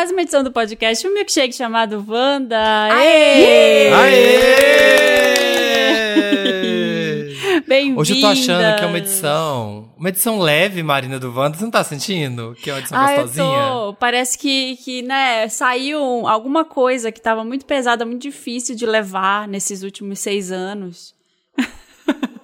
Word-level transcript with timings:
mais 0.00 0.10
uma 0.10 0.22
edição 0.22 0.42
do 0.42 0.50
podcast, 0.50 1.06
um 1.06 1.12
milkshake 1.12 1.54
chamado 1.54 2.02
Wanda. 2.08 2.58
Aê! 2.90 3.90
Bem-vinda! 7.68 8.00
Hoje 8.00 8.16
eu 8.16 8.20
tô 8.22 8.28
achando 8.28 8.78
que 8.78 8.82
é 8.82 8.86
uma 8.86 8.96
edição. 8.96 9.92
Uma 9.98 10.08
edição 10.08 10.38
leve, 10.38 10.82
Marina 10.82 11.20
do 11.20 11.30
Wanda. 11.30 11.58
Você 11.58 11.64
não 11.64 11.70
tá 11.70 11.84
sentindo 11.84 12.56
que 12.62 12.70
é 12.70 12.72
uma 12.72 12.78
edição 12.78 12.98
ah, 12.98 13.08
gostosinha? 13.08 13.44
Eu 13.44 13.88
tô. 13.88 13.94
Parece 14.00 14.38
que, 14.38 14.76
que, 14.76 15.02
né, 15.02 15.46
saiu 15.50 16.26
alguma 16.26 16.64
coisa 16.64 17.12
que 17.12 17.20
tava 17.20 17.44
muito 17.44 17.66
pesada, 17.66 18.06
muito 18.06 18.22
difícil 18.22 18.74
de 18.74 18.86
levar 18.86 19.46
nesses 19.46 19.82
últimos 19.82 20.18
seis 20.18 20.50
anos. 20.50 21.14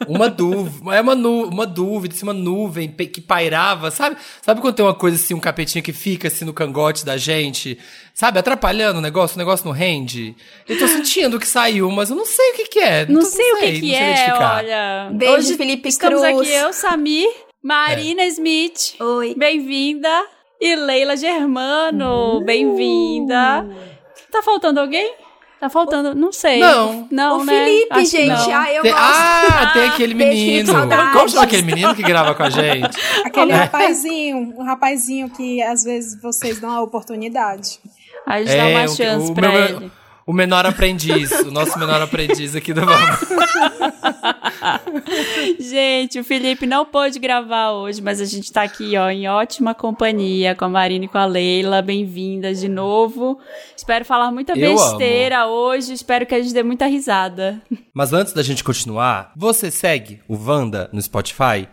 Uma 0.08 0.28
dúvida, 0.28 0.94
é 0.94 1.00
uma, 1.00 1.14
nu, 1.14 1.48
uma 1.48 1.66
dúvida, 1.66 2.14
assim, 2.14 2.24
uma 2.24 2.32
nuvem 2.32 2.88
que 2.88 3.20
pairava, 3.20 3.90
sabe? 3.90 4.16
Sabe 4.42 4.60
quando 4.60 4.74
tem 4.74 4.84
uma 4.84 4.94
coisa 4.94 5.16
assim, 5.16 5.34
um 5.34 5.40
capetinho 5.40 5.82
que 5.82 5.92
fica 5.92 6.28
assim 6.28 6.44
no 6.44 6.52
cangote 6.52 7.04
da 7.04 7.16
gente, 7.16 7.78
sabe? 8.14 8.38
Atrapalhando 8.38 8.98
o 8.98 9.02
negócio, 9.02 9.36
o 9.36 9.38
negócio 9.38 9.66
não 9.66 9.72
rende. 9.72 10.34
Eu 10.68 10.78
tô 10.78 10.86
sentindo 10.88 11.38
que 11.38 11.46
saiu, 11.46 11.90
mas 11.90 12.10
eu 12.10 12.16
não 12.16 12.26
sei 12.26 12.50
o 12.50 12.54
que 12.54 12.64
que 12.66 12.78
é. 12.78 13.06
Não, 13.06 13.20
não 13.20 13.22
sei, 13.22 13.52
o 13.52 13.56
que 13.58 13.80
que 13.80 13.94
é, 13.94 14.34
olha. 14.34 15.10
Beijo, 15.12 15.34
Hoje 15.34 15.56
Felipe 15.56 15.88
estamos 15.88 16.20
Cruz. 16.20 16.40
aqui 16.40 16.50
eu, 16.52 16.72
Samir, 16.72 17.28
Marina 17.62 18.24
Smith. 18.26 18.94
Oi. 19.00 19.34
Bem-vinda. 19.36 20.08
E 20.60 20.74
Leila 20.74 21.16
Germano, 21.16 22.42
bem-vinda. 22.42 23.66
Tá 24.32 24.42
faltando 24.42 24.80
alguém? 24.80 25.14
Tá 25.58 25.70
faltando, 25.70 26.14
não 26.14 26.30
sei. 26.32 26.60
Não. 26.60 27.08
Não, 27.10 27.40
o 27.40 27.44
né? 27.44 27.52
Felipe, 27.64 27.88
Acho 27.94 28.10
gente. 28.10 28.28
não. 28.28 28.54
Ah, 28.54 28.72
eu 28.72 28.82
Tem- 28.82 28.92
gosto. 28.92 29.06
ah, 29.06 29.70
tem 29.72 29.84
aquele 29.88 30.14
menino. 30.14 30.72
Como 31.14 31.28
chama 31.30 31.42
aquele 31.44 31.62
menino 31.62 31.94
que 31.94 32.02
grava 32.02 32.34
com 32.34 32.42
a 32.42 32.50
gente? 32.50 32.98
Aquele 33.24 33.52
É. 33.52 33.56
rapazinho, 33.56 34.36
um 34.58 34.62
rapazinho 34.64 35.30
que 35.30 35.62
às 35.62 35.82
vezes 35.82 36.20
vocês 36.20 36.60
dão 36.60 36.70
a 36.70 36.82
oportunidade. 36.82 37.78
A 38.26 38.38
gente 38.42 38.54
dá 38.54 38.66
uma 38.66 38.84
o- 38.84 38.88
chance 38.88 39.30
o 39.30 39.34
pra 39.34 39.48
meu- 39.48 39.64
ele. 39.64 39.92
O 40.26 40.32
menor 40.32 40.66
aprendiz, 40.66 41.30
o 41.40 41.50
nosso 41.52 41.78
menor 41.78 42.02
aprendiz 42.02 42.54
aqui 42.56 42.72
do 42.74 42.84
Vamos. 42.84 43.20
Gente, 45.58 46.18
o 46.18 46.24
Felipe 46.24 46.66
não 46.66 46.84
pôde 46.84 47.18
gravar 47.18 47.72
hoje, 47.72 48.02
mas 48.02 48.20
a 48.20 48.24
gente 48.24 48.52
tá 48.52 48.62
aqui, 48.62 48.96
ó, 48.96 49.10
em 49.10 49.28
ótima 49.28 49.74
companhia 49.74 50.54
com 50.54 50.64
a 50.64 50.68
Marina 50.68 51.04
e 51.04 51.08
com 51.08 51.18
a 51.18 51.24
Leila. 51.24 51.82
Bem-vindas 51.82 52.60
de 52.60 52.68
novo. 52.68 53.38
Espero 53.76 54.04
falar 54.04 54.30
muita 54.30 54.52
Eu 54.58 54.74
besteira 54.74 55.46
hoje, 55.46 55.92
espero 55.92 56.26
que 56.26 56.34
a 56.34 56.40
gente 56.40 56.52
dê 56.54 56.62
muita 56.62 56.86
risada. 56.86 57.62
Mas 57.92 58.12
antes 58.12 58.32
da 58.32 58.42
gente 58.42 58.64
continuar, 58.64 59.32
você 59.36 59.70
segue 59.70 60.20
o 60.28 60.36
Vanda 60.36 60.88
no 60.92 61.00
Spotify? 61.00 61.68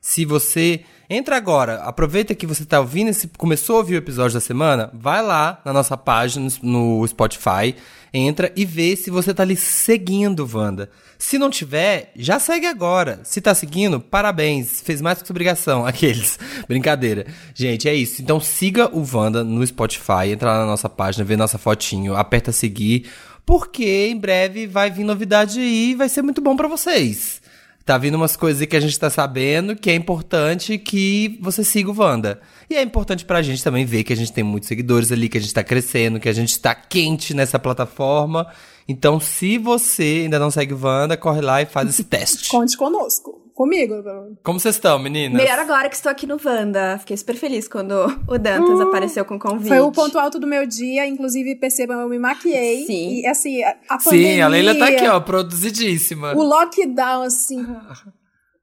Se 0.00 0.24
você 0.24 0.84
entra 1.08 1.36
agora, 1.36 1.82
aproveita 1.82 2.34
que 2.34 2.46
você 2.46 2.64
tá 2.64 2.80
ouvindo 2.80 3.08
esse, 3.08 3.28
começou 3.36 3.76
a 3.76 3.78
ouvir 3.78 3.94
o 3.94 3.98
episódio 3.98 4.34
da 4.34 4.40
semana, 4.40 4.90
vai 4.92 5.22
lá 5.22 5.60
na 5.64 5.72
nossa 5.72 5.96
página 5.96 6.48
no 6.62 7.06
Spotify, 7.06 7.74
entra 8.12 8.52
e 8.56 8.64
vê 8.64 8.96
se 8.96 9.10
você 9.10 9.32
tá 9.32 9.42
ali 9.42 9.56
seguindo 9.56 10.48
Wanda. 10.52 10.90
Se 11.18 11.36
não 11.36 11.50
tiver, 11.50 12.12
já 12.14 12.38
segue 12.38 12.66
agora. 12.66 13.20
Se 13.24 13.40
tá 13.40 13.54
seguindo, 13.54 14.00
parabéns, 14.00 14.80
fez 14.80 15.00
mais 15.00 15.20
que 15.20 15.26
sua 15.26 15.32
obrigação, 15.32 15.84
aqueles. 15.86 16.38
Brincadeira. 16.68 17.26
Gente, 17.54 17.88
é 17.88 17.94
isso. 17.94 18.22
Então 18.22 18.38
siga 18.38 18.88
o 18.94 19.04
Wanda 19.12 19.42
no 19.42 19.66
Spotify, 19.66 20.30
entra 20.32 20.52
lá 20.52 20.58
na 20.60 20.66
nossa 20.66 20.88
página, 20.88 21.24
vê 21.24 21.36
nossa 21.36 21.58
fotinho, 21.58 22.14
aperta 22.14 22.52
seguir, 22.52 23.10
porque 23.44 24.08
em 24.08 24.16
breve 24.16 24.66
vai 24.66 24.90
vir 24.90 25.04
novidade 25.04 25.58
aí 25.58 25.90
e 25.90 25.94
vai 25.94 26.08
ser 26.08 26.22
muito 26.22 26.40
bom 26.40 26.54
pra 26.54 26.68
vocês. 26.68 27.40
Tá 27.88 27.96
vindo 27.96 28.16
umas 28.16 28.36
coisas 28.36 28.60
aí 28.60 28.66
que 28.66 28.76
a 28.76 28.80
gente 28.80 28.98
tá 28.98 29.08
sabendo 29.08 29.74
que 29.74 29.88
é 29.88 29.94
importante 29.94 30.76
que 30.76 31.38
você 31.40 31.64
siga 31.64 31.90
o 31.90 31.98
Wanda. 31.98 32.38
E 32.68 32.76
é 32.76 32.82
importante 32.82 33.24
pra 33.24 33.40
gente 33.40 33.64
também 33.64 33.86
ver 33.86 34.04
que 34.04 34.12
a 34.12 34.16
gente 34.16 34.30
tem 34.30 34.44
muitos 34.44 34.68
seguidores 34.68 35.10
ali, 35.10 35.26
que 35.26 35.38
a 35.38 35.40
gente 35.40 35.54
tá 35.54 35.64
crescendo, 35.64 36.20
que 36.20 36.28
a 36.28 36.32
gente 36.34 36.60
tá 36.60 36.74
quente 36.74 37.32
nessa 37.32 37.58
plataforma. 37.58 38.46
Então, 38.86 39.18
se 39.18 39.56
você 39.56 40.20
ainda 40.24 40.38
não 40.38 40.50
segue 40.50 40.74
o 40.74 40.78
Wanda, 40.78 41.16
corre 41.16 41.40
lá 41.40 41.62
e 41.62 41.64
faz 41.64 41.88
esse 41.88 42.04
teste. 42.04 42.50
Conte 42.50 42.76
conosco. 42.76 43.40
Comigo. 43.58 44.04
Como 44.44 44.60
vocês 44.60 44.76
estão, 44.76 45.00
meninas? 45.00 45.36
Melhor 45.36 45.58
agora 45.58 45.88
que 45.88 45.96
estou 45.96 46.12
aqui 46.12 46.28
no 46.28 46.38
Wanda. 46.44 46.96
Fiquei 47.00 47.16
super 47.16 47.34
feliz 47.34 47.66
quando 47.66 47.92
o 48.28 48.38
Dantas 48.38 48.80
apareceu 48.80 49.24
com 49.24 49.34
o 49.34 49.38
convite. 49.40 49.66
Foi 49.66 49.80
o 49.80 49.90
ponto 49.90 50.16
alto 50.16 50.38
do 50.38 50.46
meu 50.46 50.64
dia. 50.64 51.04
Inclusive, 51.08 51.56
percebam, 51.56 52.00
eu 52.00 52.08
me 52.08 52.20
maquiei. 52.20 52.86
Sim. 52.86 53.20
E 53.20 53.26
assim, 53.26 53.60
a, 53.64 53.76
a 53.88 53.98
pandemia... 53.98 54.34
Sim, 54.34 54.40
a 54.42 54.46
Leila 54.46 54.76
tá 54.76 54.86
aqui, 54.86 55.08
ó, 55.08 55.18
produzidíssima. 55.18 56.36
O 56.36 56.42
lockdown, 56.44 57.22
assim... 57.22 57.66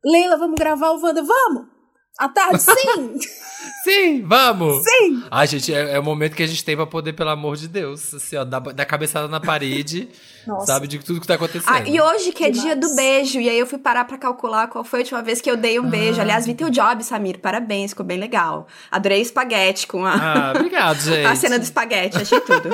Leila, 0.02 0.38
vamos 0.38 0.56
gravar 0.58 0.92
o 0.92 1.02
Wanda? 1.04 1.22
Vamos! 1.22 1.75
À 2.18 2.30
tarde, 2.30 2.62
sim! 2.62 3.18
Sim, 3.84 4.22
vamos! 4.24 4.84
sim! 4.84 5.24
Ai, 5.32 5.48
gente, 5.48 5.74
é, 5.74 5.94
é 5.94 6.00
o 6.00 6.04
momento 6.04 6.36
que 6.36 6.44
a 6.44 6.48
gente 6.48 6.64
tem 6.64 6.76
pra 6.76 6.86
poder, 6.86 7.14
pelo 7.14 7.32
amor 7.32 7.56
de 7.58 7.68
Deus, 7.68 8.14
assim, 8.14 8.36
ó, 8.36 8.44
dar, 8.44 8.60
dar 8.60 8.86
cabeçada 8.86 9.28
na 9.28 9.40
parede, 9.40 10.08
Nossa. 10.46 10.68
sabe, 10.68 10.88
de 10.88 11.00
tudo 11.00 11.20
que 11.20 11.26
tá 11.26 11.34
acontecendo. 11.34 11.74
Ah, 11.74 11.82
e 11.88 12.00
hoje 12.00 12.32
que 12.32 12.44
é 12.44 12.50
Demais. 12.52 12.64
dia 12.64 12.76
do 12.76 12.96
beijo, 12.96 13.40
e 13.40 13.50
aí 13.50 13.58
eu 13.58 13.66
fui 13.66 13.80
parar 13.80 14.06
pra 14.06 14.18
calcular 14.20 14.68
qual 14.68 14.84
foi 14.84 15.00
a 15.00 15.02
última 15.02 15.22
vez 15.24 15.42
que 15.42 15.50
eu 15.50 15.58
dei 15.58 15.80
um 15.80 15.90
beijo. 15.90 16.22
Aliás, 16.22 16.46
vi 16.46 16.54
teu 16.54 16.70
job, 16.70 17.04
Samir, 17.04 17.40
parabéns, 17.40 17.92
ficou 17.92 18.06
bem 18.06 18.20
legal. 18.20 18.68
Adorei 18.92 19.20
o 19.20 19.22
espaguete 19.24 19.88
com 19.88 20.06
a, 20.06 20.14
Ah, 20.14 20.54
obrigado, 20.56 21.00
gente. 21.02 21.26
a 21.26 21.36
cena 21.36 21.58
do 21.58 21.64
espaguete, 21.64 22.18
achei 22.18 22.40
tudo. 22.42 22.70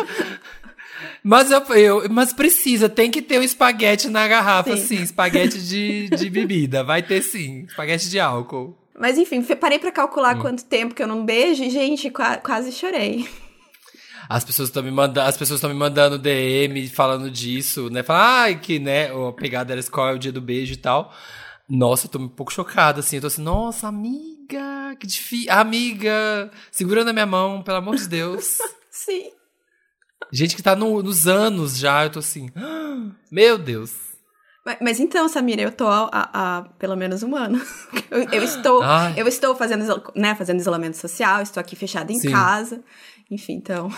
Mas, 1.23 1.51
eu, 1.51 1.61
eu- 1.75 2.09
mas 2.09 2.33
precisa, 2.33 2.89
tem 2.89 3.09
que 3.09 3.21
ter 3.21 3.39
um 3.39 3.43
espaguete 3.43 4.09
na 4.09 4.27
garrafa, 4.27 4.75
Sim. 4.75 4.97
sim. 4.97 5.03
Espaguete 5.03 5.57
de, 5.61 6.09
de 6.09 6.29
bebida. 6.29 6.83
Vai 6.83 7.01
ter 7.01 7.21
sim. 7.21 7.63
Espaguete 7.67 8.09
de 8.09 8.19
álcool. 8.19 8.77
Mas 9.01 9.17
enfim, 9.17 9.41
parei 9.55 9.79
pra 9.79 9.91
calcular 9.91 10.37
Hum. 10.37 10.41
quanto 10.41 10.63
tempo 10.65 10.93
que 10.93 11.01
eu 11.01 11.07
não 11.07 11.25
beijo 11.25 11.63
e, 11.63 11.69
gente, 11.71 12.09
qua- 12.11 12.37
quase 12.37 12.71
chorei. 12.71 13.27
As 14.29 14.45
pessoas 14.45 14.69
estão 14.69 14.83
me 14.83 14.91
mandando, 14.91 15.27
as 15.27 15.35
pessoas 15.35 15.57
estão 15.57 15.69
me 15.71 15.75
mandando 15.75 16.17
DM 16.19 16.87
falando 16.87 17.29
disso, 17.29 17.89
né? 17.89 18.03
Falam, 18.03 18.21
ai, 18.21 18.59
que, 18.59 18.77
né, 18.79 19.09
a 19.11 19.31
pegada 19.33 19.73
era 19.73 19.83
qual 19.83 20.09
é 20.09 20.13
o 20.13 20.19
dia 20.19 20.31
do 20.31 20.39
beijo 20.39 20.73
e 20.73 20.77
tal. 20.77 21.11
Nossa, 21.67 22.05
eu 22.05 22.11
tô 22.11 22.19
um 22.19 22.29
pouco 22.29 22.53
chocada, 22.53 22.99
assim. 22.99 23.15
Eu 23.17 23.21
tô 23.21 23.27
assim, 23.27 23.41
nossa, 23.41 23.87
amiga, 23.87 24.95
que 24.99 25.07
difícil. 25.07 25.51
Amiga, 25.51 26.51
segura 26.71 27.03
na 27.03 27.11
minha 27.11 27.25
mão, 27.25 27.63
pelo 27.63 27.77
amor 27.77 27.95
de 27.95 28.07
Deus. 28.07 28.59
Sim. 28.91 29.31
Gente 30.31 30.55
que 30.55 30.61
tá 30.63 30.75
no- 30.75 31.01
nos 31.01 31.27
anos 31.27 31.77
já, 31.77 32.03
eu 32.05 32.09
tô 32.11 32.19
assim, 32.19 32.49
"Ah, 32.55 33.09
meu 33.31 33.57
Deus. 33.57 33.91
Mas, 34.65 34.77
mas 34.81 34.99
então, 34.99 35.27
Samira, 35.27 35.61
eu 35.61 35.71
tô 35.71 35.87
há, 35.87 36.07
há- 36.11 36.29
há 36.57 36.61
pelo 36.77 36.95
menos 36.95 37.23
um 37.23 37.35
ano. 37.35 37.59
Eu, 38.11 38.23
eu 38.29 38.43
estou, 38.43 38.81
Ai. 38.83 39.13
eu 39.15 39.25
estou 39.25 39.55
fazendo, 39.55 39.85
né, 40.15 40.35
fazendo 40.35 40.59
isolamento 40.59 40.97
social, 40.97 41.41
estou 41.41 41.61
aqui 41.61 41.77
fechada 41.77 42.11
em 42.11 42.19
Sim. 42.19 42.29
casa. 42.31 42.83
Enfim, 43.31 43.53
então. 43.53 43.89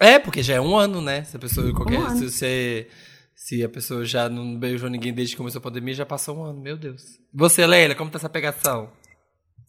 É, 0.00 0.18
porque 0.18 0.42
já 0.42 0.54
é 0.54 0.60
um 0.60 0.74
ano, 0.76 1.00
né? 1.00 1.22
Se 1.22 1.36
a 1.36 1.38
pessoa 1.38 1.72
qualquer. 1.72 2.00
Um 2.00 2.16
se, 2.16 2.28
você- 2.28 2.88
se 3.36 3.62
a 3.62 3.68
pessoa 3.68 4.04
já 4.04 4.28
não 4.28 4.58
beijou 4.58 4.90
ninguém 4.90 5.12
desde 5.14 5.34
que 5.34 5.38
começou 5.38 5.60
a 5.60 5.62
pandemia, 5.62 5.94
já 5.94 6.04
passou 6.04 6.36
um 6.36 6.42
ano, 6.44 6.60
meu 6.60 6.76
Deus. 6.76 7.02
Você, 7.32 7.64
Leila, 7.64 7.94
como 7.94 8.10
tá 8.10 8.18
essa 8.18 8.28
pegação? 8.28 8.90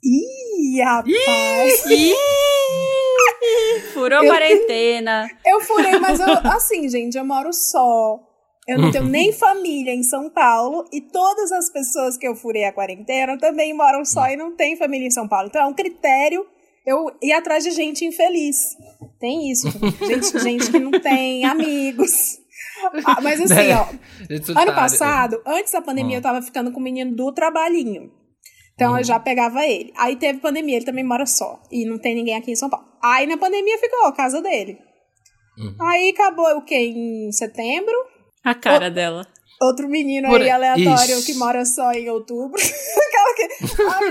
Ih, 0.03 0.81
rapaz! 0.81 1.85
Ih, 1.85 2.13
Furou 3.93 4.19
a 4.19 4.25
Eu- 4.25 4.31
quarentena. 4.31 5.27
Eu 5.45 5.61
furei, 5.61 5.99
mas 5.99 6.19
eu, 6.19 6.27
assim, 6.51 6.89
gente, 6.89 7.17
eu 7.17 7.23
moro 7.25 7.53
só. 7.53 8.19
Eu 8.67 8.77
não 8.79 8.91
tenho 8.91 9.03
nem 9.05 9.33
família 9.33 9.93
em 9.93 10.03
São 10.03 10.29
Paulo 10.29 10.85
e 10.91 11.01
todas 11.01 11.51
as 11.51 11.69
pessoas 11.69 12.17
que 12.17 12.25
eu 12.27 12.35
furei 12.35 12.63
a 12.63 12.71
quarentena 12.71 13.37
também 13.37 13.73
moram 13.73 14.05
só 14.05 14.27
e 14.29 14.37
não 14.37 14.55
tem 14.55 14.77
família 14.77 15.07
em 15.07 15.11
São 15.11 15.27
Paulo. 15.27 15.47
Então 15.47 15.61
é 15.61 15.65
um 15.65 15.73
critério 15.73 16.45
eu 16.85 17.11
ir 17.21 17.33
atrás 17.33 17.63
de 17.63 17.71
gente 17.71 18.05
infeliz. 18.05 18.77
Tem 19.19 19.49
isso. 19.51 19.67
Gente, 20.05 20.39
gente 20.39 20.71
que 20.71 20.79
não 20.79 20.91
tem 20.91 21.45
amigos. 21.45 22.39
Ah, 23.05 23.21
mas 23.21 23.39
assim, 23.39 23.53
Né? 23.53 23.75
ó, 23.75 23.85
ano 24.59 24.73
passado, 24.75 25.41
antes 25.45 25.71
da 25.71 25.81
pandemia, 25.81 26.15
Hum. 26.17 26.19
eu 26.19 26.21
tava 26.23 26.41
ficando 26.41 26.71
com 26.73 26.79
o 26.79 26.83
menino 26.83 27.15
do 27.15 27.31
trabalhinho. 27.31 28.11
Então 28.75 28.97
eu 28.97 29.03
já 29.03 29.19
pegava 29.19 29.65
ele. 29.65 29.93
Aí 29.95 30.15
teve 30.17 30.39
pandemia, 30.39 30.77
ele 30.77 30.85
também 30.85 31.03
mora 31.03 31.25
só. 31.25 31.61
E 31.71 31.85
não 31.85 31.97
tem 31.97 32.15
ninguém 32.15 32.35
aqui 32.35 32.51
em 32.51 32.55
São 32.55 32.69
Paulo. 32.69 32.85
Aí 33.01 33.25
na 33.27 33.37
pandemia 33.37 33.77
ficou 33.77 34.05
a 34.05 34.11
casa 34.11 34.41
dele. 34.41 34.77
Uhum. 35.57 35.75
Aí 35.79 36.09
acabou 36.09 36.57
o 36.57 36.61
quê? 36.63 36.75
Em 36.75 37.31
setembro. 37.31 37.95
A 38.43 38.53
cara 38.55 38.89
dela. 38.89 39.25
Outro 39.61 39.87
menino 39.87 40.27
Por- 40.27 40.41
aí 40.41 40.49
aleatório 40.49 41.17
Ixi. 41.19 41.25
que 41.25 41.33
mora 41.35 41.63
só 41.65 41.91
em 41.93 42.09
outubro. 42.09 42.59
Aquela 42.59 43.33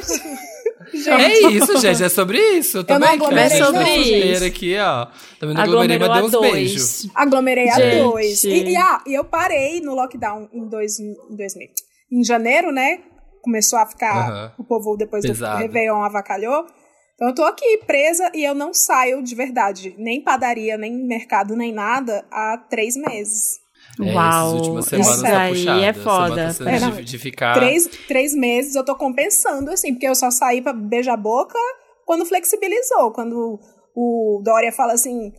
que. 0.00 0.52
Gente, 0.92 1.08
É 1.10 1.50
isso, 1.50 1.78
gente, 1.78 2.02
é 2.02 2.08
sobre 2.08 2.38
isso. 2.58 2.78
Eu 2.78 2.84
também 2.84 3.16
não. 3.16 3.30
tô 3.30 3.34
solteira 3.56 4.34
isso. 4.36 4.44
aqui, 4.44 4.76
ó. 4.78 5.06
Também 5.38 5.54
não 5.54 5.62
aglomerei, 5.62 5.98
mas 5.98 6.08
dei 6.10 6.20
a 6.20 6.24
uns 6.24 6.30
beijos. 6.52 7.02
dois. 7.04 7.12
aglomerei 7.14 7.68
a 7.70 7.74
Gente. 7.74 8.02
dois. 8.02 8.44
E, 8.44 8.64
e, 8.64 8.76
ah, 8.76 9.00
e 9.06 9.14
eu 9.14 9.24
parei 9.24 9.80
no 9.80 9.94
lockdown 9.94 10.48
em, 10.52 10.66
dois, 10.68 10.98
em 10.98 11.14
2000. 11.36 11.68
Em 12.10 12.24
janeiro, 12.24 12.72
né? 12.72 12.98
Começou 13.42 13.78
a 13.78 13.86
ficar. 13.86 14.54
O 14.58 14.64
povo 14.64 14.96
depois 14.96 15.24
Pesado. 15.24 15.56
do 15.56 15.62
Réveillon 15.62 16.02
avacalhou. 16.02 16.66
Então 17.14 17.28
eu 17.28 17.34
tô 17.34 17.44
aqui 17.44 17.78
presa 17.86 18.30
e 18.34 18.44
eu 18.44 18.54
não 18.54 18.74
saio 18.74 19.22
de 19.22 19.34
verdade. 19.34 19.94
Nem 19.96 20.20
padaria, 20.22 20.76
nem 20.76 20.92
mercado, 21.06 21.54
nem 21.56 21.72
nada 21.72 22.24
há 22.30 22.58
três 22.68 22.96
meses. 22.96 23.61
É, 24.04 24.14
Uau, 24.14 24.48
essas 24.48 24.52
últimas 24.60 24.86
isso 24.86 24.90
semanas 25.04 25.22
tá 25.22 25.40
aí 25.40 25.52
puxada. 25.54 25.80
é 25.80 25.84
Essa 25.86 26.00
semana 26.02 26.28
foda. 26.28 26.54
tá 26.64 26.70
É, 26.70 26.74
de- 26.78 26.80
não, 26.84 27.02
de, 27.02 27.18
ficar... 27.18 27.54
Três, 27.54 27.86
três 28.08 28.34
meses 28.34 28.74
eu 28.74 28.84
tô 28.84 28.94
compensando, 28.96 29.70
assim, 29.70 29.92
porque 29.94 30.06
eu 30.08 30.14
só 30.14 30.30
saí 30.30 30.60
pra 30.62 30.72
beijar 30.72 31.14
a 31.14 31.16
boca 31.16 31.58
quando 32.04 32.24
flexibilizou. 32.26 33.12
Quando 33.12 33.58
o 33.94 34.40
Dória 34.44 34.72
fala 34.72 34.92
assim: 34.94 35.32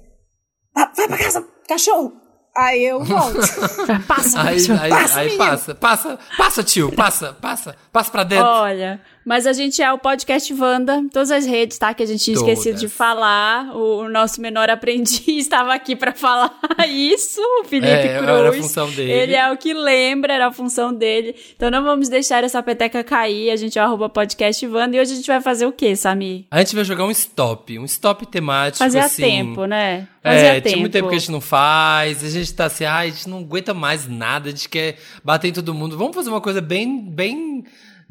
"Ah, 0.75 0.91
vai 0.95 1.07
pra 1.07 1.17
casa, 1.17 1.47
cachorro! 1.67 2.13
Aí 2.55 2.83
eu 2.85 3.03
volto. 3.03 3.39
Passa, 4.07 4.41
Aí, 4.43 4.57
aí, 4.79 4.89
Passa, 4.91 5.19
aí 5.19 5.37
passa, 5.37 5.73
passa, 5.73 6.19
passa, 6.37 6.63
tio, 6.63 6.91
passa, 6.95 7.33
passa, 7.33 7.75
passa 7.91 8.11
pra 8.11 8.23
dentro. 8.23 8.45
Olha, 8.45 9.01
mas 9.25 9.47
a 9.47 9.53
gente 9.53 9.81
é 9.81 9.91
o 9.91 9.97
podcast 9.97 10.53
Wanda, 10.53 11.01
todas 11.11 11.31
as 11.31 11.45
redes, 11.45 11.77
tá? 11.77 11.93
Que 11.93 12.03
a 12.03 12.05
gente 12.05 12.23
tinha 12.23 12.35
Todas. 12.37 12.57
esquecido 12.59 12.79
de 12.79 12.87
falar. 12.89 13.75
O, 13.75 14.09
nosso 14.09 14.41
menor 14.41 14.69
aprendiz 14.69 15.23
estava 15.27 15.73
aqui 15.73 15.95
pra 15.95 16.11
falar 16.13 16.53
isso, 16.87 17.41
o 17.61 17.63
Felipe 17.65 17.87
É, 17.91 18.17
Cruz. 18.17 18.29
era 18.29 18.49
a 18.49 18.53
função 18.53 18.89
dele. 18.91 19.11
Ele 19.11 19.33
é 19.35 19.51
o 19.51 19.57
que 19.57 19.73
lembra, 19.73 20.33
era 20.33 20.47
a 20.47 20.51
função 20.51 20.93
dele. 20.93 21.35
Então 21.55 21.71
não 21.71 21.83
vamos 21.83 22.09
deixar 22.09 22.43
essa 22.43 22.61
peteca 22.61 23.03
cair. 23.03 23.49
A 23.51 23.55
gente 23.55 23.77
é 23.79 23.87
o 23.87 24.09
podcast 24.09 24.65
Wanda. 24.67 24.95
E 24.95 24.99
hoje 24.99 25.13
a 25.13 25.15
gente 25.15 25.27
vai 25.27 25.41
fazer 25.41 25.65
o 25.65 25.71
quê, 25.71 25.95
Samir? 25.95 26.45
A 26.51 26.59
gente 26.59 26.75
vai 26.75 26.83
jogar 26.83 27.05
um 27.05 27.11
stop, 27.11 27.77
um 27.79 27.85
stop 27.85 28.25
temático, 28.27 28.79
Fazia 28.83 29.03
assim. 29.05 29.21
tempo, 29.21 29.65
né? 29.65 30.07
Fazia 30.21 30.39
É, 30.41 30.53
tempo. 30.55 30.67
tinha 30.69 30.77
muito 30.79 30.93
tempo 30.93 31.09
que 31.09 31.15
a 31.15 31.19
gente 31.19 31.31
não 31.31 31.41
faz, 31.41 32.23
a 32.23 32.29
gente 32.29 32.53
tá 32.53 32.65
assim, 32.65 32.85
ai, 32.85 33.07
a 33.07 33.11
gente 33.11 33.27
não 33.29 33.39
aguenta 33.39 33.73
mais 33.73 34.07
nada, 34.07 34.47
a 34.47 34.51
gente 34.51 34.69
quer 34.69 34.97
bater 35.23 35.49
em 35.49 35.51
todo 35.53 35.73
mundo. 35.73 35.97
Vamos 35.97 36.15
fazer 36.15 36.29
uma 36.29 36.39
coisa 36.41 36.61
bem, 36.61 36.97
bem, 37.09 37.63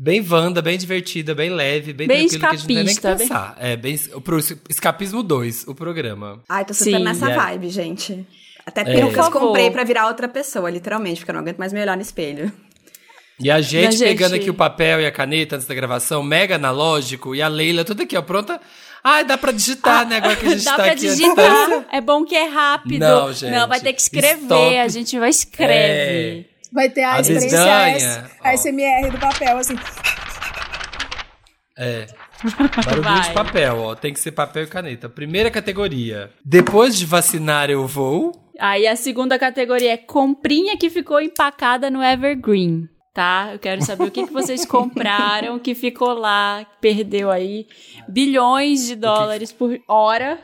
bem 0.03 0.27
Wanda, 0.29 0.61
bem 0.61 0.77
divertida, 0.77 1.35
bem 1.35 1.51
leve, 1.51 1.93
bem, 1.93 2.09
Bem 2.09 2.27
tranquilo, 2.29 2.41
que 2.41 2.47
a 2.47 2.57
gente 2.59 2.69
não 2.69 2.75
nem 2.77 2.85
que 2.87 2.91
escapista, 2.93 3.15
bem- 3.17 3.29
pensar. 3.29 3.57
É, 3.61 3.77
bem, 3.77 3.99
pro 4.25 4.39
Escapismo 4.69 5.23
2, 5.23 5.65
o 5.69 5.75
programa. 5.75 6.43
Ai, 6.49 6.65
tô 6.65 6.75
super 6.75 6.97
Sim. 6.99 7.05
nessa 7.05 7.27
aí? 7.29 7.35
vibe, 7.37 7.69
gente. 7.71 8.27
Até 8.67 8.81
É. 8.83 8.85
perucas 8.85 9.27
favor. 9.27 9.41
comprei 9.41 9.71
pra 9.71 9.85
virar 9.85 10.09
outra 10.09 10.29
pessoa, 10.29 10.69
literalmente, 10.71 11.21
porque 11.21 11.31
eu 11.31 11.35
não 11.35 11.41
aguento 11.41 11.59
mais 11.59 11.73
me 11.73 11.81
olhar 11.81 11.97
no 11.97 12.03
espelho. 12.03 12.53
E 13.41 13.51
a 13.51 13.61
gente, 13.61 13.97
gente- 13.97 14.09
pegando 14.09 14.35
aqui 14.35 14.51
o 14.51 14.55
papel 14.55 15.01
e 15.01 15.07
a 15.07 15.11
caneta 15.11 15.57
antes 15.57 15.67
da 15.67 15.75
gravação, 15.75 16.23
mega 16.23 16.55
analógico, 16.57 17.35
e 17.35 17.43
a 17.43 17.49
Leila, 17.49 17.85
tudo 17.85 18.03
aqui, 18.03 18.17
ó, 18.17 18.23
pronta. 18.23 18.61
Ai, 19.05 19.25
dá 19.25 19.37
pra 19.37 19.51
digitar, 19.51 20.07
né? 20.07 20.19
Agora 20.19 20.37
que 20.37 20.47
a 20.47 20.51
gente 20.51 20.65
Dá 20.65 20.71
tá 20.77 20.83
pra 20.85 20.93
aqui 20.93 21.01
digitar. 21.01 21.87
É 21.91 22.01
bom 22.01 22.25
que 22.25 22.37
é 22.37 22.47
rápido. 22.47 23.01
Não, 23.01 23.33
gente. 23.33 23.51
Não, 23.51 23.67
vai 23.67 23.81
ter 23.81 23.93
que 23.93 24.01
escrever. 24.01 24.43
Stop. 24.43 24.77
A 24.79 24.87
gente 24.89 25.19
vai 25.19 25.31
escreve. 25.31 26.47
Vai 26.73 26.89
ter 26.89 27.03
a, 27.03 27.15
A 27.17 27.21
experiência 27.21 27.51
desdanha, 27.51 27.97
S- 27.97 28.31
a 28.43 28.49
ó. 28.51 28.53
SMR 28.57 29.11
do 29.11 29.19
papel, 29.19 29.59
assim. 29.59 29.75
É. 31.77 32.07
Barulhinho 32.85 33.03
Vai. 33.03 33.29
de 33.29 33.33
papel, 33.35 33.79
ó. 33.79 33.95
Tem 33.95 34.13
que 34.13 34.21
ser 34.21 34.33
papel 34.33 34.65
e 34.65 34.67
caneta. 34.67 35.09
Primeira 35.09 35.51
categoria. 35.51 36.31
Depois 36.45 36.97
de 36.97 37.07
vacinar, 37.07 37.71
eu 37.71 37.87
vou. 37.87 38.33
Aí 38.59 38.87
a 38.87 38.97
segunda 38.97 39.39
categoria 39.39 39.93
é 39.93 39.97
comprinha 39.97 40.77
que 40.77 40.91
ficou 40.91 41.21
empacada 41.21 41.91
no 41.91 42.03
Evergreen, 42.03 42.89
tá? 43.15 43.51
Eu 43.53 43.59
quero 43.59 43.83
saber 43.83 44.05
o 44.05 44.11
que, 44.11 44.27
que 44.27 44.33
vocês 44.33 44.65
compraram 44.67 45.59
que 45.59 45.75
ficou 45.75 46.13
lá, 46.13 46.67
perdeu 46.81 47.31
aí 47.31 47.67
bilhões 48.09 48.87
de 48.87 48.95
dólares 48.97 49.51
por 49.53 49.79
hora. 49.89 50.39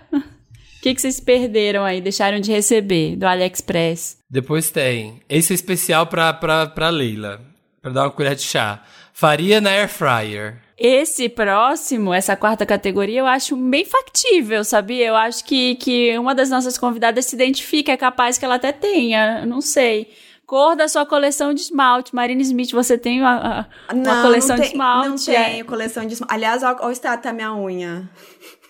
O 0.89 0.91
que, 0.91 0.95
que 0.95 1.03
vocês 1.03 1.21
perderam 1.21 1.85
aí, 1.85 2.01
deixaram 2.01 2.41
de 2.41 2.51
receber 2.51 3.15
do 3.17 3.27
AliExpress? 3.27 4.17
Depois 4.31 4.71
tem. 4.71 5.21
Esse 5.29 5.53
é 5.53 5.55
especial 5.55 6.07
pra, 6.07 6.33
pra, 6.33 6.67
pra 6.67 6.89
Leila. 6.89 7.43
Pra 7.83 7.91
dar 7.91 8.05
uma 8.05 8.11
colher 8.11 8.35
de 8.35 8.43
chá. 8.43 8.83
Faria 9.13 9.61
na 9.61 9.71
air 9.71 9.89
fryer. 9.89 10.57
Esse 10.79 11.29
próximo, 11.29 12.15
essa 12.15 12.37
quarta 12.37 12.65
categoria, 12.65 13.21
eu 13.21 13.27
acho 13.27 13.55
bem 13.57 13.85
factível, 13.85 14.65
sabia? 14.65 15.09
Eu 15.09 15.17
acho 15.17 15.45
que, 15.45 15.75
que 15.75 16.17
uma 16.19 16.35
das 16.35 16.49
nossas 16.49 16.79
convidadas 16.79 17.27
se 17.27 17.35
identifica, 17.37 17.93
é 17.93 17.97
capaz 17.97 18.39
que 18.39 18.45
ela 18.45 18.55
até 18.55 18.73
tenha, 18.73 19.45
não 19.45 19.61
sei. 19.61 20.11
Cor 20.47 20.75
da 20.75 20.89
sua 20.89 21.05
coleção 21.05 21.53
de 21.53 21.61
esmalte. 21.61 22.15
Marina 22.15 22.41
Smith, 22.41 22.71
você 22.71 22.97
tem 22.97 23.21
uma, 23.21 23.67
a- 23.91 23.93
uma 23.95 24.23
coleção 24.23 24.57
não 24.57 24.63
de 24.65 24.71
tem- 24.71 24.71
esmalte? 24.73 25.31
Não 25.31 25.37
é. 25.37 25.45
tenho 25.51 25.65
coleção 25.67 26.07
de 26.07 26.13
esmalte. 26.15 26.35
Aliás, 26.35 26.63
olha 26.63 26.87
o 26.87 26.91
estado 26.91 27.23
da 27.23 27.33
minha 27.35 27.53
unha. 27.55 28.09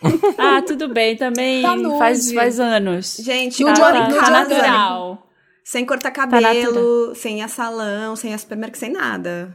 Ah, 0.38 0.62
tudo 0.62 0.88
bem, 0.88 1.16
também 1.16 1.62
Tá 1.62 1.76
faz, 1.98 2.32
faz 2.32 2.60
anos. 2.60 3.16
Gente, 3.22 3.60
No 3.62 3.68
Tá, 3.68 3.74
tá, 3.74 3.80
Jordan- 3.80 4.00
tá, 4.00 4.08
no 4.08 4.20
tá 4.20 4.30
natural. 4.30 5.26
sem 5.64 5.84
cortar 5.84 6.10
Tá 6.10 6.26
cabelo, 6.26 7.14
sem 7.14 7.42
a 7.42 7.48
salão, 7.48 8.14
sem 8.16 8.32
a 8.34 8.38
supermercado, 8.38 8.78
sem 8.80 8.92
nada. 8.92 9.54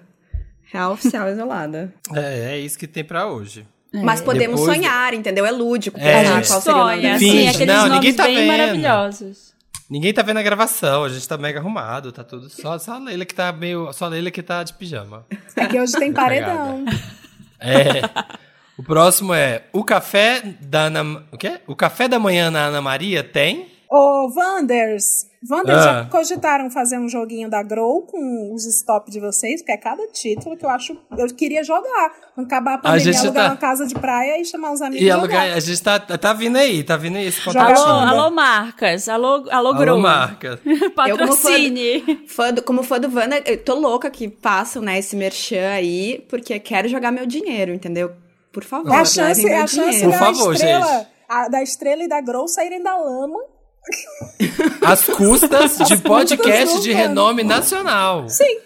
Real 0.72 0.92
oficial 0.94 1.30
isolada. 1.30 1.94
É, 2.16 2.54
é 2.54 2.60
isso 2.60 2.78
que 2.78 2.88
tem 2.88 3.04
pra 3.04 3.28
hoje. 3.28 3.66
Mas 3.94 4.22
podemos 4.22 4.60
Depois- 4.60 4.78
sonhar, 4.78 5.14
entendeu? 5.14 5.46
É 5.46 5.52
lúdico 5.52 6.00
É. 6.00 6.02
pensar 6.24 6.34
A 6.34 6.36
gente 6.38 6.48
qual 6.48 6.62
seria 6.62 6.80
sonha, 6.82 7.16
assim, 7.16 7.30
Finge, 7.32 7.48
aqueles 7.50 7.68
não, 7.76 7.82
nomes 7.84 7.94
ninguém 7.94 8.14
tá 8.16 8.24
bem 8.26 8.36
vendo. 8.38 8.48
maravilhosos. 8.48 9.54
Ninguém 9.90 10.14
tá 10.14 10.22
vendo 10.24 10.38
a 10.38 10.42
gravação, 10.42 11.04
a 11.04 11.10
gente 11.10 11.28
tá 11.28 11.38
mega 11.38 11.60
arrumado, 11.60 12.12
tá 12.12 12.24
tudo. 12.24 12.50
Só, 12.50 12.80
só 12.80 12.94
a 12.94 12.98
Leila 12.98 13.24
que 13.26 13.36
tá 13.36 13.52
meio. 13.54 13.94
Só 13.94 14.06
a 14.06 14.08
Leila 14.08 14.32
que 14.32 14.42
tá 14.42 14.64
de 14.64 14.74
pijama. 14.74 15.24
É 15.56 15.68
que 15.68 15.80
hoje 15.80 15.94
tem 15.94 16.12
paredão. 16.12 16.84
É. 17.60 18.02
O 18.78 18.84
próximo 18.84 19.34
é 19.34 19.64
o 19.72 19.84
café 19.84 20.42
da 20.62 20.84
Ana. 20.86 21.24
O 21.32 21.38
quê? 21.38 21.60
O 21.68 21.76
café 21.76 22.08
da 22.08 22.18
manhã 22.18 22.50
na 22.50 22.66
Ana 22.66 22.82
Maria 22.82 23.24
tem? 23.24 23.68
Ô, 23.88 24.28
Wanders, 24.36 25.28
Wanders 25.48 25.78
Ah. 25.78 25.84
já 25.84 26.06
cogitaram 26.06 26.72
fazer 26.72 26.98
um 26.98 27.08
joguinho 27.08 27.48
da 27.48 27.62
Grow 27.62 28.02
com 28.02 28.52
os 28.52 28.66
stop 28.66 29.12
de 29.12 29.20
vocês? 29.20 29.62
Porque 29.62 29.72
é 29.74 29.78
cada 29.78 30.08
título 30.08 30.58
que 30.58 30.66
eu 30.66 30.70
acho. 30.72 30.98
Eu 31.16 31.28
queria 31.28 31.64
jogar. 31.64 32.12
Acabar 32.36 32.74
a 32.74 32.78
pandemia, 32.80 33.00
gente 33.14 33.20
alugar 33.20 33.44
tá- 33.46 33.50
uma 33.52 33.58
casa 33.58 33.86
de 33.86 33.94
praia 33.94 34.42
e 34.42 34.46
chamar 34.46 34.72
os 34.72 34.82
amigos 34.82 35.06
E 35.06 35.12
alugar, 35.12 35.44
jogar. 35.44 35.58
a 35.58 35.60
gente 35.60 35.84
tá, 35.84 36.00
tá 36.00 36.34
vindo 36.34 36.58
aí, 36.58 36.84
tá 36.84 36.98
vindo 36.98 37.18
aí 37.18 37.28
esse 37.28 37.40
Joga 37.42 37.60
contatinho. 37.60 37.86
Alô, 37.88 38.00
Alô, 38.00 38.22
alô, 38.24 38.32
marcas. 38.36 39.08
Alô, 39.08 39.28
alô, 39.28 39.50
Alô, 39.52 39.74
Grow. 39.76 40.00
marca. 40.00 40.60
Patrocine. 40.96 42.24
Fã 42.28 42.52
do- 42.52 42.64
como 42.64 42.82
fã 42.82 43.00
do 43.00 43.16
Wanda, 43.16 43.44
eu 43.46 43.64
tô 43.64 43.76
louca 43.76 44.10
que 44.10 44.28
passam, 44.28 44.82
né, 44.82 44.98
esse 44.98 45.16
merchan 45.16 45.70
aí, 45.70 46.26
porque 46.28 46.58
quero 46.60 46.88
jogar 46.88 47.12
meu 47.12 47.28
dinheiro, 47.28 47.72
entendeu? 47.72 48.12
Por 48.54 48.64
favor, 48.64 48.92
É 48.94 48.98
a 48.98 49.06
chance, 49.06 49.48
é 49.48 49.58
a 49.58 49.68
chance 49.68 49.90
dinheiro. 49.90 50.04
Por 50.04 50.12
da 50.12 50.20
favor, 50.20 50.54
estrela. 50.54 50.86
gente. 50.86 51.08
a- 51.28 51.48
da 51.50 51.64
estrela 51.64 52.04
e 52.04 52.08
da 52.08 52.22
Grow 52.22 52.48
saírem 52.48 52.82
da 52.84 52.96
lama. 52.96 53.40
As 54.86 55.04
custas 55.06 55.78
de 55.88 55.98
podcast 55.98 56.82
de 56.82 56.94
renome 56.94 57.44
nacional. 57.44 58.30
Sim. 58.30 58.60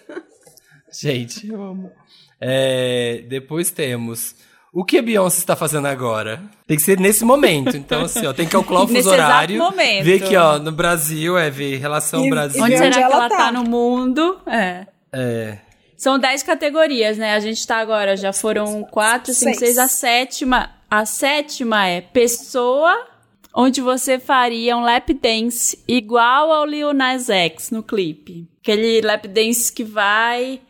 Gente, 0.92 1.48
eu 1.48 1.60
amo. 1.62 1.90
É, 2.40 3.24
depois 3.28 3.70
temos. 3.70 4.34
O 4.72 4.84
que 4.84 4.98
a 4.98 5.02
Beyoncé 5.02 5.38
está 5.38 5.56
fazendo 5.56 5.86
agora? 5.86 6.42
Tem 6.66 6.76
que 6.76 6.82
ser 6.82 7.00
nesse 7.00 7.24
momento. 7.24 7.76
Então, 7.76 8.02
assim, 8.04 8.26
ó, 8.26 8.32
tem 8.32 8.44
que 8.46 8.52
calcular 8.52 8.82
o 8.82 8.88
fuso 8.88 9.10
horário. 9.10 9.58
momento. 9.58 10.04
Ver 10.04 10.20
que, 10.20 10.36
ó, 10.36 10.58
no 10.58 10.70
Brasil, 10.70 11.36
é 11.38 11.50
ver 11.50 11.76
relação 11.78 12.24
E- 12.24 12.30
Brasil. 12.30 12.62
Onde 12.62 12.74
E 12.74 12.76
será 12.76 12.86
onde 12.88 12.98
que 12.98 13.02
ela 13.02 13.14
ela 13.16 13.28
tá? 13.28 13.36
tá? 13.36 13.52
no 13.52 13.64
mundo? 13.64 14.38
É. 14.46 14.86
É. 15.12 15.58
São 15.98 16.16
10 16.16 16.44
categorias, 16.44 17.18
né? 17.18 17.34
A 17.34 17.40
gente 17.40 17.66
tá 17.66 17.78
agora, 17.78 18.16
já 18.16 18.32
foram 18.32 18.84
4, 18.84 19.34
5, 19.34 19.58
Seis. 19.58 19.58
6. 19.58 19.78
A 19.78 19.88
sétima. 19.88 20.70
A 20.88 21.04
sétima 21.04 21.86
é 21.88 22.00
pessoa 22.00 23.06
onde 23.52 23.80
você 23.80 24.16
faria 24.16 24.76
um 24.76 24.80
lap 24.80 25.12
dance 25.12 25.76
igual 25.88 26.52
ao 26.52 26.64
Lil 26.64 26.94
Nas 26.94 27.28
X 27.28 27.72
no 27.72 27.82
clipe. 27.82 28.48
Aquele 28.62 29.00
lap 29.00 29.26
dance 29.26 29.72
que 29.72 29.82
vai, 29.82 30.60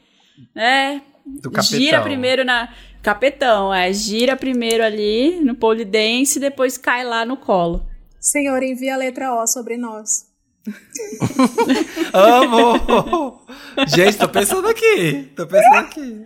né? 0.55 1.03
Do 1.27 1.51
capetão. 1.51 1.79
Gira 1.79 2.01
primeiro 2.01 2.45
na. 2.45 2.75
Capetão, 3.03 3.73
é. 3.73 3.93
Gira 3.93 4.35
primeiro 4.35 4.83
ali 4.83 5.41
no 5.45 5.55
pole 5.55 5.85
dance 5.85 6.39
e 6.39 6.41
depois 6.41 6.79
cai 6.79 7.05
lá 7.05 7.27
no 7.27 7.37
colo. 7.37 7.87
Senhor, 8.19 8.63
envia 8.63 8.95
a 8.95 8.97
letra 8.97 9.35
O 9.35 9.47
sobre 9.47 9.77
nós. 9.77 10.28
Amo! 12.13 13.47
Gente, 13.87 14.19
tô 14.19 14.29
pensando 14.29 14.69
aqui. 14.69 15.31
Tô 15.37 15.47
pensando 15.47 15.77
aqui. 15.77 16.25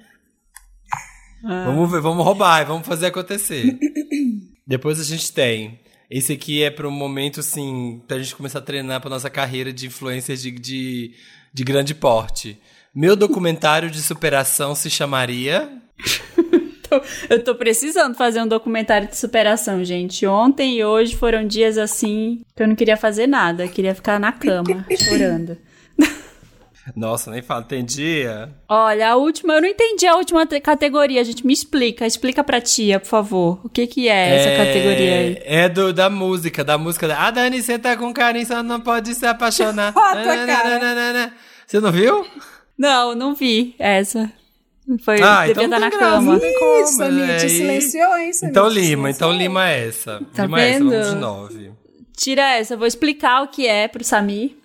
Ah. 1.45 1.65
Vamos 1.67 1.91
ver, 1.91 2.01
vamos 2.01 2.25
roubar, 2.25 2.65
vamos 2.67 2.87
fazer 2.87 3.07
acontecer. 3.07 3.79
Depois 4.67 5.01
a 5.01 5.05
gente 5.05 5.33
tem. 5.33 5.81
Esse 6.11 6.33
aqui 6.35 6.63
é 6.63 6.71
para 6.71 6.87
um 6.87 6.93
momento, 6.93 7.41
assim, 7.41 8.03
pra 8.07 8.19
gente 8.19 8.37
começar 8.37 8.59
a 8.59 8.63
treinar 8.63 9.01
pra 9.01 9.11
nossa 9.11 9.31
carreira 9.31 9.73
de 9.73 9.87
influência 9.87 10.37
de, 10.37 10.51
de, 10.51 11.15
de 11.53 11.65
grande 11.65 11.95
porte. 11.95 12.61
Meu 12.95 13.17
documentário 13.17 13.91
de 13.91 14.03
superação 14.03 14.75
se 14.75 14.91
chamaria. 14.91 15.71
Eu 17.31 17.43
tô 17.43 17.55
precisando 17.55 18.15
fazer 18.15 18.41
um 18.43 18.47
documentário 18.49 19.09
de 19.09 19.17
superação, 19.17 19.85
gente. 19.85 20.27
Ontem 20.27 20.77
e 20.79 20.85
hoje 20.85 21.17
foram 21.17 21.47
dias 21.47 21.79
assim 21.79 22.43
que 22.57 22.63
eu 22.63 22.69
não 22.69 22.75
queria 22.75 22.97
fazer 22.97 23.27
nada. 23.27 23.67
Queria 23.69 23.95
ficar 23.95 24.19
na 24.21 24.33
cama, 24.33 24.85
chorando. 25.09 25.57
Nossa, 26.97 27.31
nem 27.31 27.41
fala, 27.41 27.63
tem 27.63 27.85
dia. 27.85 28.51
Olha, 28.69 29.11
a 29.11 29.17
última, 29.17 29.55
eu 29.55 29.61
não 29.63 29.69
entendi 29.69 30.05
a 30.05 30.17
última 30.17 30.45
te- 30.45 30.59
categoria, 30.61 31.23
gente. 31.23 31.47
Me 31.47 31.53
explica, 31.53 32.05
explica 32.05 32.43
pra 32.43 32.61
tia, 32.61 32.99
por 32.99 33.07
favor. 33.07 33.61
O 33.65 33.69
que 33.69 33.87
que 33.87 34.09
é 34.09 34.35
essa 34.37 34.57
categoria 34.57 35.15
aí? 35.15 35.43
É 35.45 35.69
do, 35.69 35.93
da 35.93 36.11
música, 36.11 36.65
da 36.65 36.77
música. 36.77 37.07
da- 37.07 37.21
A 37.29 37.31
Dani, 37.31 37.63
você 37.63 37.79
tá 37.79 37.97
com 37.97 38.13
carinho, 38.13 38.45
só 38.47 38.65
não 38.65 38.81
pode 38.81 39.15
se 39.15 39.25
apaixonar. 39.25 39.93
Tua 39.95 40.13
cara. 40.45 41.33
Você 41.65 41.79
não 41.79 41.93
viu? 41.93 42.27
Não, 42.77 43.15
não 43.15 43.33
vi 43.33 43.77
essa. 43.79 44.31
Foi, 44.99 45.21
Ah, 45.23 45.47
devia 45.47 45.53
então 45.53 45.65
estar 45.65 45.79
não 45.79 45.81
na 45.81 45.91
tem 45.91 45.99
graça, 45.99 46.17
cama. 46.17 46.41
Isso, 46.83 46.97
Samir, 46.97 47.31
é, 47.31 47.37
te 47.39 47.47
e- 47.47 47.49
silenciou, 47.51 48.17
hein, 48.19 48.33
Samir? 48.33 48.51
Então 48.51 48.69
lima, 48.69 49.11
então 49.11 49.33
lima 49.33 49.69
essa. 49.69 50.21
Tá 50.35 50.45
lima 50.45 50.59
vendo? 50.59 50.93
essa, 50.93 51.01
vamos 51.03 51.15
de 51.15 51.21
nove. 51.21 51.73
Tira 52.17 52.43
essa, 52.57 52.77
vou 52.77 52.87
explicar 52.87 53.43
o 53.43 53.49
que 53.49 53.67
é 53.67 53.89
pro 53.89 54.05
Samir. 54.05 54.57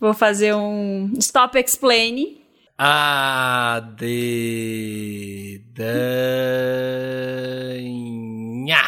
Vou 0.00 0.14
fazer 0.14 0.54
um 0.54 1.12
stop 1.18 1.58
explaining. 1.58 2.38
A, 2.78 3.80
D, 3.96 5.60
Danha. 7.48 8.82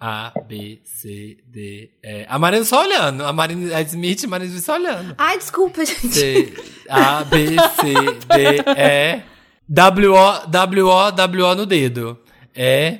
A, 0.00 0.32
B, 0.46 0.80
C, 0.84 1.38
D, 1.46 1.90
E. 2.04 2.24
A 2.28 2.38
Marina 2.38 2.64
só 2.64 2.82
olhando. 2.82 3.24
A 3.24 3.32
Marina, 3.32 3.76
a 3.76 3.80
Smith, 3.82 4.24
a 4.24 4.28
Marina 4.28 4.58
só 4.60 4.74
olhando. 4.74 5.14
Ai, 5.18 5.38
desculpa, 5.38 5.84
gente. 5.84 6.08
C, 6.12 6.52
A, 6.88 7.24
B, 7.24 7.46
C, 7.48 7.94
D, 8.34 8.62
E. 8.76 9.22
W, 9.68 10.14
O, 10.14 10.46
W, 10.46 10.86
O, 10.88 11.10
W, 11.10 11.44
O 11.44 11.54
no 11.54 11.66
dedo. 11.66 12.18
E, 12.56 12.98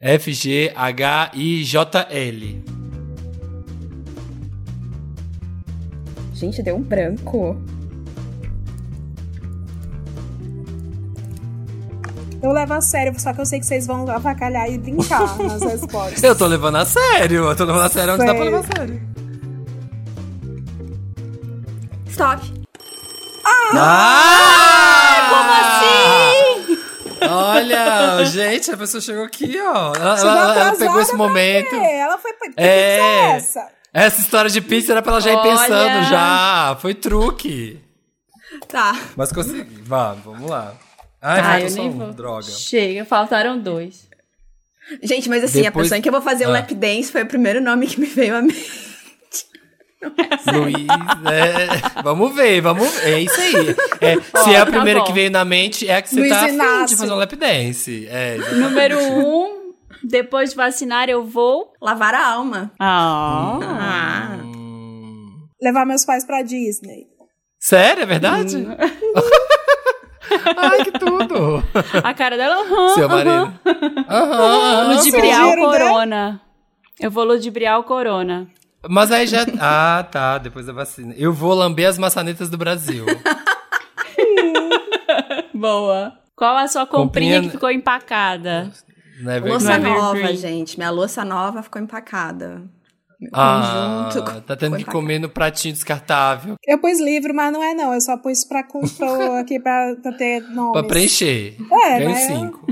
F, 0.00 0.32
G, 0.32 0.72
H, 0.74 1.30
I, 1.34 1.62
J, 1.64 2.06
L. 2.10 2.64
Gente, 6.34 6.62
deu 6.62 6.76
um 6.76 6.82
branco. 6.82 7.56
Eu 12.42 12.52
levo 12.52 12.72
a 12.72 12.80
sério, 12.80 13.12
só 13.20 13.34
que 13.34 13.40
eu 13.42 13.46
sei 13.46 13.60
que 13.60 13.66
vocês 13.66 13.86
vão 13.86 14.08
avacalhar 14.10 14.68
e 14.70 14.78
brincar 14.78 15.36
nas 15.38 15.62
respostas. 15.62 16.22
Eu 16.22 16.34
tô 16.34 16.46
levando 16.46 16.76
a 16.76 16.86
sério. 16.86 17.44
Eu 17.44 17.54
tô 17.56 17.64
levando 17.64 17.84
a 17.84 17.88
sério 17.90 18.14
onde 18.14 18.24
dá 18.24 18.34
pra 18.34 18.44
levar 18.44 18.60
a 18.60 18.62
sério. 18.78 19.00
Stop. 22.08 22.59
Ah! 23.78 25.26
Como 25.30 25.50
assim? 26.72 27.30
Olha, 27.32 28.24
gente, 28.24 28.70
a 28.70 28.76
pessoa 28.76 29.00
chegou 29.00 29.24
aqui, 29.24 29.58
ó. 29.60 29.92
Ela, 29.94 30.20
ela- 30.20 30.76
pegou 30.76 31.00
esse 31.00 31.10
pra 31.10 31.18
momento. 31.18 31.74
Ela 31.74 32.18
foi. 32.18 32.32
Que 32.32 32.52
É. 32.56 32.98
é 32.98 33.30
essa? 33.36 33.68
Essa 33.92 34.20
história 34.20 34.50
de 34.50 34.60
pizza 34.60 34.92
era 34.92 35.02
pra 35.02 35.12
ela 35.12 35.20
já 35.20 35.32
ir 35.32 35.36
Olha. 35.36 35.50
pensando 35.50 36.04
já. 36.08 36.76
Foi 36.80 36.94
truque. 36.94 37.80
Tá. 38.68 38.96
Mas 39.16 39.32
consegui. 39.32 39.82
Vá, 39.82 40.12
vamos 40.14 40.48
lá. 40.50 40.74
Ai, 41.22 41.42
faltou 41.42 41.68
eu 41.68 41.74
nem 41.74 41.88
um. 41.88 41.98
vou. 41.98 42.12
Droga. 42.12 42.42
Chega, 42.50 43.04
faltaram 43.04 43.58
dois. 43.58 44.08
Gente, 45.02 45.28
mas 45.28 45.44
assim, 45.44 45.60
a 45.60 45.64
Depois- 45.64 45.84
pessoa 45.86 45.98
em 45.98 46.02
que 46.02 46.08
eu 46.08 46.12
vou 46.12 46.22
fazer 46.22 46.46
o 46.46 46.48
Ah. 46.48 46.52
lap 46.54 46.74
dance 46.74 47.12
foi 47.12 47.22
o 47.22 47.26
primeiro 47.26 47.60
nome 47.60 47.86
que 47.86 48.00
me 48.00 48.06
veio 48.06 48.36
à 48.36 48.42
mente. 48.42 48.89
Luiz, 50.52 50.86
é, 51.30 52.02
vamos 52.02 52.34
ver, 52.34 52.60
vamos 52.62 52.88
ver. 52.94 53.12
É 53.14 53.20
isso 53.20 53.38
aí. 53.40 53.76
É, 54.00 54.16
Ó, 54.34 54.44
se 54.44 54.54
é 54.54 54.60
a 54.60 54.64
tá 54.64 54.70
primeira 54.72 55.00
bom. 55.00 55.06
que 55.06 55.12
veio 55.12 55.30
na 55.30 55.44
mente, 55.44 55.86
é 55.88 55.96
a 55.96 56.02
que 56.02 56.08
você 56.08 56.20
Luiz 56.20 56.30
tá 56.32 56.44
afim 56.44 56.84
de 56.86 56.96
fazer 56.96 57.12
um 57.12 57.16
lap 57.16 57.36
dance. 57.36 58.06
É, 58.10 58.38
Número 58.54 58.98
um, 58.98 59.72
depois 60.02 60.50
de 60.50 60.56
vacinar 60.56 61.08
eu 61.10 61.24
vou... 61.24 61.72
Lavar 61.82 62.14
a 62.14 62.26
alma. 62.32 62.72
Ah. 62.80 63.58
Ah. 63.62 64.38
Hum. 64.42 65.46
Levar 65.62 65.84
meus 65.84 66.04
pais 66.06 66.24
pra 66.24 66.40
Disney. 66.42 67.06
Sério, 67.58 68.04
é 68.04 68.06
verdade? 68.06 68.56
Ai, 70.56 70.84
que 70.84 70.92
tudo. 70.92 71.62
A 72.04 72.14
cara 72.14 72.36
dela, 72.36 72.62
aham, 72.62 72.88
Seu 72.94 73.06
aham. 73.06 73.16
marido. 73.16 73.60
Aham, 74.08 74.40
aham, 74.40 74.94
Ludibriar 74.94 75.44
o 75.46 75.56
né? 75.56 75.58
corona. 75.78 76.40
Eu 76.98 77.10
vou 77.10 77.24
ludibriar 77.24 77.78
o 77.80 77.84
corona. 77.84 78.46
Mas 78.88 79.10
aí 79.12 79.26
já. 79.26 79.44
Ah, 79.60 80.06
tá. 80.10 80.38
Depois 80.38 80.66
da 80.66 80.72
vacina. 80.72 81.14
Eu 81.16 81.32
vou 81.32 81.52
lamber 81.54 81.88
as 81.88 81.98
maçanetas 81.98 82.48
do 82.48 82.56
Brasil. 82.58 83.04
Boa. 85.54 86.12
Qual 86.36 86.56
a 86.56 86.66
sua 86.68 86.86
comprinha, 86.86 87.34
Comprinha- 87.36 87.42
que 87.42 87.50
ficou 87.50 87.70
empacada? 87.70 88.70
Não 89.20 89.32
é 89.32 89.38
Louça 89.40 89.74
é 89.74 89.78
nova, 89.78 90.16
evergreen. 90.18 90.36
gente. 90.36 90.78
Minha 90.78 90.90
louça 90.90 91.24
nova 91.24 91.62
ficou 91.62 91.80
empacada. 91.82 92.62
Meu 93.20 93.30
Ah, 93.34 94.08
conjunto 94.14 94.40
tá 94.40 94.56
tendo 94.56 94.78
que 94.78 94.84
comer 94.86 95.18
no 95.18 95.28
pratinho 95.28 95.74
descartável. 95.74 96.54
Eu 96.66 96.78
pus 96.78 96.98
livro, 96.98 97.34
mas 97.34 97.52
não 97.52 97.62
é 97.62 97.74
não. 97.74 97.92
Eu 97.92 98.00
só 98.00 98.16
pus 98.16 98.44
pra, 98.46 98.62
com- 98.64 98.80
pra- 98.88 99.40
aqui 99.40 99.60
pra, 99.60 99.94
pra 100.02 100.12
ter 100.12 100.40
nomes. 100.44 100.72
Pra 100.72 100.84
preencher. 100.84 101.54
É, 101.70 101.98
Ganho 101.98 102.10
mas- 102.10 102.20
cinco. 102.22 102.66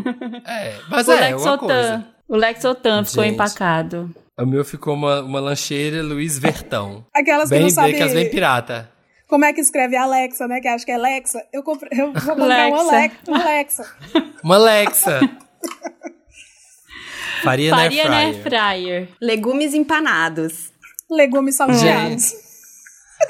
É, 0.47 0.75
mas 0.89 1.07
O 1.07 1.13
é, 1.13 1.37
uma 1.37 1.59
coisa. 1.59 1.75
Lexotan. 1.75 2.05
O 2.27 2.37
Lexotan 2.37 3.05
ficou 3.05 3.25
empacado. 3.25 4.11
O 4.39 4.47
meu 4.47 4.65
ficou 4.65 4.95
uma, 4.95 5.21
uma 5.23 5.41
lancheira 5.41 6.03
Luiz 6.03 6.39
Vertão. 6.39 7.05
Aquelas 7.15 7.49
que 7.49 7.51
Bem, 7.51 7.61
não 7.61 7.67
bem, 7.67 7.75
sabem 7.75 7.95
aquelas 7.95 8.13
bem 8.15 8.31
pirata. 8.31 8.91
como 9.29 9.45
é 9.45 9.53
que 9.53 9.61
escreve 9.61 9.97
Alexa, 9.97 10.47
né? 10.47 10.61
Que 10.61 10.69
acho 10.69 10.85
que 10.87 10.93
é 10.93 10.95
Alexa. 10.95 11.45
Eu, 11.53 11.63
compre- 11.63 11.89
eu 11.93 12.13
vou 12.13 12.23
comprar 12.37 12.69
um 12.69 12.75
Alexa. 12.77 12.97
Alexa. 12.97 13.19
Um 13.29 13.35
Alexa. 13.35 13.97
Uma 14.45 14.55
Alexa. 14.57 15.21
Faria, 17.43 17.71
Faria 17.71 18.09
na 18.09 18.17
air 18.17 18.43
fryer. 18.43 18.43
fryer. 18.43 19.09
Legumes 19.21 19.75
empanados. 19.75 20.71
Legumes 21.11 21.55
salteados. 21.57 22.33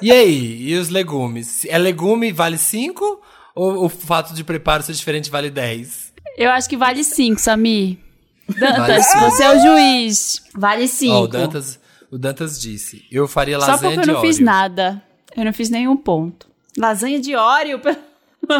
E 0.03 0.11
aí? 0.11 0.63
E 0.69 0.75
os 0.77 0.89
legumes? 0.89 1.65
É 1.67 1.79
legume 1.79 2.33
vale 2.33 2.59
5? 2.59 3.21
Ou 3.55 3.85
o 3.85 3.89
fato 3.89 4.33
de 4.35 4.45
preparo 4.45 4.83
ser 4.83 4.93
diferente 4.93 5.31
vale 5.31 5.51
10? 5.51 6.13
Eu 6.37 6.51
acho 6.51 6.69
que 6.69 6.77
vale 6.77 7.03
cinco, 7.03 7.41
Samir. 7.41 7.99
Dantas, 8.49 9.07
Vale 9.13 9.31
você 9.31 9.43
é 9.43 9.57
o 9.57 9.61
juiz. 9.61 10.43
Vale 10.55 10.89
cinco. 10.89 11.15
Ó, 11.15 11.23
o 11.23 11.29
Dantas, 11.29 11.81
o 12.11 12.19
Dantas 12.19 12.61
disse. 12.61 13.05
Eu 13.11 13.29
faria 13.29 13.59
Só 13.61 13.67
lasanha 13.67 13.95
porque 13.95 13.99
eu 13.99 14.03
de 14.03 14.13
não 14.13 14.21
fiz 14.21 14.39
nada. 14.39 15.03
Eu 15.37 15.45
não 15.45 15.53
fiz 15.53 15.71
nenhum 15.71 15.97
ponto. 15.97 16.49
Lasanha 16.77 17.21
de 17.21 17.35
amor 17.35 17.67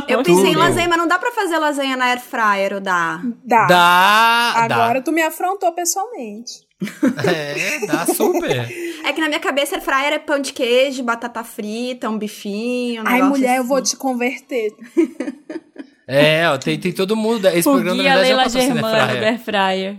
Eu 0.07 0.23
de 0.23 0.31
pensei 0.31 0.53
em 0.53 0.57
lasanha, 0.57 0.89
mas 0.89 0.99
não 0.99 1.09
dá 1.09 1.19
pra 1.19 1.31
fazer 1.33 1.59
lasanha 1.59 1.97
na 1.97 2.07
air 2.07 2.21
fryer, 2.21 2.75
ou 2.75 2.81
dá? 2.81 3.23
Dá. 3.45 3.67
Dá, 3.67 4.53
Agora 4.57 5.01
dá. 5.01 5.03
tu 5.03 5.13
me 5.13 5.23
afrontou 5.23 5.73
pessoalmente. 5.73 6.67
É, 7.27 7.87
dá 7.87 8.07
super. 8.07 8.71
É 9.05 9.13
que 9.13 9.21
na 9.21 9.27
minha 9.27 9.41
cabeça 9.41 9.77
air 9.77 9.83
fryer 9.83 10.13
é 10.13 10.19
pão 10.19 10.39
de 10.39 10.53
queijo, 10.53 11.03
batata 11.03 11.43
frita, 11.43 12.09
um 12.09 12.19
bifinho, 12.19 13.03
um 13.03 13.09
Ai, 13.09 13.23
mulher, 13.23 13.57
eu 13.57 13.61
assim. 13.61 13.69
vou 13.69 13.83
te 13.83 13.97
converter. 13.97 14.73
É, 16.09 16.49
ó, 16.49 16.57
tem, 16.57 16.79
tem 16.79 16.91
todo 16.93 17.15
mundo. 17.15 17.47
Esse 17.49 17.69
O 17.69 17.73
programa, 17.73 18.03
na 18.03 18.03
guia 18.03 18.17
verdade, 18.25 18.33
é 18.33 18.37
Leila 18.37 18.49
Germano 18.75 18.95
Fryer. 19.07 19.23
Air 19.25 19.39
Fryer. 19.39 19.97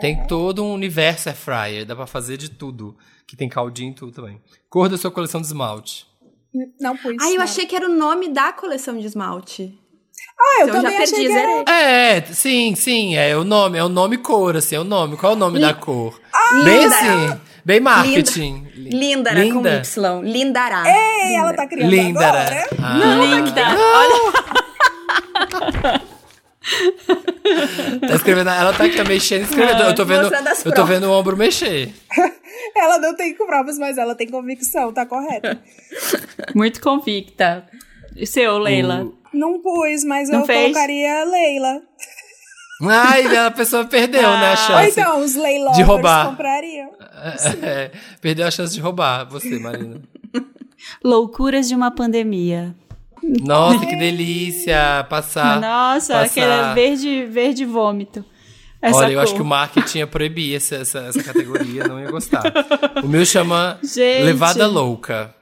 Tem 0.00 0.26
todo 0.26 0.64
um 0.64 0.74
universo 0.74 1.28
air 1.28 1.36
fryer. 1.38 1.86
Dá 1.86 1.94
pra 1.94 2.06
fazer 2.06 2.36
de 2.36 2.50
tudo. 2.50 2.96
Que 3.26 3.36
tem 3.36 3.48
caldinho 3.48 3.92
e 3.92 3.94
tudo 3.94 4.10
também. 4.10 4.40
Cor 4.68 4.88
da 4.88 4.98
sua 4.98 5.10
coleção 5.12 5.40
de 5.40 5.46
esmalte. 5.46 6.06
Não 6.80 6.96
pus. 6.96 7.14
Ai, 7.20 7.32
eu 7.32 7.36
não. 7.36 7.44
achei 7.44 7.66
que 7.66 7.76
era 7.76 7.86
o 7.88 7.94
nome 7.94 8.28
da 8.30 8.52
coleção 8.52 8.98
de 8.98 9.06
esmalte. 9.06 9.78
Ah, 10.40 10.62
eu 10.62 10.68
Então 10.68 10.76
eu 10.78 10.82
já 10.82 10.88
também 10.90 11.02
achei 11.04 11.18
perdi, 11.18 11.32
que 11.32 11.38
era... 11.38 11.48
zerei. 11.48 11.64
É, 11.68 12.22
sim, 12.32 12.74
sim. 12.74 13.16
É 13.16 13.36
o 13.36 13.44
nome. 13.44 13.78
É 13.78 13.84
o 13.84 13.88
nome 13.88 14.16
cor, 14.18 14.56
assim. 14.56 14.74
É 14.74 14.80
o 14.80 14.84
nome. 14.84 15.16
Qual 15.16 15.32
é 15.32 15.36
o 15.36 15.38
nome 15.38 15.60
da 15.60 15.72
cor? 15.74 16.20
Ah, 16.32 16.54
bem 16.64 16.82
Linda. 16.82 16.96
assim. 16.96 17.40
Bem 17.64 17.80
marketing. 17.80 18.66
Lindara 18.74 19.36
com 19.36 19.42
Linda. 19.58 19.82
Y. 19.84 20.22
Lindará. 20.22 20.84
Ei, 20.86 21.34
ela 21.36 21.52
tá 21.52 21.66
criando 21.66 21.90
Lindara. 21.90 22.40
agora. 22.40 22.68
Ah, 22.82 23.24
Linda. 23.24 23.62
Olha, 23.68 24.32
tá 28.06 28.14
escrevendo. 28.14 28.50
Ela 28.50 28.72
tá 28.72 28.84
aqui 28.84 29.02
mexendo 29.04 29.40
e 29.42 29.44
escrevendo. 29.44 29.82
Eu 29.82 29.94
tô 29.94 30.04
vendo, 30.04 30.30
eu 30.64 30.74
tô 30.74 30.84
vendo 30.84 31.04
o 31.04 31.10
ombro 31.12 31.36
mexer. 31.36 31.92
Ela 32.76 32.98
não 32.98 33.14
tem 33.16 33.34
provas, 33.34 33.78
mas 33.78 33.96
ela 33.98 34.14
tem 34.14 34.28
convicção, 34.28 34.92
tá 34.92 35.06
correto. 35.06 35.58
muito 36.54 36.80
convicta. 36.80 37.64
E 38.16 38.26
seu, 38.26 38.58
Leila? 38.58 39.10
Não 39.32 39.60
pus, 39.62 40.04
mas 40.04 40.28
Não 40.28 40.40
eu 40.40 40.46
fez? 40.46 40.62
colocaria 40.72 41.24
Leila. 41.24 41.80
Ai, 42.82 43.36
a 43.36 43.50
pessoa 43.50 43.84
perdeu, 43.84 44.22
né? 44.22 44.48
A 44.48 44.52
Ah. 44.52 44.56
chance. 44.56 44.72
Ou 45.00 45.04
então, 45.04 45.20
os 45.20 45.32
de 45.76 45.82
roubar. 45.82 46.26
comprariam. 46.28 46.90
É, 47.62 47.90
perdeu 48.20 48.46
a 48.46 48.50
chance 48.50 48.74
de 48.74 48.80
roubar 48.80 49.24
você, 49.28 49.58
Marina. 49.58 50.00
Loucuras 51.02 51.68
de 51.68 51.74
uma 51.74 51.90
pandemia. 51.90 52.74
Nossa, 53.22 53.84
que 53.86 53.96
delícia 53.96 55.06
passar. 55.08 55.60
Nossa, 55.60 56.14
passar. 56.14 56.24
aquele 56.24 56.74
verde, 56.74 57.26
verde 57.26 57.64
vômito. 57.64 58.24
Essa 58.80 58.96
Olha, 58.98 59.12
eu 59.12 59.14
cor. 59.14 59.22
acho 59.24 59.34
que 59.34 59.42
o 59.42 59.44
marketing 59.44 59.98
ia 59.98 60.06
proibir 60.06 60.54
essa, 60.54 60.76
essa, 60.76 61.00
essa 61.00 61.22
categoria, 61.22 61.84
não 61.88 61.98
ia 62.00 62.10
gostar. 62.10 62.44
O 63.02 63.08
meu 63.08 63.26
chama 63.26 63.78
Gente. 63.82 64.24
Levada 64.24 64.66
Louca. 64.66 65.34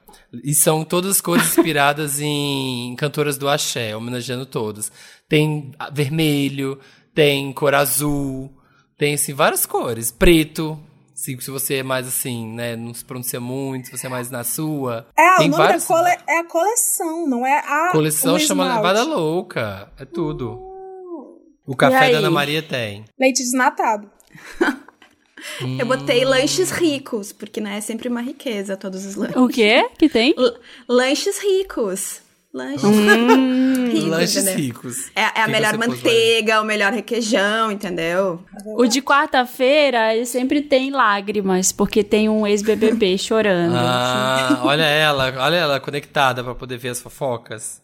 E 0.42 0.54
são 0.54 0.85
todas 0.85 1.21
cores 1.21 1.47
inspiradas 1.47 2.21
em 2.21 2.95
cantoras 2.97 3.38
do 3.38 3.49
axé, 3.49 3.95
homenageando 3.97 4.47
todas. 4.47 4.90
Tem 5.28 5.71
vermelho, 5.92 6.78
tem 7.14 7.52
cor 7.52 7.75
azul, 7.75 8.52
tem 8.99 9.14
assim 9.14 9.33
várias 9.33 9.66
cores. 9.66 10.11
Preto, 10.11 10.78
se, 11.16 11.35
se 11.40 11.50
você 11.50 11.76
é 11.76 11.82
mais 11.82 12.06
assim, 12.06 12.46
né, 12.52 12.76
não 12.76 12.92
se 12.92 13.02
pronuncia 13.02 13.40
muito, 13.40 13.87
se 13.87 13.96
você 13.96 14.06
é 14.06 14.11
mais 14.11 14.30
na 14.30 14.44
sua. 14.44 15.06
É, 15.18 15.38
tem 15.38 15.49
o 15.49 15.50
nome 15.52 15.73
da 15.73 15.80
cole... 15.80 16.11
é 16.28 16.38
a 16.40 16.44
coleção, 16.44 17.26
não 17.26 17.46
é 17.46 17.58
a. 17.58 17.88
Coleção 17.90 18.38
chama 18.38 18.64
esmalte. 18.64 18.87
Levada 18.87 19.02
Louca. 19.02 19.90
É 19.99 20.04
tudo. 20.04 20.61
O 21.66 21.75
café 21.75 22.12
da 22.12 22.18
Ana 22.18 22.30
Maria 22.30 22.62
tem. 22.62 23.06
Leite 23.18 23.42
desnatado. 23.42 24.11
Eu 25.78 25.87
botei 25.87 26.25
lanches 26.25 26.70
ricos, 26.70 27.32
porque 27.32 27.61
né, 27.61 27.78
é 27.78 27.80
sempre 27.80 28.08
uma 28.08 28.20
riqueza 28.20 28.76
todos 28.76 29.04
os 29.06 29.14
lanches. 29.14 29.37
O 29.37 29.49
quê 29.49 29.88
que 29.99 30.08
tem? 30.08 30.35
L- 30.37 30.58
lanches 30.88 31.38
ricos. 31.38 32.20
Lanches. 32.56 32.84
Hum. 32.84 34.08
Lanches 34.08 34.36
entendeu? 34.36 34.54
ricos. 34.56 35.10
É, 35.14 35.40
é 35.40 35.42
a 35.42 35.48
melhor 35.48 35.76
manteiga, 35.76 36.60
o 36.60 36.64
melhor 36.64 36.92
requeijão, 36.92 37.70
entendeu? 37.70 38.42
O 38.64 38.86
de 38.86 39.02
quarta-feira, 39.02 40.14
ele 40.14 40.25
sempre 40.25 40.62
tem 40.62 40.90
lágrimas, 40.90 41.70
porque 41.70 42.02
tem 42.02 42.28
um 42.28 42.46
ex-BBB 42.46 43.18
chorando. 43.18 43.75
Ah, 43.76 44.60
olha 44.64 44.84
ela, 44.84 45.34
olha 45.38 45.56
ela 45.56 45.80
conectada 45.80 46.42
pra 46.42 46.54
poder 46.54 46.78
ver 46.78 46.88
as 46.90 47.00
fofocas. 47.00 47.82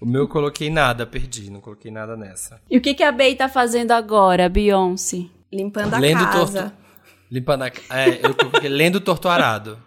O 0.00 0.06
meu 0.06 0.22
eu 0.22 0.28
coloquei 0.28 0.68
nada, 0.70 1.06
perdi, 1.06 1.50
não 1.50 1.60
coloquei 1.60 1.90
nada 1.90 2.16
nessa. 2.16 2.60
E 2.70 2.76
o 2.76 2.80
que, 2.80 2.92
que 2.94 3.02
a 3.02 3.12
Bey 3.12 3.34
tá 3.36 3.48
fazendo 3.48 3.92
agora, 3.92 4.48
Beyoncé? 4.48 5.24
Limpando 5.52 5.94
a 5.94 5.98
Lendo 5.98 6.24
casa. 6.24 6.62
torto. 6.62 6.72
Limpando 7.30 7.62
a. 7.62 7.66
É, 7.90 8.20
eu 8.22 8.34
coloquei 8.34 8.68
lendo 8.68 9.00
Torto 9.00 9.28
Arado. 9.28 9.78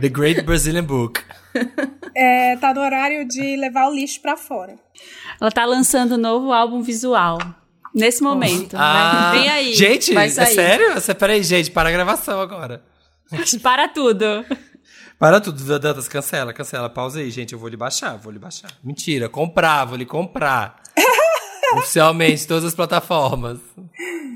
The 0.00 0.08
Great 0.08 0.42
Brazilian 0.42 0.84
Book. 0.84 1.20
É, 2.18 2.56
tá 2.56 2.72
no 2.72 2.80
horário 2.80 3.28
de 3.28 3.56
levar 3.56 3.88
o 3.90 3.94
lixo 3.94 4.22
pra 4.22 4.38
fora. 4.38 4.76
Ela 5.38 5.50
tá 5.50 5.66
lançando 5.66 6.14
um 6.14 6.18
novo 6.18 6.50
álbum 6.50 6.80
visual. 6.80 7.36
Nesse 7.94 8.22
momento. 8.22 8.74
Ah, 8.74 9.32
Vai- 9.32 9.38
Vem 9.38 9.48
aí. 9.50 9.74
Gente, 9.74 10.14
vai 10.14 10.26
é 10.28 10.30
sério? 10.30 10.94
Você, 10.94 11.14
peraí, 11.14 11.42
gente, 11.42 11.70
para 11.70 11.90
a 11.90 11.92
gravação 11.92 12.40
agora. 12.40 12.82
Para 13.62 13.86
tudo. 13.88 14.24
Para 15.18 15.40
tudo, 15.42 15.78
Dantas, 15.78 16.08
cancela, 16.08 16.54
cancela. 16.54 16.88
Pausa 16.88 17.20
aí, 17.20 17.30
gente. 17.30 17.52
Eu 17.52 17.58
vou 17.58 17.68
lhe 17.68 17.76
baixar, 17.76 18.16
vou 18.16 18.32
lhe 18.32 18.38
baixar. 18.38 18.70
Mentira, 18.82 19.28
comprar, 19.28 19.84
vou 19.84 19.98
lhe 19.98 20.06
comprar. 20.06 20.80
Oficialmente, 21.76 22.46
todas 22.46 22.64
as 22.64 22.74
plataformas. 22.74 23.58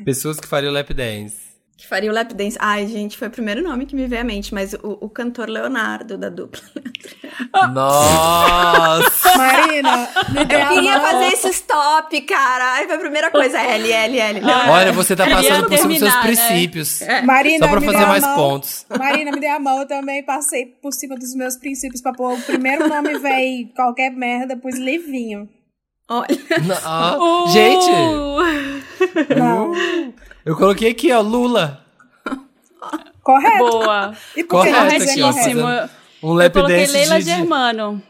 Pessoas 0.04 0.38
que 0.38 0.46
fariam 0.46 0.70
lap 0.72 0.92
dance. 0.92 1.49
Que 1.80 1.86
faria 1.86 2.10
o 2.10 2.14
lap 2.14 2.34
dance. 2.34 2.58
Ai, 2.60 2.86
gente, 2.86 3.16
foi 3.16 3.28
o 3.28 3.30
primeiro 3.30 3.62
nome 3.62 3.86
que 3.86 3.96
me 3.96 4.06
veio 4.06 4.20
à 4.20 4.24
mente, 4.24 4.52
mas 4.52 4.74
o, 4.74 4.98
o 5.00 5.08
cantor 5.08 5.48
Leonardo 5.48 6.18
da 6.18 6.28
dupla. 6.28 6.60
Nossa! 7.72 9.32
Marina, 9.34 10.08
me 10.28 10.40
Eu 10.40 10.62
a 10.62 10.68
queria 10.68 11.00
fazer 11.00 11.32
esse 11.32 11.48
stop, 11.48 12.20
cara. 12.20 12.74
Ai, 12.74 12.86
foi 12.86 12.96
a 12.96 12.98
primeira 12.98 13.30
coisa. 13.30 13.58
L, 13.58 13.90
L, 13.90 14.18
L. 14.18 14.40
Leonardo. 14.40 14.72
Olha, 14.72 14.92
você 14.92 15.16
tá 15.16 15.24
Queria 15.24 15.36
passando 15.38 15.68
por 15.70 15.78
cima 15.78 15.88
dos 15.88 15.98
seus 16.00 16.14
né? 16.14 16.20
princípios. 16.20 17.00
Marina, 17.24 17.64
Só 17.64 17.70
pra 17.70 17.80
me 17.80 17.86
fazer 17.86 18.06
mais 18.06 18.24
mão. 18.24 18.36
pontos. 18.36 18.86
Marina, 18.98 19.32
me 19.32 19.40
dê 19.40 19.46
a 19.46 19.58
mão. 19.58 19.80
Eu 19.80 19.88
também 19.88 20.22
passei 20.22 20.66
por 20.66 20.92
cima 20.92 21.16
dos 21.16 21.34
meus 21.34 21.56
princípios 21.56 22.02
pra 22.02 22.12
pôr 22.12 22.34
o 22.34 22.42
primeiro 22.42 22.86
nome, 22.90 23.18
véi, 23.18 23.72
qualquer 23.74 24.10
merda, 24.10 24.54
pus 24.54 24.76
Livinho. 24.76 25.48
Olha. 26.10 26.26
Não, 26.66 26.76
ah, 26.84 27.16
Gente, 27.50 27.90
Uh, 27.90 29.38
Não. 29.38 29.72
Eu 30.44 30.56
coloquei 30.56 30.90
aqui, 30.90 31.12
ó, 31.12 31.20
Lula. 31.20 31.84
Correto. 33.22 33.58
boa. 33.58 34.14
E 34.36 34.44
por 34.44 34.64
que 34.64 34.72
dizer 34.72 35.10
aqui, 35.10 35.22
ó? 35.22 35.32
Corretíssimo. 35.32 35.66
Um 36.22 36.28
Eu 36.30 36.34
lap 36.34 36.52
coloquei 36.52 36.76
dance 36.80 36.92
Leila 36.92 37.18
de- 37.18 37.24
Germano. 37.24 38.02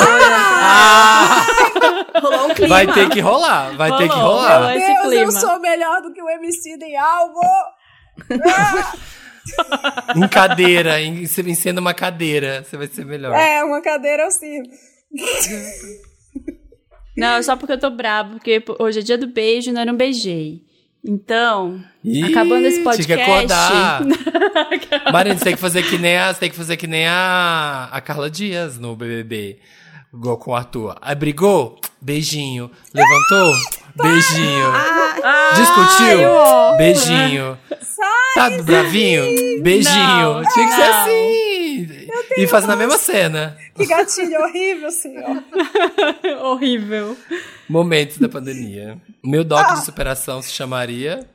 Ah, 0.00 1.44
Rolou 2.22 2.46
um 2.50 2.54
clima. 2.54 2.68
vai 2.76 2.86
ter 2.92 3.08
que 3.10 3.20
rolar, 3.20 3.76
vai 3.76 3.90
ter 3.96 4.08
que 4.08 4.14
Rolou, 4.14 4.36
rolar. 4.38 4.56
rolou. 4.58 4.70
esse 4.70 4.86
Deus, 4.86 5.04
eu 5.04 5.10
clima. 5.10 5.32
sou 5.32 5.60
melhor 5.60 6.00
do 6.02 6.12
que 6.12 6.22
o 6.22 6.28
MC 6.28 6.76
em 6.80 6.96
algo. 6.96 7.40
Em 10.14 10.28
cadeira, 10.28 11.00
em, 11.00 11.22
em 11.22 11.54
sendo 11.54 11.78
uma 11.78 11.94
cadeira, 11.94 12.62
você 12.62 12.76
vai 12.76 12.86
ser 12.86 13.04
melhor. 13.06 13.34
É, 13.34 13.64
uma 13.64 13.80
cadeira 13.80 14.24
eu 14.24 14.30
sirvo. 14.30 14.68
Não, 17.16 17.28
é 17.36 17.42
só 17.42 17.56
porque 17.56 17.72
eu 17.72 17.80
tô 17.80 17.88
brabo, 17.90 18.32
porque 18.34 18.62
hoje 18.78 18.98
é 19.00 19.02
dia 19.02 19.16
do 19.16 19.26
beijo 19.26 19.70
e 19.70 19.72
não 19.86 19.96
beijei. 19.96 20.60
Então, 21.04 21.80
Ih, 22.04 22.24
acabando 22.24 22.66
esse 22.66 22.82
Tinha 22.82 23.16
que 23.16 23.24
podcast. 23.24 23.52
acordar. 23.52 24.02
Marina, 25.12 25.36
você 25.38 25.44
tem 25.44 25.54
que 25.54 25.60
fazer 25.60 25.82
que 25.84 25.96
nem 25.98 26.16
a, 26.16 26.34
tem 26.34 26.50
que 26.50 26.56
fazer 26.56 26.76
que 26.76 26.86
nem 26.86 27.06
a, 27.06 27.88
a 27.92 28.00
Carla 28.00 28.28
Dias 28.30 28.78
no 28.78 28.96
BBB. 28.96 29.58
Igual 30.12 30.38
com 30.38 30.52
o 30.52 30.54
Arthur. 30.56 30.96
Aí 31.00 31.14
brigou? 31.14 31.78
Beijinho. 32.00 32.70
Levantou? 32.94 33.54
Beijinho. 33.94 34.70
Ai, 35.22 35.54
Discutiu? 35.54 36.76
Beijinho. 36.78 37.58
Tá 38.34 38.50
bravinho? 38.62 39.62
Beijinho. 39.62 40.34
Não, 40.34 40.42
Tinha 40.52 40.66
que 40.68 40.74
ser 40.74 40.88
não. 40.88 41.02
assim. 41.02 41.57
E 42.36 42.46
fazendo 42.46 42.72
a 42.72 42.76
mesma 42.76 42.98
cena. 42.98 43.56
Que 43.74 43.86
gatilho 43.86 44.40
horrível, 44.40 44.90
senhor. 44.90 45.42
Horrível. 46.42 47.16
Momentos 47.68 48.18
da 48.18 48.28
pandemia. 48.28 49.00
Meu 49.24 49.44
doc 49.44 49.74
de 49.74 49.84
superação 49.84 50.40
se 50.42 50.50
chamaria. 50.50 51.28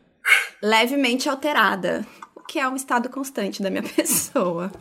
Levemente 0.61 1.29
alterada. 1.29 2.05
O 2.35 2.41
que 2.41 2.59
é 2.59 2.67
um 2.67 2.75
estado 2.75 3.09
constante 3.09 3.61
da 3.61 3.69
minha 3.69 3.83
pessoa. 3.95 4.71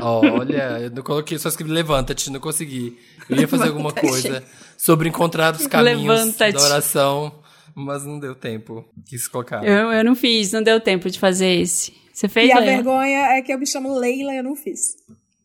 Olha, 0.00 0.80
eu 0.80 0.90
não 0.90 1.02
coloquei, 1.02 1.38
só 1.38 1.48
escrevi 1.48 1.72
levanta-te, 1.72 2.30
não 2.30 2.40
consegui. 2.40 2.98
Eu 3.28 3.38
ia 3.38 3.48
fazer 3.48 3.68
alguma 3.68 3.92
coisa 3.92 4.44
sobre 4.76 5.08
encontrar 5.08 5.54
os 5.54 5.66
caminhos 5.66 6.36
da 6.36 6.60
oração, 6.60 7.40
mas 7.74 8.04
não 8.04 8.18
deu 8.18 8.34
tempo. 8.34 8.84
Quis 9.06 9.28
colocar. 9.28 9.64
Eu, 9.64 9.92
eu 9.92 10.04
não 10.04 10.14
fiz, 10.14 10.52
não 10.52 10.62
deu 10.62 10.80
tempo 10.80 11.08
de 11.08 11.18
fazer 11.18 11.60
esse. 11.60 12.01
Você 12.12 12.28
fez, 12.28 12.48
E 12.48 12.52
a 12.52 12.58
Leila? 12.58 12.72
vergonha 12.76 13.18
é 13.36 13.42
que 13.42 13.52
eu 13.52 13.58
me 13.58 13.66
chamo 13.66 13.92
Leila 13.98 14.32
e 14.34 14.36
eu 14.38 14.44
não 14.44 14.54
fiz. 14.54 14.96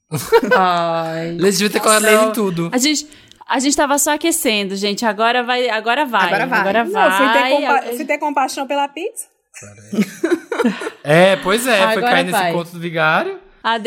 Ai. 0.58 1.30
Eles 1.30 1.58
deviam 1.58 1.72
ter 1.72 1.80
colocado 1.80 2.04
Não. 2.04 2.10
ele 2.22 2.30
em 2.30 2.34
tudo. 2.34 2.70
A 2.74 2.78
gente, 2.78 3.08
a 3.48 3.60
gente 3.60 3.76
tava 3.76 3.98
só 3.98 4.14
aquecendo, 4.14 4.76
gente. 4.76 5.06
Agora 5.06 5.44
vai, 5.44 5.70
agora 5.70 6.06
vai. 6.06 6.26
Agora 6.28 6.46
vai. 6.46 6.60
Agora 6.60 6.84
Não, 6.84 6.92
vai. 6.92 7.18
fui 7.18 7.30
ter, 7.34 7.50
compa 7.50 7.82
fui 7.96 8.06
ter 8.06 8.18
compaixão 8.18 8.68
pela 8.68 8.88
pizza. 8.88 9.26
É, 11.04 11.36
pois 11.38 11.66
é, 11.68 11.78
foi 11.78 11.86
Agora 11.98 12.12
cair 12.12 12.24
nesse 12.26 12.38
vai. 12.38 12.52
conto 12.52 12.72
do 12.72 12.80
vigário. 12.80 13.40
A 13.64 13.78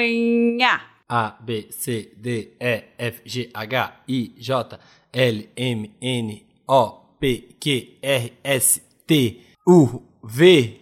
dedonha. 0.00 0.80
A, 1.08 1.34
B, 1.40 1.66
C, 1.70 2.12
D, 2.16 2.52
E, 2.60 2.84
F, 2.96 3.20
G, 3.24 3.50
H, 3.52 3.92
I, 4.08 4.32
J, 4.38 4.78
L, 5.12 5.48
M, 5.56 5.90
N, 6.00 6.46
O, 6.68 7.00
P, 7.18 7.48
Q, 7.58 7.98
R, 8.00 8.32
S, 8.44 8.80
T, 9.08 9.40
U, 9.66 10.02
V. 10.22 10.80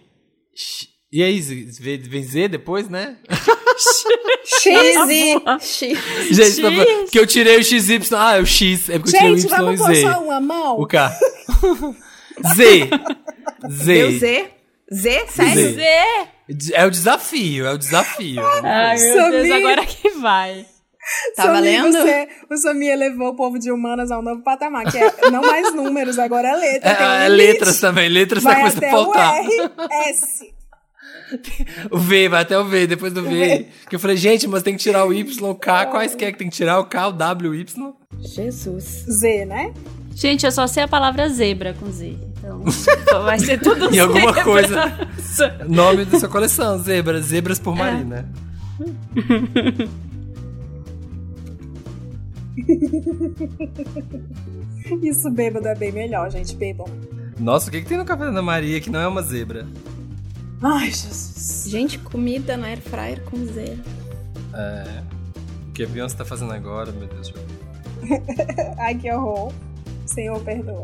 E 1.11 1.23
aí, 1.23 1.39
V- 1.39 1.97
vem 1.97 2.23
Z 2.23 2.47
depois, 2.49 2.87
né? 2.89 3.17
X 4.45 4.65
e 5.09 5.35
X. 5.59 5.97
Gente, 6.29 6.61
tá 6.61 6.71
X. 6.71 6.97
porque 7.03 7.19
eu 7.19 7.27
tirei 7.27 7.57
o 7.57 7.63
XY. 7.63 7.99
Ah, 8.15 8.37
é 8.37 8.41
o 8.41 8.45
X. 8.45 8.89
É 8.89 8.99
porque 8.99 9.15
eu 9.15 9.19
tirei 9.19 9.37
Gente, 9.37 9.45
o 9.51 9.55
Y 9.55 9.57
vamos 9.57 9.79
e 9.79 9.83
pôr 9.83 9.95
Z. 9.95 10.01
só 10.01 10.23
uma 10.23 10.39
mão? 10.41 10.79
O 10.79 10.85
K. 10.85 11.09
Z. 12.55 12.89
Z. 13.69 13.93
Deu 13.93 14.11
Z? 14.19 14.49
Z? 14.91 15.27
Sério? 15.29 15.73
Z. 15.73 15.81
É 16.73 16.85
o 16.85 16.89
desafio, 16.89 17.65
é 17.67 17.73
o 17.73 17.77
desafio. 17.77 18.41
Ai, 18.63 18.97
meu. 18.97 19.31
Deus, 19.31 19.51
agora 19.51 19.85
que 19.85 20.09
vai. 20.11 20.65
Tá 21.35 21.43
Samir, 21.43 21.53
valendo? 21.81 21.91
Você, 21.97 22.27
o 22.49 22.57
Samir 22.57 22.97
levou 22.97 23.29
o 23.29 23.35
povo 23.35 23.57
de 23.59 23.71
humanas 23.71 24.11
a 24.11 24.19
um 24.19 24.21
novo 24.21 24.41
patamar, 24.43 24.89
que 24.91 24.97
é 24.97 25.29
não 25.31 25.41
mais 25.41 25.73
números, 25.75 26.17
agora 26.19 26.49
é 26.49 26.55
letra. 26.55 26.95
tem 26.95 27.05
um 27.07 27.09
É, 27.11 27.25
é 27.25 27.29
letras 27.29 27.79
também, 27.79 28.09
letras 28.09 28.43
tá 28.43 28.51
Vai 28.53 28.59
começando 28.61 28.83
a 28.83 28.87
até 28.87 28.95
o 28.95 29.03
faltar. 29.05 29.35
R, 29.35 29.71
S. 30.09 30.53
O 31.91 31.97
V, 31.99 32.27
vai 32.27 32.41
até 32.41 32.57
o 32.57 32.65
V, 32.65 32.87
depois 32.87 33.13
do 33.13 33.21
V. 33.21 33.29
V. 33.29 33.67
Que 33.87 33.95
eu 33.95 33.99
falei, 33.99 34.17
gente, 34.17 34.47
mas 34.47 34.63
tem 34.63 34.73
que 34.75 34.81
tirar 34.81 35.05
o 35.05 35.13
Y, 35.13 35.47
o 35.47 35.53
K, 35.55 35.85
quais 35.85 36.15
que 36.15 36.25
é 36.25 36.31
que 36.31 36.39
tem 36.39 36.49
que 36.49 36.55
tirar? 36.55 36.79
O 36.79 36.85
K, 36.85 37.07
o 37.07 37.11
W, 37.11 37.51
o 37.51 37.55
Y? 37.55 37.93
Jesus. 38.19 39.05
Z, 39.07 39.45
né? 39.45 39.71
Gente, 40.15 40.45
eu 40.47 40.51
só 40.51 40.65
sei 40.65 40.81
a 40.83 40.87
palavra 40.87 41.29
zebra 41.29 41.75
com 41.79 41.91
Z. 41.91 42.17
Então, 42.39 42.63
vai 43.23 43.37
ser 43.37 43.59
tudo 43.59 43.93
E 43.93 43.99
alguma 43.99 44.33
zebra. 44.33 44.43
coisa. 44.43 45.09
Nome 45.67 46.05
da 46.05 46.19
sua 46.19 46.29
coleção, 46.29 46.79
Zebras, 46.79 47.25
Zebras 47.25 47.59
por 47.59 47.75
Marina. 47.75 48.27
Isso 55.03 55.29
bêbado 55.29 55.67
é 55.67 55.75
bem 55.75 55.91
melhor, 55.91 56.31
gente. 56.31 56.55
Bebam. 56.55 56.87
Nossa, 57.39 57.69
o 57.69 57.71
que, 57.71 57.81
que 57.81 57.87
tem 57.87 57.97
no 57.97 58.05
café 58.05 58.29
da 58.31 58.41
Maria 58.41 58.81
que 58.81 58.89
não 58.89 58.99
é 58.99 59.07
uma 59.07 59.21
zebra? 59.21 59.65
Ai, 60.61 60.87
Jesus. 60.87 61.65
Gente, 61.67 61.97
comida 61.99 62.57
no 62.57 62.65
air 62.65 62.81
fryer 62.81 63.23
com 63.23 63.37
Z. 63.45 63.77
É. 64.53 65.03
O 65.69 65.71
que 65.71 65.83
a 65.83 65.87
Beyoncé 65.87 66.17
tá 66.17 66.25
fazendo 66.25 66.51
agora, 66.51 66.91
meu 66.91 67.07
Deus. 67.07 67.33
Ai, 68.77 68.95
que 68.95 69.09
horror. 69.11 69.53
Senhor, 70.05 70.39
perdoa. 70.41 70.83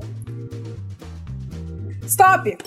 Stop! 2.06 2.58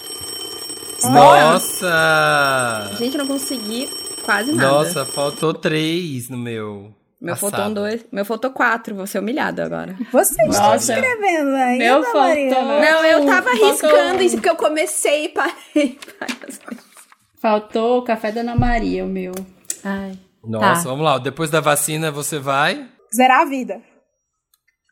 Nossa! 1.05 2.91
Gente, 2.99 3.17
eu 3.17 3.25
não 3.25 3.29
consegui 3.29 3.89
quase 4.25 4.53
nada. 4.53 4.69
Nossa, 4.69 5.05
faltou 5.05 5.55
três 5.55 6.29
no 6.29 6.37
meu. 6.37 6.93
Meu 7.21 7.35
um 7.35 7.75
dois. 7.75 8.07
Meu 8.13 8.25
faltou 8.25 8.51
quatro. 8.53 8.95
Vou 8.95 9.07
ser 9.07 9.19
humilhado 9.19 9.61
agora. 9.61 9.97
Você 10.13 10.41
está 10.45 10.71
Nossa. 10.71 10.95
escrevendo 10.95 11.55
ainda, 11.57 11.85
Meu 11.85 12.13
Marina? 12.15 12.61
Não, 12.63 13.05
eu 13.05 13.27
tava 13.27 13.51
um. 13.51 14.21
isso 14.21 14.37
porque 14.37 14.49
eu 14.51 14.57
comecei 14.57 15.25
e 15.25 15.29
parei. 15.31 15.99
várias 16.21 16.59
vezes. 16.59 16.85
Faltou 17.41 17.99
o 17.99 18.03
café 18.03 18.31
da 18.31 18.41
Ana 18.43 18.55
Maria, 18.55 19.05
o 19.05 19.09
meu. 19.09 19.33
Ai. 19.85 20.19
Nossa, 20.45 20.83
Tá. 20.85 20.89
vamos 20.91 21.05
lá. 21.05 21.19
Depois 21.19 21.51
da 21.51 21.61
vacina, 21.61 22.11
você 22.13 22.39
vai. 22.39 22.89
Zerar 23.15 23.41
a 23.43 23.45
vida. 23.45 23.81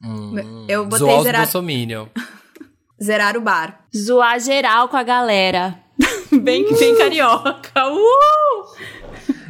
Hum, 0.04 0.66
Eu 0.68 0.84
botei 0.84 0.98
zoar 0.98 1.18
os 1.18 1.24
zerar, 1.24 1.40
bolsominion. 1.42 2.06
zerar 3.02 3.36
o 3.36 3.40
bar. 3.40 3.86
Zoar 3.96 4.38
geral 4.40 4.88
com 4.88 4.96
a 4.96 5.02
galera. 5.02 5.78
bem, 6.42 6.64
bem 6.76 6.96
carioca. 6.96 7.86
Uh! 7.88 9.05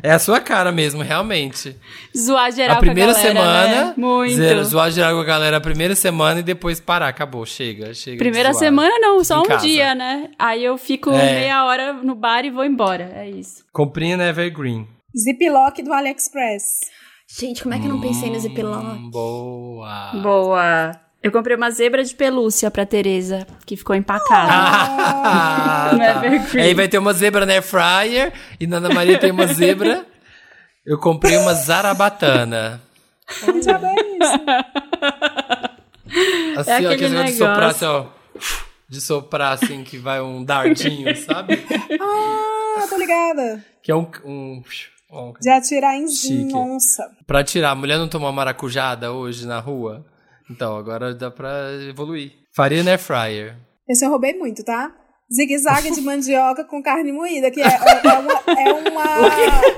É 0.07 0.13
a 0.13 0.19
sua 0.21 0.39
cara 0.41 0.71
mesmo, 0.71 1.03
realmente. 1.03 1.77
Zoar 2.17 2.53
geral 2.53 2.77
a 2.77 2.79
primeira 2.79 3.13
com 3.13 3.19
a 3.19 3.23
galera, 3.23 3.41
semana, 3.41 3.85
né? 3.87 3.95
Muito. 3.97 4.35
zero, 4.37 4.65
zoar 4.65 4.91
geral 4.93 5.15
com 5.15 5.21
a 5.21 5.25
galera 5.25 5.57
a 5.57 5.61
primeira 5.61 5.95
semana 5.97 6.41
e 6.41 6.43
depois 6.45 6.79
parar. 6.79 7.09
Acabou, 7.09 7.45
chega, 7.45 7.93
chega. 7.93 8.17
Primeira 8.19 8.53
zoar. 8.53 8.65
semana 8.65 8.95
não, 9.01 9.25
só 9.25 9.39
Em 9.39 9.41
um 9.41 9.45
casa. 9.47 9.67
dia, 9.67 9.95
né? 9.95 10.31
Aí 10.39 10.65
eu 10.65 10.79
fico 10.79 11.11
É. 11.11 11.41
meia 11.41 11.65
hora 11.65 11.93
no 11.93 12.15
bar 12.15 12.45
e 12.45 12.51
vou 12.51 12.65
embora. 12.65 13.11
É 13.17 13.29
isso. 13.29 13.65
Comprinha 13.73 14.17
na 14.17 14.29
Evergreen. 14.29 14.87
Ziplock 15.17 15.83
do 15.83 15.93
AliExpress. 15.93 16.63
Gente, 17.41 17.63
como 17.65 17.75
é 17.75 17.79
que 17.81 17.87
eu 17.87 17.91
não 17.91 18.01
pensei 18.01 18.31
no 18.31 18.39
Ziploc? 18.39 18.85
Hum, 18.85 19.11
boa. 19.11 20.13
Boa. 20.23 21.01
Eu 21.27 21.33
comprei 21.33 21.57
uma 21.57 21.69
zebra 21.73 22.05
de 22.05 22.15
pelúcia 22.15 22.71
pra 22.71 22.87
Tereza, 22.87 23.45
que 23.67 23.77
ficou 23.77 23.97
empacada. 23.97 24.49
Ah, 24.49 25.91
No 25.93 25.99
tá. 25.99 26.25
Evergreen. 26.25 26.65
Aí 26.67 26.73
vai 26.73 26.87
ter 26.87 26.99
uma 26.99 27.13
zebra 27.13 27.45
na 27.45 27.53
Air 27.55 27.65
Fryer 27.65 28.33
e 28.61 28.67
na 28.69 28.77
Ana 28.77 28.91
Maria 28.91 29.19
tem 29.19 29.33
uma 29.33 29.45
zebra. 29.49 30.07
Eu 30.87 30.99
comprei 31.01 31.37
uma 31.37 31.53
zarabatana. 31.53 32.81
É 33.29 33.51
isso? 33.51 33.71
Assim, 36.61 36.71
É 36.71 36.75
ó, 36.75 36.77
aquele 36.93 36.97
que 36.97 37.09
negócio 37.09 37.33
de 37.33 37.39
soprar, 37.39 37.71
assim, 37.71 37.85
ó. 37.87 38.05
De 38.89 39.01
soprar, 39.01 39.53
assim, 39.55 39.83
que 39.83 39.99
vai 39.99 40.21
um 40.21 40.45
dardinho, 40.45 41.15
sabe? 41.17 41.67
Ah, 42.01 42.87
tô 42.89 42.97
ligada. 42.97 43.65
Que 43.83 43.91
é 43.91 43.97
um... 43.97 44.09
um, 44.25 44.63
De 45.41 45.51
atirar 45.51 45.97
em 45.97 46.09
Chique. 46.09 46.55
onça. 46.55 47.11
pra 47.27 47.43
tirar. 47.43 47.71
A 47.71 47.75
mulher 47.75 47.99
não 47.99 48.07
tomou 48.07 48.31
maracujada 48.31 49.11
hoje 49.11 49.45
na 49.45 49.59
rua? 49.59 50.07
Então, 50.51 50.77
agora 50.77 51.15
dá 51.15 51.31
pra 51.31 51.51
evoluir. 51.89 52.33
Faria 52.55 52.83
na 52.83 52.93
Air 52.93 52.99
Fryer. 53.01 53.57
Esse 53.89 54.05
eu 54.05 54.11
roubei 54.11 54.35
muito, 54.35 54.65
tá? 54.65 54.93
Zigue-zague 55.33 55.91
de 55.91 56.01
mandioca 56.03 56.65
com 56.65 56.81
carne 56.81 57.11
moída, 57.11 57.51
que 57.51 57.61
é, 57.61 57.67
é 57.67 58.13
uma. 58.13 58.33
É 58.61 58.73
uma 58.73 59.27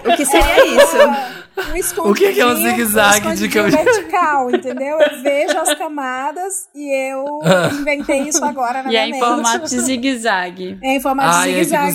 O 0.13 0.17
que 0.17 0.25
seria 0.27 0.67
isso? 0.67 1.71
Um 1.73 1.75
escondidinho, 1.77 2.11
O 2.11 2.15
que 2.15 2.33
que 2.35 2.41
é 2.43 2.47
um 2.47 2.55
zigue-zague 2.55 3.35
de 3.35 3.47
escondidinho 3.47 3.65
cam- 3.73 3.83
vertical, 3.85 4.51
entendeu? 4.55 5.01
Eu 5.01 5.23
vejo 5.23 5.59
as 5.59 5.75
camadas 5.79 6.53
e 6.75 7.11
eu 7.11 7.25
inventei 7.81 8.21
isso 8.29 8.45
agora 8.45 8.83
na 8.83 8.93
E 8.93 8.97
é 8.97 9.07
minha 9.07 9.09
em 9.09 9.13
mente. 9.13 9.25
formato 9.25 9.65
de 9.71 9.81
zigue-zague. 9.81 10.79
É 10.83 10.97
em 10.97 11.01
formato 11.01 11.35
Ah, 11.39 11.45
de 11.47 11.51
e 11.51 11.65
fica 11.65 11.83
um 11.83 11.91
zigue-zague. 11.91 11.93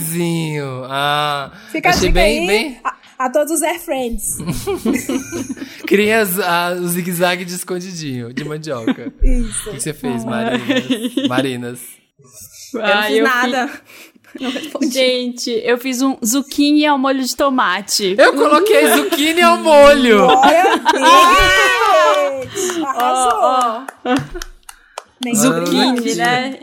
zigue-zaguezinho. 0.00 0.82
Ah, 0.86 1.52
Fica 1.70 1.88
a 1.88 1.92
achei 1.92 2.08
dica 2.08 2.20
bem, 2.20 2.40
aí 2.40 2.46
bem... 2.46 2.80
A, 2.82 2.94
a 3.18 3.30
todos 3.30 3.52
os 3.52 3.62
Air 3.62 3.80
Friends. 3.80 4.38
Criei 5.86 6.12
as- 6.14 6.38
a- 6.38 6.72
o 6.80 6.86
zigue-zague 6.88 7.44
de 7.44 7.54
escondidinho, 7.54 8.32
de 8.32 8.44
mandioca. 8.44 9.12
Isso. 9.22 9.70
O 9.70 9.72
que 9.74 9.80
você 9.80 9.92
fez, 9.94 10.24
Marinas? 10.24 11.28
Marinas. 11.28 11.80
Eu 12.74 12.80
não 12.80 12.86
Ah, 12.88 13.02
fiz 13.04 13.16
eu 13.18 13.24
nada. 13.24 13.68
fiz- 13.68 14.92
Gente, 14.92 15.50
eu 15.64 15.78
fiz 15.78 16.02
um 16.02 16.16
zucchini 16.24 16.84
ao 16.86 16.98
molho 16.98 17.22
de 17.22 17.36
tomate. 17.36 18.16
Eu 18.18 18.32
coloquei 18.34 18.88
zucchini 18.94 19.42
ao 19.42 19.58
molho. 19.58 20.26
Arrasou. 22.86 23.86
Zucchini, 25.34 25.96
Zucchini. 25.96 26.14
né? 26.16 26.58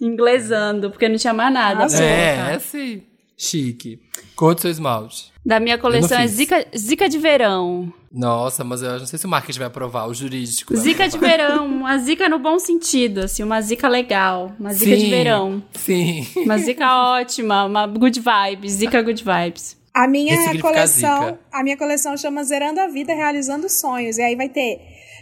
Inglesando, 0.00 0.90
porque 0.90 1.08
não 1.08 1.16
tinha 1.16 1.32
mais 1.32 1.52
nada. 1.52 1.80
Arrasou. 1.80 2.02
É, 2.04 2.36
é 2.52 2.54
assim. 2.54 3.02
Chique. 3.36 3.98
Quanto 4.34 4.60
seu 4.62 4.70
esmalte? 4.70 5.32
Da 5.46 5.60
minha 5.60 5.78
coleção 5.78 6.18
é. 6.18 6.26
Zica, 6.26 6.66
Zica 6.76 7.08
de 7.08 7.18
verão. 7.18 7.92
Nossa, 8.12 8.64
mas 8.64 8.82
eu 8.82 8.98
não 8.98 9.06
sei 9.06 9.16
se 9.18 9.26
o 9.26 9.28
marketing 9.28 9.58
vai 9.60 9.68
aprovar, 9.68 10.08
o 10.08 10.14
jurídico. 10.14 10.74
vai 10.74 10.82
Zica 10.82 11.08
de 11.08 11.18
verão, 11.18 11.66
uma 11.66 11.96
zica 11.98 12.28
no 12.28 12.38
bom 12.38 12.58
sentido, 12.58 13.20
assim, 13.20 13.42
uma 13.44 13.60
zica 13.60 13.86
legal, 13.88 14.50
uma 14.58 14.72
zica 14.72 14.96
de 14.96 15.02
Sim, 15.02 15.10
verão. 15.10 15.62
Sim. 15.74 16.26
Uma 16.36 16.58
zica 16.58 16.86
ótima, 17.18 17.64
uma 17.64 17.86
good 17.86 18.20
vibes, 18.20 18.72
zica 18.72 19.00
good 19.02 19.22
vibes. 19.22 19.76
A 19.94 20.08
minha 20.08 20.36
coleção, 20.60 21.24
zica. 21.26 21.38
a 21.52 21.62
minha 21.62 21.76
coleção 21.76 22.16
chama 22.16 22.42
Zerando 22.42 22.80
a 22.80 22.86
Vida 22.88 23.14
Realizando 23.14 23.68
Sonhos. 23.68 24.18
E 24.18 24.22
aí 24.22 24.34
vai 24.34 24.48
ter 24.48 24.78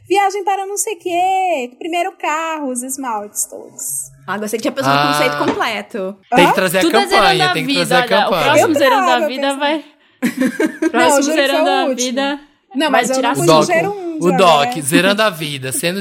viagem 0.09 0.43
para 0.45 0.65
não 0.67 0.77
sei 0.77 0.95
o 0.95 0.99
quê, 0.99 1.71
primeiro 1.79 2.13
carro, 2.13 2.71
os 2.71 2.83
esmaltes 2.83 3.45
todos. 3.47 4.13
Ah, 4.27 4.39
gostei 4.39 4.59
que 4.59 4.63
tinha 4.63 4.73
pensado 4.73 4.97
no 4.97 5.01
Ah. 5.11 5.13
conceito 5.13 5.37
completo. 5.39 6.17
Tem 6.35 6.47
que 6.49 6.55
trazer 6.55 6.81
Tudo 6.81 6.97
a 6.97 7.03
é 7.03 7.07
zerando 7.07 7.27
campanha, 7.27 7.51
a 7.51 7.53
tem 7.53 7.67
que 7.67 7.73
vida, 7.75 7.87
trazer 7.87 8.15
a 8.15 8.17
olha, 8.17 8.27
o 8.27 8.31
campanha. 8.31 8.45
próximo 8.45 8.69
Eu 8.69 8.75
zerando 8.79 9.11
a 9.11 9.19
vida 9.29 9.41
pensando. 9.43 9.59
vai... 9.59 9.85
Não, 10.83 10.91
Próximo 10.91 11.25
foi 11.25 11.35
zerando 11.35 11.69
o 11.69 11.73
a 11.73 11.85
último. 11.87 11.97
vida... 11.97 12.41
Não, 12.75 12.91
mas 12.91 13.09
eu 13.09 13.17
tirar 13.17 13.37
não 13.37 13.61
O 13.61 13.63
fui 13.63 13.83
no 13.83 13.95
o 14.21 14.37
Doc, 14.37 14.77
né? 14.77 14.83
zerando 14.83 15.23
a 15.23 15.31
vida, 15.31 15.71
sendo 15.71 16.01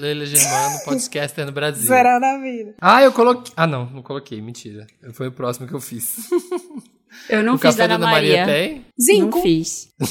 Leila 0.00 0.26
Germano, 0.26 0.78
podcast 0.84 1.44
no 1.44 1.52
Brasil. 1.52 1.86
Zerando 1.86 2.24
a 2.26 2.38
Vida. 2.38 2.74
Ah, 2.80 3.02
eu 3.02 3.12
coloquei. 3.12 3.52
Ah, 3.56 3.66
não, 3.66 3.86
não 3.86 4.02
coloquei, 4.02 4.40
mentira. 4.40 4.86
Foi 5.12 5.28
o 5.28 5.32
próximo 5.32 5.66
que 5.68 5.74
eu 5.74 5.80
fiz. 5.80 6.28
Eu 7.28 7.42
não 7.42 7.54
o 7.54 7.58
fiz 7.58 7.74
café 7.74 7.88
da 7.88 7.94
Ana 7.94 8.06
Maria 8.06 8.44
Maria. 8.44 8.46
tem 8.46 8.86
Zinco. 9.00 9.36
Não 9.36 9.42
fiz. 9.42 9.88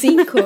Cinco. 0.00 0.38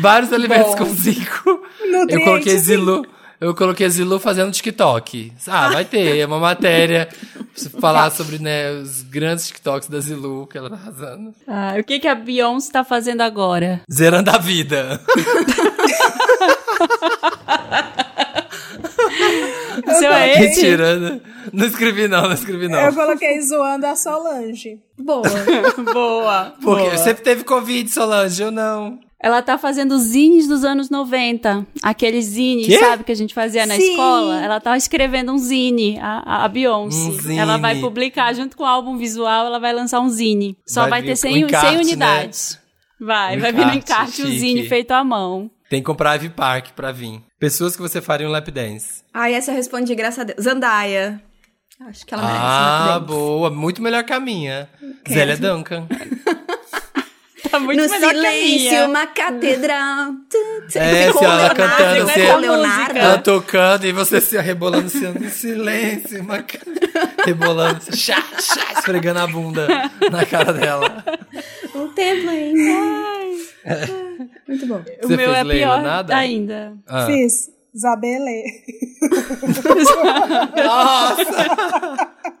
vários 0.00 0.32
alimentos 0.32 0.72
Bom. 0.72 0.76
com 0.78 0.84
zinco. 0.94 1.60
Eu 2.08 2.20
coloquei. 2.22 2.56
Zilu. 2.56 3.04
Eu 3.40 3.54
coloquei 3.54 3.88
Zilu 3.88 4.18
fazendo 4.18 4.50
TikTok. 4.50 5.32
Ah, 5.46 5.70
vai 5.70 5.84
ter, 5.84 6.18
é 6.18 6.26
uma 6.26 6.40
matéria 6.40 7.08
falar 7.80 8.10
sobre 8.12 8.40
né, 8.40 8.72
os 8.72 9.02
grandes 9.02 9.46
TikToks 9.46 9.88
da 9.88 10.00
Zilu 10.00 10.46
que 10.48 10.58
ela 10.58 10.70
tá 10.70 10.76
arrasando. 10.76 11.32
Ah, 11.46 11.76
o 11.78 11.84
que, 11.84 12.00
que 12.00 12.08
a 12.08 12.16
Beyoncé 12.16 12.72
tá 12.72 12.82
fazendo 12.82 13.20
agora? 13.20 13.80
Zerando 13.90 14.30
a 14.30 14.38
vida. 14.38 15.00
O 19.86 19.94
seu 19.94 20.12
é 20.12 20.32
esse? 20.32 20.40
Mentira, 20.40 20.96
né? 20.96 21.20
não 21.52 21.66
escrevi 21.66 22.08
não, 22.08 22.22
não 22.22 22.32
escrevi 22.32 22.68
não. 22.68 22.78
Eu 22.78 22.92
coloquei 22.92 23.40
zoando 23.40 23.86
a 23.86 23.96
Solange. 23.96 24.80
Boa. 24.98 25.22
Boa. 25.92 26.54
Porque 26.60 26.82
boa. 26.82 26.96
você 26.96 27.14
teve 27.14 27.44
Covid, 27.44 27.88
Solange, 27.88 28.42
eu 28.42 28.50
não. 28.50 28.98
Ela 29.20 29.42
tá 29.42 29.58
fazendo 29.58 29.98
zines 29.98 30.46
dos 30.46 30.62
anos 30.64 30.90
90. 30.90 31.66
Aqueles 31.82 32.24
zines, 32.26 32.66
Quê? 32.66 32.78
sabe, 32.78 33.02
que 33.02 33.10
a 33.10 33.16
gente 33.16 33.34
fazia 33.34 33.66
na 33.66 33.74
Sim. 33.74 33.90
escola. 33.90 34.40
Ela 34.40 34.60
tá 34.60 34.76
escrevendo 34.76 35.32
um 35.32 35.38
zine, 35.38 35.98
a, 36.00 36.44
a- 36.44 36.48
Beyoncé. 36.48 36.96
Um 37.08 37.12
zine. 37.20 37.36
Ela 37.38 37.56
vai 37.56 37.80
publicar, 37.80 38.32
junto 38.32 38.56
com 38.56 38.62
o 38.62 38.66
álbum 38.66 38.96
visual, 38.96 39.46
ela 39.46 39.58
vai 39.58 39.72
lançar 39.72 39.98
um 40.00 40.08
zine. 40.08 40.56
Só 40.66 40.82
Vai 40.82 40.90
vai, 40.90 41.02
ter 41.02 41.12
o 41.12 41.16
100, 41.16 41.38
encarte, 41.40 41.66
100 41.66 41.76
né? 41.76 41.82
unidades. 41.82 42.58
Vai, 43.00 43.36
O 43.36 43.40
vai 43.40 43.52
vir 43.52 43.66
no 43.66 43.74
encarte, 43.74 44.12
chique. 44.22 44.38
zine 44.38 44.68
feito 44.68 44.92
à 44.92 45.02
mão. 45.02 45.50
Tem 45.68 45.80
que 45.80 45.86
comprar 45.86 46.14
Ivy 46.14 46.30
Park 46.30 46.68
pra 46.76 46.92
vir. 46.92 47.20
Pessoas 47.40 47.74
que 47.76 47.82
você 47.82 48.00
faria 48.00 48.26
um 48.26 48.30
lap 48.30 48.50
dance. 48.50 49.02
Ai, 49.12 49.34
essa 49.34 49.50
eu 49.50 49.54
respondi, 49.56 49.94
graças 49.96 50.20
a 50.20 50.24
Deus. 50.24 50.42
Zandaia. 50.42 51.20
Acho 51.88 52.06
que 52.06 52.14
ela 52.14 52.22
merece. 52.24 52.42
Ah, 52.44 52.98
um 53.02 53.06
boa. 53.06 53.50
Muito 53.50 53.82
melhor 53.82 54.02
que 54.04 54.12
a 54.12 54.18
minha. 54.18 54.68
Zélia 55.08 55.36
Duncan. 55.36 55.86
Tá 57.50 57.58
muito 57.58 57.80
No 57.82 57.88
silêncio, 57.88 58.86
uma 58.86 59.06
catedral. 59.06 60.12
É, 60.74 61.12
se 61.12 61.24
ela 61.24 61.36
Leonardo, 61.36 61.54
cantando, 61.56 62.08
ficou 62.08 62.34
se- 62.34 62.36
Leonardo. 62.40 62.98
Ela 62.98 63.18
tocando 63.18 63.84
e 63.86 63.92
você 63.92 64.20
se 64.20 64.38
rebolando 64.38 64.86
assim, 64.86 65.06
no 65.08 65.30
silêncio, 65.30 66.20
uma 66.22 66.44
rebolando, 67.24 67.78
assim, 67.78 67.96
chá, 67.96 68.22
chá, 68.40 68.72
esfregando 68.78 69.20
a 69.20 69.26
bunda 69.26 69.66
na 70.10 70.26
cara 70.26 70.52
dela. 70.52 71.04
Um 71.74 71.88
templo 71.88 72.30
ainda. 72.30 73.38
Muito 74.46 74.66
bom. 74.66 74.82
O 75.02 75.06
Você 75.08 75.16
meu 75.16 75.26
fez 75.26 75.38
é 75.38 75.42
Leila, 75.42 75.74
pior 75.76 75.82
nada? 75.82 76.16
ainda. 76.16 76.72
Ah. 76.86 77.06
Fiz. 77.06 77.50
Zabelê. 77.76 78.44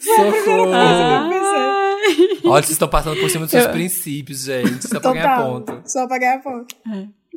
Socorro! 0.00 0.72
Ah. 0.74 1.30
Olha, 2.44 2.62
vocês 2.62 2.70
estão 2.72 2.88
passando 2.88 3.18
por 3.20 3.30
cima 3.30 3.44
dos 3.44 3.50
seus 3.50 3.66
princípios, 3.68 4.40
gente. 4.44 4.86
Só 4.88 5.00
pra 5.00 5.12
ganhar 5.12 5.36
Total. 5.36 5.52
ponto. 5.52 5.82
Só 5.90 6.06
pra 6.06 6.18
ganhar 6.18 6.42
ponto. 6.42 6.74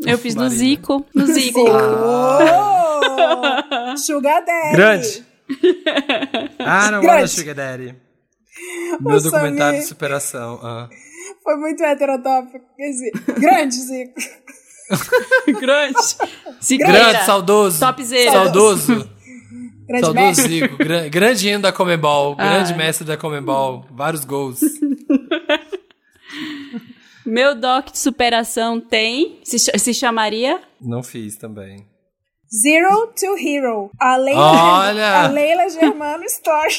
Eu 0.06 0.18
fiz 0.18 0.36
no 0.36 0.42
Marina. 0.44 0.60
Zico. 0.60 1.06
No 1.14 1.26
Zico. 1.28 1.62
Oh! 1.62 3.96
Sugar 3.98 4.44
Daddy. 4.44 4.76
Grande. 4.76 5.26
Ah, 6.60 6.92
não 6.92 7.02
Grande. 7.02 7.18
olha 7.20 7.28
Sugar 7.28 7.56
Daddy. 7.56 7.96
Meu 9.00 9.18
O 9.18 9.22
documentário 9.22 9.58
Samir. 9.58 9.82
de 9.82 9.88
superação. 9.88 10.60
Ah. 10.64 10.90
Foi 11.44 11.56
muito 11.58 11.84
heterotópico. 11.84 12.66
Grande, 13.40 13.76
Zico. 13.76 14.14
Grande. 15.60 16.00
Ziqueira. 16.64 16.92
Grande, 16.92 17.26
saudoso. 17.26 17.80
Topzera. 17.80 18.32
Saudoso. 18.32 19.10
Grande 19.88 20.06
Saudoso. 20.06 20.42
Zico. 20.48 20.78
Gran- 20.78 21.10
Grande 21.10 21.50
hino 21.50 21.62
da 21.62 21.72
Comebol. 21.72 22.36
Ah. 22.38 22.50
Grande 22.50 22.74
mestre 22.76 23.06
da 23.06 23.18
Comebol. 23.18 23.86
Vários 23.92 24.26
gols. 24.26 24.60
Meu 27.26 27.56
doc 27.56 27.92
de 27.92 27.98
superação 28.00 28.80
tem. 28.80 29.40
Se, 29.44 29.58
ch- 29.60 29.78
se 29.80 29.94
chamaria. 29.94 30.62
Não 30.80 31.02
fiz 31.02 31.38
também. 31.38 31.88
Zero 32.62 33.08
to 33.20 33.36
Hero. 33.38 33.90
A 34.00 34.16
Leila, 34.16 34.88
Olha! 34.90 35.24
a 35.24 35.28
Leila 35.28 35.68
Germano 35.70 36.24
Story. 36.26 36.76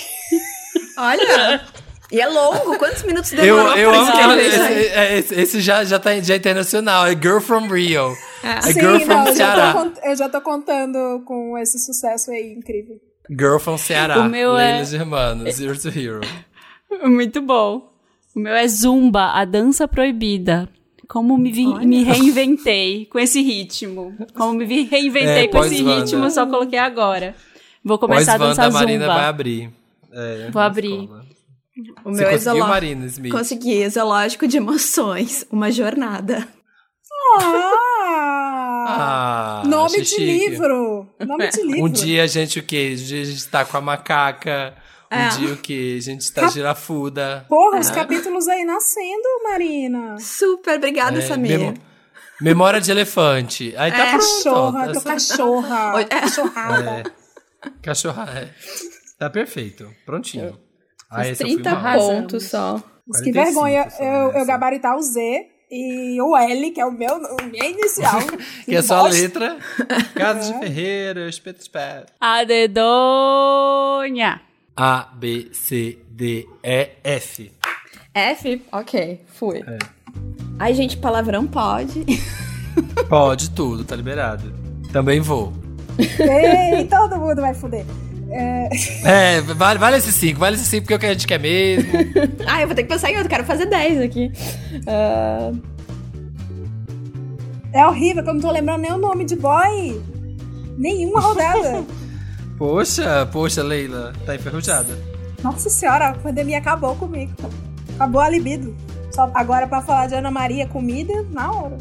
Olha. 0.99 1.65
E 2.13 2.21
é 2.21 2.27
longo. 2.29 2.79
Quantos 2.79 3.03
minutos 3.03 3.33
Eu, 3.33 3.39
demorou 3.57 3.77
eu 3.77 3.91
pra 3.91 4.01
amo 4.01 4.13
que 4.13 4.19
ela, 4.21 4.41
esse, 4.43 4.59
é, 4.89 5.19
esse- 5.19 5.35
esse 5.35 5.61
já, 5.61 5.85
já 5.85 5.99
tá 5.99 6.19
já 6.21 6.35
é 6.35 6.37
internacional. 6.37 7.07
É 7.07 7.11
Girl 7.13 7.39
from 7.41 7.67
Rio. 7.67 8.15
É 8.45 8.61
Sim, 8.63 8.73
Girl 8.75 8.99
from 9.01 9.15
não, 9.15 9.21
eu 9.27 9.27
já, 9.27 9.35
Ceará. 9.35 9.73
tô, 9.73 10.01
eu 10.09 10.17
já 10.17 10.29
tô 10.29 10.41
contando 10.41 11.23
com 11.25 11.59
esse 11.59 11.79
sucesso 11.79 12.31
aí 12.31 12.53
incrível. 12.53 13.01
Girl 13.29 13.59
from 13.59 13.77
Ceará. 13.77 14.21
O 14.21 14.29
meu 14.29 14.53
Leila 14.53 14.81
é- 14.81 14.85
Germano. 14.85 15.51
Zero 15.51 15.77
to 15.81 15.89
Hero. 15.89 16.21
Muito 17.05 17.41
bom. 17.43 17.93
O 18.35 18.39
meu 18.39 18.55
é 18.55 18.69
Zumba, 18.69 19.33
a 19.33 19.45
dança 19.45 19.89
proibida. 19.89 20.69
Como 21.09 21.37
me, 21.39 21.51
vi- 21.51 21.87
me 21.87 22.03
reinventei 22.05 23.07
com 23.07 23.19
esse 23.19 23.41
ritmo. 23.43 24.15
Como 24.35 24.53
me 24.55 24.85
reinventei 24.85 25.45
É, 25.45 25.49
com 25.49 25.65
esse 25.65 25.83
ritmo, 25.83 26.31
só 26.31 26.47
coloquei 26.47 26.79
agora. 26.79 27.35
Vou 27.85 27.99
começar 27.99 28.35
a 28.35 28.39
dançar 28.39 28.67
a 28.69 28.71
Marina 28.71 29.07
vai 29.07 29.17
Zumba. 29.17 29.29
abrir. 29.29 29.71
É, 30.13 30.51
Vou 30.53 30.63
abrir. 30.63 31.09
O 32.05 32.11
Você 32.13 32.21
meu 32.23 32.29
é 32.29 32.33
conseguiu, 32.33 32.39
zoológico. 32.39 32.69
Marina 32.69 33.07
Smith? 33.07 33.33
Consegui, 33.33 33.89
zoológico 33.91 34.49
de 34.49 34.57
emoções, 34.57 35.47
uma 35.51 35.71
jornada. 35.71 36.47
Ah! 37.39 37.73
Ah, 38.89 39.63
Nome 39.69 39.99
de 40.01 40.05
chique. 40.07 40.25
livro! 40.25 41.09
Nome 41.21 41.49
de 41.51 41.61
livro. 41.63 41.85
Um 41.85 41.89
dia 41.89 42.23
a 42.25 42.27
gente 42.27 42.59
o 42.59 42.63
quê? 42.63 42.95
Um 42.99 43.03
dia 43.05 43.23
a 43.23 43.25
gente 43.25 43.49
tá 43.49 43.65
com 43.65 43.77
a 43.77 43.81
macaca. 43.81 44.75
Um 45.13 45.17
É. 45.17 45.29
dia 45.31 45.53
o 45.53 45.57
quê? 45.57 45.97
A 45.99 46.03
gente 46.03 46.33
tá 46.33 46.49
girafuda. 46.49 47.45
Porra, 47.49 47.79
os 47.79 47.91
capítulos 47.91 48.49
aí 48.49 48.65
nascendo, 48.65 49.23
Marina. 49.45 50.17
Super 50.19 50.77
obrigada, 50.79 51.19
É, 51.19 51.21
Samir. 51.23 51.59
memo- 51.59 51.75
Memória 52.41 52.81
de 52.81 52.91
elefante. 52.91 53.73
Aí 53.77 53.91
tá 53.91 53.99
É. 53.99 54.11
pronto. 54.11 54.23
Cachorra, 54.45 54.83
ó, 54.89 54.93
tô 54.93 55.01
tá- 55.01 55.11
cachorra. 55.13 55.93
É. 56.01 56.05
Cachorrada. 56.05 57.03
Cachorra. 57.83 58.31
É. 58.35 58.49
Tá 59.19 59.31
perfeito. 59.31 59.89
Prontinho. 60.05 60.59
Ah, 61.11 61.29
esse 61.29 61.43
eu 61.43 61.49
30 61.49 61.71
fui 61.71 61.83
mal. 61.83 61.99
pontos 61.99 62.45
só. 62.45 62.83
Mas 63.07 63.21
que 63.21 63.33
45 63.33 63.45
vergonha 63.45 63.91
só 63.91 64.03
eu, 64.03 64.33
eu 64.33 64.47
gabaritar 64.47 64.97
o 64.97 65.03
Z 65.03 65.47
e 65.71 66.21
o 66.21 66.37
L, 66.37 66.71
que 66.71 66.81
é 66.81 66.87
o 66.87 66.93
meu, 66.93 67.15
o 67.17 67.37
meu 67.45 67.71
inicial. 67.71 68.21
Que 68.65 68.75
é 68.77 68.83
só 68.83 69.07
a 69.07 69.09
letra. 69.09 69.57
Casa 70.15 70.53
de 70.53 70.59
Ferreira, 70.59 71.29
espeto, 71.29 71.61
espeto. 71.61 72.13
A 72.21 72.43
dedonha. 72.45 74.41
A, 74.77 75.09
B, 75.15 75.49
C, 75.53 75.99
D, 76.11 76.47
E, 76.63 76.91
F. 77.03 77.53
F? 78.13 78.63
Ok, 78.73 79.21
fui. 79.35 79.59
É. 79.67 79.79
Ai, 80.59 80.75
gente, 80.75 80.97
palavrão 80.97 81.47
pode. 81.47 82.05
Pode 83.09 83.51
tudo, 83.51 83.85
tá 83.85 83.95
liberado. 83.95 84.53
Também 84.93 85.21
vou. 85.21 85.53
Ei, 85.99 86.87
todo 86.89 87.19
mundo 87.19 87.41
vai 87.41 87.55
fuder. 87.55 87.85
É, 88.29 89.41
vale, 89.41 89.79
vale 89.79 89.97
esses 89.99 90.15
cinco, 90.15 90.41
vale 90.41 90.57
esses 90.57 90.67
cinco 90.67 90.83
porque 90.83 90.95
é 90.95 90.97
o 90.97 91.01
que 91.01 91.07
a 91.07 91.13
gente 91.13 91.27
quer 91.27 91.39
mesmo. 91.39 91.89
Ai, 92.47 92.63
eu 92.65 92.67
vou 92.67 92.75
ter 92.75 92.83
que 92.83 92.89
pensar 92.89 93.11
em 93.11 93.15
outro, 93.17 93.29
quero 93.29 93.45
fazer 93.45 93.67
10 93.67 94.01
aqui. 94.01 94.33
Ah, 94.87 95.53
É 97.73 97.87
horrível 97.87 98.23
que 98.25 98.31
eu 98.31 98.35
não 98.35 98.41
tô 98.41 98.51
lembrando 98.51 98.81
nem 98.83 98.93
o 98.93 98.99
nome 98.99 99.25
de 99.25 99.37
boy. 99.37 100.01
Nenhuma 100.77 101.21
rodada. 101.21 101.85
Poxa, 102.59 103.27
poxa, 103.31 103.63
Leila, 103.63 104.15
tá 104.25 104.35
enferrujada. 104.35 104.99
Nossa 105.43 105.69
senhora, 105.69 106.09
a 106.09 106.15
pandemia 106.15 106.57
acabou 106.57 106.97
comigo. 106.97 107.33
Acabou 107.95 108.21
a 108.21 108.31
libido. 108.31 108.75
Só 109.11 109.31
agora 109.35 109.67
pra 109.67 109.83
falar 109.83 110.07
de 110.07 110.15
Ana 110.15 110.31
Maria, 110.31 110.67
comida, 110.67 111.13
na 111.31 111.53
hora. 111.53 111.77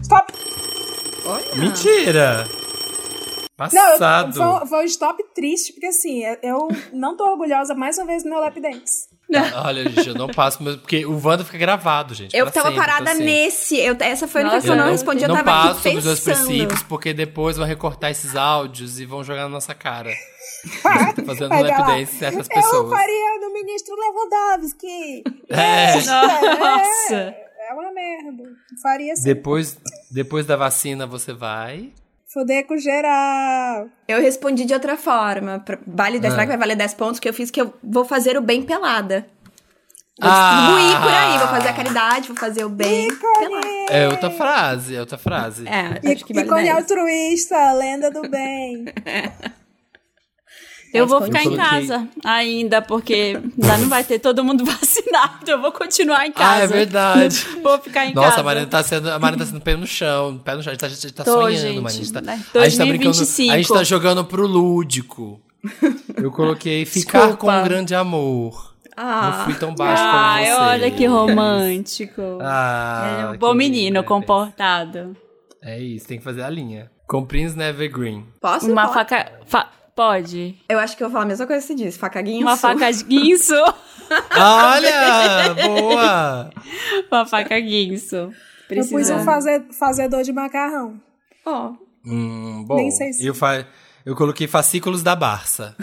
Stop! 0.00 0.32
olha. 1.26 1.56
Mentira! 1.56 2.46
Não, 3.72 3.82
eu- 3.84 3.98
Passado. 3.98 4.34
foi, 4.34 4.66
foi 4.68 4.78
um 4.82 4.84
stop 4.84 5.24
triste, 5.34 5.72
porque 5.72 5.86
assim, 5.86 6.22
eu 6.42 6.68
não 6.92 7.16
tô 7.16 7.24
orgulhosa 7.28 7.74
mais 7.74 7.98
uma 7.98 8.06
vez 8.06 8.22
do 8.22 8.30
meu 8.30 8.38
lap 8.40 8.60
dance. 8.60 9.08
Olha, 9.62 9.86
gente, 9.90 10.08
eu 10.08 10.14
não 10.14 10.28
passo, 10.28 10.56
porque 10.78 11.04
o 11.04 11.20
Wanda 11.22 11.44
fica 11.44 11.58
gravado, 11.58 12.14
gente. 12.14 12.34
Eu 12.34 12.50
tava 12.50 12.68
sempre, 12.70 12.80
parada 12.80 13.12
nesse. 13.12 13.76
Eu, 13.78 13.94
essa 14.00 14.26
foi 14.26 14.40
a 14.40 14.44
única 14.44 14.62
que 14.62 14.68
eu 14.70 14.76
não 14.76 14.86
eu 14.86 14.92
respondi. 14.92 15.22
Eu 15.22 15.28
não 15.28 15.34
tava 15.36 15.50
passo 15.50 15.70
aqui 15.80 15.82
sobre 15.82 15.98
os 15.98 16.04
dois 16.04 16.20
pensando. 16.20 16.46
princípios, 16.46 16.82
porque 16.84 17.12
depois 17.12 17.56
vão 17.58 17.66
recortar 17.66 18.10
esses 18.10 18.34
áudios 18.34 18.98
e 18.98 19.04
vão 19.04 19.22
jogar 19.22 19.42
na 19.42 19.48
nossa 19.50 19.74
cara. 19.74 20.10
Tá 20.82 21.22
fazendo 21.24 21.50
Vai 21.50 21.62
lap 21.62 21.76
dance 21.86 22.02
em 22.14 22.18
certas 22.18 22.48
Eu 22.50 22.54
pessoas. 22.56 22.90
faria 22.90 23.40
do 23.40 23.52
ministro 23.52 23.94
Lewandowski. 23.94 25.22
É, 25.50 25.94
Nossa. 26.04 27.14
É 27.70 27.74
uma 27.74 27.92
merda. 27.92 28.42
Faria 28.82 29.12
assim. 29.12 29.24
depois, 29.24 29.78
depois 30.10 30.46
da 30.46 30.56
vacina 30.56 31.06
você 31.06 31.32
vai. 31.32 31.92
Foder 32.32 32.66
com 32.66 32.76
geral. 32.76 33.88
Eu 34.06 34.20
respondi 34.20 34.64
de 34.66 34.74
outra 34.74 34.96
forma. 34.96 35.64
Vale 35.86 36.18
10, 36.18 36.32
Ah. 36.32 36.36
será 36.36 36.42
que 36.46 36.48
vai 36.52 36.58
valer 36.58 36.76
10 36.76 36.94
pontos? 36.94 37.18
Que 37.18 37.28
eu 37.28 37.32
fiz 37.34 37.50
que 37.50 37.60
eu 37.60 37.72
vou 37.82 38.04
fazer 38.04 38.36
o 38.36 38.42
bem 38.42 38.62
pelada. 38.62 39.26
Vou 40.20 40.30
Ah! 40.30 40.50
distribuir 40.50 41.00
por 41.00 41.12
aí, 41.14 41.38
vou 41.38 41.48
fazer 41.48 41.68
a 41.68 41.72
caridade, 41.72 42.28
vou 42.28 42.36
fazer 42.36 42.64
o 42.64 42.68
bem 42.68 43.08
pelada. 43.08 43.66
É 43.90 44.08
outra 44.08 44.30
frase, 44.30 44.94
é 44.96 45.00
outra 45.00 45.16
frase. 45.16 45.64
É, 45.66 46.00
E, 46.06 46.12
acho 46.12 46.24
que 46.24 46.34
vale 46.34 46.46
ícone 46.46 46.64
10. 46.64 46.76
altruísta, 46.76 47.72
lenda 47.72 48.10
do 48.10 48.22
bem. 48.28 48.84
Eu 50.92 51.06
vou 51.06 51.20
ficar 51.22 51.44
em 51.44 51.54
casa 51.56 52.08
ainda, 52.24 52.80
porque 52.80 53.38
ainda 53.60 53.78
não 53.78 53.88
vai 53.88 54.02
ter 54.04 54.18
todo 54.18 54.42
mundo 54.42 54.64
vacinado. 54.66 55.48
Eu 55.50 55.60
vou 55.60 55.70
continuar 55.72 56.26
em 56.26 56.30
Ah, 56.30 56.32
casa. 56.32 56.64
é 56.64 56.66
verdade. 56.66 57.46
Vou 57.62 57.78
ficar 57.78 58.06
em 58.06 58.14
Nossa, 58.14 58.28
casa. 58.30 58.40
a 58.40 58.44
Marina 58.44 58.66
tá 58.66 58.82
sendo, 58.82 59.10
a 59.10 59.18
Marina 59.18 59.44
tá 59.44 59.50
sendo 59.50 59.60
pé 59.60 59.76
no 59.76 59.86
chão, 59.86 60.38
pé 60.38 60.54
no 60.54 60.62
chão. 60.62 60.70
A 60.70 60.74
gente 60.74 60.80
tá, 60.80 60.86
a 60.86 60.90
gente 60.90 61.12
tá 61.12 61.24
Tô, 61.24 61.32
sonhando, 61.32 61.60
gente, 61.60 61.80
Marina. 61.80 61.88
A 61.88 61.92
gente 61.92 62.12
tá, 62.12 62.20
né? 62.20 62.32
a 62.54 62.68
gente 62.68 62.78
tá 62.78 62.84
brincando. 62.86 63.04
2025. 63.16 63.52
A 63.52 63.56
gente 63.56 63.68
tá 63.72 63.84
jogando 63.84 64.24
pro 64.24 64.46
lúdico. 64.46 65.40
Eu 66.16 66.30
coloquei 66.30 66.84
ficar 66.84 67.26
Desculpa. 67.28 67.36
com 67.38 67.60
um 67.60 67.64
grande 67.64 67.94
amor. 67.94 68.74
Ah. 68.96 69.36
Não 69.38 69.44
fui 69.44 69.54
tão 69.54 69.74
baixo 69.74 70.02
Ai, 70.04 70.44
como 70.46 70.56
você. 70.56 70.62
olha 70.62 70.90
que 70.90 71.06
romântico. 71.06 72.22
Ah, 72.40 73.18
é 73.22 73.26
um 73.28 73.32
que 73.32 73.38
bom 73.38 73.54
menino, 73.54 74.02
comportado. 74.02 75.16
É 75.62 75.78
isso, 75.78 76.06
tem 76.06 76.18
que 76.18 76.24
fazer 76.24 76.42
a 76.42 76.50
linha. 76.50 76.90
Comprinhos 77.06 77.54
na 77.54 77.68
Evergreen. 77.68 78.24
Posso? 78.40 78.70
Uma 78.70 78.88
faca... 78.88 79.32
fa- 79.46 79.68
Pode. 79.98 80.54
Eu 80.68 80.78
acho 80.78 80.96
que 80.96 81.02
eu 81.02 81.08
vou 81.08 81.12
falar 81.14 81.24
a 81.24 81.26
mesma 81.28 81.44
coisa 81.44 81.60
que 81.60 81.66
você 81.66 81.74
disse. 81.74 81.98
Facaguinho 81.98 82.42
Uma 82.42 82.56
sul. 82.56 82.70
faca 82.70 82.88
guinso. 83.02 83.54
Olha! 84.36 85.54
boa! 85.66 86.50
Uma 87.10 87.26
faca 87.26 87.58
guinso. 87.58 88.14
Eu 88.16 88.32
Precisa. 88.68 88.96
pus 88.96 89.10
um 89.10 89.24
faze- 89.24 89.64
fazedor 89.78 90.22
de 90.22 90.32
macarrão. 90.32 91.00
Ó, 91.44 91.72
Hum, 92.06 92.64
bom. 92.64 92.76
Nem 92.76 92.90
sei 92.92 93.12
se- 93.12 93.26
Eu, 93.26 93.34
fa... 93.34 93.66
eu 94.06 94.14
coloquei 94.14 94.46
fascículos 94.46 95.02
da 95.02 95.16
Barça. 95.16 95.74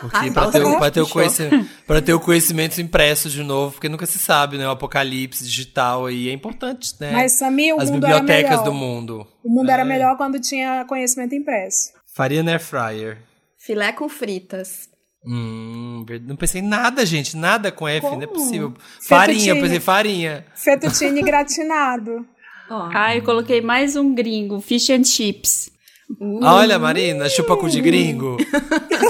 Porque 0.00 0.30
pra 0.32 0.50
ter, 0.50 0.64
o- 0.64 0.78
pra, 0.78 0.90
ter 0.90 1.00
o 1.00 1.04
puxou. 1.04 1.20
conhecimento, 1.22 1.70
pra 1.86 2.00
ter 2.00 2.14
o 2.14 2.20
conhecimento 2.20 2.80
impresso 2.80 3.28
de 3.28 3.42
novo, 3.42 3.72
porque 3.74 3.88
nunca 3.90 4.06
se 4.06 4.18
sabe, 4.18 4.56
né? 4.56 4.66
O 4.66 4.70
apocalipse 4.70 5.44
digital 5.44 6.06
aí 6.06 6.30
é 6.30 6.32
importante, 6.32 6.94
né? 6.98 7.10
Mas, 7.12 7.32
Samir, 7.32 7.74
o 7.76 7.80
As 7.80 7.90
mundo 7.90 8.06
era 8.06 8.20
bibliotecas 8.20 8.50
melhor. 8.60 8.64
do 8.64 8.72
mundo. 8.72 9.26
O 9.44 9.50
mundo 9.50 9.70
era 9.70 9.82
É. 9.82 9.84
melhor 9.84 10.16
quando 10.16 10.40
tinha 10.40 10.84
conhecimento 10.86 11.34
impresso. 11.34 11.90
Faria 12.16 12.42
na 12.42 12.52
air 12.52 12.60
fryer. 12.60 13.18
Filé 13.64 13.92
com 13.92 14.08
fritas. 14.08 14.88
Hum, 15.26 16.04
não 16.26 16.34
pensei 16.36 16.60
em 16.62 16.66
nada, 16.66 17.04
gente. 17.04 17.36
Nada 17.36 17.70
com 17.70 17.86
F, 17.86 18.06
não 18.06 18.22
é 18.22 18.26
Como? 18.26 18.38
possível. 18.38 18.74
Farinha, 19.06 19.52
eu 19.52 19.60
pensei 19.60 19.78
farinha. 19.80 20.46
Fettuccine 20.54 21.20
gratinado. 21.22 22.26
Ó. 22.70 22.88
Ah, 22.94 23.14
eu 23.14 23.22
coloquei 23.22 23.60
mais 23.60 23.96
um 23.96 24.14
gringo. 24.14 24.60
Fish 24.60 24.88
and 24.90 25.04
chips. 25.04 25.70
Olha, 26.42 26.76
Marina, 26.78 27.28
chupa 27.28 27.56
cu 27.56 27.68
de 27.68 27.80
gringo. 27.80 28.36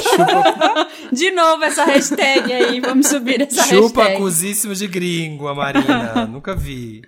chupa 0.02 0.88
De 1.12 1.30
novo 1.30 1.62
essa 1.64 1.84
hashtag 1.84 2.52
aí. 2.52 2.80
Vamos 2.80 3.06
subir 3.06 3.40
essa 3.42 3.62
chupa 3.64 4.00
hashtag. 4.02 4.18
cuzíssimo 4.22 4.74
de 4.74 4.86
gringo, 4.86 5.46
a 5.48 5.54
Marina. 5.54 6.26
Nunca 6.28 6.54
vi. 6.56 7.02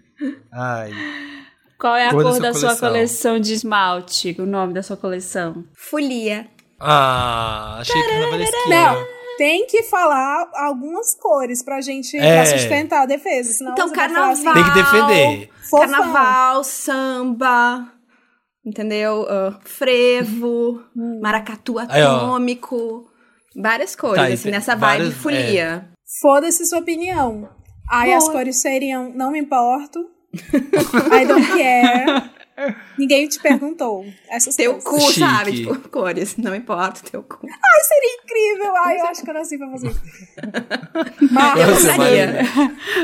Ai. 0.53 0.93
Qual 1.79 1.97
é 1.97 2.07
a 2.07 2.11
Cor 2.11 2.23
cor, 2.23 2.33
da 2.35 2.39
da 2.39 2.53
sua 2.55 2.61
sua 2.61 2.69
coleção. 2.79 2.89
coleção 2.89 3.39
de 3.41 3.53
esmalte? 3.53 4.37
O 4.39 4.47
nome 4.47 4.73
da 4.73 4.83
sua 4.83 4.97
coleção? 4.97 5.65
Folia. 5.75 6.47
Ah, 6.83 7.79
achei 7.81 8.03
que 8.03 8.09
carnavalesquinho. 8.09 8.69
Não, 8.69 9.07
tem 9.39 9.67
que 9.67 9.83
falar 9.85 10.51
algumas 10.55 11.15
cores 11.15 11.63
pra 11.63 11.81
gente 11.81 12.17
É. 12.19 12.35
pra 12.43 12.47
sustentar 12.47 13.03
a 13.03 13.07
defesa. 13.07 13.53
Senão 13.53 13.73
Então, 13.73 13.89
você 13.89 13.95
vai 13.95 14.09
falar 14.09 14.21
carnaval. 14.35 14.53
assim, 14.53 14.53
Tem 14.53 14.65
que 14.65 14.83
defender. 14.83 15.51
Fofão. 15.71 15.81
Carnaval, 15.81 16.65
samba, 16.65 17.89
entendeu? 18.67 19.27
Ah, 19.29 19.59
frevo, 19.65 20.83
maracatu 21.21 21.79
Aí, 21.79 22.03
ó. 22.03 22.17
atômico. 22.17 23.09
Várias 23.61 23.95
cores, 23.95 24.17
Tá, 24.17 24.31
e 24.31 24.33
assim, 24.33 24.45
tem 24.45 24.53
nessa 24.53 24.75
vibe 24.75 24.99
várias- 25.11 25.15
folia. 25.15 25.89
Foda-se 26.21 26.65
sua 26.67 26.79
opinião. 26.79 27.49
Aí 27.91 28.07
Boa. 28.07 28.19
as 28.19 28.29
cores 28.29 28.61
seriam 28.63 29.11
não 29.15 29.31
me 29.31 29.39
importo. 29.41 29.99
I 31.13 31.27
don't 31.27 31.47
care. 31.49 32.31
Ninguém 32.99 33.27
te 33.29 33.41
perguntou. 33.41 34.05
Essas 34.29 34.55
Teu 34.57 34.75
coisas. 34.75 34.91
cu, 34.91 35.01
Chique. 35.13 35.21
sabe? 35.21 35.53
Tipo, 35.53 35.89
cores. 35.89 36.37
Não 36.37 36.55
importa, 36.55 37.01
teu 37.11 37.23
cu. 37.23 37.39
Ai, 37.47 37.81
seria 37.83 38.19
incrível. 38.23 38.77
Ai, 38.77 39.01
eu 39.01 39.07
acho 39.07 39.23
que 39.23 39.31
eu 39.31 39.35
nasci 39.35 39.59
pra 39.59 39.71
fazer 39.71 39.89
isso. 39.89 40.01
Mas, 41.33 41.61
Eu 41.61 41.67
gostaria. 41.69 42.39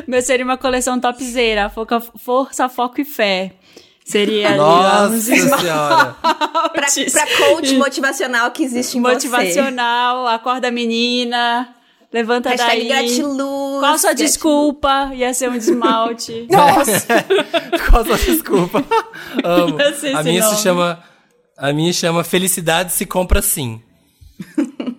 Meu 0.06 0.22
seria 0.22 0.44
uma 0.44 0.58
coleção 0.58 1.00
topzera. 1.00 1.68
Foca, 1.70 2.00
força, 2.00 2.68
foco 2.68 3.00
e 3.00 3.04
fé. 3.04 3.52
Seria 4.04 4.56
Nossa 4.56 5.12
uns 5.14 5.24
senhora. 5.24 6.16
Pra, 6.22 6.70
pra 6.72 7.26
coach 7.36 7.74
motivacional 7.76 8.50
que 8.52 8.62
existe 8.64 8.96
em 8.96 9.00
motivacional, 9.02 10.26
acorda 10.26 10.70
menina, 10.70 11.74
levanta. 12.12 12.50
Hashtag 12.50 12.88
daí. 12.88 12.88
gratiluz. 12.88 13.80
Qual 13.80 13.84
a 13.94 13.98
sua 13.98 14.10
grati- 14.10 14.22
desculpa? 14.24 15.10
Ia 15.14 15.32
ser 15.34 15.48
um 15.50 15.58
desmalte. 15.58 16.46
nossa, 16.50 17.06
Qual 17.90 18.02
a 18.02 18.04
sua 18.04 18.18
desculpa? 18.18 18.84
Amo. 19.44 19.78
Sei 19.98 20.14
A 20.14 20.22
minha 20.22 20.42
nome. 20.42 20.56
se 20.56 20.62
chama. 20.62 21.02
A 21.56 21.72
minha 21.72 21.92
chama 21.92 22.22
Felicidade 22.24 22.92
se 22.92 23.04
compra 23.04 23.42
sim. 23.42 23.82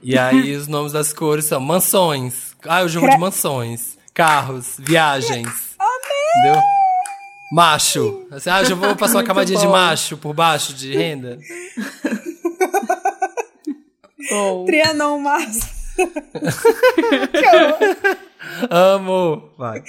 E 0.04 0.18
aí 0.18 0.54
os 0.56 0.68
nomes 0.68 0.92
das 0.92 1.14
cores 1.14 1.46
são 1.46 1.60
mansões. 1.62 2.56
Ah, 2.68 2.82
o 2.84 2.90
jogo 2.90 3.06
Cre- 3.06 3.16
de 3.16 3.22
mansões, 3.22 3.98
carros, 4.14 4.76
viagens. 4.78 5.48
Entendeu? 6.36 6.62
Macho. 7.54 8.28
Assim, 8.30 8.50
ah, 8.50 8.64
já 8.64 8.76
vou 8.76 8.94
passar 8.96 9.16
uma 9.20 9.24
camadinha 9.24 9.58
de 9.58 9.68
macho 9.68 10.18
por 10.18 10.34
baixo 10.34 10.74
de 10.74 10.94
renda. 10.96 11.40
Bom. 14.30 14.66
Trianon 14.66 15.20
Massa. 15.20 15.79
Amo. 18.70 19.52
Vai. 19.58 19.82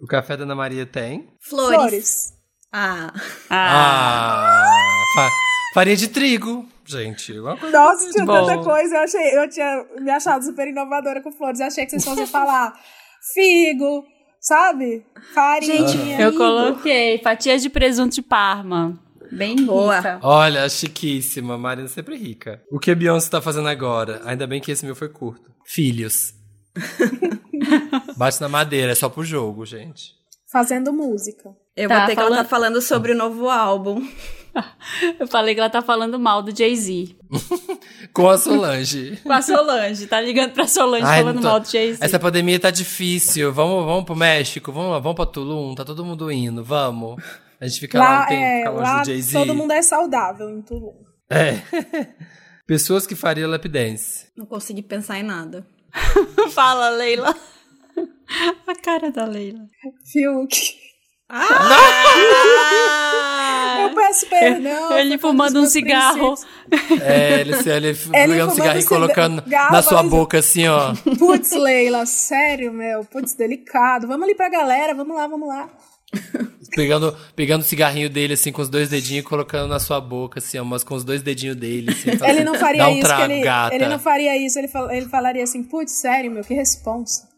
O 0.00 0.06
café 0.06 0.36
da 0.36 0.44
Ana 0.44 0.54
Maria 0.54 0.86
tem. 0.86 1.28
Flores. 1.40 1.76
Flores. 1.76 2.32
Ah. 2.72 3.12
Ah, 3.48 3.50
Ah, 3.50 4.64
fa- 5.14 5.30
farinha 5.74 5.96
de 5.96 6.08
trigo. 6.08 6.66
Gente, 6.84 7.38
uma 7.38 7.56
coisa. 7.56 7.76
Nossa, 7.78 8.10
tinha 8.10 8.24
Bom. 8.24 8.46
tanta 8.46 8.62
coisa. 8.64 8.96
Eu, 8.96 9.00
achei, 9.02 9.38
eu 9.38 9.48
tinha 9.48 9.86
me 10.00 10.10
achado 10.10 10.44
super 10.44 10.66
inovadora 10.68 11.22
com 11.22 11.30
flores. 11.32 11.60
Eu 11.60 11.66
achei 11.66 11.84
que 11.84 11.90
vocês 11.92 12.04
fossem 12.04 12.26
falar 12.26 12.72
figo, 13.34 14.04
sabe? 14.40 15.04
Farinha. 15.34 15.86
Gente, 15.88 16.20
eu 16.20 16.34
coloquei 16.36 17.18
fatias 17.18 17.62
de 17.62 17.70
presunto 17.70 18.14
de 18.14 18.22
Parma. 18.22 18.98
Bem 19.32 19.56
Boa. 19.64 19.96
rica. 19.96 20.18
Olha, 20.22 20.68
chiquíssima. 20.68 21.56
Marina 21.56 21.88
sempre 21.88 22.16
rica. 22.16 22.62
O 22.70 22.78
que 22.78 22.90
a 22.90 22.94
Beyoncé 22.94 23.30
tá 23.30 23.40
fazendo 23.40 23.68
agora? 23.68 24.20
Ainda 24.24 24.46
bem 24.46 24.60
que 24.60 24.70
esse 24.72 24.84
meu 24.84 24.94
foi 24.96 25.08
curto. 25.08 25.50
Filhos. 25.64 26.34
Bate 28.16 28.40
na 28.40 28.48
madeira, 28.48 28.92
é 28.92 28.94
só 28.94 29.08
pro 29.08 29.24
jogo, 29.24 29.64
gente. 29.64 30.14
Fazendo 30.50 30.92
música. 30.92 31.50
Eu 31.76 31.88
Tá, 31.88 32.00
botei 32.00 32.14
que 32.14 32.20
ela 32.20 32.28
falando- 32.30 32.42
tá 32.44 32.48
falando 32.48 32.82
sobre 32.82 33.12
o 33.12 33.16
novo 33.16 33.48
álbum. 33.48 34.06
Eu 35.20 35.28
falei 35.28 35.54
que 35.54 35.60
ela 35.60 35.70
tá 35.70 35.80
falando 35.80 36.18
mal 36.18 36.42
do 36.42 36.50
Jay-Z. 36.56 37.14
Com 38.12 38.28
a 38.28 38.36
Solange. 38.36 39.16
Com 39.22 39.32
a 39.32 39.40
Solange, 39.40 40.08
tá 40.08 40.20
ligando 40.20 40.50
pra 40.52 40.66
Solange 40.66 41.04
Ai, 41.06 41.20
falando 41.20 41.40
tô- 41.40 41.46
mal 41.48 41.60
do 41.60 41.70
Jay-Z. 41.70 42.04
Essa 42.04 42.18
pandemia 42.18 42.58
tá 42.58 42.68
difícil. 42.72 43.52
Vamos, 43.52 43.84
vamos 43.84 44.04
pro 44.04 44.16
México, 44.16 44.72
vamos 44.72 44.90
lá, 44.90 44.98
vamos 44.98 45.14
pra 45.14 45.24
Tulum, 45.26 45.72
tá 45.76 45.84
todo 45.84 46.04
mundo 46.04 46.32
indo, 46.32 46.64
vamos. 46.64 47.22
A 47.60 47.66
gente 47.68 47.80
fica 47.80 47.98
lá 47.98 48.04
um 48.04 48.08
Lá, 48.20 48.26
tempo, 48.26 48.42
é, 48.42 48.56
fica 48.58 48.70
longe 48.70 48.82
lá 48.82 49.00
do 49.02 49.06
Jay-Z. 49.06 49.38
todo 49.38 49.54
mundo 49.54 49.72
é 49.72 49.82
saudável 49.82 50.48
em 50.50 50.62
Tulum. 50.62 50.94
É. 51.28 51.58
Pessoas 52.66 53.06
que 53.06 53.14
fariam 53.14 53.50
lap 53.50 53.68
dance. 53.68 54.26
Não 54.36 54.46
consegui 54.46 54.82
pensar 54.82 55.18
em 55.18 55.22
nada. 55.24 55.66
Fala, 56.54 56.88
Leila. 56.90 57.34
A 58.66 58.74
cara 58.80 59.10
da 59.10 59.24
Leila. 59.26 59.60
Fiuk. 60.10 60.56
Ah! 61.28 61.38
Eu 63.82 63.94
peço 63.94 64.26
perdão. 64.28 64.98
Ele 64.98 65.18
fumando 65.18 65.60
um 65.60 65.66
cigarro. 65.66 66.34
princípios. 66.68 67.00
É, 67.02 67.40
ele, 67.40 67.52
ele, 67.54 67.86
ele 67.88 67.94
pegando 67.94 68.10
um 68.10 68.50
fumando 68.50 68.54
cigarro 68.54 68.78
e 68.78 68.82
cigarro, 68.82 69.00
colocando 69.02 69.42
na 69.46 69.82
sua 69.82 70.02
mas- 70.02 70.10
boca 70.10 70.38
assim, 70.38 70.66
ó. 70.68 70.92
Putz, 71.18 71.52
Leila, 71.52 72.06
sério, 72.06 72.72
meu. 72.72 73.04
Putz, 73.04 73.34
delicado. 73.34 74.06
Vamos 74.06 74.24
ali 74.24 74.34
pra 74.34 74.48
galera, 74.48 74.94
vamos 74.94 75.16
lá, 75.16 75.26
vamos 75.26 75.48
lá. 75.48 75.68
Pegando, 76.74 77.16
pegando 77.34 77.62
o 77.62 77.64
cigarrinho 77.64 78.08
dele, 78.08 78.34
assim, 78.34 78.52
com 78.52 78.62
os 78.62 78.68
dois 78.68 78.88
dedinhos 78.88 79.24
e 79.24 79.28
colocando 79.28 79.68
na 79.68 79.80
sua 79.80 80.00
boca, 80.00 80.38
assim, 80.38 80.56
ó, 80.58 80.64
mas 80.64 80.84
com 80.84 80.94
os 80.94 81.02
dois 81.04 81.20
dedinhos 81.20 81.56
dele, 81.56 81.90
assim. 81.90 82.16
fala 82.16 82.30
Ele 82.30 82.40
assim, 82.40 82.44
não 82.50 82.54
faria 82.54 82.86
um 82.88 82.92
isso, 82.92 83.00
trago, 83.00 83.32
ele, 83.32 83.40
gata. 83.42 83.74
ele 83.74 83.88
não 83.88 83.98
faria 83.98 84.36
isso, 84.36 84.58
ele, 84.58 84.68
fal- 84.68 84.90
ele 84.90 85.06
falaria 85.08 85.42
assim, 85.42 85.64
putz, 85.64 85.92
sério, 86.00 86.30
meu, 86.30 86.44
que 86.44 86.54
responsa. 86.54 87.28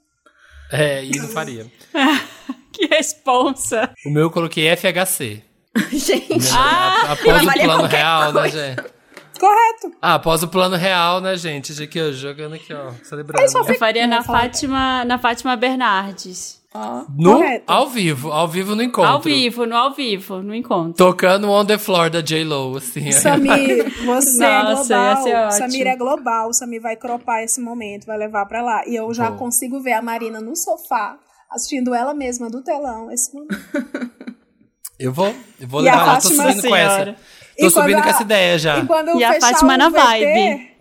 É, 0.70 1.04
e 1.04 1.10
não 1.18 1.28
faria. 1.28 1.66
Que 2.72 2.86
responsa. 2.86 3.92
O 4.06 4.10
meu 4.10 4.22
eu 4.22 4.30
coloquei 4.30 4.74
FHC. 4.74 5.42
Gente, 5.92 6.48
A- 6.56 7.12
após 7.12 7.42
o 7.46 7.52
plano 7.52 7.84
real, 7.86 8.32
né, 8.32 8.40
coisa. 8.40 8.66
gente? 8.66 8.82
Correto. 9.38 9.92
Ah, 10.00 10.14
após 10.14 10.42
o 10.42 10.48
plano 10.48 10.74
real, 10.76 11.20
né, 11.20 11.36
gente? 11.36 11.82
Aqui, 11.82 12.00
ó, 12.00 12.10
jogando 12.12 12.54
aqui, 12.54 12.72
ó, 12.72 12.92
celebrando. 13.02 13.46
só 13.50 13.60
Eu 13.60 13.74
faria 13.74 14.06
na. 14.06 14.22
Fátima, 14.22 15.04
na 15.04 15.18
Fátima 15.18 15.54
Bernardes. 15.54 16.61
No, 17.18 17.34
Correto. 17.34 17.64
ao 17.66 17.88
vivo, 17.88 18.32
ao 18.32 18.48
vivo 18.48 18.74
no 18.74 18.82
encontro. 18.82 19.10
Ao 19.10 19.20
vivo, 19.20 19.66
no 19.66 19.76
ao 19.76 19.92
vivo, 19.92 20.42
no 20.42 20.54
encontro. 20.54 20.94
Tocando 20.94 21.50
On 21.50 21.64
The 21.66 21.76
Floor 21.76 22.08
da 22.08 22.20
J-Lo, 22.22 22.76
assim. 22.78 23.12
Samir, 23.12 23.92
você 24.06 24.42
é 24.44 24.62
Nossa, 24.62 25.16
ser 25.16 25.30
global. 25.30 25.50
Samir 25.52 25.86
é 25.86 25.96
global. 25.96 26.52
Samir 26.54 26.80
vai 26.80 26.96
cropar 26.96 27.42
esse 27.44 27.60
momento, 27.60 28.06
vai 28.06 28.16
levar 28.16 28.46
pra 28.46 28.62
lá. 28.62 28.82
E 28.86 28.94
eu 28.96 29.12
já 29.12 29.30
consigo 29.32 29.80
ver 29.82 29.92
a 29.92 30.00
Marina 30.02 30.40
no 30.40 30.56
sofá, 30.56 31.18
assistindo 31.50 31.94
ela 31.94 32.14
mesma 32.14 32.48
do 32.48 32.62
telão 32.62 33.10
esse 33.10 33.34
momento. 33.34 33.54
Eu 34.98 35.12
vou, 35.12 35.34
eu 35.60 35.66
vou 35.66 35.82
E 35.82 35.88
a 35.88 35.96
levar, 35.96 36.06
já 36.06 36.20
tô 36.20 36.28
subindo 36.28 36.62
com 36.68 36.76
essa. 36.76 36.94
Senhora. 36.94 37.16
Tô 37.58 37.66
E 37.66 37.70
subindo 37.70 37.92
quando 37.94 38.02
com 38.02 38.08
a- 38.08 38.10
essa 38.12 38.22
ideia 38.22 38.58
já. 38.58 38.78
E 38.78 38.86
quando 38.86 39.18
E 39.18 39.24
a 39.24 39.40
Fátima 39.40 39.76
na 39.76 39.88
VT, 39.88 39.98
vibe. 40.00 40.71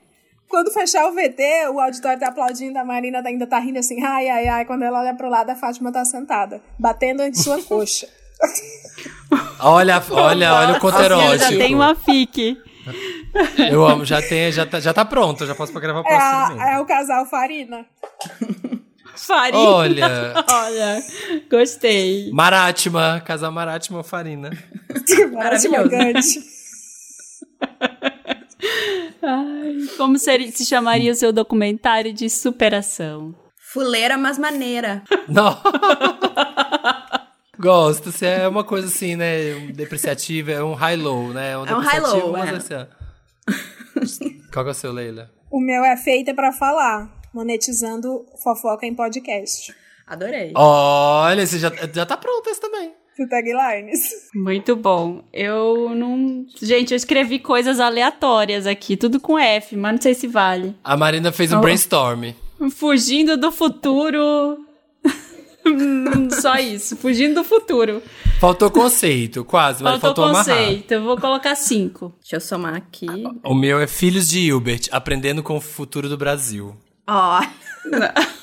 Quando 0.51 0.71
fechar 0.71 1.07
o 1.07 1.13
VT, 1.13 1.69
o 1.73 1.79
auditório 1.79 2.19
tá 2.19 2.27
aplaudindo, 2.27 2.77
a 2.77 2.83
Marina 2.85 3.23
ainda 3.25 3.47
tá 3.47 3.57
rindo 3.57 3.79
assim, 3.79 4.03
ai, 4.03 4.27
ai, 4.29 4.47
ai. 4.49 4.65
Quando 4.65 4.83
ela 4.83 4.99
olha 4.99 5.15
pro 5.15 5.29
lado, 5.29 5.49
a 5.49 5.55
Fátima 5.55 5.91
tá 5.91 6.03
sentada, 6.05 6.61
batendo 6.77 7.23
em 7.23 7.33
sua 7.33 7.59
coxa. 7.63 8.07
Olha, 9.59 10.03
olha, 10.11 10.53
olha 10.53 10.73
o 10.77 10.79
conto 10.79 10.95
A 10.95 10.97
senhora 10.97 11.15
erótico. 11.15 11.51
já 11.53 11.57
tem 11.57 11.73
uma 11.73 11.95
fique. 11.95 12.57
Eu 13.71 13.85
amo, 13.87 14.03
já, 14.03 14.21
tem, 14.21 14.51
já, 14.51 14.65
tá, 14.65 14.79
já 14.79 14.93
tá 14.93 15.05
pronto, 15.05 15.45
já 15.45 15.55
posso 15.55 15.71
pra 15.71 15.79
gravar 15.81 16.01
o 16.01 16.07
É, 16.07 16.17
próximo. 16.17 16.61
é 16.61 16.79
o 16.81 16.85
casal 16.85 17.25
Farina. 17.27 17.85
Farinha. 19.15 19.57
Olha, 19.69 20.33
Olha, 20.49 21.03
gostei. 21.49 22.29
Marátima, 22.33 23.21
casal 23.25 23.51
Marátima 23.51 24.03
Farina. 24.03 24.49
Maravilhoso. 25.31 25.89
Gigante. 25.89 26.39
Ai, 29.21 29.75
como 29.97 30.17
seria, 30.17 30.51
se 30.51 30.65
chamaria 30.65 31.11
o 31.11 31.15
seu 31.15 31.31
documentário 31.31 32.13
de 32.13 32.29
superação? 32.29 33.35
fuleira, 33.71 34.17
mas 34.17 34.37
maneira. 34.37 35.01
Não. 35.27 35.57
Gosto, 37.57 38.11
se 38.11 38.25
é 38.25 38.47
uma 38.47 38.63
coisa 38.63 38.87
assim, 38.87 39.15
né? 39.15 39.53
depreciativa, 39.73 40.51
é 40.51 40.63
um 40.63 40.73
high-low, 40.73 41.29
né? 41.29 41.51
É 41.51 41.57
um 41.57 41.65
depreciativo, 41.65 42.31
high-low, 42.31 42.31
mas 42.31 42.71
é. 42.71 42.87
assim. 44.01 44.41
Qual 44.51 44.65
que 44.65 44.69
é 44.69 44.71
o 44.71 44.75
seu, 44.75 44.91
Leila? 44.91 45.31
O 45.49 45.59
meu 45.59 45.83
é 45.85 45.95
feita 45.95 46.33
pra 46.33 46.51
falar, 46.51 47.09
monetizando 47.33 48.25
fofoca 48.43 48.85
em 48.85 48.95
podcast. 48.95 49.73
Adorei. 50.07 50.51
Olha, 50.55 51.45
você 51.45 51.59
já, 51.59 51.71
já 51.93 52.05
tá 52.05 52.17
pronto 52.17 52.49
esse 52.49 52.59
também. 52.59 52.93
Do 53.17 53.27
taglines. 53.27 54.09
Muito 54.33 54.75
bom. 54.75 55.23
Eu 55.33 55.93
não. 55.95 56.45
Gente, 56.61 56.91
eu 56.91 56.95
escrevi 56.97 57.39
coisas 57.39 57.79
aleatórias 57.79 58.65
aqui, 58.65 58.95
tudo 58.97 59.19
com 59.19 59.37
F, 59.37 59.75
mas 59.75 59.91
não 59.93 60.01
sei 60.01 60.13
se 60.13 60.27
vale. 60.27 60.75
A 60.83 60.95
Marina 60.97 61.31
fez 61.31 61.51
um 61.51 61.57
Oh. 61.57 61.61
brainstorm. 61.61 62.31
Fugindo 62.71 63.37
do 63.37 63.51
futuro. 63.51 64.65
Só 66.41 66.55
isso, 66.55 66.95
fugindo 66.97 67.35
do 67.35 67.43
futuro. 67.43 68.01
Faltou 68.39 68.71
conceito, 68.71 69.45
quase, 69.45 69.83
mas 69.83 69.99
Faltou 70.01 70.25
faltou, 70.25 70.41
amarrar. 70.41 70.57
conceito. 70.65 70.91
Eu 70.93 71.03
vou 71.03 71.17
colocar 71.17 71.53
cinco. 71.55 72.15
Deixa 72.19 72.37
eu 72.37 72.41
somar 72.41 72.75
aqui. 72.75 73.05
O 73.43 73.53
meu 73.53 73.79
é 73.79 73.85
Filhos 73.85 74.27
de 74.29 74.39
Hilbert, 74.39 74.87
aprendendo 74.91 75.43
com 75.43 75.57
o 75.57 75.61
futuro 75.61 76.09
do 76.09 76.17
Brasil. 76.17 76.75
Ó. 77.07 77.41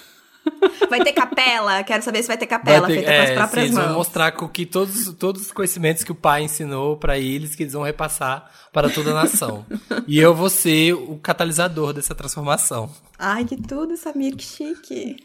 vai 0.88 1.02
ter 1.02 1.12
capela? 1.12 1.82
Quero 1.84 2.02
saber 2.02 2.22
se 2.22 2.28
vai 2.28 2.36
ter 2.38 2.46
capela 2.46 2.86
Vai 2.86 2.90
ter- 2.90 2.94
feita 3.04 3.12
com 3.16 3.22
as 3.22 3.30
é, 3.30 3.34
próprias 3.34 3.64
eles 3.66 3.76
vão 3.76 3.86
mãos. 3.86 3.96
mostrar 3.96 4.32
com 4.32 4.48
que 4.48 4.64
todos, 4.66 5.12
todos 5.14 5.42
os 5.42 5.52
conhecimentos 5.52 6.02
que 6.04 6.12
o 6.12 6.14
pai 6.14 6.42
ensinou 6.44 6.96
pra 6.96 7.18
eles, 7.18 7.54
que 7.54 7.62
eles 7.62 7.72
vão 7.74 7.82
repassar 7.82 8.50
para 8.72 8.88
toda 8.90 9.10
a 9.10 9.14
nação. 9.14 9.64
e 10.06 10.18
eu 10.18 10.34
vou 10.34 10.50
ser 10.50 10.92
o 10.94 11.18
catalisador 11.18 11.92
dessa 11.92 12.14
transformação. 12.14 12.90
Ai, 13.18 13.44
que 13.44 13.56
tudo, 13.56 13.96
Samir, 13.96 14.36
que 14.36 14.44
chique. 14.44 15.16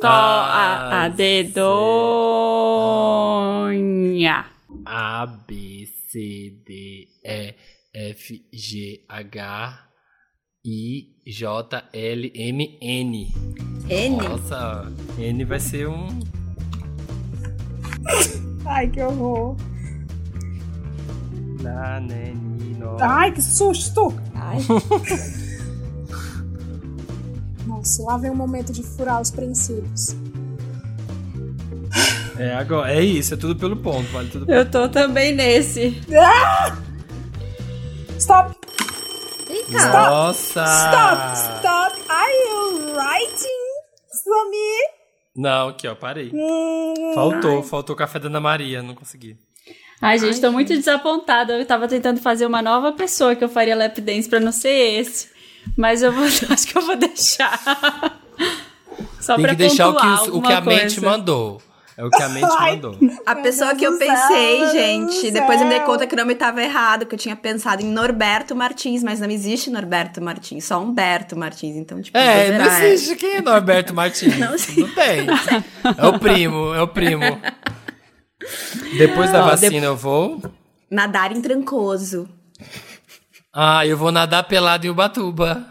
Só 0.00 0.06
a, 0.08 1.08
dedonha. 3.48 4.46
A, 4.84 5.26
B, 5.26 5.86
C, 6.10 6.54
D, 6.66 7.08
E, 7.24 7.54
F, 7.94 8.44
G, 8.52 9.04
H, 9.08 9.87
I, 10.64 11.08
J, 11.24 11.84
L, 11.92 12.32
M, 12.34 12.78
N. 12.80 13.34
N? 13.88 14.16
Nossa, 14.16 14.92
N 15.16 15.44
vai 15.44 15.60
ser 15.60 15.88
um... 15.88 16.08
Ai, 18.66 18.88
que 18.88 19.00
horror. 19.00 19.56
Na, 21.62 22.00
né, 22.00 22.34
ni, 22.34 22.74
no. 22.74 22.96
Ai, 23.00 23.32
que 23.32 23.40
susto! 23.40 24.12
Ai. 24.34 24.58
Nossa, 27.66 28.02
lá 28.02 28.18
vem 28.18 28.30
o 28.30 28.36
momento 28.36 28.72
de 28.72 28.82
furar 28.82 29.20
os 29.20 29.30
princípios. 29.30 30.16
É, 32.36 32.54
agora, 32.54 32.92
é 32.92 33.02
isso, 33.02 33.34
é 33.34 33.36
tudo 33.36 33.56
pelo 33.56 33.76
ponto, 33.76 34.10
vale 34.12 34.28
tudo 34.28 34.46
pelo 34.46 34.58
Eu 34.58 34.70
tô 34.70 34.88
também 34.88 35.34
nesse. 35.34 36.00
Stop! 38.18 38.57
Nossa! 39.70 40.64
Stop! 40.64 41.58
Stop! 41.58 42.10
Are 42.10 42.32
you 42.32 42.94
writing? 42.94 43.64
Samir? 44.10 44.98
Não, 45.36 45.68
aqui, 45.68 45.86
ó, 45.86 45.94
parei. 45.94 46.30
Hum, 46.34 47.12
Faltou, 47.14 47.62
faltou 47.62 47.94
o 47.94 47.98
café 47.98 48.18
da 48.18 48.26
Ana 48.26 48.40
Maria, 48.40 48.82
não 48.82 48.94
consegui. 48.94 49.36
Ai, 50.00 50.18
gente, 50.18 50.40
tô 50.40 50.50
muito 50.50 50.68
desapontada. 50.68 51.58
Eu 51.58 51.66
tava 51.66 51.86
tentando 51.88 52.20
fazer 52.20 52.46
uma 52.46 52.62
nova 52.62 52.92
pessoa 52.92 53.34
que 53.36 53.42
eu 53.44 53.48
faria 53.48 53.76
lap 53.76 54.00
dance 54.00 54.28
pra 54.28 54.40
não 54.40 54.52
ser 54.52 54.70
esse. 55.00 55.28
Mas 55.76 56.02
eu 56.02 56.12
vou, 56.12 56.24
acho 56.50 56.66
que 56.66 56.76
eu 56.78 56.82
vou 56.82 56.96
deixar. 56.96 57.58
Só 59.20 59.34
Tem 59.36 59.44
pra 59.44 59.50
que 59.54 59.58
deixar 59.58 59.88
o 59.88 59.94
que, 59.96 60.06
o 60.06 60.08
alguma 60.08 60.46
que 60.46 60.52
a 60.52 60.60
mente 60.60 61.00
coisa. 61.00 61.00
mandou. 61.02 61.62
É 61.98 62.04
o 62.04 62.10
que 62.10 62.22
a 62.22 62.28
mente 62.28 62.46
mandou. 62.46 62.96
A 63.26 63.34
pessoa 63.34 63.74
que 63.74 63.84
eu 63.84 63.90
céu, 63.98 64.06
pensei, 64.06 64.70
gente, 64.70 65.32
depois 65.32 65.60
eu 65.60 65.66
me 65.66 65.74
dei 65.74 65.80
conta 65.80 66.06
que 66.06 66.14
o 66.14 66.16
nome 66.16 66.36
tava 66.36 66.62
errado, 66.62 67.04
que 67.04 67.16
eu 67.16 67.18
tinha 67.18 67.34
pensado 67.34 67.82
em 67.82 67.86
Norberto 67.90 68.54
Martins, 68.54 69.02
mas 69.02 69.18
não 69.18 69.28
existe 69.28 69.68
Norberto 69.68 70.22
Martins, 70.22 70.64
só 70.64 70.80
Humberto 70.80 71.36
Martins. 71.36 71.74
Então, 71.74 72.00
tipo, 72.00 72.16
É, 72.16 72.56
não 72.56 72.66
é. 72.66 72.88
existe. 72.92 73.16
Quem 73.16 73.34
é 73.34 73.40
Norberto 73.40 73.92
Martins? 73.92 74.28
Não, 74.38 74.54
tem. 74.94 75.26
É 75.96 76.06
o 76.06 76.16
primo, 76.20 76.72
é 76.72 76.80
o 76.80 76.86
primo. 76.86 77.24
Depois 78.96 79.32
da 79.32 79.42
Ó, 79.44 79.48
vacina 79.48 79.86
eu 79.86 79.96
vou. 79.96 80.40
Nadar 80.88 81.32
em 81.32 81.42
Trancoso. 81.42 82.28
Ah, 83.52 83.84
eu 83.84 83.96
vou 83.96 84.12
nadar 84.12 84.44
pelado 84.44 84.86
em 84.86 84.90
Ubatuba. 84.90 85.66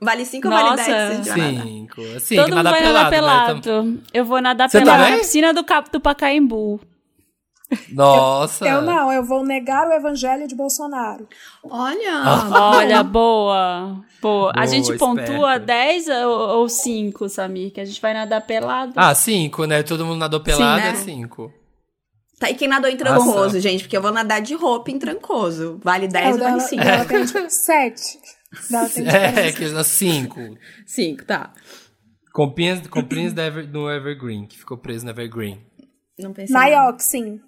Vale 0.00 0.24
cinco 0.24 0.48
Nossa. 0.48 0.76
validades 0.76 1.28
Cinco. 1.28 2.00
Assim, 2.16 2.36
Todo 2.36 2.56
mundo 2.56 2.70
vai 2.70 2.82
nadar 2.82 3.10
pelado. 3.10 3.10
pelado. 3.10 3.52
Né? 3.52 3.58
Então, 3.58 3.98
eu 4.14 4.24
vou 4.24 4.40
nadar 4.40 4.70
Você 4.70 4.78
pelado 4.78 5.02
tá 5.02 5.10
na 5.10 5.16
piscina 5.18 5.52
do, 5.52 5.64
Cap 5.64 5.90
do 5.90 6.00
Pacaembu. 6.00 6.80
Nossa. 7.92 8.66
Eu, 8.66 8.76
eu, 8.76 8.82
não, 8.82 9.12
eu 9.12 9.22
vou 9.22 9.44
negar 9.44 9.88
o 9.88 9.92
evangelho 9.92 10.48
de 10.48 10.54
Bolsonaro. 10.54 11.28
Olha. 11.62 12.22
Olha, 12.50 13.02
boa. 13.02 14.02
Boa. 14.22 14.52
boa 14.52 14.52
a 14.56 14.64
gente 14.66 14.90
esperta. 14.90 15.04
pontua 15.04 15.58
10 15.58 16.08
ou, 16.08 16.68
5, 16.68 17.28
Samir, 17.28 17.72
que 17.72 17.80
a 17.80 17.84
gente 17.84 18.00
vai 18.00 18.14
nadar 18.14 18.40
pelado. 18.46 18.92
Ah, 18.96 19.14
5, 19.14 19.66
né? 19.66 19.82
Todo 19.82 20.06
mundo 20.06 20.18
nadou 20.18 20.40
pelado, 20.40 20.80
Sim, 20.80 20.86
né? 20.86 20.92
é 20.92 20.94
5. 20.94 21.52
Tá, 22.38 22.48
e 22.50 22.54
quem 22.54 22.68
nadou 22.68 22.88
em 22.88 22.96
trancoso, 22.96 23.32
Nossa. 23.32 23.60
gente? 23.60 23.82
Porque 23.82 23.96
eu 23.96 24.02
vou 24.02 24.12
nadar 24.12 24.40
de 24.40 24.54
roupa 24.54 24.90
em 24.90 24.98
trancoso. 24.98 25.78
Vale 25.82 26.04
é, 26.06 26.08
10, 26.08 26.34
ou 26.34 26.38
vale 26.38 26.60
5. 26.60 26.82
Ela, 26.82 26.90
ela 26.92 27.04
tem 27.04 27.24
tipo, 27.26 27.50
7. 27.50 28.18
Não, 28.70 28.84
é, 29.12 29.52
que 29.52 29.68
dá 29.68 29.84
cinco. 29.84 30.40
Cinco, 30.86 31.24
tá. 31.24 31.52
Comprinhas, 32.32 32.86
comprinhas 32.86 33.32
da 33.32 33.44
Ever, 33.44 33.66
do 33.66 33.90
Evergreen, 33.90 34.46
que 34.46 34.58
ficou 34.58 34.78
preso 34.78 35.04
no 35.04 35.10
Evergreen. 35.10 35.60
Não 36.18 36.32
pensei. 36.32 36.56
Nioxin. 36.56 37.40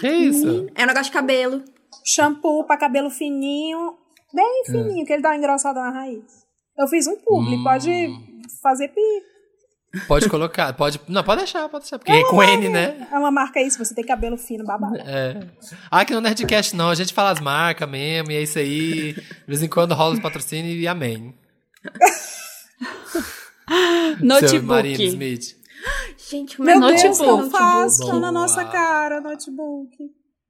Que 0.00 0.08
isso? 0.08 0.66
É 0.74 0.84
um 0.84 0.86
negócio 0.86 1.04
de 1.04 1.12
cabelo. 1.12 1.64
Shampoo 2.04 2.64
pra 2.64 2.76
cabelo 2.76 3.10
fininho, 3.10 3.96
bem 4.32 4.64
fininho, 4.64 5.02
é. 5.02 5.06
que 5.06 5.12
ele 5.12 5.22
dá 5.22 5.30
uma 5.30 5.36
engrossada 5.36 5.80
na 5.80 5.90
raiz. 5.90 6.24
Eu 6.78 6.86
fiz 6.88 7.06
um 7.06 7.16
publi, 7.16 7.56
hum. 7.56 7.64
pode 7.64 7.90
fazer 8.62 8.88
pi. 8.88 9.00
Pode 10.06 10.28
colocar, 10.28 10.72
pode. 10.74 11.00
Não, 11.08 11.24
pode 11.24 11.38
deixar, 11.40 11.68
pode 11.68 11.82
deixar. 11.84 11.98
Porque 11.98 12.12
é 12.12 12.22
com 12.28 12.40
N, 12.42 12.68
né? 12.68 13.08
É 13.10 13.18
uma 13.18 13.30
marca 13.30 13.58
aí, 13.58 13.68
se 13.70 13.76
você 13.78 13.92
tem 13.94 14.04
cabelo 14.04 14.36
fino, 14.36 14.64
babado. 14.64 14.96
É. 14.98 15.40
Ah, 15.90 16.04
que 16.04 16.14
no 16.14 16.20
Nerdcast 16.20 16.76
não, 16.76 16.90
a 16.90 16.94
gente 16.94 17.12
fala 17.12 17.30
as 17.32 17.40
marcas 17.40 17.88
mesmo, 17.90 18.30
e 18.30 18.36
é 18.36 18.42
isso 18.42 18.58
aí. 18.58 19.12
De 19.14 19.46
vez 19.48 19.62
em 19.62 19.68
quando 19.68 19.92
rola 19.94 20.14
os 20.14 20.20
patrocínios 20.20 20.80
e 20.80 20.86
amém. 20.86 21.34
Seu 23.68 24.26
Notebook. 24.26 24.66
Marino 24.66 25.02
Smith. 25.02 25.56
Gente, 26.30 26.60
o 26.60 26.64
Meu 26.64 26.78
meu 26.78 26.88
Deus, 26.90 27.02
notebook. 27.18 27.40
que 27.40 27.46
eu 27.46 27.50
faço? 27.50 28.00
Boa. 28.02 28.20
na 28.20 28.32
nossa 28.32 28.64
cara, 28.64 29.20
notebook. 29.20 29.96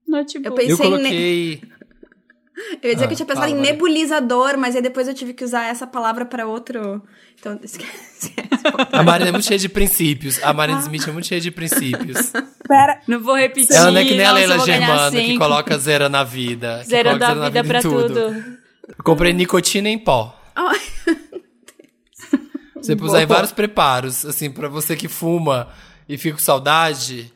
Notebook. 0.08 0.46
Eu 0.46 0.52
pensei 0.54 0.86
Eu 0.86 0.90
ne- 0.90 0.96
coloquei. 0.98 1.62
Eu 2.82 2.90
ia 2.90 2.94
dizer 2.94 3.04
Ah, 3.04 3.08
que 3.08 3.12
eu 3.14 3.16
tinha 3.16 3.26
pensado 3.26 3.48
fala, 3.48 3.58
em 3.58 3.60
nebulizador, 3.60 4.56
mas 4.58 4.76
aí 4.76 4.82
depois 4.82 5.08
eu 5.08 5.14
tive 5.14 5.32
que 5.34 5.44
usar 5.44 5.64
essa 5.66 5.86
palavra 5.86 6.24
pra 6.24 6.46
outro. 6.46 7.02
Então, 7.38 7.58
esquece. 7.64 8.32
A 8.92 9.02
Marina 9.02 9.30
é 9.30 9.32
muito 9.32 9.46
cheia 9.46 9.58
de 9.58 9.68
princípios. 9.68 10.42
A 10.42 10.52
Marina 10.52 10.80
Smith 10.80 11.08
é 11.08 11.12
muito 11.12 11.26
cheia 11.26 11.40
de 11.40 11.50
princípios. 11.50 12.32
Pera, 12.68 13.00
Não 13.08 13.20
vou 13.20 13.36
repetir. 13.36 13.74
Ela 13.74 13.90
não 13.90 14.00
é 14.00 14.04
que 14.04 14.14
nem 14.14 14.26
a 14.26 14.32
Leila 14.32 14.58
Germano, 14.60 15.16
que 15.16 15.38
coloca 15.38 15.78
zero 15.78 16.08
na 16.08 16.22
vida. 16.24 16.80
que 16.82 16.88
Zerando 16.88 17.18
coloca 17.18 17.24
a 17.24 17.28
zero 17.28 17.40
na 17.40 17.48
vida 17.48 17.60
em 17.60 17.68
pra 17.68 17.80
tudo. 17.82 18.18
Eu 18.98 19.04
comprei 19.04 19.32
nicotina 19.32 19.88
em 19.88 19.98
pó. 19.98 20.36
Você 22.76 22.96
pode 22.96 23.10
usar 23.10 23.22
em 23.22 23.26
vários 23.26 23.52
preparos, 23.52 24.24
assim, 24.24 24.50
pra 24.50 24.68
você 24.68 24.96
que 24.96 25.06
fuma 25.08 25.68
e 26.08 26.16
fica 26.16 26.36
com 26.36 26.42
saudade. 26.42 27.32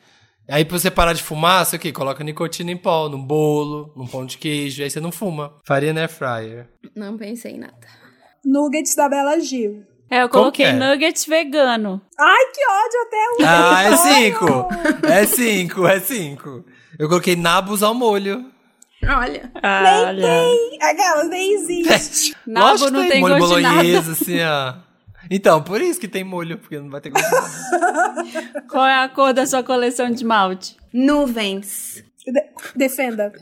Aí 0.49 0.65
pra 0.65 0.79
você 0.79 0.91
parar 0.91 1.13
de 1.15 1.23
fumar, 1.23 1.65
você 1.65 1.77
o 1.77 1.79
quê? 1.79 1.91
Coloca 1.91 2.23
nicotina 2.23 2.71
em 2.71 2.77
pó, 2.77 3.09
num 3.09 3.23
bolo, 3.23 3.93
num 3.97 4.07
pão 4.07 4.27
de 4.27 4.37
queijo, 4.37 4.83
aí 4.83 4.91
você 4.91 5.01
não 5.01 5.11
fuma. 5.11 5.55
Faria 5.65 5.93
na 5.93 6.07
fryer. 6.07 6.69
não 6.95 7.17
pensei 7.17 7.53
em 7.53 7.59
nada. 7.59 7.75
nuggets 8.45 8.95
da 8.95 9.09
Bela 9.09 9.41
Gil. 9.41 9.85
É, 10.11 10.23
eu 10.23 10.29
coloquei 10.29 10.67
que 10.67 10.71
é? 10.71 10.75
nuggets 10.75 11.25
vegano. 11.25 12.01
Ai, 12.21 12.45
que 12.53 12.61
ódio 12.61 13.01
até 13.07 13.17
o 13.17 13.47
Ah, 13.49 13.83
é 13.83 13.97
cinco! 13.97 14.69
É 15.07 15.27
cinco, 15.27 15.87
é 15.87 15.99
cinco. 15.99 16.65
Eu 16.99 17.09
coloquei 17.09 17.35
nabos 17.37 17.83
ao 17.83 17.95
molho. 17.95 18.53
Olha. 19.03 19.51
Ah, 19.63 20.05
olha. 20.07 20.23
Tem, 20.23 20.79
aquelas 20.81 21.29
nem 21.29 21.53
existe. 21.55 22.37
Nabo 22.47 22.91
não 22.91 23.09
tem 23.09 23.21
molho 23.21 23.39
gosto 23.39 23.57
de 23.57 23.63
nada. 23.63 23.75
bolonhesa, 23.77 24.13
assim, 24.13 24.41
ó. 24.43 24.75
Então, 25.31 25.63
por 25.63 25.81
isso 25.81 25.99
que 26.01 26.09
tem 26.09 26.23
molho, 26.25 26.59
porque 26.59 26.79
não 26.79 26.91
vai 26.91 27.01
ter 27.01 27.11
gosto. 27.11 27.29
Qual 28.71 28.85
é 28.87 29.03
a 29.05 29.09
cor 29.09 29.33
da 29.33 29.47
sua 29.47 29.63
coleção 29.63 30.09
de 30.09 30.17
esmalte? 30.17 30.77
Nuvens. 30.93 32.03
De- 32.27 32.45
defenda. 32.77 33.33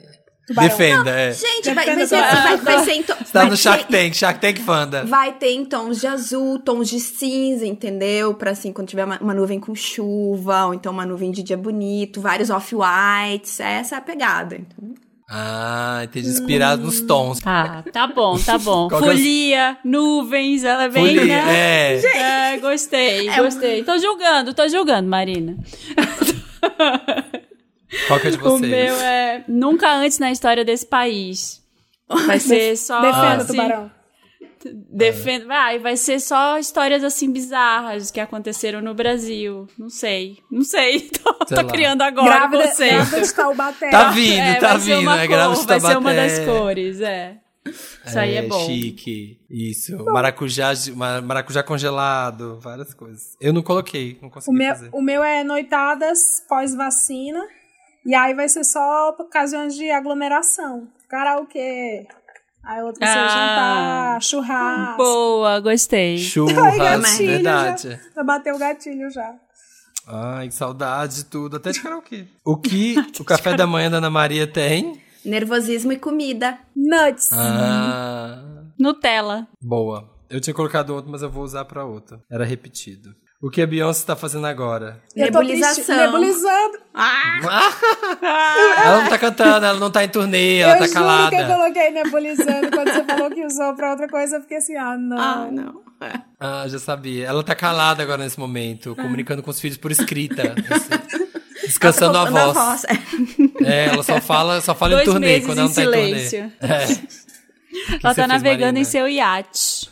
Tubarão. 0.47 0.69
Defenda, 0.69 1.11
é. 1.11 1.33
Gente, 1.33 1.73
vai, 1.73 1.87
vai, 1.87 2.07
ser, 2.07 2.17
vai, 2.21 2.57
vai 2.57 2.79
ser 2.85 2.93
em 2.95 3.03
to- 3.05 3.15
Você 3.15 3.33
tá 3.33 3.41
vai 3.43 3.49
no 3.51 3.57
Shark 3.57 3.85
Tank, 3.87 4.13
Shark 4.15 4.41
Tank 4.41 4.59
Fanda. 4.61 5.05
Vai 5.05 5.33
ter 5.35 5.51
em 5.53 5.65
tons 5.65 6.01
de 6.01 6.07
azul, 6.09 6.59
tons 6.59 6.89
de 6.91 6.99
cinza, 6.99 7.65
entendeu? 7.65 8.35
Pra 8.35 8.51
assim, 8.51 8.73
quando 8.73 8.89
tiver 8.89 9.05
uma, 9.05 9.19
uma 9.21 9.35
nuvem 9.35 9.61
com 9.61 9.73
chuva, 9.75 10.67
ou 10.67 10.75
então 10.75 10.93
uma 10.93 11.07
nuvem 11.07 11.31
de 11.31 11.45
dia 11.45 11.57
bonito, 11.57 12.21
vários 12.21 12.51
off-whites. 12.51 13.61
Essa 13.61 13.95
é 13.95 13.99
a 13.99 14.01
pegada. 14.01 14.57
Então. 14.57 14.95
Ah, 15.35 16.01
entendi. 16.05 16.29
Inspirado 16.29 16.83
nos 16.85 17.01
tons. 17.01 17.41
Tá, 17.41 17.83
tá 17.91 18.07
bom, 18.07 18.39
tá 18.39 18.59
bom. 18.59 18.87
É 18.93 18.95
o- 18.95 18.99
Folia, 18.99 19.79
nuvens, 19.83 20.63
ela 20.63 20.89
vem, 20.89 21.17
Folia, 21.17 21.25
né? 21.45 21.97
é. 21.97 22.53
É, 22.55 22.59
gostei, 22.59 23.35
gostei. 23.35 23.83
Tô 23.83 23.97
julgando, 23.99 24.53
tô 24.53 24.69
julgando, 24.69 25.09
Marina. 25.09 25.57
Qual 28.09 28.21
que 28.21 28.29
é 28.29 28.31
de 28.31 28.37
O 28.39 28.41
vocês? 28.41 28.71
meu 28.71 28.95
é 28.97 29.45
nunca 29.49 29.93
antes 29.95 30.19
na 30.19 30.31
história 30.31 30.65
desse 30.65 30.87
país. 30.87 31.63
Vai 32.27 32.39
ser 32.39 32.77
só 32.77 33.01
Defenda, 33.01 33.35
assim, 33.37 33.47
tubarão. 33.53 33.91
Defendo. 34.91 35.47
Vai, 35.47 35.79
vai 35.79 35.97
ser 35.97 36.21
só 36.21 36.59
histórias 36.59 37.03
assim 37.05 37.31
bizarras 37.33 38.11
que 38.11 38.21
aconteceram 38.21 38.81
no 38.81 38.95
Brasil. 38.95 39.67
Não 39.79 39.89
sei. 39.89 40.39
Não 40.51 40.63
sei. 40.63 41.11
Tô, 41.23 41.47
Sei 41.47 41.57
tô 41.57 41.67
criando 41.67 42.03
agora 42.03 42.27
Grávida, 42.49 42.69
conceito. 42.69 42.95
grávida 42.95 43.21
de 43.23 43.35
Taubaté. 43.35 43.91
Tá 43.91 44.11
vindo, 44.11 44.39
É, 44.39 44.55
tá 44.55 44.69
vai 44.69 44.81
ser 44.81 44.97
vindo. 44.97 45.01
uma 45.03 45.17
É 45.23 45.27
cor, 45.27 45.37
grávida 45.37 45.61
de 45.61 45.67
vai 45.67 45.81
ser 45.81 45.97
uma 45.99 46.15
das 46.15 46.39
cores, 46.41 47.01
é. 47.01 47.39
Isso 47.65 48.19
aí 48.19 48.35
é 48.37 48.43
bom. 48.43 48.67
chique. 48.67 49.39
Isso. 49.49 49.97
Maracujá, 50.07 50.73
maracujá 51.23 51.63
congelado, 51.63 52.59
várias 52.61 52.93
coisas. 52.93 53.37
Eu 53.41 53.53
não 53.53 53.63
coloquei, 53.63 54.19
não 54.21 54.29
O 54.29 54.33
consegui 54.33 54.57
meu, 54.59 54.69
fazer. 54.75 54.89
o 54.93 55.01
meu 55.03 55.23
é 55.23 55.45
noitadas 55.45 56.43
pós-vacina. 56.49 57.41
E 58.05 58.15
aí 58.17 58.35
vai 58.35 58.49
ser 58.49 58.65
só 58.65 59.13
por 59.13 59.27
ocasiões 59.27 59.77
de 59.77 59.89
aglomeração. 59.91 60.89
Karaokê. 61.09 62.07
Aí 62.65 62.83
outro 62.83 63.01
vai 63.01 63.09
ser 63.13 63.19
Ah. 63.19 63.29
jantar, 63.29 64.23
churrasco. 64.23 64.97
Boa, 64.97 65.61
gostei. 65.61 66.15
Ai, 66.15 66.19
Churras, 66.19 66.77
gatilho, 66.77 67.27
verdade. 67.29 68.01
Já 68.15 68.23
bateu 68.23 68.55
o 68.55 68.59
gatilho 68.59 69.11
já. 69.11 69.35
Ai, 70.07 70.49
que 70.49 70.55
saudade 70.55 71.17
de 71.17 71.25
tudo. 71.25 71.57
Até 71.57 71.71
de 71.73 71.81
karaokê. 71.83 72.27
O 72.45 72.57
que 72.57 72.95
o 73.21 73.25
café 73.25 73.57
da 73.57 73.67
manhã 73.67 73.91
da 73.91 73.99
Ana 73.99 74.11
Maria 74.11 74.47
tem? 74.47 75.01
Nervosismo 75.25 75.93
e 75.93 75.99
comida. 75.99 76.59
Nuts. 76.75 77.31
Ah, 77.33 78.43
Nutella. 78.79 79.47
boa. 79.61 80.11
Eu 80.31 80.41
tinha 80.41 80.55
colocado 80.55 80.91
outro, 80.95 81.11
mas 81.11 81.21
eu 81.23 81.29
vou 81.31 81.45
usar 81.45 81.65
pra 81.67 81.85
outra. 81.85 82.19
Era 82.31 82.43
repetido. 82.45 83.15
O 83.43 83.51
que 83.51 83.61
a 83.61 83.67
Beyoncé 83.67 84.07
tá 84.07 84.15
fazendo 84.15 84.47
agora? 84.47 85.03
Nebulização. 85.17 85.97
Nebulizando. 85.97 86.79
Ela 88.85 89.03
não 89.03 89.09
tá 89.09 89.19
cantando, 89.19 89.67
ela 89.67 89.81
não 89.81 89.91
tá 89.91 90.05
em 90.05 90.09
turnê, 90.09 90.59
ela 90.59 90.75
eu 90.75 90.79
tá 90.79 90.87
juro 90.87 90.95
calada. 91.01 91.31
que 91.37 91.43
eu 91.43 91.47
coloquei 91.49 91.91
nebulizando. 91.91 92.71
Quando 92.71 92.93
você 92.93 93.05
falou 93.05 93.31
que 93.31 93.45
usou 93.45 93.75
pra 93.75 93.91
outra 93.91 94.09
coisa, 94.09 94.37
eu 94.37 94.43
fiquei 94.43 94.59
assim, 94.59 94.77
ah, 94.77 94.97
não. 94.97 95.19
Ah, 95.19 95.49
não. 95.51 95.83
É. 96.01 96.21
Ah, 96.39 96.65
já 96.69 96.79
sabia. 96.79 97.27
Ela 97.27 97.43
tá 97.43 97.55
calada 97.57 98.01
agora 98.03 98.23
nesse 98.23 98.39
momento, 98.39 98.95
comunicando 98.95 99.43
com 99.43 99.51
os 99.51 99.59
filhos 99.61 99.77
por 99.77 99.91
escrita. 99.91 100.55
assim, 100.71 101.67
descansando 101.67 102.19
a 102.19 102.27
Faltando 102.31 102.53
voz. 102.55 102.85
É. 102.85 102.95
É, 103.65 103.87
ela 103.87 104.05
só 104.05 104.21
fala, 104.21 104.61
só 104.61 104.73
fala 104.75 105.03
em 105.03 105.05
turnê 105.05 105.41
quando 105.41 105.59
ela 105.59 105.67
em 105.67 105.69
não 105.69 105.75
tá 105.75 105.81
em 105.81 105.85
silêncio. 105.85 106.53
turnê. 106.61 106.75
É. 106.75 107.23
Ela 108.05 108.15
tá 108.15 108.27
navegando 108.27 108.65
Marina? 108.65 108.79
em 108.81 108.85
seu 108.85 109.09
iate. 109.09 109.91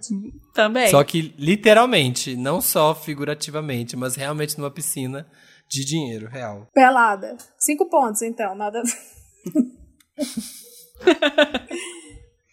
Também. 0.54 0.88
Só 0.88 1.02
que 1.04 1.34
literalmente, 1.38 2.36
não 2.36 2.60
só 2.60 2.94
figurativamente, 2.94 3.96
mas 3.96 4.14
realmente 4.16 4.58
numa 4.58 4.70
piscina 4.70 5.26
de 5.68 5.84
dinheiro 5.84 6.28
real. 6.28 6.68
Pelada. 6.72 7.36
Cinco 7.58 7.88
pontos, 7.88 8.22
então. 8.22 8.54
Nada. 8.54 8.82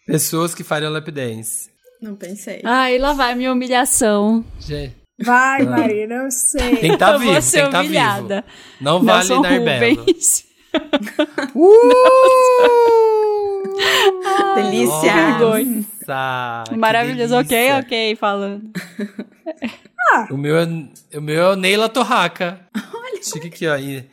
Pessoas 0.06 0.54
que 0.54 0.64
fariam 0.64 0.92
lap 0.92 1.10
dance. 1.10 1.70
Não 2.00 2.16
pensei. 2.16 2.60
Ai, 2.64 2.98
lá 2.98 3.12
vai 3.12 3.34
minha 3.34 3.52
humilhação. 3.52 4.44
Gente, 4.58 4.96
Vai, 5.24 5.62
Marina, 5.64 6.14
eu 6.14 6.30
sei. 6.30 6.76
tem 6.76 6.90
que 6.92 6.96
tá 6.96 7.12
Eu 7.12 7.18
vivo, 7.20 7.32
tem 7.32 7.64
que 7.64 7.70
tá 7.70 7.80
humilhada. 7.80 8.44
vivo. 8.46 8.56
Não 8.80 9.02
vale 9.02 9.28
Nelson 9.28 9.42
dar 9.42 9.60
belo. 9.60 10.00
Rubens. 10.00 10.44
Delícia. 14.54 15.12
vergonha. 15.14 15.84
Nossa, 16.06 16.64
Maravilhoso. 16.76 17.36
Ok, 17.36 17.48
delícia. 17.48 17.78
ok, 17.78 18.16
falando. 18.16 18.70
O 20.30 20.36
meu 20.36 20.56
é, 20.58 20.64
o 21.16 21.20
meu 21.20 21.42
é 21.42 21.48
o 21.52 21.56
Neila 21.56 21.88
Torraca. 21.88 22.60
Olha. 22.94 23.22
Chique 23.22 23.46
aqui, 23.46 23.66
ó. 23.66 23.76
Ia, 23.76 24.06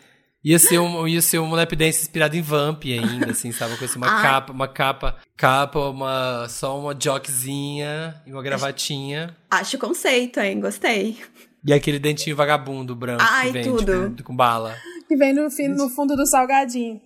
ia 0.44 0.60
ser 0.60 0.80
um, 0.80 1.08
ia 1.08 1.22
ser 1.22 1.40
um 1.40 1.52
lap 1.52 1.76
dance 1.76 2.02
inspirado 2.02 2.36
em 2.38 2.42
Vamp 2.42 2.84
ainda, 2.86 3.32
assim, 3.32 3.52
sabe? 3.52 3.76
Com 3.78 3.86
uma 3.98 4.08
Ai. 4.10 4.22
capa, 4.22 4.54
uma 4.54 4.68
capa, 4.68 5.16
capa, 5.36 5.80
uma, 5.90 6.48
só 6.48 6.80
uma 6.80 6.96
jockzinha 6.98 8.16
e 8.26 8.32
uma 8.32 8.42
gravatinha. 8.42 9.36
Acho 9.52 9.76
o 9.76 9.80
conceito, 9.80 10.40
hein? 10.40 10.60
Gostei. 10.62 11.18
E 11.66 11.74
aquele 11.74 12.00
dentinho 12.00 12.36
vagabundo 12.36 12.96
branco 12.96 13.24
Ai, 13.28 13.48
que 13.48 13.52
vem, 13.54 13.64
tudo. 13.64 14.10
tipo, 14.12 14.24
com 14.24 14.36
bala. 14.36 14.76
Que 15.08 15.16
vem 15.18 15.34
no, 15.34 15.50
fim- 15.52 15.68
no 15.68 15.90
fundo 15.90 16.16
do 16.16 16.26
salgadinho. 16.26 17.02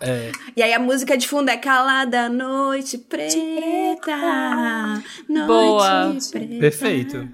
É. 0.00 0.30
E 0.56 0.62
aí 0.62 0.72
a 0.74 0.78
música 0.78 1.16
de 1.16 1.26
fundo 1.26 1.48
é 1.50 1.56
Calada 1.56 2.28
Noite 2.28 2.98
Preta. 2.98 4.16
Noite 5.28 5.46
Boa. 5.46 6.16
Preta. 6.30 6.60
Perfeito. 6.60 7.28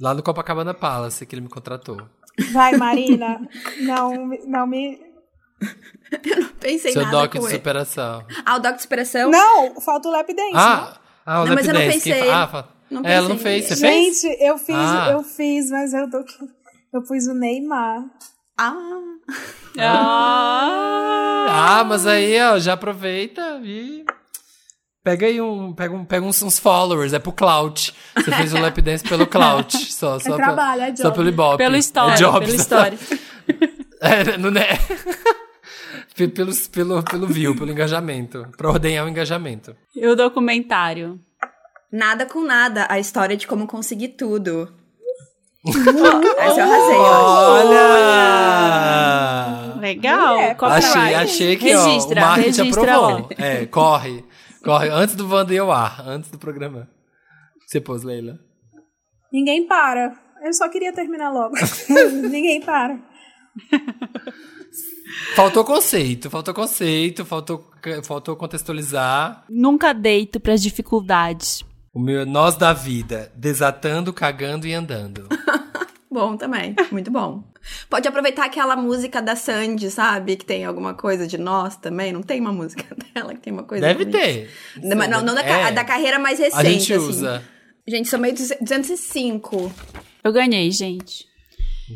Lá 0.00 0.14
no 0.14 0.22
Copacabana 0.22 0.72
Palace, 0.72 1.26
que 1.26 1.34
ele 1.34 1.42
me 1.42 1.48
contratou. 1.48 2.00
Vai, 2.52 2.74
Marina. 2.76 3.40
não, 3.82 4.26
me- 4.26 4.40
não 4.46 4.66
me. 4.66 4.98
Pensei 6.60 6.92
Seu 6.92 7.02
nada 7.02 7.18
doc 7.18 7.32
com 7.32 7.38
de 7.40 7.44
ele. 7.46 7.54
superação. 7.56 8.24
Ah, 8.46 8.56
o 8.56 8.60
Doc 8.60 8.76
de 8.76 8.82
Superação? 8.82 9.30
Não, 9.30 9.78
falta 9.80 10.08
o 10.08 10.12
lap 10.12 10.26
dance. 10.34 10.52
Ah, 10.54 10.98
ah 11.26 11.42
o 11.42 11.44
Não, 11.44 11.50
lap 11.50 11.54
mas 11.56 11.68
eu 11.68 11.74
não 11.74 11.80
dance. 11.82 12.00
Quem 12.00 12.12
pensei. 12.14 12.30
fa- 12.30 12.42
Ah, 12.42 12.48
fa- 12.48 12.68
Não 12.90 13.02
É, 13.04 13.12
ela 13.14 13.28
não 13.28 13.38
fez. 13.38 13.66
Você 13.66 13.74
não? 13.74 13.80
fez? 13.92 14.20
Gente, 14.22 14.42
eu 14.42 14.56
fiz, 14.58 14.74
Ah. 14.76 15.10
eu 15.12 15.22
fiz, 15.22 15.70
mas 15.70 15.92
eu, 15.92 16.10
tô, 16.10 16.18
eu 16.94 17.02
pus 17.04 17.26
o 17.26 17.34
Neymar. 17.34 18.04
Ah, 18.58 18.74
Ah, 19.78 21.46
Ah, 21.80 21.84
mas 21.84 22.06
aí, 22.06 22.40
ó, 22.42 22.58
já 22.58 22.72
aproveita 22.74 23.60
e. 23.62 24.04
Pega 25.02 25.26
aí 25.26 25.40
um. 25.40 25.72
Pega, 25.72 25.94
um, 25.94 26.04
pega 26.04 26.26
uns, 26.26 26.42
uns 26.42 26.58
followers, 26.58 27.12
é 27.12 27.18
pro 27.18 27.32
Clout. 27.32 27.94
Você 28.14 28.30
fez 28.32 28.52
o 28.52 28.60
lap 28.60 28.80
dance 28.82 29.02
pelo 29.04 29.26
Clout. 29.26 29.76
Só, 29.92 30.18
só, 30.20 30.36
trabalho, 30.36 30.82
é 30.82 30.96
Só 30.96 31.04
job. 31.04 31.16
pelo 31.16 31.28
Ibope. 31.28 31.56
pelo 31.58 31.76
É 31.76 31.78
story, 31.78 32.16
job. 32.16 32.44
pelo 32.46 32.56
story. 32.56 32.98
É, 34.02 34.38
no, 34.38 34.50
né? 34.50 34.62
Pe- 36.16 36.28
pelo, 36.28 36.52
pelo, 36.72 37.02
pelo 37.02 37.26
view, 37.26 37.54
pelo 37.54 37.70
engajamento. 37.70 38.48
Pra 38.56 38.70
ordenhar 38.70 39.04
o 39.04 39.08
engajamento. 39.10 39.76
E 39.94 40.06
o 40.06 40.16
documentário? 40.16 41.20
nada 41.92 42.24
com 42.24 42.40
nada. 42.42 42.86
A 42.88 42.98
história 42.98 43.36
de 43.36 43.46
como 43.46 43.66
conseguir 43.66 44.08
tudo. 44.10 44.72
Essa 45.66 46.60
eu 46.60 46.64
arrasei. 46.64 46.96
Olha! 47.70 49.00
Legal. 49.80 50.54
Copyright. 50.56 50.86
Achei, 50.86 51.14
achei 51.14 51.56
que 51.56 51.64
registra, 51.74 52.20
ó, 52.20 52.24
o 52.24 52.26
marketing 52.28 52.58
registra 52.62 52.94
aprovou. 52.96 53.28
É, 53.36 53.66
corre. 53.66 54.24
Corre. 54.64 54.88
Antes 54.88 55.14
do 55.14 55.28
Wanda 55.28 55.54
ir 55.54 55.58
ao 55.58 55.70
ar. 55.72 56.06
Antes 56.06 56.30
do 56.30 56.38
programa. 56.38 56.88
Você 57.66 57.80
pôs, 57.80 58.02
Leila? 58.02 58.38
Ninguém 59.32 59.66
para. 59.66 60.12
Eu 60.42 60.52
só 60.52 60.68
queria 60.68 60.92
terminar 60.92 61.30
logo. 61.30 61.54
Ninguém 62.30 62.60
para. 62.60 62.98
Faltou 65.34 65.64
conceito, 65.64 66.30
faltou 66.30 66.54
conceito, 66.54 67.24
faltou, 67.24 67.70
faltou 68.04 68.36
contextualizar. 68.36 69.44
Nunca 69.48 69.92
deito 69.92 70.40
pras 70.40 70.62
dificuldades. 70.62 71.64
O 71.92 72.00
meu 72.00 72.20
é 72.20 72.24
Nós 72.24 72.56
da 72.56 72.72
Vida, 72.72 73.32
desatando, 73.34 74.12
cagando 74.12 74.66
e 74.66 74.72
andando. 74.72 75.28
Bom 76.10 76.36
também, 76.36 76.74
muito 76.90 77.10
bom. 77.10 77.44
Pode 77.88 78.08
aproveitar 78.08 78.46
aquela 78.46 78.74
música 78.74 79.22
da 79.22 79.36
Sandy, 79.36 79.90
sabe? 79.90 80.34
Que 80.36 80.44
tem 80.44 80.64
alguma 80.64 80.92
coisa 80.94 81.26
de 81.26 81.38
nós 81.38 81.76
também. 81.76 82.12
Não 82.12 82.22
tem 82.22 82.40
uma 82.40 82.52
música 82.52 82.84
dela 83.14 83.32
que 83.34 83.40
tem 83.40 83.52
uma 83.52 83.62
coisa 83.62 83.86
Deve 83.86 84.06
ter. 84.06 84.44
isso? 84.76 84.80
Não, 84.82 84.96
mas 84.96 85.08
não, 85.08 85.22
não 85.22 85.34
da, 85.34 85.42
É. 85.44 85.70
da 85.70 85.84
carreira 85.84 86.18
mais 86.18 86.38
recente, 86.38 86.58
A 86.58 86.64
gente 86.64 86.92
assim. 86.92 87.06
usa. 87.08 87.42
Gente, 87.86 88.08
sou 88.08 88.18
meio 88.18 88.34
205. 88.34 89.72
Eu 90.24 90.32
ganhei, 90.32 90.70
gente. 90.70 91.26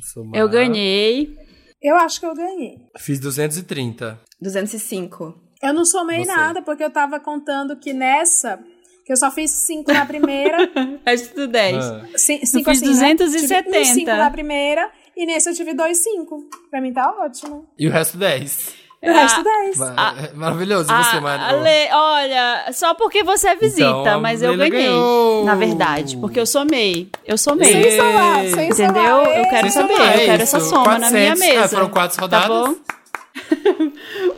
Somar. 0.03 0.39
Eu 0.41 0.49
ganhei. 0.49 1.37
Eu 1.83 1.97
acho 1.97 2.19
que 2.21 2.27
eu 2.27 2.35
ganhei. 2.35 2.79
Fiz 2.99 3.19
230. 3.21 4.19
205. 4.41 5.35
Eu 5.63 5.73
não 5.73 5.85
somei 5.85 6.25
Você. 6.25 6.33
nada, 6.33 6.63
porque 6.63 6.83
eu 6.85 6.91
tava 6.91 7.19
contando 7.21 7.77
que 7.77 7.93
nessa, 7.93 8.59
que 9.05 9.13
eu 9.13 9.17
só 9.17 9.31
fiz 9.31 9.51
cinco 9.51 9.93
na 9.93 10.07
primeira. 10.07 10.59
Resto 11.07 11.35
do 11.35 11.47
10. 11.49 11.77
Ah. 11.85 12.01
ci- 12.17 12.41
cinco 12.47 12.71
fiz 12.71 12.83
assim, 12.83 13.01
né? 13.01 13.15
270. 13.15 13.63
Tive 13.71 13.81
um 13.81 13.85
cinco 13.95 14.11
na 14.11 14.31
primeira, 14.31 14.91
e 15.17 15.27
nesse 15.27 15.49
eu 15.51 15.55
tive 15.55 15.75
dois 15.75 15.99
cinco. 16.03 16.43
Pra 16.71 16.81
mim 16.81 16.93
tá 16.93 17.11
ótimo. 17.21 17.67
E 17.79 17.87
o 17.87 17.91
resto 17.91 18.17
10. 18.17 18.83
E 19.03 19.11
o 19.11 19.13
resto 19.13 19.41
Ah, 19.41 19.43
10. 19.43 19.77
Ma- 19.79 20.15
é 20.19 20.33
Maravilhoso. 20.33 20.91
E 20.91 20.97
você, 21.05 21.17
Ah, 21.17 21.21
Mário? 21.21 21.45
Ale- 21.45 21.89
olha, 21.93 22.73
só 22.73 22.95
porque 22.95 23.23
você 23.23 23.49
é 23.49 23.55
visita, 23.57 23.83
Então, 24.01 24.19
mas 24.23 24.41
eu 24.43 24.57
ganhei. 24.57 24.71
ganhou. 24.71 25.45
Na 25.45 25.55
verdade, 25.55 26.17
porque 26.17 26.41
eu 26.41 26.47
somei. 26.47 27.11
Eu 27.27 27.37
somei. 27.37 27.71
Sem 27.71 27.97
somar, 27.99 28.47
sem 28.47 28.69
Entendeu? 28.71 29.05
somar. 29.05 29.39
Eu 29.39 29.45
quero 29.51 29.71
Sem 29.71 29.83
saber, 29.83 29.95
somar, 29.97 30.13
eu 30.19 30.25
quero 30.25 30.43
essa 30.43 30.61
soma 30.61 30.99
na 30.99 31.11
minha 31.11 31.27
400. 31.37 31.39
mesa. 31.41 31.65
Ah, 31.65 31.69
foram 31.69 31.89
quatro 31.91 32.17
Tá 32.17 32.23
rodadas? 32.23 32.49
bom? 32.49 32.75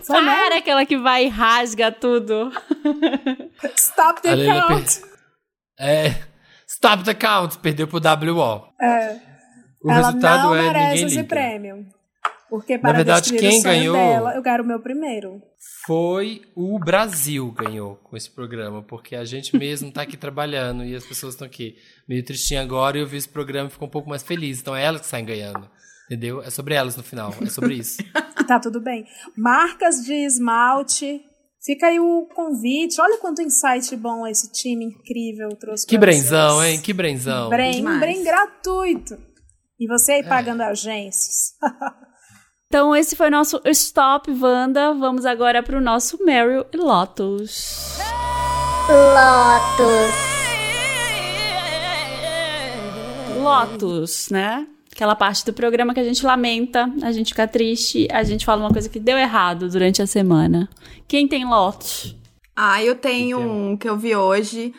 Somei. 0.03 0.25
Para 0.25 0.57
aquela 0.59 0.87
que 0.87 0.97
vai 0.99 1.27
e 1.27 1.29
rasga 1.29 1.91
tudo. 1.93 2.51
Stop 3.77 4.23
the 4.23 4.37
count. 4.47 5.01
É. 5.79 6.15
Stop 6.69 7.05
the 7.05 7.15
count. 7.15 7.59
Perdeu 7.59 7.87
pro 7.89 7.99
WO. 8.01 8.69
É. 8.81 9.19
O 9.83 9.91
Ela 9.91 10.07
resultado 10.09 10.43
não 10.49 10.55
é 10.55 10.63
merece 10.63 10.89
ninguém 10.95 11.07
esse 11.07 11.17
liga. 11.17 11.29
prêmio. 11.29 11.87
Porque 12.49 12.79
para 12.79 12.93
verdade, 12.93 13.31
destruir 13.33 13.41
quem 13.41 13.59
o 13.59 13.63
sonho 13.63 13.75
ganhou- 13.93 13.97
dela, 13.97 14.35
eu 14.37 14.43
quero 14.43 14.63
o 14.63 14.67
meu 14.67 14.79
primeiro. 14.81 15.43
Foi 15.85 16.43
o 16.55 16.79
Brasil 16.79 17.51
ganhou 17.51 17.97
com 17.97 18.17
esse 18.17 18.31
programa, 18.31 18.83
porque 18.85 19.17
a 19.17 19.25
gente 19.25 19.57
mesmo 19.57 19.91
tá 19.91 20.03
aqui 20.03 20.17
trabalhando 20.17 20.85
e 20.85 20.95
as 20.95 21.05
pessoas 21.05 21.35
estão 21.35 21.45
aqui 21.47 21.75
meio 22.09 22.25
tristinha 22.25 22.63
agora 22.63 22.97
e 22.97 23.01
eu 23.01 23.07
vi 23.07 23.17
esse 23.17 23.29
programa 23.29 23.69
e 23.69 23.73
ficou 23.73 23.89
um 23.89 23.91
pouco 23.91 24.09
mais 24.09 24.23
feliz. 24.23 24.61
Então 24.61 24.77
é 24.77 24.85
elas 24.85 25.01
que 25.01 25.09
saem 25.09 25.25
ganhando. 25.25 25.69
Entendeu? 26.07 26.41
É 26.43 26.51
sobre 26.51 26.75
elas 26.75 26.97
no 26.97 27.03
final. 27.03 27.35
É 27.43 27.47
sobre 27.47 27.75
isso. 27.75 27.99
Tá 28.47 28.61
tudo 28.61 28.81
bem. 28.81 29.05
Marcas 29.37 30.05
de 30.05 30.13
esmalte. 30.15 31.21
Fica 31.65 31.89
aí 31.89 31.99
o 31.99 32.29
convite. 32.33 33.01
Olha 33.01 33.19
quanto 33.19 33.43
insight 33.43 33.97
bom 33.97 34.25
esse 34.25 34.53
time 34.53 34.85
incrível 34.85 35.49
trouxe 35.59 35.85
Que 35.85 35.99
pra 35.99 36.07
brenzão, 36.07 36.59
vocês. 36.59 36.75
hein? 36.75 36.81
Que 36.81 36.93
brenzão. 36.93 37.49
Brem, 37.49 37.85
um 37.85 37.99
brem 37.99 38.23
gratuito. 38.23 39.19
E 39.81 39.89
você 39.89 40.13
É. 40.13 40.15
aí 40.17 40.23
pagando 40.23 40.63
agências. 40.63 41.55
Então, 42.69 42.95
esse 42.97 43.15
foi 43.15 43.31
nosso 43.31 43.61
Stop 43.67 44.29
Wanda. 44.31 44.93
Vamos 44.93 45.25
agora 45.25 45.63
pro 45.63 45.81
nosso 45.81 46.19
Meryl 46.25 46.67
e 46.73 46.77
Lotus. 46.77 47.97
Lotus, 53.43 54.29
né? 54.31 54.67
Aquela 54.97 55.15
parte 55.15 55.45
do 55.45 55.53
programa 55.53 55.93
que 55.93 56.01
a 56.01 56.05
gente 56.05 56.25
lamenta, 56.25 56.91
a 57.03 57.13
gente 57.13 57.35
fica 57.35 57.47
triste, 57.47 58.09
a 58.11 58.25
gente 58.25 58.47
fala 58.47 58.63
uma 58.63 58.73
coisa 58.73 58.89
que 58.89 58.99
deu 58.99 59.19
errado 59.19 59.69
durante 59.69 60.01
a 60.01 60.07
semana. 60.07 60.71
Quem 61.07 61.29
tem 61.29 61.45
Lotus? 61.45 62.17
Ah, 62.57 62.83
eu 62.83 62.95
tenho 62.95 63.39
um 63.39 63.77
que 63.77 63.87
eu 63.87 63.99
vi 63.99 64.17
hoje. 64.17 64.73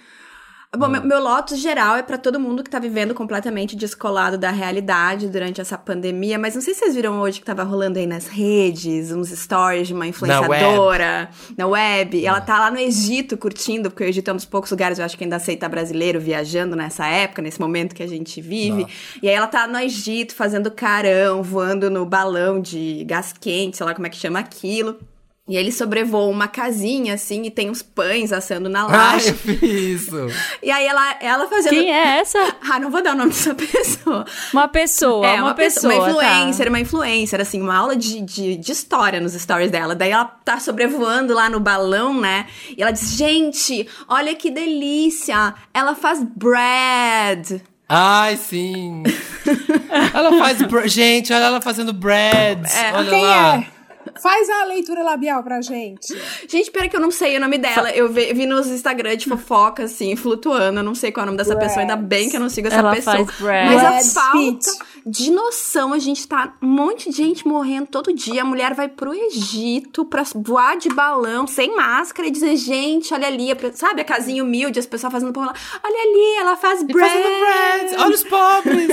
Bom, 0.75 0.89
meu, 0.89 1.01
meu 1.01 1.23
Lotus 1.23 1.59
geral 1.59 1.95
é 1.95 2.03
pra 2.03 2.17
todo 2.17 2.37
mundo 2.37 2.61
que 2.61 2.69
tá 2.69 2.77
vivendo 2.77 3.15
completamente 3.15 3.73
descolado 3.73 4.37
da 4.37 4.51
realidade 4.51 5.29
durante 5.29 5.61
essa 5.61 5.77
pandemia, 5.77 6.37
mas 6.37 6.55
não 6.55 6.61
sei 6.61 6.73
se 6.73 6.81
vocês 6.81 6.93
viram 6.93 7.21
hoje 7.21 7.39
que 7.39 7.45
tava 7.45 7.63
rolando 7.63 7.97
aí 7.97 8.05
nas 8.05 8.27
redes, 8.27 9.13
uns 9.13 9.29
stories 9.29 9.87
de 9.87 9.93
uma 9.93 10.05
influenciadora 10.05 11.29
na 11.57 11.67
web. 11.67 12.17
E 12.17 12.25
ela 12.25 12.41
tá 12.41 12.59
lá 12.59 12.69
no 12.69 12.77
Egito 12.77 13.37
curtindo, 13.37 13.89
porque 13.89 14.03
o 14.03 14.07
Egito 14.07 14.29
é 14.29 14.33
um 14.33 14.35
dos 14.35 14.43
poucos 14.45 14.69
lugares, 14.69 14.99
eu 14.99 15.05
acho 15.05 15.17
que 15.17 15.23
ainda 15.23 15.37
aceita 15.37 15.69
brasileiro 15.69 16.19
viajando 16.19 16.75
nessa 16.75 17.07
época, 17.07 17.41
nesse 17.41 17.61
momento 17.61 17.95
que 17.95 18.03
a 18.03 18.07
gente 18.07 18.41
vive. 18.41 18.85
E 19.23 19.29
aí 19.29 19.33
ela 19.33 19.47
tá 19.47 19.67
no 19.67 19.79
Egito 19.79 20.35
fazendo 20.35 20.69
carão, 20.69 21.41
voando 21.41 21.89
no 21.89 22.05
balão 22.05 22.59
de 22.59 23.05
gás 23.05 23.31
quente, 23.31 23.77
sei 23.77 23.85
lá 23.85 23.95
como 23.95 24.05
é 24.05 24.09
que 24.09 24.17
chama 24.17 24.39
aquilo. 24.39 24.99
E 25.47 25.55
ele 25.55 25.71
sobrevoa 25.71 26.27
uma 26.27 26.47
casinha, 26.47 27.13
assim, 27.13 27.43
e 27.43 27.51
tem 27.51 27.69
uns 27.69 27.81
pães 27.81 28.33
assando 28.33 28.67
na 28.67 28.85
Ai, 28.85 28.91
laje. 28.91 29.29
eu 29.29 29.35
fiz 29.35 30.01
isso. 30.03 30.27
E 30.61 30.69
aí 30.69 30.85
ela, 30.85 31.15
ela 31.21 31.47
fazendo. 31.47 31.73
Quem 31.73 31.93
é 31.93 32.19
essa? 32.19 32.37
Ah, 32.69 32.79
não 32.79 32.91
vou 32.91 33.01
dar 33.01 33.13
o 33.13 33.17
nome 33.17 33.29
dessa 33.29 33.55
pessoa. 33.55 34.25
Uma 34.51 34.67
pessoa, 34.67 35.25
é, 35.25 35.41
uma, 35.41 35.53
pessoa. 35.53 35.93
uma 35.93 36.03
tá. 36.03 36.09
influencer, 36.09 36.67
uma 36.67 36.79
influencer, 36.79 37.39
assim, 37.39 37.61
uma 37.61 37.77
aula 37.77 37.95
de, 37.95 38.19
de, 38.19 38.57
de 38.57 38.71
história 38.71 39.21
nos 39.21 39.33
stories 39.33 39.71
dela. 39.71 39.95
Daí 39.95 40.11
ela 40.11 40.25
tá 40.25 40.59
sobrevoando 40.59 41.33
lá 41.33 41.49
no 41.49 41.61
balão, 41.61 42.19
né? 42.19 42.47
E 42.75 42.81
ela 42.81 42.91
diz: 42.91 43.13
gente, 43.15 43.87
olha 44.07 44.35
que 44.35 44.51
delícia! 44.51 45.53
Ela 45.73 45.95
faz 45.95 46.21
bread. 46.21 47.63
Ai, 47.87 48.35
sim. 48.35 49.03
ela 50.13 50.37
faz. 50.37 50.57
Gente, 50.91 51.31
olha 51.31 51.45
ela 51.45 51.61
fazendo 51.61 51.93
breads. 51.93 52.75
É, 52.75 52.93
olha 52.93 53.17
lá. 53.17 53.57
é? 53.59 53.76
Faz 54.21 54.49
a 54.49 54.63
leitura 54.65 55.03
labial 55.03 55.43
pra 55.43 55.61
gente. 55.61 56.15
Gente, 56.47 56.71
pera 56.71 56.87
que 56.89 56.95
eu 56.95 56.99
não 56.99 57.11
sei 57.11 57.37
o 57.37 57.39
nome 57.39 57.57
dela. 57.57 57.91
Eu 57.91 58.09
vi, 58.11 58.33
vi 58.33 58.45
nos 58.45 58.67
Instagram 58.67 59.15
de 59.17 59.27
fofoca, 59.27 59.83
assim, 59.83 60.15
flutuando. 60.15 60.79
Eu 60.79 60.83
não 60.83 60.95
sei 60.95 61.11
qual 61.11 61.23
é 61.23 61.25
o 61.25 61.27
nome 61.27 61.37
dessa 61.37 61.53
Brad. 61.55 61.67
pessoa. 61.67 61.81
Ainda 61.81 61.95
bem 61.95 62.29
que 62.29 62.35
eu 62.35 62.39
não 62.39 62.49
sigo 62.49 62.67
essa 62.67 62.77
Ela 62.77 62.93
pessoa. 62.95 63.15
faz 63.17 63.31
Brad. 63.39 63.65
Mas 63.67 63.81
Brad 63.81 63.93
a 63.93 64.03
falta 64.21 64.37
Pitt. 64.37 64.69
de 65.05 65.31
noção, 65.31 65.93
a 65.93 65.99
gente 65.99 66.27
tá 66.27 66.55
um 66.61 66.67
monte 66.67 67.09
de 67.09 67.17
gente 67.17 67.47
morrendo 67.47 67.87
todo 67.87 68.13
dia. 68.13 68.41
A 68.41 68.45
mulher 68.45 68.73
vai 68.73 68.87
pro 68.87 69.13
Egito 69.13 70.05
pra 70.05 70.23
voar 70.35 70.77
de 70.77 70.89
balão, 70.89 71.47
sem 71.47 71.75
máscara, 71.75 72.27
e 72.27 72.31
dizer, 72.31 72.55
gente, 72.55 73.13
olha 73.13 73.27
ali, 73.27 73.47
sabe 73.73 74.01
a 74.01 74.05
casinha 74.05 74.43
humilde, 74.43 74.79
as 74.79 74.85
pessoas 74.85 75.11
fazendo 75.11 75.37
lá. 75.39 75.53
Olha 75.83 76.01
ali, 76.01 76.37
ela 76.39 76.55
faz 76.55 76.83
bread. 76.83 77.09
fazendo 77.09 77.39
bread. 77.39 77.95
Olha 78.03 78.15
os 78.15 78.23
pobres. 78.23 78.87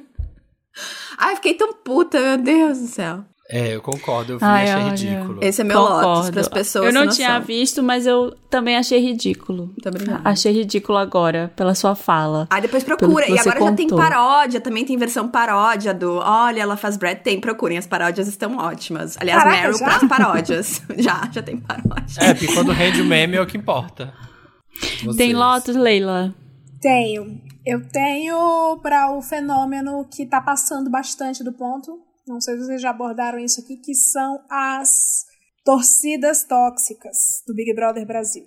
Ai, 1.18 1.34
fiquei 1.36 1.54
tão 1.54 1.72
puta, 1.72 2.18
meu 2.18 2.38
Deus 2.38 2.78
do 2.78 2.86
céu. 2.86 3.24
É, 3.52 3.74
eu 3.74 3.82
concordo. 3.82 4.34
Eu 4.34 4.38
vi, 4.38 4.44
Ai, 4.44 4.70
achei 4.70 4.74
olha. 4.84 4.90
ridículo. 4.90 5.38
Esse 5.42 5.60
é 5.60 5.64
meu 5.64 5.80
lotus 5.80 6.02
Concordo. 6.04 6.32
pras 6.32 6.48
pessoas 6.48 6.86
Eu 6.86 6.92
não 6.92 7.08
tinha 7.08 7.30
noção. 7.30 7.46
visto, 7.46 7.82
mas 7.82 8.06
eu 8.06 8.34
também 8.48 8.76
achei 8.76 9.00
ridículo. 9.00 9.66
Muito 9.66 9.88
obrigada. 9.88 10.20
Achei 10.24 10.52
ridículo 10.52 10.98
agora, 10.98 11.52
pela 11.56 11.74
sua 11.74 11.94
fala. 11.94 12.46
Aí 12.50 12.62
depois 12.62 12.84
procura. 12.84 13.28
E 13.28 13.38
agora 13.38 13.60
já 13.60 13.72
tem 13.72 13.88
contou. 13.88 13.98
paródia, 13.98 14.60
também 14.60 14.84
tem 14.84 14.96
versão 14.96 15.28
paródia 15.28 15.92
do 15.92 16.18
Olha, 16.18 16.60
ela 16.62 16.76
faz 16.76 16.96
bread. 16.96 17.22
Tem, 17.22 17.40
procurem, 17.40 17.76
as 17.76 17.86
paródias 17.86 18.28
estão 18.28 18.56
ótimas. 18.56 19.16
Aliás, 19.20 19.42
Caraca, 19.42 19.60
Meryl 19.62 19.78
já? 19.78 19.84
pras 19.84 20.08
paródias. 20.08 20.82
já, 20.98 21.28
já 21.32 21.42
tem 21.42 21.58
paródia. 21.58 22.04
É, 22.18 22.34
porque 22.34 22.54
quando 22.54 22.72
rende 22.72 23.00
o 23.00 23.04
meme 23.04 23.36
é 23.36 23.40
o 23.42 23.46
que 23.46 23.56
importa. 23.58 24.12
Vocês. 25.02 25.16
Tem 25.16 25.34
Lotus, 25.34 25.74
Leila? 25.76 26.34
Tenho. 26.80 27.40
Eu 27.66 27.86
tenho 27.88 28.78
para 28.82 29.10
o 29.12 29.20
fenômeno 29.20 30.06
que 30.10 30.24
tá 30.24 30.40
passando 30.40 30.88
bastante 30.88 31.44
do 31.44 31.52
ponto. 31.52 31.98
Não 32.30 32.40
sei 32.40 32.56
se 32.56 32.64
vocês 32.66 32.80
já 32.82 32.90
abordaram 32.90 33.38
isso 33.38 33.60
aqui, 33.60 33.76
que 33.76 33.94
são 33.94 34.40
as 34.50 35.24
torcidas 35.64 36.44
tóxicas 36.44 37.16
do 37.46 37.54
Big 37.54 37.74
Brother 37.74 38.06
Brasil. 38.06 38.44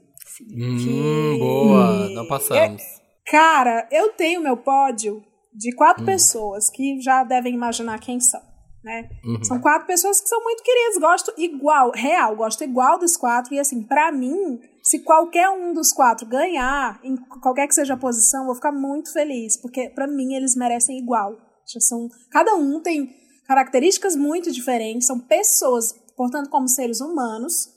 Hum, 0.51 0.77
que- 0.77 1.39
boa. 1.39 2.09
Não 2.09 2.27
passamos. 2.27 2.81
Cara, 3.27 3.87
eu 3.91 4.09
tenho 4.13 4.41
meu 4.41 4.57
pódio 4.57 5.23
de 5.53 5.73
quatro 5.75 6.03
pessoas 6.05 6.69
que 6.69 6.99
já 6.99 7.23
devem 7.23 7.53
imaginar 7.53 7.99
quem 7.99 8.19
são, 8.19 8.41
né? 8.83 9.07
Uhum. 9.23 9.43
São 9.43 9.61
quatro 9.61 9.85
pessoas 9.85 10.19
que 10.19 10.27
são 10.27 10.41
muito 10.43 10.63
queridas, 10.63 10.97
gosto 10.99 11.31
igual, 11.37 11.91
real, 11.93 12.35
gosto 12.35 12.63
igual 12.63 12.97
dos 12.97 13.15
quatro. 13.15 13.53
E 13.53 13.59
assim, 13.59 13.83
pra 13.83 14.11
mim, 14.11 14.59
se 14.83 15.03
qualquer 15.03 15.49
um 15.49 15.73
dos 15.73 15.93
quatro 15.93 16.25
ganhar, 16.27 16.99
em 17.03 17.15
qualquer 17.41 17.67
que 17.67 17.75
seja 17.75 17.93
a 17.93 17.97
posição, 17.97 18.41
eu 18.41 18.45
vou 18.47 18.55
ficar 18.55 18.71
muito 18.71 19.13
feliz, 19.13 19.55
porque 19.61 19.89
pra 19.91 20.07
mim 20.07 20.33
eles 20.33 20.55
merecem 20.55 20.97
igual. 20.97 21.31
Já 21.71 21.79
são, 21.79 22.09
cada 22.31 22.55
um 22.55 22.81
tem 22.81 23.09
características 23.47 24.15
muito 24.15 24.51
diferentes, 24.51 25.07
são 25.07 25.19
pessoas, 25.19 25.93
portanto, 26.15 26.49
como 26.49 26.67
seres 26.67 27.01
humanos, 27.01 27.69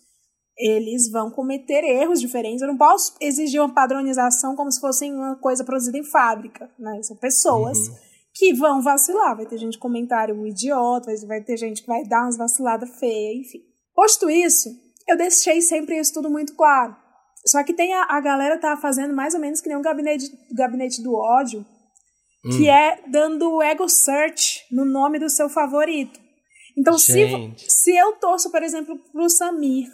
eles 0.58 1.10
vão 1.10 1.30
cometer 1.30 1.84
erros 1.84 2.20
diferentes. 2.20 2.62
Eu 2.62 2.68
não 2.68 2.78
posso 2.78 3.14
exigir 3.20 3.60
uma 3.60 3.72
padronização 3.74 4.56
como 4.56 4.70
se 4.72 4.80
fosse 4.80 5.10
uma 5.10 5.36
coisa 5.36 5.62
produzida 5.64 5.98
em 5.98 6.04
fábrica, 6.04 6.70
né? 6.78 7.02
São 7.02 7.16
pessoas 7.16 7.76
que 8.34 8.54
vão 8.54 8.80
vacilar. 8.80 9.36
Vai 9.36 9.46
ter 9.46 9.58
gente 9.58 9.76
com 9.76 9.82
comentário 9.88 10.46
idiota, 10.46 11.06
vai- 11.06 11.26
vai 11.26 11.40
ter 11.42 11.56
gente 11.58 11.82
que 11.82 11.86
vai 11.88 12.04
dar 12.04 12.22
umas 12.22 12.36
vaciladas 12.38 12.88
feias, 12.98 13.46
enfim. 13.46 13.58
Posto 13.94 14.30
isso, 14.30 14.70
eu 15.08 15.16
deixei 15.16 15.60
sempre 15.60 15.98
isso 15.98 16.14
tudo 16.14 16.30
muito 16.30 16.54
claro. 16.54 16.96
Só 17.46 17.62
que 17.62 17.74
tem 17.74 17.92
a, 17.94 18.04
a 18.08 18.20
galera 18.20 18.58
tá 18.58 18.76
fazendo 18.76 19.14
mais 19.14 19.34
ou 19.34 19.40
menos 19.40 19.60
que 19.60 19.68
nem 19.68 19.76
um 19.78 19.82
gabinete, 19.82 20.26
gabinete 20.52 21.02
do 21.02 21.14
ódio, 21.14 21.64
que 22.50 22.68
é 22.68 23.00
dando 23.08 23.62
ego 23.62 23.88
search 23.88 24.62
no 24.70 24.84
nome 24.84 25.18
do 25.18 25.28
seu 25.28 25.48
favorito. 25.48 26.20
Então, 26.76 26.98
se, 26.98 27.26
Gente. 27.26 27.72
se 27.72 27.96
eu 27.96 28.12
torço, 28.16 28.50
por 28.50 28.62
exemplo, 28.62 28.98
pro 29.10 29.28
Samir, 29.30 29.88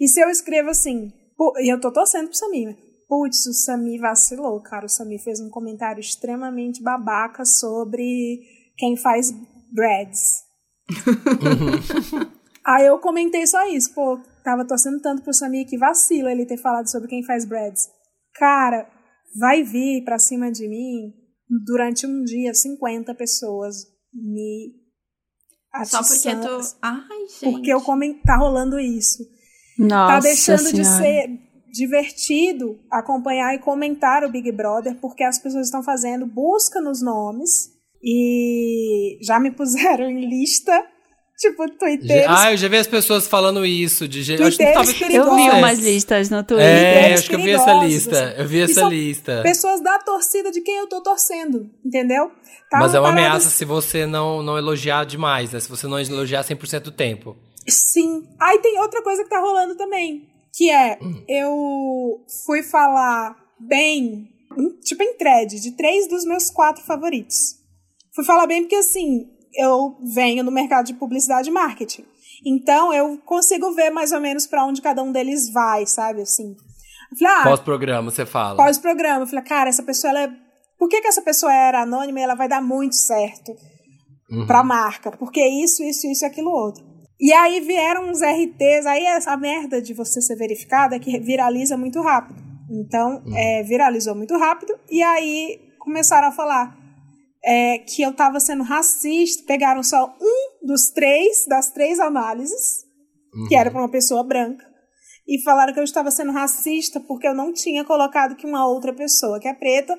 e 0.00 0.08
se 0.08 0.20
eu 0.20 0.28
escrevo 0.28 0.70
assim, 0.70 1.12
e 1.60 1.72
eu 1.72 1.80
tô 1.80 1.92
torcendo 1.92 2.28
pro 2.28 2.36
Samir, 2.36 2.68
né? 2.68 2.76
Putz, 3.08 3.46
o 3.46 3.52
Samir 3.52 4.00
vacilou, 4.00 4.60
cara. 4.62 4.86
O 4.86 4.88
Samir 4.88 5.22
fez 5.22 5.38
um 5.38 5.50
comentário 5.50 6.00
extremamente 6.00 6.82
babaca 6.82 7.44
sobre 7.44 8.40
quem 8.76 8.96
faz 8.96 9.30
breads. 9.72 10.42
Aí 12.66 12.86
eu 12.86 12.98
comentei 12.98 13.46
só 13.46 13.68
isso, 13.68 13.92
pô, 13.94 14.18
tava 14.42 14.66
torcendo 14.66 15.00
tanto 15.00 15.22
pro 15.22 15.34
Samir 15.34 15.68
que 15.68 15.76
vacila 15.76 16.32
ele 16.32 16.46
ter 16.46 16.56
falado 16.56 16.90
sobre 16.90 17.08
quem 17.08 17.22
faz 17.22 17.44
breads. 17.44 17.88
Cara, 18.34 18.88
vai 19.38 19.62
vir 19.62 20.02
pra 20.02 20.18
cima 20.18 20.50
de 20.50 20.66
mim 20.66 21.23
durante 21.48 22.06
um 22.06 22.22
dia 22.24 22.52
50 22.54 23.14
pessoas 23.14 23.76
me 24.12 24.72
Só 25.84 25.98
porque 26.02 26.28
atiçando, 26.28 26.46
tu. 26.62 26.76
Ai, 26.82 27.00
gente. 27.40 27.52
porque 27.52 27.72
eu 27.72 27.80
comen- 27.80 28.20
tá 28.22 28.36
rolando 28.36 28.78
isso. 28.78 29.22
Nossa 29.78 30.14
tá 30.14 30.20
deixando 30.20 30.72
de 30.72 30.84
Senhora. 30.84 31.02
ser 31.02 31.28
divertido 31.72 32.78
acompanhar 32.90 33.54
e 33.54 33.58
comentar 33.58 34.22
o 34.24 34.30
Big 34.30 34.50
Brother, 34.52 34.96
porque 35.00 35.24
as 35.24 35.38
pessoas 35.38 35.66
estão 35.66 35.82
fazendo 35.82 36.24
busca 36.26 36.80
nos 36.80 37.02
nomes 37.02 37.70
e 38.02 39.18
já 39.22 39.40
me 39.40 39.50
puseram 39.56 40.08
em 40.08 40.28
lista, 40.28 40.72
tipo, 41.38 41.66
twitteiros. 41.78 42.26
Ah, 42.28 42.52
eu 42.52 42.56
já 42.56 42.68
vi 42.68 42.76
as 42.76 42.86
pessoas 42.86 43.26
falando 43.26 43.64
isso. 43.64 44.06
De 44.08 44.22
gente. 44.22 44.42
Acho 44.42 44.56
que 44.58 44.72
talvez 44.72 44.98
perigosos. 44.98 45.30
Eu 45.30 45.36
vi 45.36 45.42
vocês. 45.44 45.58
umas 45.58 45.78
listas 45.78 46.30
no 46.30 46.42
Twitter. 46.44 46.66
É, 46.66 47.14
acho 47.14 47.28
que 47.28 47.34
eu 47.34 47.42
vi 47.42 47.50
essa 47.50 47.72
lista. 47.74 48.24
assim. 48.28 48.40
Eu 48.40 48.48
vi 48.48 48.60
essa 48.60 48.82
lista. 48.84 49.40
Pessoas 49.42 49.80
da 49.82 49.98
torcida 49.98 50.50
de 50.50 50.60
quem 50.60 50.76
eu 50.76 50.86
tô 50.88 51.02
torcendo, 51.02 51.70
entendeu? 51.84 52.30
Tá 52.70 52.78
Mas 52.78 52.94
é 52.94 52.98
uma 53.00 53.08
parada- 53.10 53.26
ameaça 53.28 53.50
se 53.50 53.64
você 53.64 54.06
não, 54.06 54.42
não 54.42 54.56
elogiar 54.58 55.04
demais, 55.04 55.52
né? 55.52 55.60
Se 55.60 55.68
você 55.68 55.86
não 55.86 56.00
elogiar 56.00 56.42
100% 56.42 56.80
do 56.80 56.90
tempo. 56.92 57.36
Sim. 57.68 58.24
Aí 58.40 58.58
tem 58.58 58.78
outra 58.80 59.02
coisa 59.02 59.22
que 59.24 59.30
tá 59.30 59.38
rolando 59.40 59.76
também, 59.76 60.28
que 60.52 60.70
é 60.70 60.98
eu 61.28 62.20
fui 62.46 62.62
falar 62.62 63.36
bem, 63.60 64.28
em- 64.58 64.80
tipo 64.80 65.02
em 65.02 65.14
thread, 65.16 65.60
de 65.60 65.72
três 65.72 66.08
dos 66.08 66.24
meus 66.24 66.50
quatro 66.50 66.82
favoritos. 66.84 67.56
Fui 68.14 68.24
falar 68.24 68.46
bem 68.46 68.62
porque 68.62 68.76
assim, 68.76 69.26
eu 69.56 69.96
venho 70.14 70.42
no 70.44 70.50
mercado 70.50 70.86
de 70.86 70.94
publicidade 70.94 71.48
e 71.48 71.52
marketing. 71.52 72.04
Então 72.44 72.92
eu 72.92 73.18
consigo 73.24 73.72
ver 73.72 73.90
mais 73.90 74.12
ou 74.12 74.20
menos 74.20 74.46
pra 74.46 74.64
onde 74.64 74.82
cada 74.82 75.02
um 75.02 75.12
deles 75.12 75.50
vai, 75.52 75.86
sabe? 75.86 76.22
Assim. 76.22 76.54
Falei, 77.18 77.34
ah, 77.38 77.42
Pós-programa, 77.44 78.10
você 78.10 78.26
fala. 78.26 78.56
pós-programa. 78.56 79.22
Eu 79.22 79.26
falei, 79.26 79.44
cara, 79.44 79.68
essa 79.70 79.82
pessoa, 79.82 80.10
ela 80.10 80.22
é... 80.22 80.32
Por 80.78 80.88
que, 80.88 81.00
que 81.00 81.06
essa 81.06 81.22
pessoa 81.22 81.52
era 81.52 81.82
anônima 81.82 82.18
e 82.20 82.22
ela 82.22 82.34
vai 82.34 82.48
dar 82.48 82.60
muito 82.62 82.96
certo 82.96 83.52
Uhum. 84.30 84.46
pra 84.46 84.64
marca? 84.64 85.12
Porque 85.12 85.40
isso, 85.46 85.82
isso, 85.84 86.06
isso 86.06 86.24
e 86.24 86.26
aquilo 86.26 86.50
outro. 86.50 86.84
E 87.20 87.32
aí 87.32 87.60
vieram 87.60 88.08
uns 88.10 88.20
RTs, 88.20 88.84
aí 88.86 89.04
essa 89.04 89.36
merda 89.36 89.80
de 89.80 89.94
você 89.94 90.20
ser 90.20 90.34
verificado 90.36 90.94
é 90.94 90.98
que 90.98 91.18
viraliza 91.20 91.76
muito 91.76 92.00
rápido. 92.02 92.42
Então, 92.70 93.22
é, 93.34 93.62
viralizou 93.62 94.14
muito 94.16 94.36
rápido, 94.36 94.74
e 94.90 95.02
aí 95.02 95.60
começaram 95.78 96.28
a 96.28 96.32
falar 96.32 96.76
é, 97.44 97.78
que 97.78 98.02
eu 98.02 98.12
tava 98.12 98.40
sendo 98.40 98.62
racista, 98.62 99.44
pegaram 99.46 99.82
só 99.82 100.16
um 100.20 100.66
dos 100.66 100.90
três, 100.90 101.46
das 101.46 101.70
três 101.70 102.00
análises, 102.00 102.84
que 103.48 103.54
era 103.54 103.70
pra 103.70 103.80
uma 103.80 103.90
pessoa 103.90 104.22
branca, 104.24 104.64
e 105.26 105.42
falaram 105.42 105.72
que 105.72 105.80
eu 105.80 105.84
estava 105.84 106.10
sendo 106.10 106.32
racista 106.32 107.00
porque 107.00 107.26
eu 107.26 107.34
não 107.34 107.52
tinha 107.52 107.84
colocado 107.84 108.36
que 108.36 108.46
uma 108.46 108.66
outra 108.66 108.92
pessoa, 108.92 109.40
que 109.40 109.48
é 109.48 109.54
preta, 109.54 109.98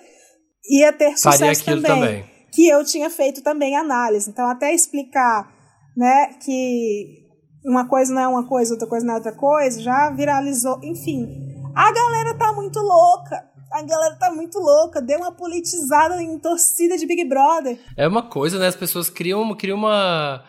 ia 0.70 0.94
ter 0.94 1.18
sucesso 1.18 1.62
aquilo 1.62 1.82
também. 1.82 2.26
Que 2.52 2.68
eu 2.68 2.86
tinha 2.86 3.10
feito 3.10 3.42
também 3.42 3.76
análise. 3.76 4.30
Então, 4.30 4.48
até 4.48 4.74
explicar 4.74 5.52
né, 5.98 6.36
que 6.44 7.26
uma 7.66 7.88
coisa 7.88 8.14
não 8.14 8.22
é 8.22 8.28
uma 8.28 8.48
coisa, 8.48 8.74
outra 8.74 8.88
coisa 8.88 9.06
não 9.06 9.16
é 9.16 9.18
outra 9.18 9.34
coisa, 9.34 9.82
já 9.82 10.10
viralizou. 10.12 10.80
Enfim, 10.84 11.28
a 11.76 11.92
galera 11.92 12.38
tá 12.38 12.54
muito 12.54 12.80
louca. 12.80 13.44
A 13.76 13.84
galera 13.84 14.16
tá 14.16 14.32
muito 14.32 14.58
louca. 14.58 15.02
Deu 15.02 15.20
uma 15.20 15.34
politizada 15.34 16.22
em 16.24 16.40
torcida 16.40 16.98
de 16.98 17.06
Big 17.06 17.26
Brother. 17.26 17.78
É 17.98 18.08
uma 18.08 18.24
coisa, 18.24 18.58
né? 18.58 18.68
As 18.68 18.76
pessoas 18.76 19.10
criam, 19.10 19.54
criam 19.54 19.78
uma. 19.78 20.46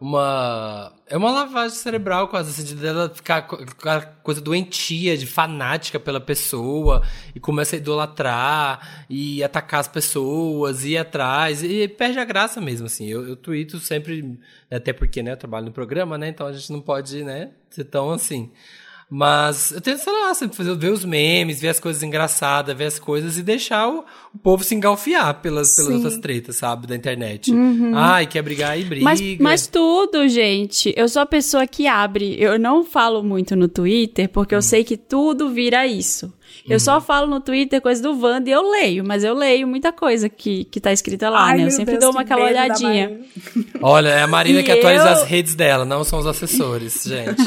Uma. 0.00 0.94
É 1.06 1.14
uma 1.14 1.30
lavagem 1.30 1.76
cerebral 1.76 2.28
quase, 2.28 2.48
assim, 2.48 2.64
de 2.64 2.74
dela 2.74 3.12
ficar 3.14 3.42
com 3.42 3.58
a 3.86 4.00
coisa 4.00 4.40
doentia, 4.40 5.14
de 5.14 5.26
fanática 5.26 6.00
pela 6.00 6.18
pessoa, 6.18 7.02
e 7.34 7.40
começa 7.40 7.76
a 7.76 7.78
idolatrar, 7.78 9.04
e 9.10 9.44
atacar 9.44 9.80
as 9.80 9.88
pessoas, 9.88 10.82
e 10.82 10.92
ir 10.92 10.98
atrás, 10.98 11.62
e 11.62 11.86
perde 11.86 12.18
a 12.18 12.24
graça 12.24 12.62
mesmo, 12.62 12.86
assim. 12.86 13.08
Eu, 13.08 13.28
eu 13.28 13.36
tweeto 13.36 13.78
sempre, 13.78 14.40
até 14.70 14.94
porque, 14.94 15.22
né, 15.22 15.32
eu 15.32 15.36
trabalho 15.36 15.66
no 15.66 15.72
programa, 15.72 16.16
né, 16.16 16.28
então 16.28 16.46
a 16.46 16.52
gente 16.54 16.72
não 16.72 16.80
pode, 16.80 17.22
né, 17.22 17.50
ser 17.68 17.84
tão 17.84 18.10
assim. 18.10 18.50
Mas 19.12 19.72
eu 19.72 19.80
tento, 19.80 19.98
sei 19.98 20.12
lá, 20.12 20.32
sempre 20.34 20.56
fazer, 20.56 20.76
ver 20.76 20.92
os 20.92 21.04
memes, 21.04 21.60
ver 21.60 21.70
as 21.70 21.80
coisas 21.80 22.00
engraçadas, 22.00 22.76
ver 22.76 22.84
as 22.84 22.96
coisas 22.96 23.36
e 23.36 23.42
deixar 23.42 23.88
o, 23.88 24.04
o 24.32 24.38
povo 24.38 24.62
se 24.62 24.72
engalfiar 24.72 25.34
pelas, 25.42 25.74
pelas 25.74 25.90
Sim. 25.90 25.94
outras 25.96 26.16
tretas, 26.18 26.56
sabe, 26.56 26.86
da 26.86 26.94
internet. 26.94 27.52
Ai, 27.92 28.26
quer 28.26 28.40
brigar 28.40 28.78
e 28.78 28.84
briga. 28.84 29.04
Mas, 29.04 29.20
mas 29.40 29.66
tudo, 29.66 30.28
gente. 30.28 30.94
Eu 30.96 31.08
sou 31.08 31.22
a 31.22 31.26
pessoa 31.26 31.66
que 31.66 31.88
abre. 31.88 32.40
Eu 32.40 32.56
não 32.56 32.84
falo 32.84 33.20
muito 33.20 33.56
no 33.56 33.66
Twitter 33.66 34.28
porque 34.28 34.54
eu 34.54 34.62
sei 34.62 34.84
que 34.84 34.96
tudo 34.96 35.50
vira 35.50 35.84
isso. 35.88 36.32
Eu 36.70 36.80
só 36.80 37.00
falo 37.00 37.26
no 37.26 37.40
Twitter 37.40 37.80
coisa 37.80 38.02
do 38.02 38.18
Wanda 38.18 38.48
e 38.48 38.52
eu 38.52 38.70
leio, 38.70 39.04
mas 39.04 39.24
eu 39.24 39.34
leio 39.34 39.66
muita 39.66 39.92
coisa 39.92 40.28
que, 40.28 40.64
que 40.64 40.80
tá 40.80 40.92
escrita 40.92 41.28
lá, 41.28 41.44
Ai, 41.46 41.58
né? 41.58 41.66
Eu 41.66 41.70
sempre 41.70 41.92
Deus, 41.98 42.04
dou 42.04 42.10
uma 42.12 42.24
que 42.24 42.32
aquela 42.32 42.48
olhadinha. 42.48 43.20
Olha, 43.82 44.08
é 44.08 44.22
a 44.22 44.26
Marina 44.26 44.60
E 44.60 44.62
que 44.62 44.70
atualiza 44.72 45.04
eu- 45.04 45.10
as 45.12 45.24
redes 45.24 45.54
dela, 45.54 45.84
não 45.84 46.04
são 46.04 46.18
os 46.18 46.26
assessores, 46.26 47.02
gente. 47.06 47.42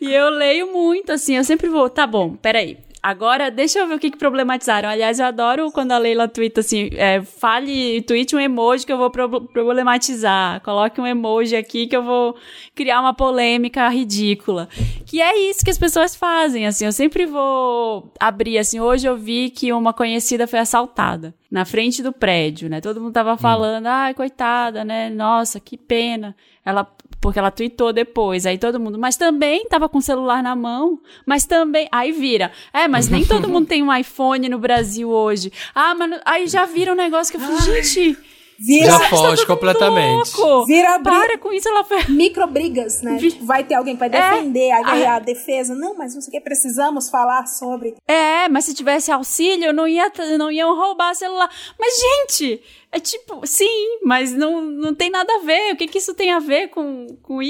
E 0.00 0.12
eu 0.12 0.30
leio 0.30 0.72
muito, 0.72 1.12
assim, 1.12 1.36
eu 1.36 1.44
sempre 1.44 1.68
vou, 1.68 1.88
tá 1.90 2.06
bom, 2.06 2.34
peraí. 2.36 2.78
Agora, 3.02 3.50
deixa 3.50 3.78
eu 3.78 3.86
ver 3.88 3.94
o 3.94 3.98
que, 3.98 4.10
que 4.10 4.18
problematizaram. 4.18 4.88
Aliás, 4.88 5.18
eu 5.18 5.24
adoro 5.24 5.70
quando 5.72 5.92
a 5.92 5.98
Leila 5.98 6.28
twitta 6.28 6.60
assim, 6.60 6.90
é, 6.92 7.22
fale, 7.22 8.02
tweet 8.02 8.36
um 8.36 8.38
emoji 8.40 8.84
que 8.84 8.92
eu 8.92 8.98
vou 8.98 9.10
pro- 9.10 9.40
problematizar. 9.46 10.60
Coloque 10.60 11.00
um 11.00 11.06
emoji 11.06 11.56
aqui 11.56 11.86
que 11.86 11.96
eu 11.96 12.02
vou 12.02 12.36
criar 12.74 13.00
uma 13.00 13.14
polêmica 13.14 13.88
ridícula. 13.88 14.68
Que 15.06 15.20
é 15.20 15.38
isso 15.48 15.64
que 15.64 15.70
as 15.70 15.78
pessoas 15.78 16.14
fazem, 16.14 16.66
assim. 16.66 16.84
Eu 16.84 16.92
sempre 16.92 17.24
vou 17.24 18.12
abrir, 18.20 18.58
assim, 18.58 18.80
hoje 18.80 19.06
eu 19.08 19.16
vi 19.16 19.48
que 19.48 19.72
uma 19.72 19.92
conhecida 19.94 20.46
foi 20.46 20.58
assaltada 20.58 21.34
na 21.50 21.64
frente 21.64 22.02
do 22.02 22.12
prédio, 22.12 22.68
né? 22.68 22.80
Todo 22.80 23.00
mundo 23.00 23.12
tava 23.14 23.36
falando, 23.36 23.86
ai, 23.86 24.12
coitada, 24.12 24.84
né? 24.84 25.08
Nossa, 25.08 25.58
que 25.58 25.76
pena. 25.76 26.36
Ela 26.64 26.86
porque 27.20 27.38
ela 27.38 27.50
tweetou 27.50 27.92
depois, 27.92 28.46
aí 28.46 28.56
todo 28.56 28.80
mundo, 28.80 28.98
mas 28.98 29.16
também 29.16 29.66
tava 29.66 29.88
com 29.88 29.98
o 29.98 30.02
celular 30.02 30.42
na 30.42 30.56
mão, 30.56 30.98
mas 31.26 31.44
também, 31.44 31.88
aí 31.92 32.12
vira, 32.12 32.50
é, 32.72 32.88
mas 32.88 33.08
nem 33.08 33.24
todo 33.24 33.48
mundo 33.48 33.66
tem 33.66 33.82
um 33.82 33.94
iPhone 33.94 34.48
no 34.48 34.58
Brasil 34.58 35.08
hoje. 35.10 35.52
Ah, 35.74 35.94
mas 35.94 36.20
aí 36.24 36.46
já 36.46 36.64
vira 36.64 36.92
um 36.92 36.96
negócio 36.96 37.30
que 37.30 37.36
eu 37.36 37.46
falei, 37.46 37.82
gente, 37.82 38.18
Vira, 38.62 38.86
Já 38.92 38.98
foge 39.08 39.46
completamente. 39.46 40.36
louco. 40.38 40.66
Vira 40.66 40.98
bri- 40.98 41.12
Para 41.12 41.38
com 41.38 41.50
isso, 41.52 41.66
ela 41.68 41.82
foi... 41.82 42.04
microbrigas, 42.08 43.00
né? 43.02 43.16
Vi- 43.16 43.32
Tipo, 43.32 43.46
Vai 43.46 43.64
ter 43.64 43.74
alguém 43.74 43.94
que 43.96 44.00
vai 44.00 44.08
É. 44.12 44.30
defender, 44.32 44.70
aí 44.70 44.82
vai 44.84 45.04
Ah. 45.06 45.14
a 45.16 45.18
defesa. 45.18 45.74
Não, 45.74 45.96
mas 45.96 46.14
não 46.14 46.20
sei 46.20 46.28
o 46.28 46.32
que, 46.32 46.40
precisamos 46.40 47.08
falar 47.08 47.46
sobre. 47.46 47.94
É, 48.06 48.48
mas 48.48 48.64
se 48.66 48.74
tivesse 48.74 49.10
auxílio, 49.10 49.72
não 49.72 49.88
ia, 49.88 50.12
não 50.38 50.50
iam 50.50 50.76
roubar 50.76 51.14
celular. 51.14 51.48
Mas, 51.78 51.94
gente, 51.98 52.62
é 52.92 53.00
tipo, 53.00 53.46
sim, 53.46 53.98
mas 54.04 54.32
não, 54.32 54.60
não 54.60 54.94
tem 54.94 55.08
nada 55.10 55.32
a 55.36 55.38
ver. 55.38 55.72
O 55.72 55.76
que 55.76 55.86
que 55.88 55.98
isso 55.98 56.12
tem 56.14 56.30
a 56.30 56.38
ver 56.38 56.68
com, 56.68 57.06
com, 57.22 57.40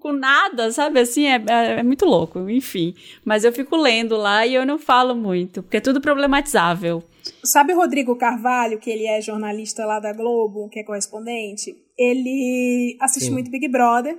com 0.00 0.12
nada, 0.12 0.70
sabe? 0.72 1.00
Assim, 1.00 1.26
é, 1.26 1.42
é, 1.48 1.80
é 1.80 1.82
muito 1.82 2.04
louco, 2.04 2.48
enfim. 2.48 2.94
Mas 3.24 3.44
eu 3.44 3.52
fico 3.52 3.76
lendo 3.76 4.16
lá 4.16 4.46
e 4.46 4.54
eu 4.54 4.64
não 4.64 4.78
falo 4.78 5.14
muito, 5.14 5.62
porque 5.62 5.76
é 5.76 5.80
tudo 5.80 6.00
problematizável. 6.00 7.02
Sabe 7.42 7.72
o 7.72 7.76
Rodrigo 7.76 8.16
Carvalho, 8.16 8.78
que 8.78 8.90
ele 8.90 9.06
é 9.06 9.20
jornalista 9.20 9.84
lá 9.84 9.98
da 10.00 10.12
Globo, 10.12 10.68
que 10.70 10.80
é 10.80 10.84
correspondente? 10.84 11.74
Ele 11.98 12.96
assiste 13.00 13.26
Sim. 13.26 13.32
muito 13.32 13.50
Big 13.50 13.68
Brother. 13.68 14.18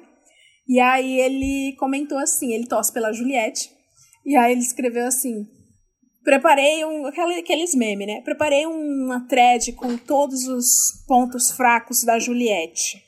E 0.67 0.79
aí 0.79 1.19
ele 1.19 1.75
comentou 1.77 2.17
assim, 2.17 2.51
ele 2.53 2.65
torce 2.67 2.91
pela 2.91 3.13
Juliette. 3.13 3.69
E 4.25 4.35
aí 4.35 4.51
ele 4.53 4.61
escreveu 4.61 5.05
assim: 5.05 5.45
Preparei 6.23 6.83
um. 6.83 7.05
aquele- 7.05 7.35
Aqueles 7.39 7.75
memes, 7.75 8.07
né? 8.07 8.21
Preparei 8.21 8.65
uma 8.65 9.27
thread 9.27 9.71
com 9.73 9.95
todos 9.95 10.47
os 10.47 10.65
pontos 11.07 11.51
fracos 11.51 12.03
da 12.03 12.17
Juliette. 12.17 13.04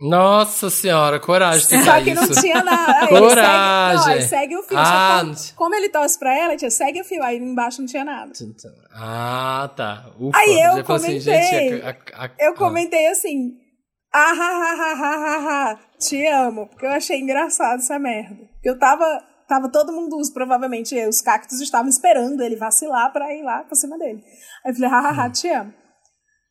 Nossa 0.00 0.70
senhora, 0.70 1.20
coragem 1.20 1.66
de 1.78 1.84
Só 1.84 2.00
que 2.02 2.14
não 2.14 2.24
isso. 2.24 2.40
tinha 2.40 2.62
nada. 2.62 3.00
Aí 3.00 3.08
ele 3.08 3.08
segue, 3.08 3.20
não, 3.20 3.28
Coragem. 3.28 4.20
segue 4.28 4.56
o 4.56 4.62
fio. 4.62 4.78
Ah, 4.78 5.22
não- 5.24 5.34
como, 5.34 5.54
como 5.56 5.74
ele 5.74 5.88
torce 5.90 6.18
pra 6.18 6.34
ela, 6.36 6.56
tia, 6.56 6.70
segue 6.70 7.00
o 7.00 7.04
fio. 7.04 7.22
Aí 7.22 7.36
embaixo 7.36 7.80
não 7.82 7.86
tinha 7.86 8.04
nada. 8.04 8.32
Ah, 8.94 9.70
tá. 9.76 10.06
Ufa, 10.18 10.38
Aí 10.38 10.58
eu 10.60 10.84
comentei. 10.84 11.20
gente, 11.20 11.82
a- 11.84 11.90
a- 11.90 12.24
a- 12.24 12.30
Eu 12.38 12.52
ah. 12.52 12.56
comentei 12.56 13.06
assim. 13.08 13.52
Ah, 14.12 14.32
ha, 14.32 14.32
ha, 14.32 14.72
ha, 14.72 15.14
ha, 15.14 15.70
ha, 15.72 15.78
te 15.98 16.26
amo. 16.26 16.66
Porque 16.68 16.86
eu 16.86 16.90
achei 16.90 17.20
engraçado 17.20 17.78
essa 17.80 17.98
merda. 17.98 18.34
Porque 18.54 18.68
eu 18.70 18.78
tava. 18.78 19.04
Tava 19.46 19.68
todo 19.68 19.92
mundo, 19.92 20.16
provavelmente 20.32 20.94
os 21.08 21.20
cactos 21.20 21.60
estavam 21.60 21.88
esperando 21.88 22.40
ele 22.40 22.54
vacilar 22.54 23.12
pra 23.12 23.34
ir 23.34 23.42
lá 23.42 23.64
pra 23.64 23.74
cima 23.74 23.98
dele. 23.98 24.22
Aí 24.64 24.70
eu 24.70 24.74
falei, 24.76 24.90
ha, 24.90 24.98
ha, 25.08 25.24
ha, 25.24 25.30
te 25.30 25.48
amo. 25.48 25.74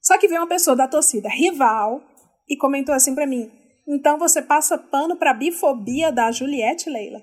Só 0.04 0.18
que 0.18 0.28
veio 0.28 0.42
uma 0.42 0.48
pessoa 0.50 0.76
da 0.76 0.86
torcida 0.86 1.30
rival 1.30 2.02
e 2.50 2.58
comentou 2.58 2.94
assim 2.96 3.14
pra 3.14 3.28
mim: 3.28 3.50
então 3.88 4.18
você 4.18 4.42
passa 4.42 4.78
pano 4.78 5.16
pra 5.16 5.34
bifobia 5.34 6.12
da 6.12 6.32
Juliette, 6.32 6.90
Leila? 6.90 7.22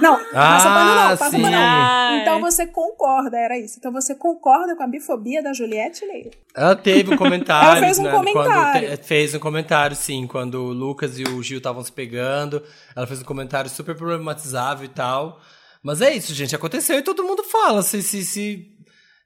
Não, 0.00 0.16
passa 0.32 0.68
pano 0.68 0.94
não, 0.94 1.16
passa 1.16 1.30
sim. 1.30 1.42
pano 1.42 1.50
não. 1.50 1.58
Ah, 1.58 2.18
Então 2.22 2.40
você 2.40 2.64
concorda, 2.64 3.36
era 3.36 3.58
isso. 3.58 3.74
Então 3.76 3.90
você 3.90 4.14
concorda 4.14 4.76
com 4.76 4.84
a 4.84 4.86
bifobia 4.86 5.42
da 5.42 5.52
Juliette, 5.52 6.04
Leila? 6.04 6.30
Ela 6.56 6.76
teve 6.76 7.12
um 7.12 7.16
comentário. 7.18 7.70
Ela 7.78 7.80
fez 7.80 7.98
um 7.98 8.04
né, 8.04 8.10
comentário. 8.12 8.96
Te- 8.96 9.02
fez 9.02 9.34
um 9.34 9.40
comentário, 9.40 9.96
sim, 9.96 10.28
quando 10.28 10.62
o 10.62 10.72
Lucas 10.72 11.18
e 11.18 11.24
o 11.24 11.42
Gil 11.42 11.58
estavam 11.58 11.82
se 11.82 11.90
pegando. 11.90 12.62
Ela 12.94 13.04
fez 13.04 13.20
um 13.20 13.24
comentário 13.24 13.68
super 13.68 13.96
problematizável 13.96 14.84
e 14.84 14.88
tal. 14.88 15.40
Mas 15.82 16.00
é 16.00 16.14
isso, 16.14 16.32
gente. 16.34 16.54
Aconteceu 16.54 16.96
e 16.96 17.02
todo 17.02 17.24
mundo 17.24 17.42
fala. 17.42 17.82
Se, 17.82 18.00
se, 18.00 18.24
se, 18.24 18.68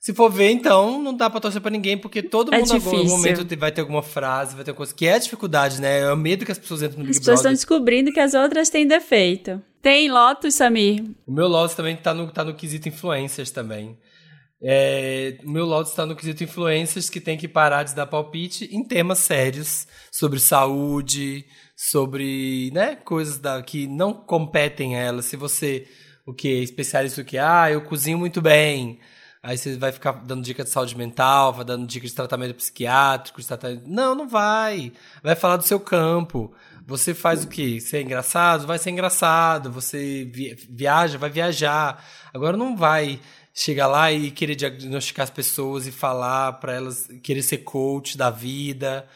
se 0.05 0.13
for 0.13 0.31
ver, 0.31 0.51
então, 0.51 1.01
não 1.03 1.15
dá 1.17 1.31
pra 1.31 1.41
torcer 1.41 1.63
pra 1.63 1.71
ninguém, 1.71 1.97
porque 1.97 2.23
todo 2.23 2.53
É 2.55 2.59
mundo 2.59 2.75
difícil. 2.75 3.05
momento 3.07 3.43
te- 3.43 3.57
vai 3.57 3.73
ter 3.73 3.81
alguma 3.81 4.03
frase, 4.03 4.55
vai 4.55 4.63
ter 4.63 4.75
coisa. 4.75 4.93
Que 4.95 5.07
é 5.07 5.15
a 5.15 5.19
dificuldade, 5.19 5.81
né? 5.81 6.01
É 6.01 6.13
o 6.13 6.17
medo 6.17 6.45
que 6.45 6.53
as 6.53 6.59
pessoas 6.59 6.83
entram 6.83 6.99
no 6.99 7.05
As 7.05 7.09
Big 7.17 7.19
pessoas 7.21 7.39
estão 7.41 7.51
Brother. 7.51 7.57
descobrindo 7.57 8.13
que 8.13 8.21
as 8.21 8.35
outras 8.35 8.69
têm 8.69 8.87
defeito. 8.87 9.63
Tem 9.81 10.11
Lotus, 10.11 10.55
Samir? 10.57 11.03
O 11.27 11.33
meu 11.33 11.49
Lotus 11.49 11.75
também 11.75 11.97
tá 11.97 12.13
no, 12.13 12.31
tá 12.31 12.45
no 12.45 12.53
quesito 12.55 12.87
influencers 12.89 13.51
também. 13.51 13.97
É, 14.63 15.39
o 15.45 15.51
meu 15.51 15.65
Lotus 15.65 15.93
tá 15.95 16.05
no 16.07 16.15
quesito 16.17 16.45
influencers 16.45 17.09
que 17.11 17.21
tem 17.21 17.37
que 17.39 17.49
parar 17.49 17.83
de 17.83 17.95
dar 17.95 18.07
palpite 18.07 18.69
em 18.73 18.83
temas 18.85 19.19
sérios 19.21 19.87
sobre 20.13 20.39
saúde, 20.39 21.45
sobre 21.77 22.71
né, 22.73 22.97
coisas 22.97 23.39
da, 23.39 23.63
que 23.63 23.87
não 23.87 24.13
competem 24.13 24.97
a 24.97 25.01
ela. 25.01 25.23
Se 25.23 25.37
você, 25.37 25.87
o 26.27 26.33
que, 26.35 26.49
especialista 26.63 27.21
o 27.21 27.25
que, 27.25 27.37
ah, 27.39 27.71
eu 27.71 27.83
cozinho 27.83 28.19
muito 28.19 28.41
bem. 28.43 28.99
Aí 29.47 29.59
você 29.59 29.77
vai 29.77 29.93
ficar 29.93 30.13
dando 30.13 30.43
dica 30.43 30.65
de 30.65 30.71
saúde 30.71 30.97
mental, 30.97 31.53
vai 31.53 31.67
dando 31.67 31.87
dica 31.87 32.07
de 32.07 32.15
tratamento 32.15 32.55
psiquiátrico, 32.55 33.43
de 33.43 33.47
tratamento... 33.47 33.83
Não, 33.87 34.15
não 34.15 34.27
vai. 34.27 34.91
Vai 35.23 35.35
falar 35.35 35.59
do 35.59 35.65
seu 35.65 35.79
campo. 35.79 36.51
Você 36.87 37.13
faz 37.13 37.45
o 37.45 37.49
quê? 37.49 37.79
Você 37.79 37.99
é 37.99 38.01
engraçado? 38.01 38.67
Vai 38.67 38.79
ser 38.79 38.89
engraçado. 38.89 39.71
Você 39.71 40.25
vi- 40.33 40.57
viaja? 40.71 41.19
Vai 41.19 41.29
viajar. 41.29 42.03
Agora 42.33 42.57
não 42.57 42.75
vai 42.75 43.21
chegar 43.53 43.87
lá 43.87 44.11
e 44.11 44.31
querer 44.31 44.55
diagnosticar 44.55 45.25
as 45.25 45.31
pessoas 45.31 45.87
e 45.87 45.93
falar 45.93 46.55
para 46.55 46.73
elas, 46.73 47.07
querer 47.23 47.43
ser 47.43 47.59
coach 47.59 48.17
da 48.17 48.31
vida. 48.31 49.07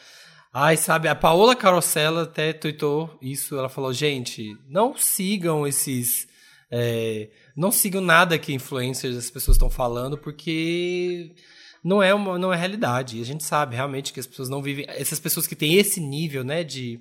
Ai, 0.53 0.77
sabe, 0.77 1.07
a 1.07 1.15
Paola 1.15 1.55
Carosella 1.55 2.21
até 2.21 2.53
tweetou 2.53 3.17
isso. 3.19 3.57
Ela 3.57 3.67
falou: 3.67 3.91
gente, 3.91 4.55
não 4.69 4.95
sigam 4.95 5.65
esses. 5.65 6.27
é, 6.71 7.29
não 7.55 7.71
sigam 7.71 8.01
nada 8.01 8.37
que 8.37 8.53
influencers 8.53 9.17
as 9.17 9.29
pessoas 9.29 9.55
estão 9.55 9.69
falando, 9.69 10.17
porque 10.17 11.31
não 11.83 12.01
é 12.03 12.13
uma 12.13 12.37
não 12.37 12.53
é 12.53 12.57
realidade. 12.57 13.21
A 13.21 13.25
gente 13.25 13.43
sabe 13.43 13.75
realmente 13.75 14.13
que 14.13 14.19
as 14.19 14.27
pessoas 14.27 14.49
não 14.49 14.61
vivem. 14.61 14.85
Essas 14.87 15.19
pessoas 15.19 15.47
que 15.47 15.55
têm 15.55 15.75
esse 15.75 15.99
nível, 15.99 16.43
né, 16.43 16.63
de, 16.63 16.99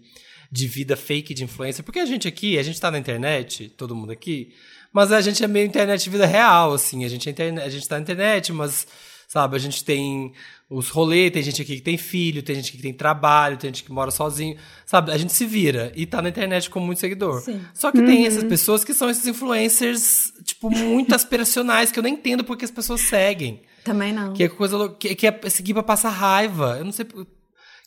de 0.51 0.67
vida 0.67 0.97
fake 0.97 1.35
de 1.35 1.45
influencer. 1.45 1.85
Porque 1.85 1.99
a 1.99 2.07
gente 2.07 2.29
aqui, 2.29 2.59
a 2.59 2.63
gente 2.63 2.81
tá 2.81 2.91
na 2.91 2.99
internet, 2.99 3.69
todo 3.77 3.95
mundo 3.95 4.13
aqui, 4.13 4.53
mas 4.93 5.13
a 5.13 5.21
gente 5.21 5.43
é 5.43 5.49
meio 5.49 5.67
internet 5.67 6.09
vida 6.09 6.27
real, 6.27 6.73
assim. 6.73 7.05
A 7.05 7.09
gente, 7.09 7.29
é 7.29 7.51
a 7.65 7.69
gente 7.69 7.89
tá 7.89 7.97
na 7.97 8.03
internet, 8.03 8.53
mas, 8.53 8.87
sabe, 9.27 9.57
a 9.57 9.59
gente 9.59 9.85
tem 9.85 10.33
os 10.71 10.91
rolês, 10.91 11.31
tem 11.33 11.43
gente 11.43 11.63
aqui 11.63 11.77
que 11.77 11.83
tem 11.83 11.97
filho, 11.97 12.43
tem 12.43 12.55
gente 12.57 12.69
aqui 12.69 12.77
que 12.77 12.83
tem 12.83 12.93
trabalho, 12.93 13.57
tem 13.57 13.69
gente 13.71 13.83
que 13.85 13.91
mora 13.91 14.11
sozinho, 14.11 14.57
sabe? 14.85 15.11
A 15.13 15.17
gente 15.17 15.33
se 15.33 15.47
vira 15.47 15.91
e 15.97 16.05
tá 16.05 16.21
na 16.21 16.29
internet 16.29 16.69
com 16.69 16.79
muito 16.79 17.01
seguidor. 17.01 17.43
Só 17.73 17.91
que 17.91 18.03
tem 18.03 18.27
essas 18.27 18.45
pessoas 18.45 18.85
que 18.85 18.93
são 18.93 19.09
esses 19.09 19.27
influencers, 19.27 20.33
tipo, 20.45 20.71
muito 20.71 21.13
aspiracionais, 21.17 21.91
que 21.91 21.99
eu 21.99 22.03
nem 22.03 22.15
entendo 22.15 22.45
porque 22.45 22.65
as 22.65 22.71
pessoas 22.71 23.01
seguem. 23.03 23.63
Também 23.85 24.13
não. 24.13 24.33
Que 24.35 24.45
é 24.45 24.49
coisa 24.49 24.89
que, 24.99 25.15
que 25.15 25.27
é 25.27 25.41
seguir 25.49 25.73
pra 25.73 25.83
passar 25.83 26.11
raiva. 26.11 26.77
Eu 26.79 26.85
não 26.85 26.93
sei. 26.93 27.05
por- 27.07 27.27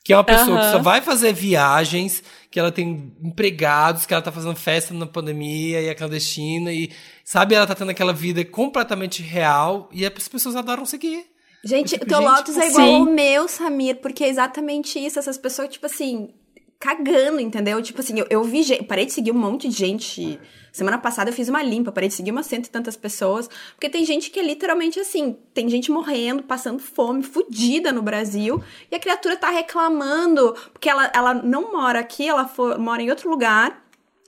Que 0.03 0.13
é 0.13 0.17
uma 0.17 0.23
pessoa 0.23 0.57
que 0.57 0.63
Aham. 0.65 0.71
só 0.71 0.79
vai 0.79 0.99
fazer 1.01 1.31
viagens, 1.33 2.23
que 2.49 2.59
ela 2.59 2.71
tem 2.71 3.13
empregados, 3.23 4.07
que 4.07 4.13
ela 4.13 4.23
tá 4.23 4.31
fazendo 4.31 4.55
festa 4.55 4.91
na 4.95 5.05
pandemia 5.05 5.79
e 5.81 5.85
é 5.87 5.93
clandestina, 5.93 6.73
e 6.73 6.89
sabe, 7.23 7.53
ela 7.53 7.67
tá 7.67 7.75
tendo 7.75 7.91
aquela 7.91 8.11
vida 8.11 8.43
completamente 8.43 9.21
real 9.21 9.87
e 9.93 10.03
as 10.03 10.27
pessoas 10.27 10.55
adoram 10.55 10.83
seguir. 10.87 11.25
Gente, 11.63 11.95
Eu 11.95 12.01
o 12.01 12.05
teu 12.05 12.17
gente, 12.17 12.27
Lotus 12.29 12.57
é 12.57 12.61
Sim. 12.61 12.69
igual 12.69 12.95
ao 12.95 13.05
meu, 13.05 13.47
Samir, 13.47 13.97
porque 14.01 14.23
é 14.23 14.29
exatamente 14.29 14.97
isso. 15.03 15.19
Essas 15.19 15.37
pessoas, 15.37 15.69
tipo 15.69 15.85
assim, 15.85 16.29
cagando, 16.79 17.39
entendeu? 17.39 17.81
Tipo 17.81 18.01
assim, 18.01 18.17
eu, 18.19 18.25
eu 18.29 18.43
vi 18.43 18.63
gente, 18.63 18.83
parei 18.83 19.05
de 19.05 19.13
seguir 19.13 19.31
um 19.31 19.37
monte 19.37 19.67
de 19.67 19.75
gente. 19.77 20.39
Semana 20.71 20.97
passada 20.97 21.29
eu 21.29 21.33
fiz 21.33 21.49
uma 21.49 21.61
limpa, 21.61 21.91
parei 21.91 22.07
de 22.09 22.15
seguir 22.15 22.31
umas 22.31 22.45
cento 22.47 22.65
e 22.65 22.69
tantas 22.71 22.95
pessoas. 22.95 23.47
Porque 23.75 23.89
tem 23.89 24.03
gente 24.05 24.31
que 24.31 24.39
é 24.39 24.43
literalmente 24.43 24.99
assim, 24.99 25.37
tem 25.53 25.69
gente 25.69 25.91
morrendo, 25.91 26.43
passando 26.43 26.79
fome, 26.79 27.21
fudida 27.23 27.91
no 27.91 28.01
Brasil. 28.01 28.63
E 28.89 28.95
a 28.95 28.99
criatura 28.99 29.35
tá 29.37 29.49
reclamando, 29.49 30.55
porque 30.73 30.89
ela, 30.89 31.11
ela 31.13 31.33
não 31.33 31.71
mora 31.71 31.99
aqui, 31.99 32.27
ela 32.27 32.47
for- 32.47 32.79
mora 32.79 33.01
em 33.03 33.09
outro 33.09 33.29
lugar. 33.29 33.80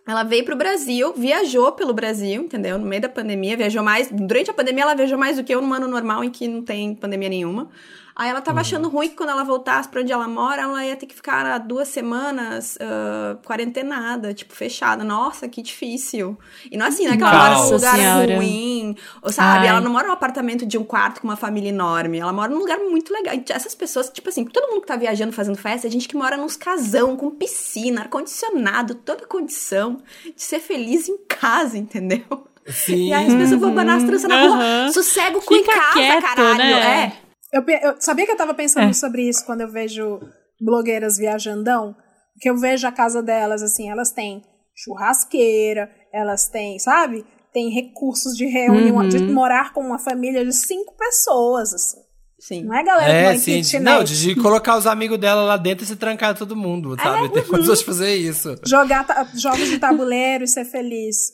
Ela 0.06 0.24
veio 0.24 0.44
pro 0.44 0.56
Brasil, 0.56 1.14
viajou 1.14 1.72
pelo 1.72 1.94
Brasil, 1.94 2.44
entendeu? 2.44 2.78
No 2.78 2.86
meio 2.86 3.02
da 3.02 3.10
pandemia, 3.10 3.56
viajou 3.56 3.82
mais. 3.82 4.10
Durante 4.12 4.52
a 4.52 4.54
pandemia, 4.54 4.84
ela 4.84 4.96
viajou 4.96 5.18
mais 5.18 5.38
do 5.38 5.44
que 5.44 5.56
eu 5.56 5.62
num 5.62 5.74
ano 5.74 5.88
normal 5.88 6.24
em 6.24 6.30
que 6.30 6.46
não 6.48 6.62
tem 6.62 6.94
pandemia 6.94 7.30
nenhuma. 7.30 7.70
Aí 8.16 8.30
ela 8.30 8.42
tava 8.42 8.62
achando 8.62 8.90
ruim 8.90 9.10
que 9.10 9.16
quando 9.16 9.30
ela 9.30 9.44
voltasse 9.44 9.90
pra 9.90 10.02
onde 10.02 10.12
ela 10.12 10.28
mora, 10.28 10.62
ela 10.62 10.86
ia 10.86 10.96
ter 10.96 11.08
que 11.08 11.16
ficar 11.16 11.58
duas 11.60 11.88
semanas 11.88 12.78
uh, 12.78 13.38
quarentenada, 13.44 14.34
tipo, 14.34 14.54
fechada. 14.54 15.04
Nossa, 15.04 15.48
que 15.48 15.62
difícil. 15.62 16.38
E 16.72 16.78
não 16.78 16.86
é 16.86 16.90
assim, 16.90 17.06
não 17.06 17.14
é 17.14 17.18
que 17.18 17.24
ela 17.24 17.34
mora 17.34 17.56
num 17.56 17.70
lugar 17.72 17.96
Senhora. 17.96 18.36
ruim, 18.36 18.96
ou 19.22 19.32
sabe? 19.32 19.60
Ai. 19.60 19.68
Ela 19.68 19.82
não 19.82 19.92
mora 19.92 20.08
num 20.08 20.14
apartamento 20.14 20.66
de 20.66 20.78
um 20.78 20.84
quarto 20.84 21.22
com 21.22 21.28
uma 21.28 21.36
família 21.36 21.70
enorme. 21.70 22.20
Ela 22.20 22.32
mora 22.32 22.52
num 22.52 22.60
lugar 22.60 22.78
muito 22.78 23.12
legal. 23.12 23.34
E 23.34 23.44
essas 23.50 23.74
pessoas, 23.74 24.10
tipo 24.10 24.30
assim, 24.30 24.46
todo 24.46 24.70
mundo 24.70 24.82
que 24.82 24.88
tá 24.88 24.96
viajando 24.96 25.32
fazendo 25.32 25.58
festa, 25.58 25.88
é 25.88 25.90
gente 25.90 26.08
que 26.08 26.16
mora 26.16 26.38
nos 26.38 26.56
casão, 26.56 27.16
com 27.18 27.32
piscina, 27.32 28.02
ar-condicionado, 28.02 28.96
toda 28.96 29.26
condição 29.26 29.98
de 30.24 30.42
ser 30.42 30.60
feliz 30.60 31.10
em 31.10 31.18
casa, 31.28 31.78
entendeu? 31.78 32.24
Sim. 32.68 33.08
E 33.10 33.14
aí 33.14 33.28
as 33.28 33.34
pessoas 33.34 33.60
vão 33.60 33.72
abanar 33.72 33.98
as 33.98 34.04
tranças 34.04 34.30
na 34.30 34.42
rua. 34.42 34.56
Aham. 34.56 34.92
Sossego 34.92 35.42
cu 35.42 35.56
em 35.56 35.64
casa, 35.64 35.94
quieto, 35.94 36.22
caralho. 36.22 36.58
né? 36.58 37.14
É. 37.20 37.23
Eu, 37.54 37.64
eu 37.68 37.96
sabia 38.00 38.26
que 38.26 38.32
eu 38.32 38.38
tava 38.38 38.54
pensando 38.54 38.90
É. 38.90 38.94
sobre 38.94 39.30
isso 39.30 39.46
quando 39.46 39.62
eu 39.62 39.72
vejo 39.72 40.20
blogueiras 40.60 41.18
viajandão, 41.18 41.96
que 42.42 42.50
eu 42.50 42.58
vejo 42.58 42.88
a 42.88 42.92
casa 42.92 43.22
delas 43.22 43.62
assim, 43.62 43.90
elas 43.92 44.12
têm 44.12 44.42
churrasqueira, 44.76 45.90
elas 46.12 46.48
têm, 46.48 46.80
sabe? 46.80 47.26
Tem 47.54 47.70
recursos 47.70 48.36
de 48.36 48.46
reunião, 48.46 48.98
Uhum. 48.98 49.08
de 49.10 49.20
morar 49.20 49.74
com 49.74 49.82
uma 49.82 50.00
família 50.00 50.44
de 50.44 50.54
cinco 50.54 50.96
pessoas, 50.98 51.74
assim. 51.74 52.02
Sim. 52.40 52.64
Não 52.66 52.76
é 52.76 52.84
galera 52.84 53.12
que 53.12 53.18
É, 53.30 53.34
em 53.36 53.38
sim. 53.40 53.52
de- 53.62 53.72
kitnet. 53.72 53.84
Não, 53.84 54.04
de, 54.04 54.20
de 54.20 54.36
colocar 54.42 54.76
os 54.78 54.86
amigos 54.88 55.18
dela 55.20 55.44
lá 55.44 55.56
dentro 55.56 55.84
e 55.86 55.88
se 55.88 55.96
trancar 55.96 56.36
todo 56.38 56.56
mundo, 56.58 56.96
sabe? 57.02 57.30
Tem 57.32 57.44
condições 57.46 57.80
de 57.80 57.86
fazer 57.86 58.16
isso. 58.16 58.56
Jogar 58.66 59.06
jogos 59.36 59.70
de 59.70 59.78
tabuleiro 59.80 60.44
e 60.44 60.48
ser 60.48 60.66
feliz. 60.66 61.32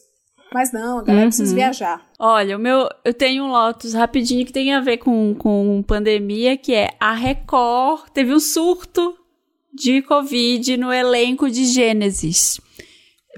Mas 0.53 0.71
não, 0.71 0.99
a 0.99 1.03
galera 1.03 1.25
Uhum. 1.25 1.29
precisa 1.29 1.53
viajar. 1.55 2.01
Olha, 2.17 2.57
o 2.57 2.59
meu, 2.59 2.89
eu 3.05 3.13
tenho 3.13 3.43
um 3.43 3.51
Lotus 3.51 3.93
rapidinho 3.93 4.45
que 4.45 4.51
tem 4.51 4.73
a 4.73 4.81
ver 4.81 4.97
com, 4.97 5.35
com 5.35 5.83
pandemia, 5.85 6.57
que 6.57 6.73
é 6.73 6.89
a 6.99 7.13
Record 7.13 8.09
teve 8.13 8.33
um 8.33 8.39
surto 8.39 9.15
de 9.73 10.01
Covid 10.01 10.75
no 10.77 10.91
elenco 10.91 11.49
de 11.49 11.65
Gênesis. 11.65 12.59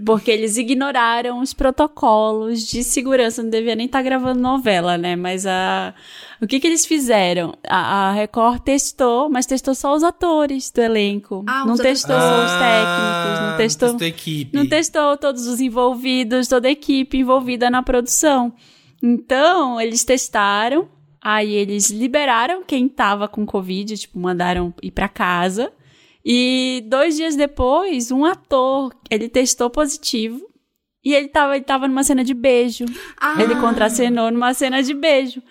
Porque 0.05 0.31
eles 0.31 0.57
ignoraram 0.57 1.41
os 1.41 1.53
protocolos 1.53 2.65
de 2.65 2.81
segurança. 2.83 3.43
Não 3.43 3.49
devia 3.49 3.75
nem 3.75 3.85
estar 3.87 4.01
gravando 4.01 4.39
novela, 4.39 4.97
né? 4.97 5.15
Mas 5.17 5.45
a, 5.45 5.93
o 6.41 6.47
que, 6.47 6.59
que 6.59 6.67
eles 6.67 6.85
fizeram? 6.85 7.53
A, 7.67 8.09
a 8.09 8.11
Record 8.13 8.61
testou, 8.61 9.29
mas 9.29 9.45
testou 9.45 9.75
só 9.75 9.93
os 9.93 10.03
atores 10.03 10.71
do 10.71 10.81
elenco. 10.81 11.43
Ah, 11.47 11.63
não 11.65 11.77
testou 11.77 12.15
os 12.15 12.51
técnicos, 12.51 13.41
não 13.41 13.57
testou. 13.57 13.89
Ah, 13.89 13.91
Testou 13.91 14.05
a 14.05 14.09
equipe. 14.09 14.57
Não 14.57 14.67
testou 14.67 15.17
todos 15.17 15.45
os 15.45 15.59
envolvidos, 15.59 16.47
toda 16.47 16.67
a 16.67 16.71
equipe 16.71 17.17
envolvida 17.17 17.69
na 17.69 17.83
produção. 17.83 18.53
Então, 19.03 19.79
eles 19.79 20.03
testaram, 20.03 20.87
aí 21.21 21.53
eles 21.53 21.89
liberaram 21.89 22.63
quem 22.63 22.87
tava 22.89 23.27
com 23.27 23.45
Covid, 23.45 23.97
tipo, 23.97 24.19
mandaram 24.19 24.73
ir 24.81 24.91
pra 24.91 25.07
casa. 25.07 25.71
E 26.23 26.83
dois 26.87 27.15
dias 27.15 27.35
depois, 27.35 28.11
um 28.11 28.25
ator, 28.25 28.93
ele 29.09 29.27
testou 29.29 29.69
positivo. 29.69 30.41
E 31.03 31.15
ele 31.15 31.29
tava, 31.29 31.55
ele 31.55 31.65
tava 31.65 31.87
numa 31.87 32.03
cena 32.03 32.23
de 32.23 32.33
beijo. 32.33 32.85
Ah. 33.19 33.41
Ele 33.41 33.55
contracenou 33.55 34.29
numa 34.29 34.53
cena 34.53 34.83
de 34.83 34.93
beijo. 34.93 35.41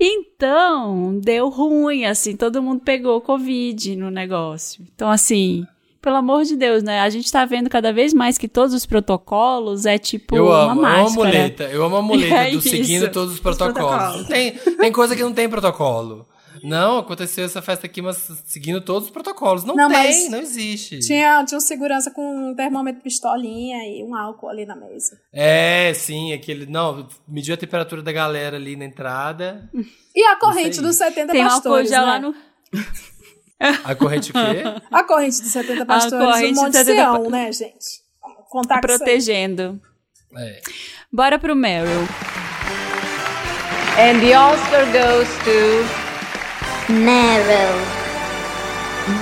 Então, 0.00 1.18
deu 1.20 1.48
ruim, 1.48 2.04
assim, 2.04 2.36
todo 2.36 2.62
mundo 2.62 2.80
pegou 2.84 3.20
Covid 3.20 3.96
no 3.96 4.10
negócio. 4.10 4.84
Então, 4.94 5.10
assim, 5.10 5.66
pelo 6.00 6.16
amor 6.16 6.44
de 6.44 6.56
Deus, 6.56 6.82
né? 6.82 7.00
A 7.00 7.10
gente 7.10 7.30
tá 7.30 7.44
vendo 7.44 7.68
cada 7.68 7.92
vez 7.92 8.14
mais 8.14 8.38
que 8.38 8.46
todos 8.46 8.72
os 8.74 8.86
protocolos 8.86 9.84
é 9.86 9.98
tipo 9.98 10.36
Eu 10.36 10.46
uma 10.46 10.54
amo, 10.56 10.66
eu 10.66 10.70
amo 10.70 10.86
a 10.86 10.90
máscara. 11.02 11.26
muleta. 11.26 11.64
Eu 11.64 11.84
amo 11.84 11.96
a 11.96 12.02
muleta 12.02 12.34
É 12.34 12.50
do 12.52 12.58
isso. 12.58 12.68
seguindo 12.68 13.10
todos 13.10 13.34
os 13.34 13.40
protocolos. 13.40 13.74
protocolos. 13.74 14.28
Tem, 14.28 14.52
tem 14.52 14.92
coisa 14.92 15.16
que 15.16 15.22
não 15.22 15.32
tem 15.32 15.48
protocolo. 15.48 16.26
Não, 16.62 16.98
aconteceu 16.98 17.44
essa 17.44 17.60
festa 17.62 17.86
aqui, 17.86 18.00
mas 18.02 18.16
seguindo 18.46 18.80
todos 18.80 19.04
os 19.08 19.10
protocolos. 19.10 19.64
Não, 19.64 19.74
Não, 19.74 19.88
tem, 19.88 20.28
não 20.30 20.38
existe. 20.38 20.98
Tinha, 21.00 21.44
tinha 21.44 21.58
um 21.58 21.60
segurança 21.60 22.10
com 22.10 22.50
um 22.50 22.54
termômetro 22.54 23.02
pistolinha 23.02 23.78
e 23.84 24.02
um 24.04 24.14
álcool 24.14 24.48
ali 24.48 24.64
na 24.66 24.76
mesa. 24.76 25.18
É, 25.32 25.92
sim, 25.94 26.32
aquele. 26.32 26.66
Não, 26.66 27.08
mediu 27.26 27.54
a 27.54 27.56
temperatura 27.56 28.02
da 28.02 28.12
galera 28.12 28.56
ali 28.56 28.76
na 28.76 28.84
entrada. 28.84 29.70
E 30.14 30.22
a 30.26 30.36
corrente 30.36 30.80
dos 30.80 30.96
70 30.96 31.32
Tem 31.32 31.42
um 31.42 31.44
álcool 31.44 31.54
pastores, 31.62 31.88
gel 31.90 32.00
né? 32.00 32.06
lá 32.06 32.18
no. 32.20 32.34
A 33.84 33.94
corrente 33.94 34.30
o 34.30 34.34
quê? 34.34 34.62
A 34.92 35.02
corrente 35.02 35.40
dos 35.42 35.50
70 35.52 35.84
pastores 35.84 36.24
corrente 36.26 36.48
do 36.48 36.54
dos 36.54 36.62
Monte 36.62 36.72
70 36.76 36.94
Sião, 36.94 37.22
pa- 37.24 37.30
né, 37.30 37.52
gente? 37.52 38.02
Contar 38.50 38.80
protegendo. 38.80 39.80
É. 40.36 40.60
Bora 41.12 41.38
pro 41.38 41.56
Meryl. 41.56 42.06
And 43.98 44.20
the 44.20 44.38
Oscar 44.38 44.84
goes 44.92 45.28
to 45.44 46.07
Meryl. 46.88 47.98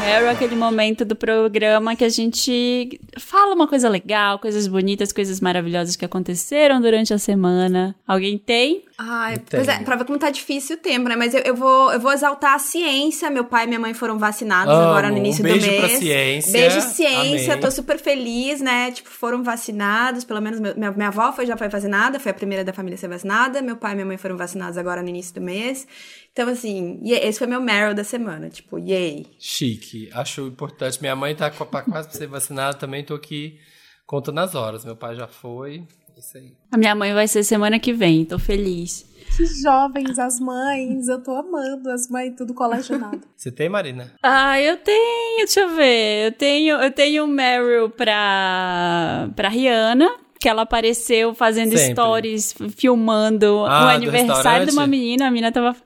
Meryl 0.01 0.29
é 0.29 0.31
aquele 0.31 0.55
momento 0.55 1.05
do 1.05 1.17
programa 1.17 1.97
que 1.97 2.05
a 2.05 2.09
gente 2.09 3.01
fala 3.19 3.55
uma 3.55 3.67
coisa 3.67 3.89
legal, 3.89 4.39
coisas 4.39 4.69
bonitas, 4.69 5.13
coisas 5.13 5.41
maravilhosas 5.41 5.97
que 5.97 6.05
aconteceram 6.05 6.81
durante 6.81 7.13
a 7.13 7.19
semana. 7.19 7.95
Alguém 8.07 8.39
tem? 8.39 8.85
Ai, 8.99 9.35
Entendo. 9.35 9.49
pois 9.51 9.69
é, 9.69 9.79
pra 9.81 9.97
ver 9.97 10.05
como 10.07 10.19
tá 10.19 10.31
difícil 10.31 10.77
o 10.77 10.79
tempo, 10.79 11.07
né? 11.07 11.17
Mas 11.17 11.35
eu, 11.35 11.41
eu, 11.41 11.55
vou, 11.55 11.93
eu 11.93 12.01
vou 12.01 12.11
exaltar 12.13 12.55
a 12.55 12.59
ciência. 12.59 13.29
Meu 13.29 13.45
pai 13.45 13.65
e 13.65 13.67
minha 13.67 13.79
mãe 13.79 13.93
foram 13.93 14.19
vacinados 14.19 14.73
Amo. 14.73 14.85
agora 14.85 15.11
no 15.11 15.19
início 15.19 15.43
Um 15.43 15.49
beijo 15.49 15.67
do 15.67 15.71
mês. 15.71 15.81
pra 15.81 15.89
ciência. 15.99 16.53
Beijo, 16.53 16.81
ciência. 16.81 17.53
Amém. 17.53 17.61
Tô 17.61 17.71
super 17.71 17.99
feliz, 17.99 18.61
né? 18.63 18.91
Tipo, 18.93 19.11
foram 19.11 19.43
vacinados. 19.43 20.25
Pelo 20.25 20.41
menos 20.41 20.61
minha, 20.61 20.91
minha 20.93 21.09
avó 21.09 21.31
foi, 21.33 21.45
já 21.45 21.59
foi 21.59 21.69
vacinada, 21.69 22.19
foi 22.19 22.31
a 22.31 22.35
primeira 22.35 22.65
da 22.65 22.73
família 22.73 22.95
a 22.95 22.99
ser 22.99 23.09
vacinada. 23.09 23.61
Meu 23.61 23.77
pai 23.77 23.93
e 23.93 23.95
minha 23.97 24.07
mãe 24.07 24.17
foram 24.17 24.37
vacinados 24.37 24.79
agora 24.79 25.03
no 25.03 25.09
início 25.11 25.35
do 25.35 25.43
mês. 25.43 25.87
Então, 26.33 26.49
assim, 26.49 26.99
e 27.03 27.13
esse 27.13 27.39
foi 27.39 27.47
meu 27.47 27.61
Meryl 27.61 27.95
da 27.95 28.05
semana. 28.05 28.49
Tipo, 28.49 28.79
yay. 28.79 29.27
Chique. 29.39 30.09
Acho 30.15 30.47
importante. 30.47 31.01
Minha 31.03 31.15
mãe 31.15 31.35
tá 31.35 31.51
pra 31.51 31.83
quase 31.83 32.09
pra 32.09 32.19
ser 32.19 32.27
vacinada 32.29 32.79
também, 32.79 33.05
tô 33.05 33.15
aqui 33.15 33.59
contando 34.07 34.39
as 34.39 34.55
horas. 34.55 34.87
Meu 34.87 34.97
pai 34.97 35.15
já 35.15 35.27
foi. 35.27 35.85
Isso 36.17 36.39
aí. 36.39 36.53
A 36.73 36.79
minha 36.79 36.95
mãe 36.95 37.13
vai 37.13 37.29
ser 37.29 37.43
semana 37.45 37.79
que 37.79 37.93
vem, 37.93 38.25
tô 38.25 38.39
feliz. 38.39 39.05
Que 39.37 39.45
jovens, 39.63 40.19
as 40.19 40.41
mães, 40.41 41.09
eu 41.09 41.23
tô 41.23 41.33
amando 41.33 41.91
as 41.91 42.09
mães, 42.09 42.35
tudo 42.37 42.55
colecionado. 42.55 43.21
Você 43.37 43.51
tem, 43.53 43.69
Marina? 43.69 44.13
Ah, 44.23 44.59
eu 44.61 44.79
tenho, 44.79 45.39
deixa 45.39 45.61
eu 45.61 45.75
ver. 45.75 46.27
Eu 46.29 46.33
tenho, 46.33 46.77
eu 46.77 46.91
tenho 46.91 47.25
um 47.25 47.27
Meryl 47.27 47.91
pra, 47.91 49.29
pra 49.37 49.49
Rihanna, 49.51 50.09
que 50.41 50.49
ela 50.49 50.63
apareceu 50.63 51.35
fazendo 51.35 51.77
Sempre. 51.77 51.93
stories, 51.93 52.55
filmando 52.77 53.65
Ah, 53.67 53.85
o 53.87 53.89
aniversário 53.89 54.67
de 54.67 54.73
uma 54.73 54.87
menina. 54.87 55.27
A 55.27 55.31
menina 55.31 55.53
tava 55.53 55.77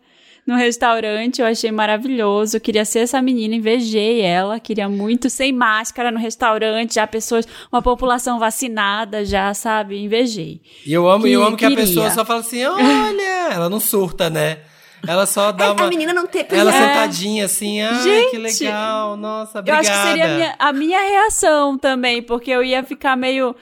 no 0.46 0.56
restaurante, 0.56 1.40
eu 1.40 1.46
achei 1.46 1.70
maravilhoso. 1.70 2.56
Eu 2.56 2.60
queria 2.60 2.84
ser 2.84 3.00
essa 3.00 3.20
menina, 3.22 3.54
invejei 3.54 4.20
ela. 4.20 4.58
Queria 4.58 4.88
muito, 4.88 5.30
sem 5.30 5.52
máscara 5.52 6.10
no 6.10 6.18
restaurante, 6.18 6.94
já 6.94 7.06
pessoas, 7.06 7.46
uma 7.72 7.80
população 7.82 8.38
vacinada, 8.38 9.24
já, 9.24 9.52
sabe? 9.54 9.98
Invejei. 9.98 10.60
E 10.84 10.92
eu 10.92 11.08
amo, 11.08 11.26
e 11.26 11.32
eu 11.32 11.40
Que 11.40 11.46
amo 11.46 11.56
que 11.56 11.64
a 11.66 11.70
pessoa 11.74 12.10
só 12.10 12.24
fala 12.24 12.40
assim, 12.40 12.64
olha, 12.64 13.48
ela 13.52 13.68
não 13.68 13.80
surta, 13.80 14.28
né? 14.28 14.58
Ela 15.06 15.24
só 15.24 15.50
dá 15.50 15.66
É, 15.66 15.70
uma... 15.70 15.84
a 15.84 15.88
menina 15.88 16.12
não 16.12 16.26
teve. 16.26 16.54
Ela 16.54 16.74
é. 16.74 16.88
sentadinha 16.88 17.46
assim, 17.46 17.80
ah, 17.80 18.02
que 18.30 18.36
legal, 18.36 19.16
nossa, 19.16 19.58
Eu 19.58 19.60
obrigada. 19.60 19.80
acho 19.80 19.90
que 19.90 20.08
seria 20.08 20.24
a 20.24 20.34
minha, 20.36 20.54
a 20.58 20.72
minha 20.72 21.00
reação 21.00 21.78
também, 21.78 22.22
porque 22.22 22.50
eu 22.50 22.62
ia 22.62 22.82
ficar 22.82 23.16
meio 23.16 23.56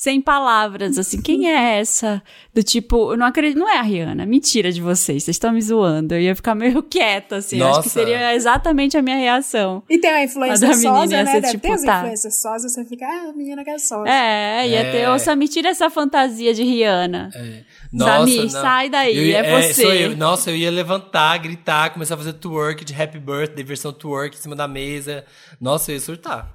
sem 0.00 0.20
palavras, 0.20 0.96
assim, 0.96 1.20
quem 1.20 1.50
é 1.50 1.80
essa? 1.80 2.22
Do 2.54 2.62
tipo, 2.62 3.10
eu 3.12 3.16
não 3.16 3.26
acredito, 3.26 3.58
não 3.58 3.68
é 3.68 3.78
a 3.78 3.82
Rihanna, 3.82 4.24
mentira 4.24 4.70
de 4.70 4.80
vocês, 4.80 5.24
vocês 5.24 5.34
estão 5.34 5.50
me 5.50 5.60
zoando. 5.60 6.14
Eu 6.14 6.20
ia 6.20 6.36
ficar 6.36 6.54
meio 6.54 6.80
quieta, 6.86 7.38
assim, 7.38 7.58
eu 7.58 7.66
acho 7.66 7.80
que 7.80 7.86
Nossa. 7.88 7.98
seria 7.98 8.32
exatamente 8.32 8.96
a 8.96 9.02
minha 9.02 9.16
reação. 9.16 9.82
E 9.90 9.98
tem 9.98 10.08
a 10.08 10.22
influencer 10.22 10.68
A 10.68 10.72
da 10.72 10.76
menina 10.78 11.24
né? 11.24 11.32
ser 11.32 11.40
Deve 11.40 11.50
tipo, 11.54 11.62
ter 11.66 11.72
as 11.72 11.82
tá. 11.82 11.98
influencers 11.98 12.40
sósias, 12.40 12.72
você 12.74 12.84
fica, 12.84 13.04
ah, 13.06 13.30
a 13.30 13.32
menina 13.32 13.64
que 13.64 13.70
é 13.70 13.78
sósia. 13.78 14.08
É, 14.08 14.68
ia 14.68 14.84
ter, 14.92 14.98
É. 14.98 15.10
ô 15.10 15.18
Samir, 15.18 15.48
tira 15.48 15.70
essa 15.70 15.90
fantasia 15.90 16.54
de 16.54 16.62
Rihanna. 16.62 17.30
Nossa, 17.92 18.18
Samir, 18.20 18.42
não. 18.42 18.48
sai 18.50 18.88
daí, 18.88 19.16
Eu 19.16 19.24
ia- 19.24 19.38
é 19.38 19.62
você. 19.62 19.82
sou 19.82 19.92
eu. 19.92 20.16
Nossa, 20.16 20.50
eu 20.52 20.56
ia 20.56 20.70
levantar, 20.70 21.36
gritar, 21.38 21.90
começar 21.92 22.14
a 22.14 22.18
fazer 22.18 22.34
twerk 22.34 22.84
de 22.84 22.94
Happy 22.94 23.18
Birthday, 23.18 23.64
versão 23.64 23.92
twerk 23.92 24.36
em 24.36 24.40
cima 24.40 24.54
da 24.54 24.68
mesa. 24.68 25.24
Nossa, 25.60 25.90
eu 25.90 25.96
ia 25.96 26.00
surtar. 26.00 26.54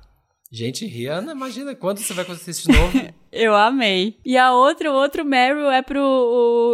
Gente, 0.56 0.86
Rihanna, 0.86 1.32
imagina 1.32 1.74
quando 1.74 1.98
você 1.98 2.14
vai 2.14 2.24
acontecer 2.24 2.52
isso 2.52 2.72
de 2.72 2.78
novo. 2.78 2.94
Eu 3.34 3.56
amei. 3.56 4.16
E 4.24 4.38
a 4.38 4.54
outra, 4.54 4.92
o 4.92 4.94
outro 4.94 5.26
Meryl 5.26 5.72
é 5.72 5.82
pro 5.82 6.00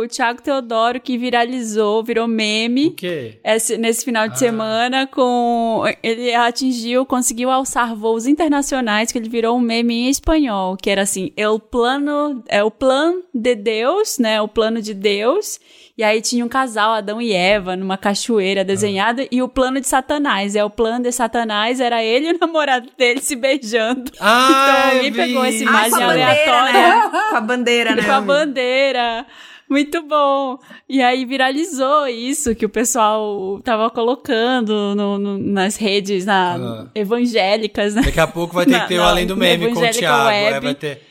o 0.04 0.06
Thiago 0.10 0.42
Teodoro, 0.42 1.00
que 1.00 1.18
viralizou, 1.18 2.04
virou 2.04 2.28
meme. 2.28 2.88
o 2.88 2.92
quê? 2.92 3.40
esse- 3.42 3.78
nesse 3.78 4.04
final 4.04 4.28
de 4.28 4.38
semana 4.38 5.08
com 5.08 5.84
ele 6.04 6.36
atingiu, 6.36 7.06
conseguiu 7.06 7.50
alçar 7.50 7.96
voos 7.96 8.28
internacionais 8.28 9.10
que 9.14 9.18
ele 9.18 9.30
virou 9.30 9.56
um 9.58 9.62
meme 9.62 9.94
em 9.94 10.10
espanhol, 10.10 10.76
que 10.76 10.90
era 10.90 11.04
assim, 11.04 11.32
o 11.38 11.58
plano, 11.58 12.44
é 12.50 12.62
o 12.62 12.70
plano 12.70 13.24
de 13.34 13.56
Deus, 13.56 14.20
né, 14.20 14.42
o 14.42 14.48
plano 14.50 14.82
de 14.82 14.94
Deus. 14.94 15.58
E 16.00 16.04
aí 16.04 16.22
tinha 16.22 16.46
um 16.46 16.48
casal, 16.48 16.94
Adão 16.94 17.22
e 17.22 17.34
Eva, 17.34 17.76
numa 17.76 17.98
cachoeira 17.98 18.64
desenhada, 18.64 19.28
e 19.30 19.42
o 19.42 19.50
plano 19.50 19.82
de 19.82 19.86
Satanás, 19.86 20.56
é 20.56 20.64
o 20.64 20.70
plano 20.70 21.04
de 21.04 21.12
Satanás, 21.12 21.82
era 21.82 22.02
ele 22.02 22.30
e 22.30 22.34
o 22.36 22.38
namorado 22.40 22.88
dele 22.98 23.20
se 23.20 23.36
beijando. 23.36 24.10
Ah, 24.22 24.92
então 24.94 25.02
vi. 25.04 25.12
pegou 25.12 25.44
essa 25.44 25.58
Ah, 25.58 25.68
com 25.68 25.70
imagem 25.70 26.04
a 26.04 26.08
bandeira, 26.08 26.32
aleatória 26.32 26.82
né? 27.12 27.12
Com 27.32 27.36
a 27.36 27.42
bandeira, 27.42 27.96
né? 27.98 28.04
com 28.04 28.12
a 28.14 28.22
bandeira. 28.22 29.26
Muito 29.70 30.02
bom. 30.04 30.58
E 30.88 31.02
aí 31.02 31.26
viralizou 31.26 32.08
isso 32.08 32.56
que 32.56 32.66
o 32.66 32.70
pessoal 32.70 33.60
tava 33.62 33.90
colocando 33.90 34.96
no, 34.96 35.18
no, 35.20 35.38
nas 35.38 35.76
redes 35.76 36.26
na, 36.26 36.56
Ah. 36.56 36.86
evangélicas, 36.96 37.94
né? 37.94 38.04
Daqui 38.04 38.22
a 38.22 38.26
pouco 38.28 38.56
vai 38.56 38.66
ter 38.66 38.72
Na- 38.72 38.80
que 38.84 38.88
ter 38.88 39.00
o 39.00 39.04
Além 39.04 39.28
do 39.28 39.36
Meme 39.36 39.74
com 39.74 39.82
o 39.82 39.90
Thiago. 39.92 40.30
É, 40.30 40.60
vai 40.62 40.76
ter, 40.76 41.02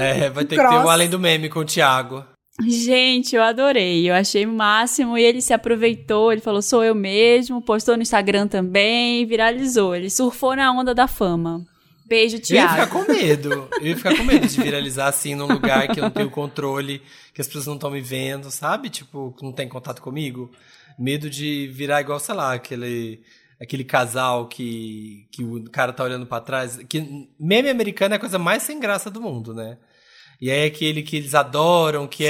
é, 0.00 0.30
vai 0.30 0.44
ter 0.46 0.56
que 0.56 0.66
ter 0.68 0.74
o 0.74 0.88
Além 0.88 1.10
do 1.10 1.18
Meme 1.18 1.50
com 1.50 1.58
o 1.60 1.64
Thiago. 1.66 2.24
Gente, 2.64 3.36
eu 3.36 3.42
adorei. 3.42 4.08
Eu 4.08 4.14
achei 4.14 4.46
o 4.46 4.52
máximo. 4.52 5.18
E 5.18 5.22
ele 5.22 5.40
se 5.42 5.52
aproveitou. 5.52 6.32
Ele 6.32 6.40
falou: 6.40 6.62
sou 6.62 6.82
eu 6.84 6.94
mesmo. 6.94 7.60
Postou 7.60 7.96
no 7.96 8.02
Instagram 8.02 8.48
também. 8.48 9.26
Viralizou. 9.26 9.94
Ele 9.94 10.08
surfou 10.08 10.56
na 10.56 10.72
onda 10.72 10.94
da 10.94 11.06
fama. 11.06 11.66
Beijo, 12.06 12.36
Eu 12.36 12.56
ia 12.56 12.68
ficar 12.68 12.86
Thiago. 12.86 12.92
com 13.04 13.12
medo. 13.12 13.68
Eu 13.80 13.86
ia 13.88 13.96
ficar 13.96 14.16
com 14.16 14.22
medo 14.22 14.46
de 14.46 14.60
viralizar 14.62 15.08
assim 15.08 15.34
num 15.34 15.46
lugar 15.48 15.88
que 15.88 15.98
eu 15.98 16.04
não 16.04 16.10
tenho 16.10 16.30
controle, 16.30 17.02
que 17.34 17.40
as 17.40 17.48
pessoas 17.48 17.66
não 17.66 17.74
estão 17.74 17.90
me 17.90 18.00
vendo, 18.00 18.48
sabe? 18.50 18.88
Tipo, 18.88 19.34
que 19.36 19.44
não 19.44 19.52
tem 19.52 19.68
contato 19.68 20.00
comigo. 20.00 20.50
Medo 20.96 21.28
de 21.28 21.66
virar 21.72 22.00
igual, 22.00 22.20
sei 22.20 22.34
lá, 22.36 22.54
aquele, 22.54 23.20
aquele 23.60 23.82
casal 23.82 24.46
que, 24.46 25.26
que 25.32 25.42
o 25.42 25.64
cara 25.68 25.92
tá 25.92 26.04
olhando 26.04 26.24
pra 26.26 26.40
trás. 26.40 26.78
Que 26.88 27.28
meme 27.40 27.68
americano 27.68 28.14
é 28.14 28.16
a 28.16 28.20
coisa 28.20 28.38
mais 28.38 28.62
sem 28.62 28.78
graça 28.78 29.10
do 29.10 29.20
mundo, 29.20 29.52
né? 29.52 29.76
E 30.40 30.50
aí 30.50 30.60
é 30.60 30.64
aquele 30.66 31.02
que 31.02 31.16
eles 31.16 31.34
adoram, 31.34 32.06
que 32.06 32.24
é 32.26 32.28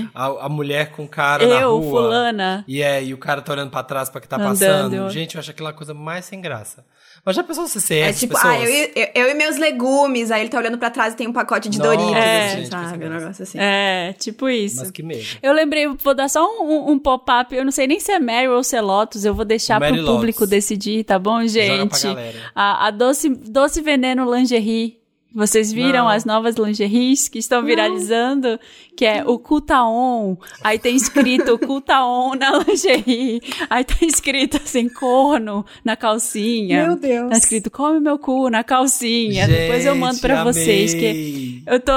Sim. 0.00 0.08
a, 0.14 0.46
a 0.46 0.48
mulher 0.48 0.90
com 0.92 1.04
o 1.04 1.08
cara 1.08 1.46
na 1.46 1.60
Eu, 1.60 1.78
rua. 1.78 2.02
fulana. 2.02 2.64
E 2.66 2.80
é, 2.82 3.04
e 3.04 3.12
o 3.12 3.18
cara 3.18 3.42
tá 3.42 3.52
olhando 3.52 3.70
pra 3.70 3.82
trás 3.82 4.08
pra 4.08 4.20
que 4.20 4.26
tá 4.26 4.36
Andando. 4.36 4.48
passando. 4.50 5.10
Gente, 5.10 5.34
eu 5.34 5.40
acho 5.40 5.50
aquela 5.50 5.72
coisa 5.72 5.92
mais 5.92 6.24
sem 6.24 6.40
graça. 6.40 6.84
Mas 7.26 7.36
já 7.36 7.42
pensou 7.42 7.66
se 7.66 7.80
você 7.80 7.94
é, 7.94 7.98
É 7.98 8.00
essas 8.08 8.20
tipo, 8.20 8.34
pessoas? 8.34 8.54
ah, 8.54 8.60
eu, 8.60 8.68
e- 8.70 8.92
eu, 9.14 9.22
eu 9.24 9.30
e 9.30 9.34
meus 9.34 9.56
legumes. 9.56 10.30
Aí 10.30 10.42
ele 10.42 10.50
tá 10.50 10.58
olhando 10.58 10.76
pra 10.76 10.90
trás 10.90 11.14
e 11.14 11.16
tem 11.16 11.26
um 11.26 11.32
pacote 11.32 11.68
de 11.70 11.78
Nossa, 11.78 11.90
Doritos, 11.96 12.16
É. 12.16 12.44
assim, 12.46 12.56
gente, 12.56 12.64
que 12.64 12.70
sabe? 12.70 13.04
Um 13.06 13.08
negócio 13.10 13.42
assim. 13.42 13.58
É, 13.58 14.14
tipo 14.18 14.48
isso. 14.48 14.76
Mas 14.80 14.90
que 14.90 15.02
medo. 15.02 15.24
Eu 15.42 15.52
lembrei, 15.54 15.86
vou 15.86 16.14
dar 16.14 16.28
só 16.28 16.44
um, 16.62 16.90
um 16.92 16.98
pop-up. 16.98 17.54
Eu 17.54 17.64
não 17.64 17.72
sei 17.72 17.86
nem 17.86 17.98
se 18.00 18.10
é 18.12 18.18
Mary 18.18 18.48
ou 18.48 18.62
se 18.62 18.76
é 18.76 18.80
Lotus. 18.80 19.24
Eu 19.24 19.34
vou 19.34 19.44
deixar 19.44 19.80
Mary 19.80 19.96
pro 19.98 20.06
público 20.06 20.40
Lotus. 20.40 20.50
decidir, 20.50 21.04
tá 21.04 21.18
bom, 21.18 21.46
Joga 21.46 21.86
pra 21.86 21.98
gente? 21.98 22.14
galera. 22.14 22.38
A, 22.54 22.86
a 22.88 22.90
doce, 22.90 23.28
doce 23.30 23.80
Veneno 23.80 24.34
Lingerie. 24.34 24.98
Vocês 25.34 25.72
viram 25.72 26.04
Não. 26.04 26.08
as 26.08 26.24
novas 26.24 26.54
lingeries 26.54 27.28
que 27.28 27.38
estão 27.40 27.64
viralizando? 27.64 28.58
Que 28.96 29.04
é 29.04 29.24
o 29.26 29.36
Cutaon. 29.38 30.36
Aí 30.62 30.78
tem 30.78 30.94
escrito 30.94 31.58
Cutaon 31.66 32.34
na 32.36 32.58
lingerie. 32.58 33.40
Aí 33.68 33.82
tá 33.82 33.96
escrito 34.02 34.58
assim, 34.58 34.88
corno 34.88 35.66
na 35.84 35.96
calcinha. 35.96 36.86
Meu 36.86 36.96
Deus. 36.96 37.30
Tá 37.30 37.36
escrito 37.36 37.70
come 37.70 37.98
meu 37.98 38.16
cu 38.18 38.48
na 38.48 38.62
calcinha. 38.62 39.48
Depois 39.48 39.84
eu 39.84 39.96
mando 39.96 40.20
pra 40.20 40.36
Gente, 40.36 40.44
vocês. 40.54 40.94
Que 40.94 41.62
eu 41.66 41.80
tô, 41.80 41.92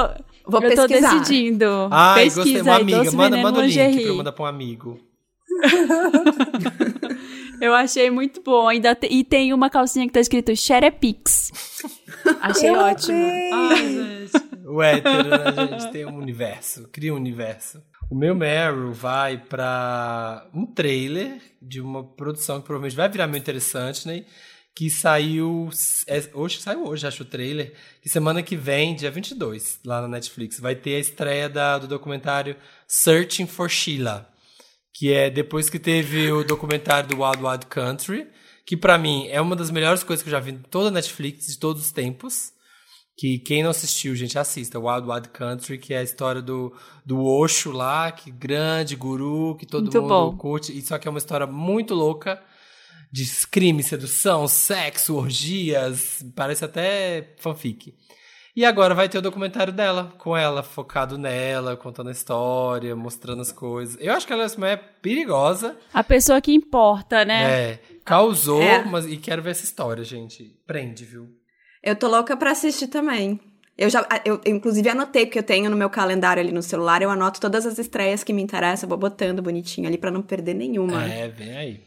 Vou 0.48 0.62
eu 0.64 0.76
tô 0.76 0.88
pesquisar. 0.88 1.20
decidindo. 1.20 1.66
Ai, 1.92 2.24
Pesquisa 2.24 2.44
gostei. 2.44 2.62
Uma 2.64 2.76
aí, 2.78 2.82
amiga. 2.82 3.12
Manda, 3.12 3.38
manda 3.38 3.60
o 3.60 3.62
link 3.62 3.68
Lingerie. 3.78 4.00
pra 4.02 4.10
eu 4.10 4.16
mandar 4.18 4.32
pra 4.32 4.44
um 4.46 4.48
amigo. 4.48 5.00
Eu 7.62 7.74
achei 7.74 8.10
muito 8.10 8.42
bom. 8.42 8.68
Ainda 8.68 8.94
te- 8.96 9.08
e 9.08 9.24
tem 9.24 9.54
uma 9.54 9.70
calcinha 9.70 10.06
que 10.08 10.14
tá 10.14 10.20
escrito 10.20 10.56
Xerepix. 10.56 11.52
Achei 12.42 12.70
Eu 12.70 12.76
ótimo. 12.76 13.18
amei. 13.18 13.52
Ai, 13.54 13.78
gente. 13.88 14.48
O 14.68 14.82
hétero, 14.82 15.30
né, 15.30 15.68
gente? 15.80 15.92
Tem 15.92 16.06
um 16.06 16.18
universo. 16.18 16.88
Cria 16.92 17.14
um 17.14 17.18
universo. 17.18 17.82
O 18.10 18.16
meu 18.16 18.34
Meryl 18.36 18.94
vai 18.94 19.38
pra 19.38 20.48
um 20.54 20.66
trailer 20.66 21.42
de 21.62 21.82
uma 21.82 22.04
produção 22.04 22.60
que 22.60 22.66
provavelmente 22.66 22.96
vai 22.96 23.10
virar 23.10 23.28
meio 23.28 23.42
interessante, 23.42 24.08
né? 24.08 24.26
Que 24.76 24.90
saiu. 24.90 25.70
é, 26.08 26.22
hoje 26.34 26.62
saiu 26.62 26.86
hoje, 26.86 27.08
acho 27.08 27.24
o 27.24 27.26
trailer. 27.26 27.74
Que 28.02 28.08
semana 28.10 28.44
que 28.44 28.56
vem, 28.56 28.96
dia 28.96 29.10
22, 29.10 29.80
lá 29.84 30.02
na 30.02 30.08
Netflix, 30.08 30.60
vai 30.60 30.76
ter 30.76 30.96
a 30.96 31.00
estreia 31.00 31.50
da- 31.50 31.80
do 31.80 31.88
documentário 31.88 32.56
Searching 32.88 33.48
for 33.48 33.70
Sheila. 33.70 34.30
Que 34.98 35.14
é 35.14 35.30
depois 35.30 35.70
que 35.70 35.78
teve 35.78 36.32
o 36.32 36.44
documentário 36.44 37.10
do 37.10 37.22
Wild 37.22 37.44
Wild 37.44 37.66
Country. 37.68 38.28
Que 38.66 38.76
pra 38.76 38.98
mim 38.98 39.28
é 39.28 39.40
uma 39.40 39.56
das 39.56 39.70
melhores 39.70 40.04
coisas 40.04 40.24
que 40.24 40.30
eu 40.30 40.32
já 40.32 40.40
vi 40.40 40.52
em 40.52 40.58
toda 40.58 40.90
a 40.90 40.92
Netflix 40.92 41.48
de 41.48 41.58
todos 41.58 41.84
os 41.86 41.92
tempos. 41.92 42.52
Que 43.18 43.40
quem 43.40 43.64
não 43.64 43.70
assistiu, 43.72 44.16
gente, 44.16 44.38
assista. 44.38 44.80
Wild 44.80 45.08
Wild 45.10 45.30
Country, 45.30 45.78
que 45.78 45.94
é 45.94 46.00
a 46.00 46.04
história 46.04 46.42
do, 46.42 46.74
do 47.06 47.24
Osho 47.24 47.72
lá, 47.72 48.12
que 48.12 48.30
grande 48.30 48.96
guru, 48.96 49.56
que 49.58 49.66
todo 49.66 49.84
Muito 49.84 50.02
mundo 50.02 50.10
bom. 50.10 50.38
curte. 50.38 50.78
E 50.78 50.82
só 50.82 50.98
que 50.98 51.08
é 51.08 51.12
uma 51.12 51.18
história 51.18 51.48
muito 51.48 51.96
louca 51.96 52.42
de 53.12 53.26
crime, 53.50 53.82
sedução, 53.82 54.48
sexo, 54.48 55.16
orgias. 55.16 56.24
Parece 56.36 56.66
até 56.66 57.36
fanfic. 57.40 57.94
E 58.58 58.66
agora 58.66 58.96
vai 58.96 59.08
ter 59.08 59.20
o 59.20 59.22
documentário 59.22 59.72
dela, 59.72 60.12
com 60.18 60.36
ela, 60.36 60.64
focado 60.64 61.16
nela, 61.16 61.78
contando 61.78 62.08
a 62.10 62.12
história, 62.12 62.96
mostrando 62.96 63.40
as 63.44 63.52
coisas. 63.52 63.96
Eu 64.02 64.12
acho 64.12 64.26
que 64.26 64.34
ela 64.34 64.42
é 64.42 64.48
uma 64.48 64.56
mulher 64.58 64.98
perigosa. 65.00 65.78
A 65.94 66.04
pessoa 66.04 66.42
que 66.42 66.52
importa, 66.52 67.24
né? 67.24 67.44
É, 67.74 67.80
causou, 68.04 68.60
É. 68.60 68.84
mas 68.84 69.06
e 69.06 69.16
quero 69.18 69.44
ver 69.44 69.52
essa 69.52 69.64
história, 69.64 70.04
gente. 70.04 70.60
Prende, 70.66 71.06
viu? 71.06 71.28
Eu 71.84 71.96
tô 71.96 72.08
louca 72.08 72.36
pra 72.36 72.50
assistir 72.50 72.88
também. 72.88 73.40
Eu 73.78 73.92
já, 73.92 74.04
eu, 74.26 74.42
eu, 74.44 74.56
inclusive 74.56 74.90
anotei, 74.90 75.28
porque 75.28 75.38
eu 75.38 75.44
tenho 75.44 75.70
no 75.70 75.78
meu 75.78 75.92
calendário 75.92 76.42
ali 76.42 76.52
no 76.52 76.64
celular, 76.64 77.00
eu 77.04 77.12
anoto 77.12 77.40
todas 77.40 77.64
as 77.64 77.78
estreias 77.78 78.24
que 78.24 78.34
me 78.34 78.42
interessam, 78.42 78.90
vou 78.90 78.98
botando 78.98 79.40
bonitinho 79.40 79.88
ali 79.88 80.00
pra 80.00 80.10
não 80.10 80.24
perder 80.24 80.56
nenhuma. 80.56 81.06
É, 81.06 81.28
vem 81.28 81.56
aí. 81.56 81.82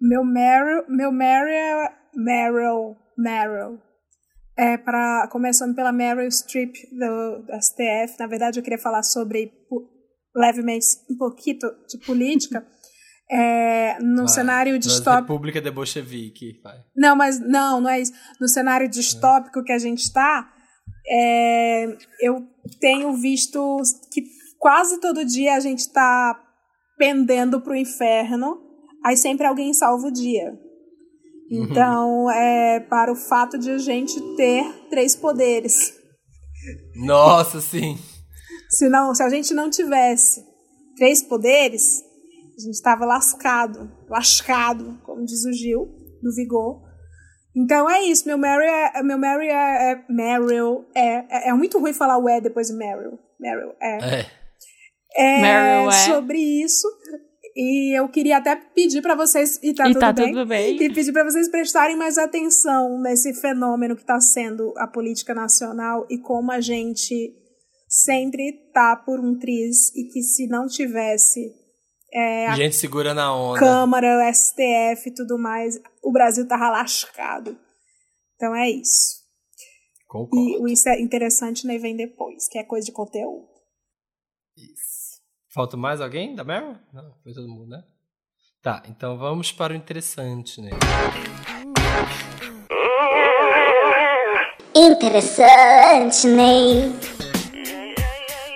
Meu 0.00 0.24
Meryl, 0.24 0.84
meu 0.88 1.12
Meryl, 1.12 1.50
é- 1.52 1.92
Meryl, 2.14 2.96
Meryl. 3.18 3.85
É 4.58 4.76
para 4.78 5.28
começando 5.28 5.74
pela 5.74 5.92
Meryl 5.92 6.30
Streep 6.30 6.74
do, 6.90 7.42
do 7.42 7.52
STF. 7.60 8.18
Na 8.18 8.26
verdade, 8.26 8.58
eu 8.58 8.62
queria 8.62 8.78
falar 8.78 9.02
sobre 9.02 9.52
levemente 10.34 10.86
um 11.10 11.16
pouquinho 11.16 11.58
de 11.88 11.98
política. 12.04 12.66
É, 13.28 13.98
no 14.00 14.18
Vai. 14.18 14.28
cenário 14.28 14.78
distópico. 14.78 15.32
República 15.32 15.60
de 15.60 15.68
Bolchevique. 15.68 16.60
Vai. 16.62 16.76
Não, 16.94 17.16
mas 17.16 17.40
não, 17.40 17.80
não 17.80 17.90
é 17.90 18.00
isso. 18.00 18.12
No 18.40 18.46
cenário 18.46 18.88
distópico 18.88 19.64
que 19.64 19.72
a 19.72 19.78
gente 19.78 20.02
está, 20.02 20.48
é, 21.08 21.96
eu 22.20 22.46
tenho 22.80 23.12
visto 23.14 23.82
que 24.12 24.22
quase 24.60 25.00
todo 25.00 25.24
dia 25.24 25.54
a 25.54 25.60
gente 25.60 25.80
está 25.80 26.40
pendendo 26.96 27.60
para 27.60 27.72
o 27.72 27.76
inferno, 27.76 28.60
aí 29.04 29.16
sempre 29.16 29.46
alguém 29.46 29.74
salva 29.74 30.06
o 30.06 30.12
dia. 30.12 30.56
Então, 31.50 32.30
é 32.30 32.80
para 32.80 33.12
o 33.12 33.16
fato 33.16 33.56
de 33.58 33.70
a 33.70 33.78
gente 33.78 34.20
ter 34.36 34.64
três 34.90 35.14
poderes. 35.14 35.94
Nossa, 36.96 37.60
sim. 37.60 37.96
Se, 38.70 38.88
não, 38.88 39.14
se 39.14 39.22
a 39.22 39.28
gente 39.28 39.54
não 39.54 39.70
tivesse 39.70 40.44
três 40.96 41.22
poderes, 41.22 42.02
a 42.56 42.62
gente 42.62 42.74
estava 42.74 43.04
lascado, 43.04 43.90
lascado, 44.08 44.98
como 45.04 45.24
diz 45.24 45.44
o 45.44 45.52
Gil, 45.52 45.86
do 46.22 46.34
Vigor. 46.34 46.82
Então 47.54 47.88
é 47.88 48.02
isso, 48.02 48.26
meu 48.26 48.36
Meryl 48.36 48.68
é, 48.68 49.02
meu 49.02 49.16
Meryl 49.16 49.50
é, 49.50 49.92
é 49.92 50.04
Meryl 50.10 50.84
é, 50.94 51.46
é, 51.46 51.48
é 51.48 51.52
muito 51.54 51.78
ruim 51.78 51.94
falar 51.94 52.18
o 52.18 52.28
é 52.28 52.40
depois 52.40 52.66
de 52.68 52.74
Meryl. 52.74 53.18
Meryl 53.40 53.72
é. 53.80 54.18
É. 54.18 54.26
É 55.16 55.40
Meryl 55.40 55.88
é. 55.88 55.92
sobre 55.92 56.38
isso. 56.38 56.86
E 57.56 57.98
eu 57.98 58.06
queria 58.08 58.36
até 58.36 58.54
pedir 58.54 59.00
para 59.00 59.14
vocês 59.14 59.58
e 59.62 59.72
tá, 59.72 59.88
e 59.88 59.92
tudo, 59.92 60.00
tá 60.00 60.12
bem, 60.12 60.32
tudo 60.32 60.46
bem. 60.46 60.76
e 60.76 60.92
pedir 60.92 61.10
para 61.10 61.24
vocês 61.24 61.48
prestarem 61.48 61.96
mais 61.96 62.18
atenção 62.18 63.00
nesse 63.00 63.32
fenômeno 63.32 63.96
que 63.96 64.02
está 64.02 64.20
sendo 64.20 64.74
a 64.76 64.86
política 64.86 65.34
nacional 65.34 66.06
e 66.10 66.18
como 66.18 66.52
a 66.52 66.60
gente 66.60 67.34
sempre 67.88 68.52
tá 68.74 68.94
por 68.94 69.20
um 69.20 69.38
triz 69.38 69.94
e 69.96 70.04
que 70.04 70.20
se 70.20 70.46
não 70.46 70.66
tivesse 70.66 71.50
é, 72.12 72.46
a 72.46 72.56
Gente 72.56 72.76
segura 72.76 73.12
na 73.12 73.34
onda. 73.34 73.58
Câmara, 73.58 74.18
o 74.18 74.34
STF 74.34 75.08
e 75.08 75.14
tudo 75.14 75.38
mais, 75.38 75.78
o 76.02 76.12
Brasil 76.12 76.46
tava 76.46 76.70
lascado. 76.70 77.58
Então 78.34 78.54
é 78.54 78.70
isso. 78.70 79.16
Concordo. 80.06 80.48
E 80.48 80.58
o 80.58 80.68
isso 80.68 80.88
é 80.88 81.00
interessante, 81.00 81.66
né? 81.66 81.78
Vem 81.78 81.96
depois, 81.96 82.48
que 82.48 82.58
é 82.58 82.64
coisa 82.64 82.86
de 82.86 82.92
conteúdo. 82.92 83.55
Falta 85.56 85.74
mais 85.74 86.02
alguém 86.02 86.34
da 86.34 86.44
Meryl? 86.44 86.76
Não, 86.92 87.14
foi 87.22 87.32
todo 87.32 87.48
mundo, 87.48 87.70
né? 87.70 87.82
Tá, 88.60 88.82
então 88.90 89.16
vamos 89.16 89.50
para 89.50 89.72
o 89.72 89.76
interessante, 89.76 90.60
né? 90.60 90.68
Interessante, 94.74 96.26
Ney. 96.26 96.92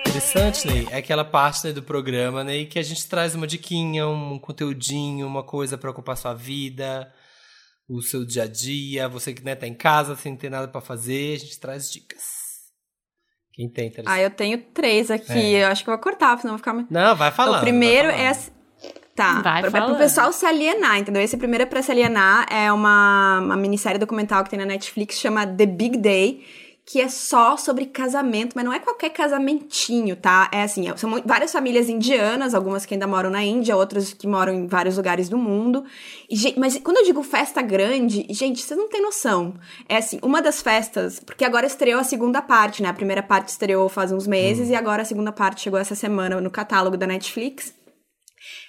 Interessante, 0.05 0.67
Ney, 0.67 0.87
é 0.91 0.97
aquela 0.97 1.25
parte 1.25 1.65
né, 1.65 1.73
do 1.73 1.81
programa, 1.81 2.43
Ney, 2.43 2.67
que 2.67 2.77
a 2.77 2.83
gente 2.83 3.09
traz 3.09 3.33
uma 3.33 3.47
diquinha, 3.47 4.07
um 4.07 4.37
conteúdinho, 4.37 5.25
uma 5.25 5.41
coisa 5.41 5.79
para 5.79 5.89
ocupar 5.89 6.15
sua 6.15 6.35
vida, 6.35 7.11
o 7.89 7.99
seu 8.03 8.23
dia 8.23 8.43
a 8.43 8.47
dia, 8.47 9.09
você 9.09 9.33
que 9.33 9.43
né, 9.43 9.55
tá 9.55 9.65
em 9.65 9.73
casa 9.73 10.15
sem 10.15 10.35
ter 10.35 10.51
nada 10.51 10.67
para 10.67 10.79
fazer, 10.79 11.37
a 11.37 11.39
gente 11.39 11.59
traz 11.59 11.91
dicas. 11.91 12.40
Quem 13.61 13.69
tem 13.69 13.87
interessante? 13.87 14.17
Ah, 14.17 14.21
eu 14.21 14.31
tenho 14.31 14.57
três 14.73 15.11
aqui. 15.11 15.55
É. 15.55 15.63
Eu 15.63 15.67
acho 15.67 15.83
que 15.83 15.89
eu 15.89 15.93
vou 15.93 16.01
cortar, 16.01 16.35
senão 16.39 16.53
eu 16.53 16.57
vou 16.57 16.57
ficar 16.57 16.73
muito. 16.73 16.91
Não, 16.91 17.15
vai 17.15 17.29
falando. 17.29 17.59
o 17.59 17.61
primeiro 17.61 18.09
é. 18.09 18.31
Tá, 19.13 19.41
Vai 19.41 19.69
pra, 19.69 19.85
pro 19.85 19.97
pessoal 19.97 20.31
se 20.31 20.45
alienar, 20.45 20.97
entendeu? 20.97 21.21
Esse 21.21 21.37
primeiro 21.37 21.63
é 21.63 21.65
pra 21.67 21.81
se 21.83 21.91
alienar, 21.91 22.47
é 22.49 22.71
uma, 22.71 23.39
uma 23.39 23.57
minissérie 23.57 23.99
documental 23.99 24.43
que 24.43 24.49
tem 24.49 24.57
na 24.57 24.65
Netflix, 24.65 25.19
chama 25.19 25.45
The 25.45 25.65
Big 25.65 25.97
Day, 25.97 26.43
que 26.85 26.99
é 26.99 27.07
só 27.07 27.55
sobre 27.57 27.85
casamento, 27.85 28.53
mas 28.55 28.65
não 28.65 28.73
é 28.73 28.79
qualquer 28.79 29.09
casamentinho, 29.11 30.15
tá? 30.15 30.49
É 30.51 30.63
assim, 30.63 30.85
são 30.97 31.09
mu- 31.09 31.21
várias 31.25 31.51
famílias 31.51 31.87
indianas, 31.87 32.53
algumas 32.53 32.85
que 32.85 32.93
ainda 32.95 33.07
moram 33.07 33.29
na 33.29 33.43
Índia, 33.43 33.77
outras 33.77 34.13
que 34.13 34.27
moram 34.27 34.53
em 34.53 34.67
vários 34.67 34.97
lugares 34.97 35.29
do 35.29 35.37
mundo. 35.37 35.85
E, 36.29 36.53
mas 36.59 36.77
quando 36.79 36.97
eu 36.97 37.05
digo 37.05 37.21
festa 37.23 37.61
grande, 37.61 38.25
gente, 38.31 38.61
vocês 38.61 38.77
não 38.77 38.89
têm 38.89 39.01
noção. 39.01 39.53
É 39.87 39.97
assim, 39.97 40.19
uma 40.21 40.41
das 40.41 40.61
festas, 40.61 41.19
porque 41.19 41.45
agora 41.45 41.65
estreou 41.67 41.99
a 41.99 42.03
segunda 42.03 42.41
parte, 42.41 42.81
né? 42.81 42.89
A 42.89 42.93
primeira 42.93 43.23
parte 43.23 43.49
estreou 43.49 43.87
faz 43.87 44.11
uns 44.11 44.27
meses 44.27 44.69
e 44.69 44.75
agora 44.75 45.03
a 45.03 45.05
segunda 45.05 45.31
parte 45.31 45.61
chegou 45.61 45.79
essa 45.79 45.95
semana 45.95 46.41
no 46.41 46.49
catálogo 46.49 46.97
da 46.97 47.07
Netflix. 47.07 47.73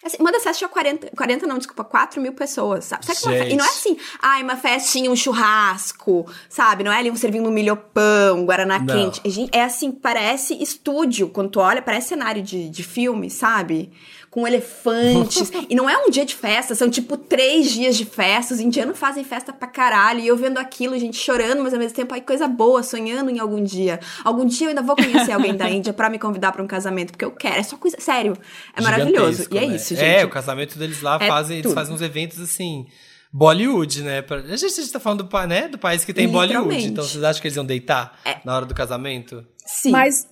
Assim, 0.05 0.16
uma 0.18 0.32
das 0.32 0.42
festas 0.42 0.59
tinha 0.59 0.68
40, 0.68 1.11
40 1.16 1.46
não, 1.46 1.59
desculpa, 1.59 1.84
4 1.84 2.20
mil 2.20 2.32
pessoas, 2.32 2.84
sabe? 2.86 3.07
Sabe. 3.07 3.50
E 3.50 3.57
não 3.57 3.64
é 3.64 3.68
assim, 3.68 3.96
ai, 4.20 4.42
uma 4.42 4.57
festinha, 4.57 5.11
um 5.11 5.16
churrasco, 5.16 6.26
sabe? 6.48 6.82
Não 6.82 6.92
é 6.92 6.98
ali 6.98 7.11
um 7.11 7.16
servindo 7.16 7.48
um 7.48 7.53
milho 7.53 7.76
pão, 7.76 8.44
guaraná 8.44 8.78
Não. 8.78 8.86
quente. 8.86 9.20
É, 9.53 9.59
É 9.61 9.64
assim, 9.64 9.92
parece 9.92 10.61
estúdio, 10.61 11.28
quando 11.28 11.50
tu 11.50 11.61
olha, 11.61 11.80
parece 11.80 12.09
cenário 12.09 12.42
de, 12.42 12.68
de 12.68 12.82
filme, 12.82 13.30
sabe? 13.30 13.92
Com 14.33 14.49
elefantes. 14.49 15.53
e 15.68 15.74
não 15.74 15.89
é 15.89 15.97
um 15.99 16.09
dia 16.09 16.24
de 16.24 16.35
festa, 16.35 16.74
são 16.74 16.89
tipo 16.89 17.18
três 17.18 17.70
dias 17.70 17.97
de 17.99 18.07
festa. 18.07 18.55
Os 18.55 18.61
indianos 18.61 18.99
fazem 18.99 19.22
festa 19.22 19.53
pra 19.53 19.68
caralho. 19.68 20.20
E 20.20 20.26
eu 20.26 20.35
vendo 20.37 20.57
aquilo, 20.57 20.99
gente 20.99 21.18
chorando, 21.18 21.62
mas 21.62 21.74
ao 21.74 21.78
mesmo 21.78 21.95
tempo, 21.95 22.14
ai, 22.14 22.22
coisa 22.22 22.49
boa, 22.49 22.83
sonhando 22.83 23.30
em 23.30 23.39
algum 23.39 23.62
dia. 23.62 24.01
Algum 24.24 24.47
dia 24.47 24.66
eu 24.66 24.68
ainda 24.70 24.80
vou 24.80 24.97
conhecer 24.97 25.33
alguém 25.33 25.55
da 25.55 25.68
Índia 25.70 25.93
pra 25.93 26.09
me 26.09 26.18
convidar 26.18 26.51
pra 26.51 26.62
um 26.62 26.66
casamento, 26.66 27.12
porque 27.12 27.26
eu 27.26 27.30
quero. 27.30 27.57
É 27.57 27.62
só 27.62 27.76
coisa. 27.76 27.99
Sério, 28.01 28.35
é 28.74 28.80
maravilhoso. 28.80 29.47
E 29.51 29.59
é 29.59 29.66
né? 29.66 29.76
isso, 29.76 29.95
gente. 29.95 30.03
É, 30.03 30.24
o 30.24 30.30
casamento 30.30 30.78
deles 30.78 31.03
lá 31.03 31.18
É 31.20 31.28
fazem, 31.28 31.59
eles 31.59 31.72
fazem 31.74 31.95
uns 31.95 32.01
eventos 32.01 32.41
assim. 32.41 32.87
Bollywood, 33.30 34.03
né? 34.03 34.24
A 34.28 34.57
gente, 34.57 34.66
a 34.66 34.83
gente 34.83 34.93
tá 34.93 35.01
falando 35.01 35.22
do, 35.22 35.47
né, 35.47 35.68
do 35.68 35.78
país 35.78 36.05
que 36.05 36.12
tem 36.12 36.28
Bollywood. 36.28 36.74
É. 36.74 36.80
Então 36.80 37.05
vocês 37.05 37.22
acham 37.22 37.41
que 37.41 37.49
eles 37.49 37.57
iam 37.57 37.64
deitar 37.64 38.18
na 38.45 38.57
hora 38.57 38.66
do 38.66 38.74
casamento? 38.74 39.47
Sim. 39.64 39.91
Mas 39.91 40.26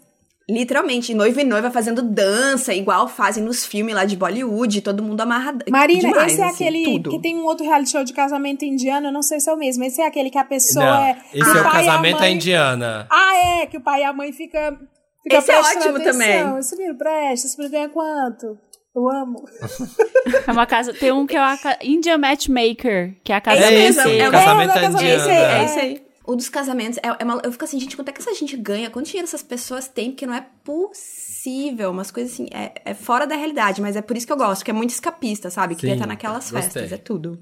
Literalmente, 0.51 1.15
noivo 1.15 1.41
e 1.41 1.45
noiva 1.45 1.71
fazendo 1.71 2.03
dança, 2.03 2.75
igual 2.75 3.07
fazem 3.09 3.43
nos 3.43 3.65
filmes 3.65 3.95
lá 3.95 4.05
de 4.05 4.17
Bollywood, 4.17 4.81
todo 4.83 5.03
mundo 5.03 5.21
amarrado. 5.21 5.65
Marina, 5.71 6.09
demais, 6.09 6.33
esse 6.33 6.41
é 6.41 6.45
assim, 6.45 6.65
aquele 6.67 6.85
tudo. 6.85 7.11
que 7.11 7.19
tem 7.21 7.37
um 7.37 7.45
outro 7.45 7.65
reality 7.65 7.91
show 7.91 8.05
de 8.05 8.13
casamento 8.13 8.65
indiano, 8.65 9.09
eu 9.09 9.13
não 9.13 9.23
sei 9.23 9.39
se 9.41 9.49
é 9.49 9.53
o 9.53 9.57
mesmo. 9.57 9.85
Esse 9.85 10.01
é 10.03 10.07
aquele 10.07 10.31
que 10.31 10.39
a 10.39 10.45
pessoa 10.45 10.85
Não, 10.85 11.03
é. 11.03 11.17
esse 11.33 11.51
que 11.53 11.59
é 11.59 11.61
o 11.61 11.71
casamento 11.71 12.19
mãe- 12.21 12.35
indiana. 12.35 13.07
Ah, 13.11 13.37
é, 13.63 13.67
que 13.67 13.77
o 13.77 13.81
pai 13.81 14.01
e 14.01 14.05
a 14.05 14.13
mãe 14.13 14.33
fica. 14.33 14.77
fica 15.23 15.37
Esse 15.39 15.51
é 15.53 15.61
ótimo 15.61 15.97
atenção. 15.97 16.13
também. 16.13 16.59
Esse 16.59 16.77
menino 16.77 16.99
presta, 16.99 17.47
esse 17.47 17.57
menino 17.59 17.73
ganha 17.77 17.89
quanto? 17.89 18.59
Eu 18.95 19.09
amo. 19.09 19.45
É 20.47 20.53
uma 20.53 20.67
casa. 20.67 20.93
Tem 20.93 21.11
um 21.13 21.27
que 21.27 21.37
é 21.37 21.41
a 21.41 21.57
Indian 21.83 22.19
Matchmaker, 22.19 23.15
que 23.25 23.33
é 23.33 23.37
a 23.37 23.41
casa 23.41 23.61
É 23.63 23.87
é 23.87 24.29
o 24.29 24.31
casamento 24.33 24.73
É, 24.77 24.81
é 24.81 24.85
É 24.85 24.89
esse 24.89 24.97
aí, 24.99 25.15
indiana. 25.17 25.33
é 25.33 25.65
esse 25.65 25.79
aí. 25.81 26.03
O 26.31 26.37
dos 26.37 26.49
casamentos, 26.49 26.97
é, 26.99 27.09
é 27.19 27.25
uma- 27.25 27.41
eu 27.45 27.51
fico 27.51 27.65
assim, 27.65 27.81
gente, 27.81 27.97
quanto 27.97 28.09
é 28.09 28.13
que 28.13 28.21
essa 28.21 28.33
gente 28.35 28.57
ganha? 28.57 28.89
Quanto 28.91 29.07
dinheiro 29.07 29.27
essas 29.27 29.43
pessoas 29.43 29.89
têm? 29.89 30.11
Porque 30.13 30.27
não 30.27 30.35
é 30.35 30.47
possível. 30.65 31.91
Umas 31.91 32.11
coisas 32.11 32.33
assim, 32.33 32.47
é, 32.53 32.73
é 32.85 32.95
fora 32.95 33.27
da 33.27 33.35
realidade, 33.35 33.81
mas 33.81 33.97
é 33.97 34.03
por 34.03 34.17
isso 34.17 34.27
que 34.27 34.33
eu 34.33 34.37
gosto, 34.37 34.65
que 34.65 34.71
é 34.71 34.75
muito 34.75 34.91
escapista, 34.91 35.51
sabe? 35.51 35.75
Queria 35.75 35.91
Sim, 35.91 35.95
estar 35.97 36.07
naquelas 36.07 36.51
gostei. 36.51 36.63
festas, 36.83 36.93
é 36.93 36.97
tudo. 36.97 37.39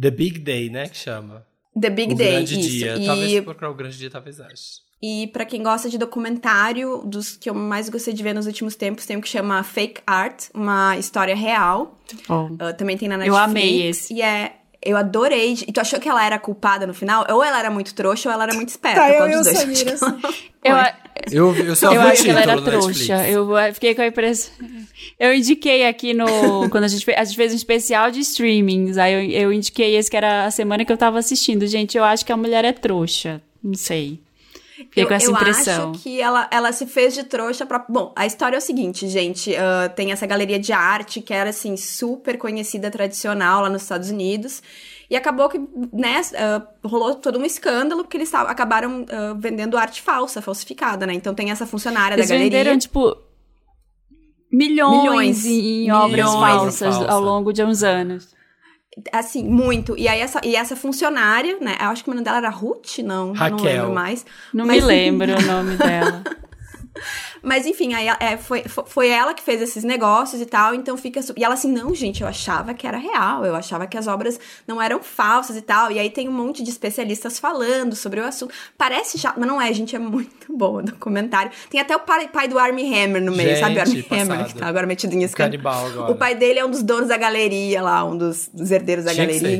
The 0.00 0.10
Big 0.10 0.38
Day, 0.40 0.70
né? 0.70 0.88
Que 0.88 0.96
chama. 0.96 1.46
The 1.80 1.90
Big 1.90 2.12
o 2.14 2.16
Day, 2.16 2.30
grande 2.32 2.58
isso. 2.58 2.68
dia. 2.70 2.96
E, 2.96 3.06
Talvez 3.06 3.30
se 3.32 3.42
procurar 3.42 3.70
o 3.70 3.74
grande 3.74 3.98
dia, 3.98 4.10
talvez 4.10 4.40
ache. 4.40 4.80
e 5.02 5.26
pra 5.28 5.44
quem 5.44 5.62
gosta 5.62 5.88
de 5.90 5.98
documentário, 5.98 7.02
dos 7.04 7.36
que 7.36 7.48
eu 7.50 7.54
mais 7.54 7.88
gostei 7.88 8.14
de 8.14 8.22
ver 8.22 8.34
nos 8.34 8.46
últimos 8.46 8.74
tempos, 8.74 9.04
tem 9.06 9.16
um 9.16 9.20
que 9.20 9.28
chama 9.28 9.62
Fake 9.62 10.00
Art, 10.06 10.44
uma 10.54 10.96
história 10.96 11.36
real. 11.36 11.98
Bom. 12.26 12.50
Uh, 12.52 12.74
também 12.76 12.96
tem 12.96 13.08
na 13.08 13.14
Eu 13.16 13.18
Netflix. 13.34 13.42
amei 13.50 13.82
esse. 13.88 14.14
E 14.14 14.22
é. 14.22 14.55
Eu 14.82 14.96
adorei. 14.96 15.52
E 15.66 15.72
tu 15.72 15.80
achou 15.80 15.98
que 15.98 16.08
ela 16.08 16.24
era 16.24 16.38
culpada 16.38 16.86
no 16.86 16.94
final? 16.94 17.26
Ou 17.30 17.42
ela 17.42 17.58
era 17.58 17.70
muito 17.70 17.94
trouxa 17.94 18.28
ou 18.28 18.32
ela 18.32 18.44
era 18.44 18.54
muito 18.54 18.68
esperta? 18.68 19.00
Tá, 19.00 19.10
eu 19.10 19.28
e 19.28 19.32
dos 19.32 19.44
dois? 19.44 19.58
Samir, 19.58 19.92
assim. 19.92 20.20
Eu, 20.64 20.76
Eu, 21.30 21.54
eu 21.56 21.76
só 21.76 21.92
eu 21.92 22.00
acho 22.02 22.22
que 22.22 22.30
ela 22.30 22.42
era 22.42 22.60
trouxa. 22.60 23.28
Eu 23.28 23.48
fiquei 23.72 23.94
com 23.94 24.02
a 24.02 24.06
impressão. 24.06 24.52
Eu 25.18 25.34
indiquei 25.34 25.86
aqui 25.86 26.12
no. 26.12 26.26
quando 26.70 26.84
a 26.84 26.88
gente, 26.88 27.04
fez, 27.04 27.18
a 27.18 27.24
gente 27.24 27.36
fez 27.36 27.52
um 27.52 27.56
especial 27.56 28.10
de 28.10 28.20
streamings. 28.20 28.98
Aí 28.98 29.12
eu, 29.12 29.42
eu 29.42 29.52
indiquei 29.52 29.96
esse 29.96 30.10
que 30.10 30.16
era 30.16 30.46
a 30.46 30.50
semana 30.50 30.84
que 30.84 30.92
eu 30.92 30.96
tava 30.96 31.18
assistindo. 31.18 31.66
Gente, 31.66 31.96
eu 31.96 32.04
acho 32.04 32.24
que 32.24 32.32
a 32.32 32.36
mulher 32.36 32.64
é 32.64 32.72
trouxa. 32.72 33.40
Não 33.62 33.74
sei. 33.74 34.20
Fiquei 34.76 35.04
eu, 35.04 35.08
com 35.08 35.14
essa 35.14 35.26
eu 35.26 35.32
impressão. 35.32 35.90
acho 35.92 36.02
que 36.02 36.20
ela, 36.20 36.46
ela 36.50 36.70
se 36.70 36.86
fez 36.86 37.14
de 37.14 37.24
trouxa 37.24 37.64
pra. 37.64 37.84
Bom, 37.88 38.12
a 38.14 38.26
história 38.26 38.56
é 38.56 38.58
o 38.58 38.62
seguinte, 38.62 39.08
gente. 39.08 39.56
ah, 39.56 39.88
tem 39.88 40.12
essa 40.12 40.26
galeria 40.26 40.58
de 40.58 40.72
arte 40.72 41.22
que 41.22 41.32
era, 41.32 41.48
assim, 41.50 41.76
super 41.78 42.36
conhecida, 42.36 42.90
tradicional 42.90 43.62
lá 43.62 43.70
nos 43.70 43.82
Estados 43.82 44.10
Unidos. 44.10 44.62
E 45.08 45.16
acabou 45.16 45.48
que, 45.48 45.58
né, 45.92 46.20
ah, 46.36 46.62
rolou 46.84 47.14
todo 47.14 47.38
um 47.38 47.44
escândalo 47.44 48.02
porque 48.04 48.18
eles 48.18 48.34
acabaram 48.34 49.06
ah, 49.10 49.34
vendendo 49.38 49.78
arte 49.78 50.02
falsa, 50.02 50.42
falsificada, 50.42 51.06
né? 51.06 51.14
Então 51.14 51.34
tem 51.34 51.50
essa 51.50 51.64
funcionária 51.66 52.14
Eles 52.14 52.28
da 52.28 52.34
galeria. 52.34 52.58
venderam, 52.58 52.78
tipo. 52.78 53.16
Milhões, 54.52 55.02
Milhões. 55.02 55.46
em, 55.46 55.84
em 55.86 55.90
obras 55.90 56.10
Milhões. 56.30 56.34
falsas 56.34 56.94
Falsa. 56.96 57.10
ao 57.12 57.20
longo 57.20 57.52
de 57.52 57.64
uns 57.64 57.82
anos. 57.82 58.35
Assim, 59.12 59.44
muito. 59.44 59.96
E 59.98 60.08
aí 60.08 60.20
essa, 60.20 60.40
e 60.42 60.56
essa 60.56 60.74
funcionária, 60.74 61.58
né? 61.60 61.76
Eu 61.80 61.88
acho 61.88 62.02
que 62.02 62.08
o 62.10 62.14
nome 62.14 62.24
dela 62.24 62.38
era 62.38 62.48
Ruth, 62.48 62.98
não, 63.00 63.28
não 63.28 63.34
Raquel. 63.34 63.58
lembro 63.64 63.92
mais. 63.92 64.24
Não 64.54 64.66
Mas- 64.66 64.76
me 64.82 64.86
lembro 64.86 65.36
o 65.38 65.42
nome 65.42 65.76
dela. 65.76 66.22
Mas 67.46 67.64
enfim, 67.64 67.94
aí 67.94 68.08
é, 68.18 68.36
foi, 68.36 68.62
fo- 68.64 68.84
foi 68.84 69.08
ela 69.08 69.32
que 69.32 69.40
fez 69.42 69.62
esses 69.62 69.84
negócios 69.84 70.42
e 70.42 70.46
tal, 70.46 70.74
então 70.74 70.96
fica. 70.96 71.20
E 71.36 71.44
ela 71.44 71.54
assim, 71.54 71.70
não, 71.70 71.94
gente, 71.94 72.20
eu 72.22 72.26
achava 72.28 72.74
que 72.74 72.86
era 72.86 72.98
real, 72.98 73.44
eu 73.46 73.54
achava 73.54 73.86
que 73.86 73.96
as 73.96 74.08
obras 74.08 74.38
não 74.66 74.82
eram 74.82 75.00
falsas 75.00 75.56
e 75.56 75.62
tal. 75.62 75.92
E 75.92 75.98
aí 76.00 76.10
tem 76.10 76.28
um 76.28 76.32
monte 76.32 76.62
de 76.62 76.70
especialistas 76.70 77.38
falando 77.38 77.94
sobre 77.94 78.20
o 78.20 78.24
assunto. 78.24 78.52
Parece 78.76 79.16
chato, 79.16 79.36
mas 79.38 79.48
não 79.48 79.62
é, 79.62 79.72
gente, 79.72 79.94
é 79.94 79.98
muito 79.98 80.46
bom 80.56 80.78
o 80.78 80.82
documentário. 80.82 81.52
Tem 81.70 81.80
até 81.80 81.94
o 81.94 82.00
pai, 82.00 82.26
pai 82.28 82.48
do 82.48 82.58
Armie 82.58 82.84
Hammer 82.92 83.22
no 83.22 83.30
meio, 83.30 83.50
Gente, 83.50 83.60
sabe? 83.60 83.74
O 83.74 83.78
passado. 84.08 84.30
Hammer, 84.32 84.46
que 84.46 84.54
tá 84.54 84.66
agora 84.66 84.86
metido 84.86 85.12
em 85.14 85.22
escândalo. 85.22 85.52
O 86.10 86.14
pai 86.16 86.34
dele 86.34 86.58
é 86.58 86.64
um 86.64 86.70
dos 86.70 86.82
donos 86.82 87.08
da 87.08 87.16
galeria 87.16 87.80
lá, 87.80 88.04
um 88.04 88.16
dos, 88.16 88.50
dos 88.52 88.72
herdeiros 88.72 89.04
da 89.04 89.12
Tinha 89.14 89.24
galeria, 89.24 89.48
ser. 89.50 89.56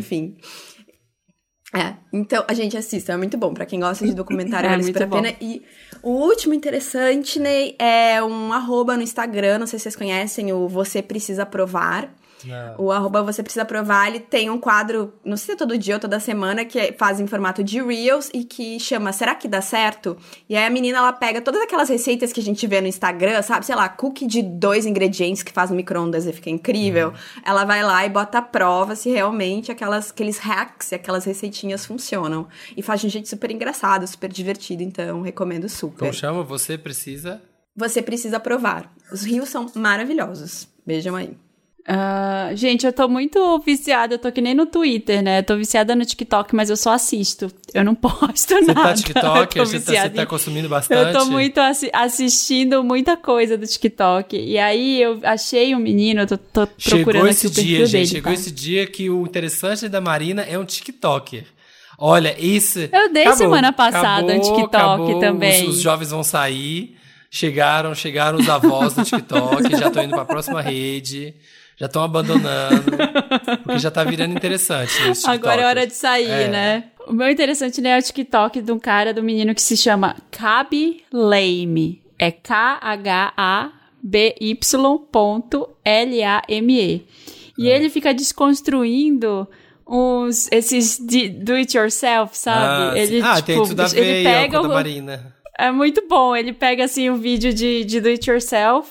É, 1.77 1.95
então 2.13 2.45
a 2.49 2.55
gente 2.55 2.77
assista, 2.77 3.13
é 3.13 3.17
muito 3.17 3.37
bom. 3.37 3.53
Pra 3.53 3.67
quem 3.67 3.81
gosta 3.81 4.07
de 4.07 4.15
documentário, 4.15 4.67
É, 4.69 4.71
vale 4.71 4.85
super 4.85 5.03
a 5.03 5.07
pena. 5.07 5.35
E 5.41 5.63
o 6.03 6.11
último 6.11 6.55
interessante, 6.55 7.39
Ney, 7.39 7.77
é 7.79 8.23
um 8.23 8.53
arroba 8.53 8.97
no 8.97 9.03
Instagram, 9.03 9.59
não 9.59 9.67
sei 9.67 9.79
se 9.79 9.85
vocês 9.85 9.97
conhecem, 9.97 10.53
o 10.53 10.69
Você 10.69 11.03
Precisa 11.03 11.45
Provar. 11.45 12.11
Não. 12.45 12.75
O 12.79 12.93
arroba 12.93 13.23
Você 13.23 13.43
Precisa 13.43 13.65
Provar, 13.65 14.09
ele 14.09 14.21
tem 14.21 14.51
um 14.51 14.59
quadro, 14.59 15.15
não 15.25 15.37
sei 15.37 15.47
se 15.47 15.53
é 15.53 15.57
todo 15.57 15.77
dia 15.79 15.95
ou 15.95 16.01
toda 16.01 16.21
semana, 16.21 16.65
que 16.65 16.79
é- 16.79 16.93
faz 16.93 17.19
em 17.19 17.27
formato 17.27 17.65
de 17.65 17.83
Reels 17.83 18.31
e 18.35 18.45
que 18.45 18.79
chama 18.79 19.13
Será 19.13 19.35
que 19.35 19.49
dá 19.49 19.61
certo? 19.61 20.17
E 20.49 20.57
aí 20.57 20.65
a 20.65 20.71
menina, 20.71 20.99
ela 20.99 21.13
pega 21.13 21.41
todas 21.41 21.61
aquelas 21.63 21.89
receitas 21.89 22.33
que 22.33 22.41
a 22.41 22.43
gente 22.43 22.67
vê 22.67 22.81
no 22.81 22.87
Instagram, 22.87 23.41
sabe? 23.43 23.65
Sei 23.67 23.75
lá, 23.75 23.89
cookie 23.89 24.27
de 24.27 24.43
dois 24.43 24.87
ingredientes 24.87 25.43
que 25.43 25.53
faz 25.53 25.71
no 25.71 25.77
micro-ondas 25.77 26.27
e 26.27 26.33
fica 26.33 26.51
incrível. 26.51 27.13
Ela 27.45 27.65
vai 27.65 27.83
lá 27.83 28.05
e 28.05 28.09
bota 28.09 28.39
à 28.39 28.43
prova 28.43 28.95
se 28.95 29.11
realmente 29.11 29.73
aquelas, 29.73 30.11
aqueles 30.11 30.39
hacks 30.39 30.93
e 30.93 30.95
aquelas 30.95 31.25
receitinhas 31.25 31.87
funcionam. 31.87 32.47
E 32.77 32.83
faz 32.83 33.01
de 33.01 33.07
um 33.07 33.11
jeito 33.11 33.29
super 33.29 33.51
engraçado, 33.51 34.07
super 34.07 34.31
divertido, 34.31 34.83
então 34.83 35.23
recomendo 35.23 35.69
super. 35.69 35.99
Como 36.01 36.13
chama? 36.13 36.43
Você 36.45 36.77
precisa. 36.77 37.41
Você 37.75 38.01
precisa 38.01 38.41
provar. 38.41 38.93
Os 39.13 39.23
rios 39.23 39.49
são 39.49 39.67
maravilhosos. 39.75 40.69
Beijam 40.87 41.15
aí. 41.17 41.37
Ah, 41.89 42.51
gente, 42.55 42.85
eu 42.85 42.93
tô 42.93 43.07
muito 43.09 43.61
viciada, 43.61 44.15
eu 44.15 44.19
tô 44.19 44.33
que 44.33 44.41
nem 44.41 44.55
no 44.55 44.67
Twitter, 44.67 45.23
né? 45.23 45.39
Eu 45.39 45.43
tô 45.45 45.57
viciada 45.57 45.95
no 45.95 46.05
TikTok, 46.05 46.53
mas 46.55 46.69
eu 46.69 46.77
só 46.77 46.93
assisto. 46.93 47.49
Eu 47.73 47.85
não 47.85 47.95
posto 47.97 48.55
Você 48.55 48.61
nada. 48.63 48.83
tá 48.83 48.95
TikTok? 48.95 49.59
Você 49.59 49.59
tá, 49.59 49.65
você 49.65 49.79
viciada 49.79 50.15
tá 50.17 50.27
consumindo 50.27 50.69
bastante? 50.69 51.15
Eu 51.15 51.19
tô 51.21 51.27
muito 51.27 51.59
assi- 51.59 51.91
assistindo 51.93 52.83
muita 52.83 53.17
coisa 53.17 53.57
do 53.57 53.65
TikTok. 53.67 54.37
E 54.37 54.59
aí 54.59 55.01
eu 55.01 55.21
achei 55.23 55.77
um 55.77 55.79
menino, 55.79 56.23
eu 56.23 56.27
tô, 56.27 56.37
tô 56.39 56.67
procurando 56.67 57.29
esse 57.29 57.47
aqui 57.47 57.53
o 57.53 57.55
perfil 57.55 57.65
dia, 57.65 57.77
dele. 57.79 57.87
gente. 57.87 58.09
Chegou 58.09 58.33
tá? 58.33 58.39
esse 58.41 58.51
dia 58.51 58.87
que 58.87 59.09
o 59.09 59.23
interessante 59.25 59.89
da 59.89 60.01
Marina 60.01 60.43
é 60.43 60.59
um 60.59 60.65
TikToker. 60.65 61.45
Olha, 61.99 62.35
isso. 62.39 62.81
Eu 62.81 63.13
dei 63.13 63.23
acabou, 63.23 63.39
semana 63.39 63.73
passada 63.73 64.33
um 64.33 64.37
acabou, 64.37 64.57
TikTok 64.57 64.77
acabou, 64.77 65.21
também. 65.21 65.69
Os, 65.69 65.77
os 65.77 65.83
jovens 65.83 66.11
vão 66.11 66.25
sair. 66.25 66.97
Chegaram, 67.31 67.95
chegaram 67.95 68.39
os 68.39 68.49
avós 68.49 68.95
do 68.95 69.05
TikTok, 69.05 69.71
já 69.77 69.89
estão 69.89 70.03
indo 70.03 70.15
pra 70.15 70.25
próxima 70.25 70.63
rede, 70.63 71.35
já 71.77 71.87
estão 71.87 72.03
abandonando, 72.03 72.83
porque 73.63 73.79
já 73.79 73.91
tá 73.91 74.03
virando 74.05 74.35
interessante. 74.35 74.93
TikTok. 74.95 75.29
Agora 75.29 75.61
é 75.63 75.67
hora 75.67 75.87
de 75.87 75.95
sair, 75.95 76.29
É. 76.31 76.49
né? 76.49 76.85
O 77.07 77.13
meu 77.13 77.31
interessante 77.31 77.81
né, 77.81 77.91
é 77.91 77.99
o 77.99 78.03
TikTok 78.03 78.61
de 78.63 78.73
um 78.73 78.79
cara, 78.79 79.13
do 79.15 79.23
menino 79.23 79.55
que 79.55 79.63
se 79.63 79.77
chama 79.77 80.17
Cabe 80.31 81.05
Lame. 81.13 82.03
É 82.19 82.31
K-H-A-B-Y.L-A-M-E. 85.85 87.07
E 87.59 87.69
ele 87.69 87.89
fica 87.89 88.13
desconstruindo 88.13 89.49
uns, 89.87 90.49
esses 90.53 90.99
de- 90.99 91.29
do 91.29 91.55
it 91.55 91.77
yourself, 91.77 92.37
sabe? 92.37 92.99
Ah, 92.99 92.99
ele, 93.01 93.21
ah 93.23 93.37
tipo, 93.37 93.47
tem 93.47 93.63
tudo 93.63 93.81
a 93.83 93.87
ver 93.87 94.05
ele 94.05 94.25
pega 94.25 94.61
o, 94.61 94.69
Marina. 94.69 95.35
é 95.59 95.71
muito 95.71 96.07
bom. 96.09 96.35
Ele 96.37 96.53
pega 96.53 96.85
assim 96.85 97.09
um 97.09 97.17
vídeo 97.17 97.53
de, 97.55 97.85
de 97.85 98.01
do 98.01 98.09
it 98.09 98.29
yourself 98.29 98.91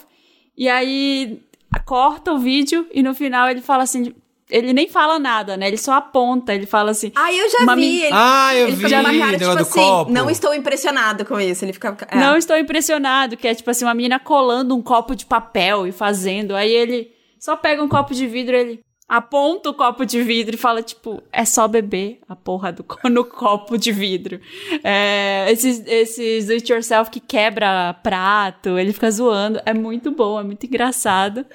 e 0.57 0.67
aí 0.69 1.41
corta 1.79 2.31
o 2.31 2.39
vídeo 2.39 2.87
e 2.93 3.01
no 3.03 3.13
final 3.13 3.49
ele 3.49 3.61
fala 3.61 3.83
assim: 3.83 4.13
ele 4.49 4.73
nem 4.73 4.87
fala 4.87 5.17
nada, 5.17 5.57
né? 5.57 5.67
Ele 5.67 5.77
só 5.77 5.93
aponta, 5.93 6.53
ele 6.53 6.65
fala 6.65 6.91
assim. 6.91 7.11
Ah, 7.15 7.33
eu 7.33 7.49
já 7.49 7.75
vi. 7.75 8.03
Ele, 8.03 8.09
Ah, 8.13 8.55
eu 8.55 8.67
ele 8.67 8.75
vi 8.75 8.85
uma 8.93 9.11
o 9.11 9.19
cara, 9.19 9.37
tipo 9.37 9.51
assim, 9.51 9.79
copo. 9.79 10.11
não 10.11 10.29
estou 10.29 10.53
impressionado 10.53 11.25
com 11.25 11.39
isso. 11.39 11.65
Ele 11.65 11.73
fica... 11.73 11.97
é. 12.09 12.17
Não 12.17 12.37
estou 12.37 12.55
impressionado, 12.57 13.35
que 13.35 13.47
é 13.47 13.55
tipo 13.55 13.69
assim, 13.71 13.85
uma 13.85 13.93
menina 13.93 14.19
colando 14.19 14.75
um 14.75 14.81
copo 14.81 15.15
de 15.15 15.25
papel 15.25 15.87
e 15.87 15.91
fazendo. 15.91 16.55
Aí 16.55 16.71
ele 16.71 17.11
só 17.39 17.55
pega 17.55 17.83
um 17.83 17.89
copo 17.89 18.13
de 18.13 18.27
vidro, 18.27 18.55
ele 18.55 18.79
aponta 19.07 19.69
o 19.69 19.73
copo 19.73 20.03
de 20.05 20.21
vidro 20.23 20.55
e 20.55 20.57
fala, 20.57 20.81
tipo, 20.81 21.21
é 21.31 21.45
só 21.45 21.67
beber 21.67 22.19
a 22.27 22.35
porra 22.35 22.71
do 22.71 22.83
no 23.09 23.23
copo 23.23 23.77
de 23.77 23.91
vidro. 23.91 24.39
É, 24.83 25.45
esses, 25.51 25.83
esses 25.85 26.47
do 26.47 26.53
it 26.53 26.71
yourself 26.71 27.11
que 27.11 27.19
quebra 27.19 27.93
prato, 28.01 28.79
ele 28.79 28.91
fica 28.93 29.09
zoando. 29.11 29.59
É 29.65 29.73
muito 29.73 30.09
bom, 30.11 30.39
é 30.39 30.43
muito 30.43 30.65
engraçado. 30.65 31.45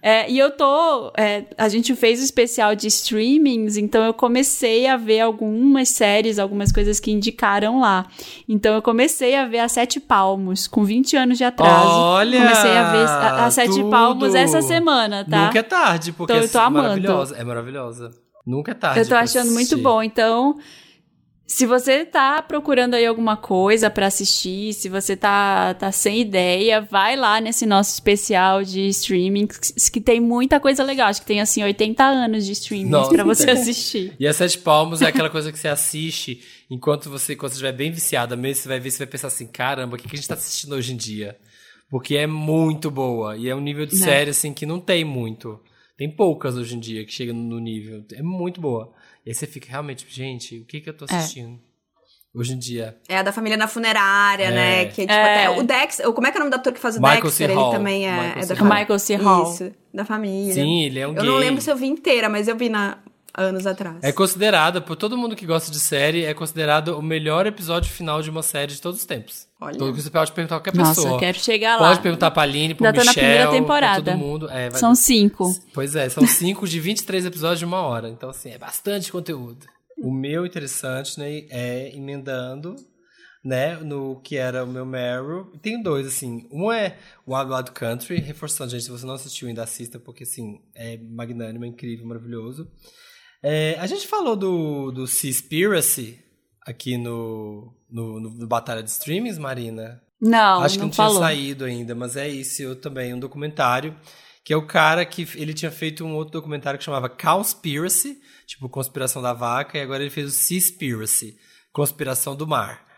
É, 0.00 0.30
e 0.30 0.38
eu 0.38 0.50
tô. 0.50 1.12
é, 1.16 1.44
a 1.58 1.68
gente 1.68 1.94
fez 1.94 2.20
o 2.20 2.24
especial 2.24 2.74
de 2.74 2.86
streamings, 2.88 3.76
então 3.76 4.04
eu 4.04 4.14
comecei 4.14 4.86
a 4.86 4.96
ver 4.96 5.20
algumas 5.20 5.90
séries, 5.90 6.38
algumas 6.38 6.72
coisas 6.72 7.00
que 7.00 7.10
indicaram 7.10 7.80
lá. 7.80 8.06
Então 8.48 8.74
eu 8.74 8.82
comecei 8.82 9.34
a 9.36 9.46
ver 9.46 9.58
a 9.60 9.68
Sete 9.68 10.00
Palmos, 10.00 10.66
com 10.66 10.84
20 10.84 11.16
anos 11.16 11.38
de 11.38 11.44
atraso. 11.44 11.88
Olha, 11.88 12.40
Comecei 12.40 12.76
a 12.76 12.92
ver 12.92 13.06
a, 13.08 13.44
a 13.46 13.50
Sete 13.50 13.70
tudo. 13.74 13.90
Palmos 13.90 14.34
essa 14.34 14.62
semana, 14.62 15.24
tá? 15.24 15.46
Nunca 15.46 15.58
é 15.58 15.62
tarde, 15.62 16.12
porque 16.12 16.32
Tô- 16.32 16.38
eu 16.38 16.48
tô 16.50 16.58
amando. 16.58 16.93
Maravilhosa. 16.96 17.36
É 17.36 17.44
maravilhosa. 17.44 18.10
Nunca 18.46 18.72
é 18.72 18.74
tarde. 18.74 19.00
Eu 19.00 19.08
tô 19.08 19.14
achando 19.14 19.50
muito 19.52 19.66
assistir. 19.74 19.82
bom. 19.82 20.02
Então, 20.02 20.58
se 21.46 21.66
você 21.66 22.04
tá 22.06 22.40
procurando 22.42 22.94
aí 22.94 23.04
alguma 23.04 23.36
coisa 23.36 23.90
pra 23.90 24.06
assistir, 24.06 24.72
se 24.72 24.88
você 24.88 25.14
tá, 25.16 25.74
tá 25.74 25.92
sem 25.92 26.20
ideia, 26.20 26.80
vai 26.80 27.16
lá 27.16 27.40
nesse 27.40 27.66
nosso 27.66 27.92
especial 27.92 28.62
de 28.62 28.88
streaming, 28.88 29.46
que 29.92 30.00
tem 30.00 30.20
muita 30.20 30.58
coisa 30.58 30.82
legal. 30.82 31.08
Acho 31.08 31.20
que 31.20 31.26
tem, 31.26 31.40
assim, 31.40 31.62
80 31.62 32.02
anos 32.02 32.46
de 32.46 32.52
streaming 32.52 32.90
pra 33.10 33.24
você 33.24 33.50
assistir. 33.50 34.14
E 34.18 34.26
a 34.26 34.32
Sete 34.32 34.58
Palmos 34.58 35.02
é 35.02 35.06
aquela 35.06 35.28
coisa 35.30 35.52
que 35.52 35.58
você 35.58 35.68
assiste 35.68 36.40
enquanto 36.70 37.10
você, 37.10 37.36
quando 37.36 37.52
você 37.52 37.56
estiver 37.56 37.72
bem 37.72 37.90
viciada 37.90 38.36
mesmo, 38.36 38.62
você 38.62 38.68
vai 38.68 38.80
ver, 38.80 38.90
você 38.90 38.98
vai 38.98 39.06
pensar 39.06 39.28
assim, 39.28 39.46
caramba, 39.46 39.96
o 39.96 39.98
que, 39.98 40.08
que 40.08 40.16
a 40.16 40.18
gente 40.18 40.28
tá 40.28 40.34
assistindo 40.34 40.74
hoje 40.74 40.92
em 40.92 40.96
dia? 40.96 41.36
Porque 41.90 42.16
é 42.16 42.26
muito 42.26 42.90
boa. 42.90 43.36
E 43.36 43.48
é 43.48 43.54
um 43.54 43.60
nível 43.60 43.84
de 43.86 43.96
Né? 43.96 44.04
série, 44.04 44.30
assim, 44.30 44.52
que 44.52 44.64
não 44.64 44.80
tem 44.80 45.04
muito. 45.04 45.60
Tem 45.96 46.10
poucas 46.10 46.56
hoje 46.56 46.76
em 46.76 46.80
dia 46.80 47.04
que 47.04 47.12
chegam 47.12 47.34
no 47.36 47.58
nível. 47.60 48.04
É 48.12 48.22
muito 48.22 48.60
boa. 48.60 48.92
E 49.24 49.30
aí 49.30 49.34
você 49.34 49.46
fica 49.46 49.68
realmente, 49.70 50.04
gente, 50.08 50.58
o 50.58 50.64
que 50.66 50.80
que 50.80 50.90
eu 50.90 50.96
tô 50.96 51.04
assistindo? 51.04 51.58
Hoje 52.34 52.52
em 52.52 52.58
dia. 52.58 52.98
É 53.08 53.18
a 53.18 53.22
da 53.22 53.30
família 53.32 53.56
na 53.56 53.68
funerária, 53.68 54.46
É. 54.46 54.50
né? 54.50 54.84
Que, 54.86 55.02
tipo, 55.02 55.12
É. 55.12 55.46
até 55.46 55.50
o 55.60 55.62
Dex... 55.62 56.00
Como 56.12 56.26
é 56.26 56.32
que 56.32 56.36
é 56.36 56.40
o 56.40 56.44
nome 56.44 56.50
do 56.50 56.56
ator 56.58 56.72
que 56.72 56.80
faz 56.80 56.96
o 56.96 57.00
Michael 57.00 57.22
Dexter? 57.22 57.46
C. 57.46 57.52
Ele 57.52 57.54
Hall. 57.60 57.70
também 57.70 58.08
é, 58.08 58.10
Michael 58.12 58.38
é 58.38 58.42
C. 58.42 58.48
da 58.48 58.54
Hall. 58.54 58.56
família. 58.68 58.80
Michael 58.80 58.98
C. 58.98 59.14
Hall. 59.14 59.52
Isso, 59.52 59.72
da 59.94 60.04
família. 60.04 60.54
Sim, 60.54 60.82
ele 60.82 60.98
é 60.98 61.06
um 61.06 61.10
Eu 61.10 61.22
gay. 61.22 61.26
não 61.30 61.36
lembro 61.36 61.60
se 61.62 61.70
eu 61.70 61.76
vi 61.76 61.86
inteira, 61.86 62.28
mas 62.28 62.48
eu 62.48 62.56
vi 62.56 62.68
na, 62.68 62.98
anos 63.36 63.66
atrás. 63.66 63.98
É 64.02 64.12
considerada, 64.12 64.80
por 64.80 64.96
todo 64.96 65.16
mundo 65.18 65.34
que 65.36 65.44
gosta 65.46 65.70
de 65.70 65.80
série, 65.80 66.24
é 66.24 66.32
considerado 66.34 66.96
o 66.98 67.02
melhor 67.02 67.46
episódio 67.46 67.90
final 67.90 68.22
de 68.22 68.30
uma 68.30 68.42
série 68.42 68.72
de 68.72 68.80
todos 68.80 69.00
os 69.00 69.06
tempos. 69.06 69.46
Olha. 69.60 69.76
Todo 69.78 69.94
você 69.94 70.10
pode 70.10 70.32
perguntar 70.32 70.56
a 70.56 70.60
qualquer 70.60 70.78
Nossa, 70.78 70.94
pessoa. 71.00 71.14
eu 71.14 71.18
quero 71.18 71.38
chegar 71.38 71.80
lá. 71.80 71.88
Pode 71.88 72.00
perguntar 72.00 72.30
pra 72.30 72.42
Aline, 72.42 72.74
pro 72.74 72.84
tô 72.86 72.92
na 72.92 72.98
Michel, 73.00 73.14
primeira 73.14 73.42
pra 73.48 73.52
temporada. 73.52 74.12
todo 74.12 74.18
mundo. 74.20 74.50
É, 74.50 74.70
vai- 74.70 74.78
São 74.80 74.94
cinco. 74.94 75.52
Pois 75.72 75.96
é, 75.96 76.08
são 76.08 76.26
5 76.26 76.66
de 76.68 76.78
23 76.80 77.24
episódios 77.26 77.58
de 77.58 77.64
uma 77.64 77.80
hora. 77.80 78.08
Então, 78.08 78.30
assim, 78.30 78.50
é 78.50 78.58
bastante 78.58 79.10
conteúdo. 79.10 79.66
O 79.98 80.12
meu 80.12 80.44
interessante, 80.44 81.18
né, 81.18 81.44
é 81.50 81.94
emendando, 81.94 82.74
né, 83.44 83.76
no 83.76 84.20
que 84.22 84.36
era 84.36 84.64
o 84.64 84.66
meu 84.66 84.84
Meryl. 84.84 85.46
Tem 85.62 85.80
dois, 85.82 86.06
assim. 86.06 86.46
Um 86.50 86.70
é 86.72 86.96
Wild 87.26 87.52
Wild 87.52 87.70
Country, 87.72 88.20
reforçando, 88.20 88.70
gente, 88.72 88.84
se 88.84 88.90
você 88.90 89.06
não 89.06 89.14
assistiu 89.14 89.48
ainda, 89.48 89.62
assista, 89.62 89.98
porque, 89.98 90.24
assim, 90.24 90.60
é 90.74 90.98
magnânimo, 90.98 91.64
é 91.64 91.68
incrível, 91.68 92.06
maravilhoso. 92.06 92.68
É, 93.46 93.76
a 93.78 93.86
gente 93.86 94.08
falou 94.08 94.34
do, 94.34 94.90
do 94.90 95.06
Seaspiracy 95.06 96.18
aqui 96.66 96.96
no, 96.96 97.74
no, 97.90 98.18
no, 98.18 98.46
Batalha 98.46 98.82
de 98.82 98.88
Streamings, 98.88 99.36
Marina? 99.36 100.00
Não, 100.18 100.62
Acho 100.62 100.76
que 100.76 100.78
não 100.78 100.86
não 100.86 100.90
tinha 100.90 101.06
falou. 101.06 101.20
saído 101.20 101.66
ainda, 101.66 101.94
mas 101.94 102.16
é 102.16 102.26
isso 102.26 102.62
eu 102.62 102.74
também, 102.74 103.12
um 103.12 103.18
documentário, 103.18 103.94
que 104.42 104.50
é 104.50 104.56
o 104.56 104.66
cara 104.66 105.04
que 105.04 105.28
ele 105.34 105.52
tinha 105.52 105.70
feito 105.70 106.06
um 106.06 106.14
outro 106.14 106.32
documentário 106.32 106.78
que 106.78 106.84
chamava 106.86 107.10
Cowspiracy, 107.10 108.18
tipo 108.46 108.66
Conspiração 108.66 109.20
da 109.20 109.34
Vaca, 109.34 109.76
e 109.76 109.82
agora 109.82 110.02
ele 110.02 110.10
fez 110.10 110.26
o 110.26 110.30
Seaspiracy, 110.30 111.36
Conspiração 111.70 112.34
do 112.34 112.46
Mar. 112.46 112.93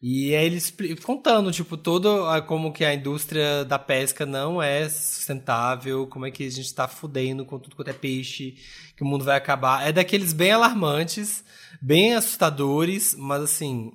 E 0.00 0.32
aí 0.34 0.46
ele 0.46 0.56
expli- 0.56 0.94
contando, 0.96 1.50
tipo, 1.50 1.76
todo 1.76 2.24
a- 2.26 2.40
como 2.40 2.72
que 2.72 2.84
a 2.84 2.94
indústria 2.94 3.64
da 3.64 3.78
pesca 3.80 4.24
não 4.24 4.62
é 4.62 4.88
sustentável, 4.88 6.06
como 6.06 6.24
é 6.24 6.30
que 6.30 6.46
a 6.46 6.50
gente 6.50 6.72
tá 6.72 6.86
fudendo 6.86 7.44
com 7.44 7.58
tudo 7.58 7.74
quanto 7.74 7.88
é 7.88 7.92
peixe, 7.92 8.54
que 8.96 9.02
o 9.02 9.06
mundo 9.06 9.24
vai 9.24 9.36
acabar. 9.36 9.86
É 9.86 9.90
daqueles 9.92 10.32
bem 10.32 10.52
alarmantes, 10.52 11.42
bem 11.82 12.14
assustadores, 12.14 13.16
mas 13.18 13.42
assim, 13.42 13.90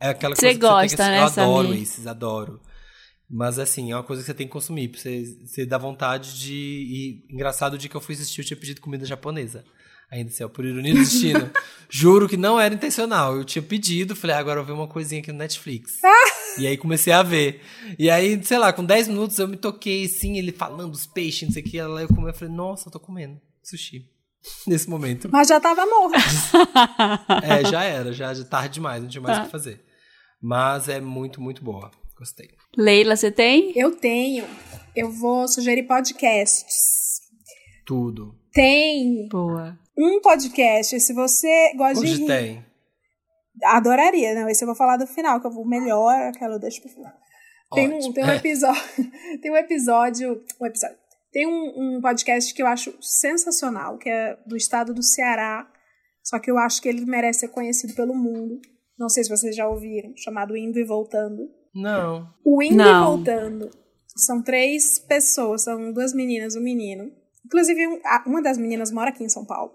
é 0.00 0.08
aquela 0.08 0.34
Você 0.34 0.54
coisa 0.54 0.58
que 0.58 0.66
você 0.66 0.80
tem 0.80 0.88
que 0.88 0.96
gosta, 0.96 1.10
né, 1.10 1.18
Eu 1.20 1.24
adoro 1.24 1.68
Samir? 1.68 1.82
esses, 1.82 2.06
adoro. 2.06 2.60
Mas 3.28 3.58
assim, 3.58 3.90
é 3.92 3.96
uma 3.96 4.04
coisa 4.04 4.22
que 4.22 4.26
você 4.26 4.34
tem 4.34 4.46
que 4.46 4.52
consumir, 4.52 4.88
pra 4.88 5.00
você, 5.00 5.24
você 5.44 5.66
dá 5.66 5.76
vontade 5.76 6.38
de. 6.38 6.54
E 6.54 7.34
engraçado 7.34 7.74
o 7.74 7.78
dia 7.78 7.90
que 7.90 7.96
eu 7.96 8.00
fui 8.00 8.14
assistir, 8.14 8.40
eu 8.40 8.44
tinha 8.46 8.56
pedido 8.56 8.80
comida 8.80 9.04
japonesa. 9.04 9.64
Ainda 10.10 10.30
assim, 10.30 10.44
ó, 10.44 10.48
por 10.48 10.64
ironia 10.64 10.94
do 10.94 11.00
destino. 11.00 11.50
Juro 11.90 12.28
que 12.28 12.36
não 12.36 12.60
era 12.60 12.74
intencional. 12.74 13.36
Eu 13.36 13.44
tinha 13.44 13.62
pedido, 13.62 14.14
falei, 14.14 14.36
ah, 14.36 14.38
agora 14.38 14.60
eu 14.60 14.64
vou 14.64 14.74
ver 14.74 14.80
uma 14.80 14.88
coisinha 14.88 15.20
aqui 15.20 15.32
no 15.32 15.38
Netflix. 15.38 16.00
e 16.58 16.66
aí 16.66 16.76
comecei 16.76 17.12
a 17.12 17.22
ver. 17.22 17.60
E 17.98 18.08
aí, 18.08 18.42
sei 18.44 18.58
lá, 18.58 18.72
com 18.72 18.84
10 18.84 19.08
minutos 19.08 19.38
eu 19.38 19.48
me 19.48 19.56
toquei, 19.56 20.04
assim, 20.04 20.38
ele 20.38 20.52
falando 20.52 20.92
dos 20.92 21.06
peixes, 21.06 21.48
não 21.48 21.52
sei 21.52 21.62
o 21.62 21.66
que. 21.66 21.80
Aí 21.80 22.02
eu 22.02 22.08
comi, 22.08 22.28
eu 22.28 22.34
falei, 22.34 22.54
nossa, 22.54 22.88
eu 22.88 22.92
tô 22.92 23.00
comendo 23.00 23.40
sushi. 23.62 24.08
Nesse 24.66 24.88
momento. 24.88 25.28
Mas 25.30 25.48
já 25.48 25.58
tava 25.60 25.84
morto. 25.86 26.16
É, 27.42 27.64
já 27.68 27.82
era, 27.82 28.12
já, 28.12 28.32
já 28.32 28.44
tarde 28.44 28.74
demais, 28.74 29.02
não 29.02 29.08
tinha 29.08 29.20
mais 29.20 29.38
o 29.38 29.42
que 29.42 29.50
fazer. 29.50 29.84
Mas 30.40 30.88
é 30.88 31.00
muito, 31.00 31.40
muito 31.40 31.64
boa. 31.64 31.90
Gostei. 32.16 32.48
Leila, 32.76 33.16
você 33.16 33.30
tem? 33.30 33.72
Eu 33.76 33.96
tenho. 33.96 34.46
Eu 34.94 35.10
vou 35.10 35.46
sugerir 35.48 35.82
podcasts. 35.82 37.20
Tudo. 37.84 38.34
Tem 38.52 39.28
Boa. 39.28 39.78
Um 39.98 40.20
podcast, 40.20 40.98
se 41.00 41.12
você 41.12 41.72
gosta 41.76 42.04
de 42.04 42.10
Hoje 42.12 42.20
rir. 42.22 42.26
tem. 42.26 42.66
Adoraria, 43.64 44.34
não. 44.34 44.48
Esse 44.48 44.62
eu 44.64 44.66
vou 44.66 44.76
falar 44.76 44.96
do 44.96 45.06
final, 45.06 45.40
que 45.40 45.46
eu 45.46 45.50
vou 45.50 45.66
melhor, 45.66 46.14
aquela 46.28 46.54
eu 46.56 46.58
deixo 46.60 46.80
pro 46.82 46.90
final. 46.90 47.12
Tem 47.72 47.88
um, 47.92 48.12
tem 48.12 48.24
um 48.24 48.30
episódio. 48.34 48.82
tem 49.42 49.50
um 49.50 49.56
episódio. 49.56 50.44
Um 50.60 50.66
episódio. 50.66 50.96
Tem 51.32 51.46
um, 51.46 51.96
um 51.96 52.00
podcast 52.00 52.52
que 52.54 52.62
eu 52.62 52.66
acho 52.66 52.94
sensacional, 53.00 53.98
que 53.98 54.08
é 54.08 54.36
do 54.46 54.56
estado 54.56 54.92
do 54.94 55.02
Ceará. 55.02 55.70
Só 56.22 56.38
que 56.38 56.50
eu 56.50 56.58
acho 56.58 56.82
que 56.82 56.88
ele 56.88 57.04
merece 57.06 57.40
ser 57.40 57.48
conhecido 57.48 57.94
pelo 57.94 58.14
mundo. 58.14 58.58
Não 58.98 59.08
sei 59.08 59.24
se 59.24 59.30
vocês 59.30 59.54
já 59.54 59.68
ouviram, 59.68 60.12
chamado 60.16 60.56
Indo 60.56 60.78
e 60.78 60.84
Voltando. 60.84 61.42
Não. 61.74 62.28
O 62.44 62.62
Indo 62.62 62.76
Não. 62.76 63.02
e 63.02 63.16
Voltando 63.16 63.70
são 64.16 64.42
três 64.42 64.98
pessoas, 64.98 65.62
são 65.64 65.92
duas 65.92 66.14
meninas, 66.14 66.56
um 66.56 66.62
menino. 66.62 67.10
Inclusive, 67.44 67.86
um- 67.86 68.00
uma 68.26 68.42
das 68.42 68.56
meninas 68.58 68.90
mora 68.90 69.10
aqui 69.10 69.22
em 69.22 69.28
São 69.28 69.44
Paulo. 69.44 69.72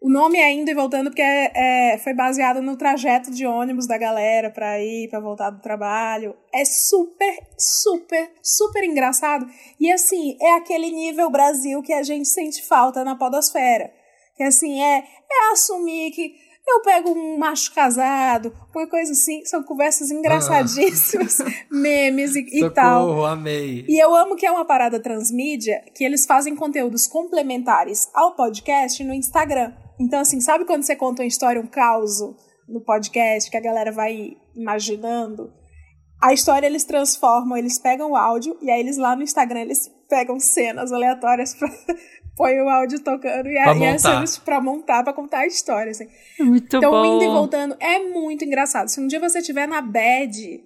O 0.00 0.10
nome 0.10 0.38
é 0.38 0.52
Indo 0.52 0.70
e 0.70 0.74
Voltando 0.74 1.10
porque 1.10 1.22
é, 1.22 1.94
é- 1.94 1.98
foi 1.98 2.12
baseado 2.14 2.60
no 2.60 2.76
trajeto 2.76 3.30
de 3.30 3.46
ônibus 3.46 3.86
da 3.86 3.96
galera 3.96 4.50
pra 4.50 4.78
ir, 4.80 5.08
pra 5.08 5.20
voltar 5.20 5.50
do 5.50 5.60
trabalho. 5.60 6.36
É 6.52 6.64
super, 6.64 7.34
super, 7.58 8.30
super 8.42 8.84
engraçado. 8.84 9.46
E 9.80 9.90
assim, 9.90 10.36
é 10.40 10.52
aquele 10.52 10.90
nível 10.90 11.30
Brasil 11.30 11.82
que 11.82 11.92
a 11.92 12.02
gente 12.02 12.28
sente 12.28 12.66
falta 12.66 13.02
na 13.04 13.16
podosfera. 13.16 13.90
Que 14.36 14.42
assim, 14.42 14.80
é, 14.82 14.98
é 14.98 15.52
assumir 15.52 16.10
que 16.10 16.34
eu 16.68 16.82
pego 16.82 17.10
um 17.10 17.38
macho 17.38 17.72
casado, 17.72 18.52
uma 18.74 18.86
coisa 18.88 19.12
assim, 19.12 19.44
são 19.44 19.62
conversas 19.62 20.10
engraçadíssimas, 20.10 21.38
memes 21.70 22.34
e, 22.34 22.40
e 22.40 22.70
tal. 22.70 23.06
Socorro, 23.06 23.24
amei. 23.24 23.84
E 23.88 24.02
eu 24.02 24.14
amo 24.14 24.34
que 24.36 24.44
é 24.44 24.50
uma 24.50 24.64
parada 24.64 25.00
transmídia, 25.00 25.82
que 25.94 26.04
eles 26.04 26.26
fazem 26.26 26.56
conteúdos 26.56 27.06
complementares 27.06 28.10
ao 28.12 28.34
podcast 28.34 29.02
no 29.04 29.14
Instagram. 29.14 29.72
Então, 30.00 30.20
assim, 30.20 30.40
sabe 30.40 30.64
quando 30.64 30.82
você 30.82 30.94
conta 30.96 31.22
uma 31.22 31.28
história, 31.28 31.60
um 31.60 31.66
caos 31.66 32.18
no 32.68 32.80
podcast, 32.80 33.50
que 33.50 33.56
a 33.56 33.60
galera 33.60 33.90
vai 33.92 34.36
imaginando? 34.54 35.52
A 36.22 36.32
história 36.32 36.66
eles 36.66 36.84
transformam, 36.84 37.56
eles 37.56 37.78
pegam 37.78 38.12
o 38.12 38.16
áudio, 38.16 38.56
e 38.62 38.70
aí 38.70 38.80
eles 38.80 38.96
lá 38.96 39.14
no 39.14 39.22
Instagram, 39.22 39.60
eles 39.60 39.90
pegam 40.08 40.38
cenas 40.40 40.92
aleatórias 40.92 41.54
pra... 41.54 41.68
Põe 42.36 42.60
o 42.60 42.68
áudio 42.68 43.00
tocando 43.02 43.48
e, 43.48 43.58
a, 43.58 43.62
Pra 43.64 43.74
e 43.76 43.86
as 43.86 44.02
montar. 44.02 44.14
cenas 44.14 44.36
pra 44.38 44.60
montar, 44.60 45.02
pra 45.02 45.14
contar 45.14 45.38
a 45.38 45.46
história, 45.46 45.90
assim. 45.90 46.06
Muito 46.38 46.76
Então, 46.76 46.90
bom. 46.90 47.00
o 47.00 47.06
Indo 47.16 47.24
e 47.24 47.28
Voltando 47.28 47.74
é 47.80 47.98
muito 47.98 48.44
engraçado. 48.44 48.88
Se 48.88 49.00
um 49.00 49.06
dia 49.06 49.18
você 49.18 49.38
estiver 49.38 49.66
na 49.66 49.80
bad, 49.80 50.62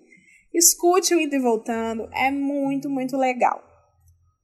escute 0.52 1.14
o 1.14 1.20
Indo 1.20 1.36
e 1.36 1.38
Voltando. 1.38 2.08
É 2.12 2.28
muito, 2.28 2.90
muito 2.90 3.16
legal. 3.16 3.62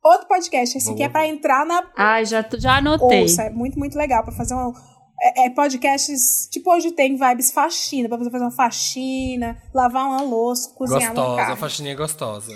Outro 0.06 0.28
podcast, 0.28 0.78
esse 0.78 0.90
aqui 0.90 1.02
é 1.02 1.08
pra 1.08 1.26
entrar 1.26 1.66
na 1.66 1.90
Ai, 1.96 2.24
já, 2.24 2.44
já 2.58 2.76
anotei. 2.76 3.22
ouça. 3.22 3.42
É 3.42 3.50
muito, 3.50 3.78
muito 3.78 3.96
legal 3.98 4.22
pra 4.22 4.32
fazer 4.32 4.54
um... 4.54 4.72
É, 5.20 5.46
é 5.46 5.50
podcasts, 5.50 6.46
tipo 6.50 6.70
hoje 6.70 6.92
tem 6.92 7.16
vibes 7.16 7.50
faxina, 7.50 8.06
pra 8.08 8.18
você 8.18 8.30
fazer 8.30 8.44
uma 8.44 8.50
faxina, 8.50 9.56
lavar 9.74 10.04
uma 10.06 10.20
louça, 10.20 10.70
cozinhar 10.74 11.12
uma 11.12 11.14
Gostosa, 11.14 11.32
a 11.32 11.44
carne. 11.46 11.60
faxininha 11.60 11.94
é 11.94 11.96
gostosa. 11.96 12.52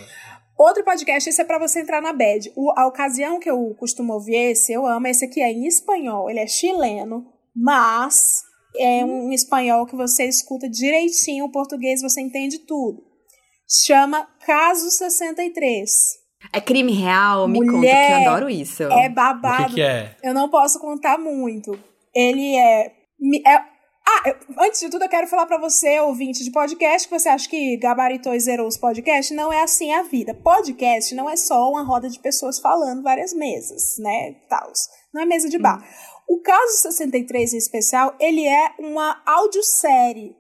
Outro 0.59 0.85
podcast, 0.85 1.27
esse 1.31 1.41
é 1.41 1.45
pra 1.45 1.59
você 1.59 1.81
entrar 1.81 2.03
na 2.03 2.13
bed. 2.13 2.53
O, 2.55 2.71
a 2.79 2.87
ocasião 2.87 3.41
que 3.41 3.51
eu 3.51 3.75
costumo 3.79 4.13
ouvir 4.13 4.37
esse, 4.37 4.71
eu 4.75 4.87
amo. 4.87 5.07
Esse 5.07 5.25
aqui 5.25 5.41
é 5.41 5.51
em 5.51 5.67
espanhol. 5.67 6.29
Ele 6.29 6.39
é 6.39 6.47
chileno, 6.47 7.25
mas 7.57 8.43
é 8.77 9.03
um 9.03 9.33
espanhol 9.33 9.87
que 9.87 9.97
você 9.97 10.25
escuta 10.25 10.69
direitinho. 10.69 11.47
O 11.47 11.51
português 11.51 12.03
você 12.03 12.21
entende 12.21 12.59
tudo. 12.59 13.03
Chama 13.67 14.29
Caso 14.45 14.91
63. 14.91 16.20
É 16.53 16.61
crime 16.61 16.93
real? 16.93 17.47
Me 17.47 17.59
conta, 17.61 17.71
que 17.71 17.77
Mulher, 17.77 18.23
eu 18.23 18.29
adoro 18.31 18.51
isso. 18.51 18.83
É 18.83 19.09
O 19.09 19.15
babado. 19.15 19.65
que, 19.69 19.75
que 19.75 19.83
é? 19.83 20.17
Eu 20.23 20.35
não 20.35 20.49
posso 20.49 20.81
contar 20.81 21.19
muito. 21.19 21.79
Ele 22.15 22.57
é. 22.57 22.87
é- 23.47 23.71
ah, 24.09 24.23
eu- 24.29 24.37
antes 24.67 24.81
de 24.81 24.89
tudo, 24.91 25.05
eu 25.05 25.09
quero 25.09 25.29
falar 25.29 25.47
pra 25.47 25.59
você, 25.59 26.01
ouvinte 26.01 26.43
de 26.43 26.51
podcast, 26.51 27.07
que 27.09 27.17
você 27.17 27.29
acha 27.29 27.49
que 27.49 27.77
gabaritou 27.77 28.35
e 28.35 28.41
zerou 28.41 28.67
os 28.67 28.77
podcasts. 28.77 29.37
Não 29.37 29.53
é 29.53 29.63
assim 29.63 29.93
a 29.93 30.03
vida. 30.03 30.35
Podcast 30.35 31.15
não 31.15 31.31
é 31.31 31.37
só 31.37 31.71
uma 31.71 31.85
roda 31.85 32.09
de 32.09 32.19
pessoas 32.19 32.59
falando 32.59 33.03
várias 33.03 33.33
mesas, 33.33 33.95
né? 33.99 34.35
Tals. 34.49 34.89
Não 35.15 35.23
é 35.23 35.27
mesa 35.27 35.49
de 35.49 35.59
bar. 35.59 35.81
O 36.29 36.41
caso 36.41 36.79
63 36.83 37.55
em 37.55 37.59
especial, 37.59 38.15
ele 38.19 38.47
é 38.47 38.73
uma 38.79 39.21
audiosérie. 39.27 40.35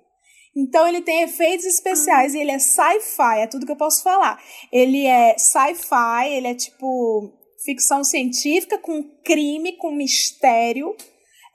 Então 0.56 0.86
ele 0.86 1.01
tem 1.01 1.22
efeitos 1.22 1.64
especiais 1.64 2.35
e 2.35 2.39
ele 2.39 2.51
é 2.51 2.59
sci-fi, 2.59 3.39
é 3.39 3.47
tudo 3.47 3.64
que 3.64 3.72
eu 3.72 3.77
posso 3.77 4.02
falar. 4.02 4.40
Ele 4.72 5.06
é 5.06 5.36
sci-fi, 5.39 6.28
ele 6.28 6.48
é 6.48 6.55
tipo 6.55 7.32
ficção 7.64 8.02
científica 8.02 8.78
com 8.78 9.02
crime, 9.24 9.77
com 9.77 9.93
mistério. 9.93 10.94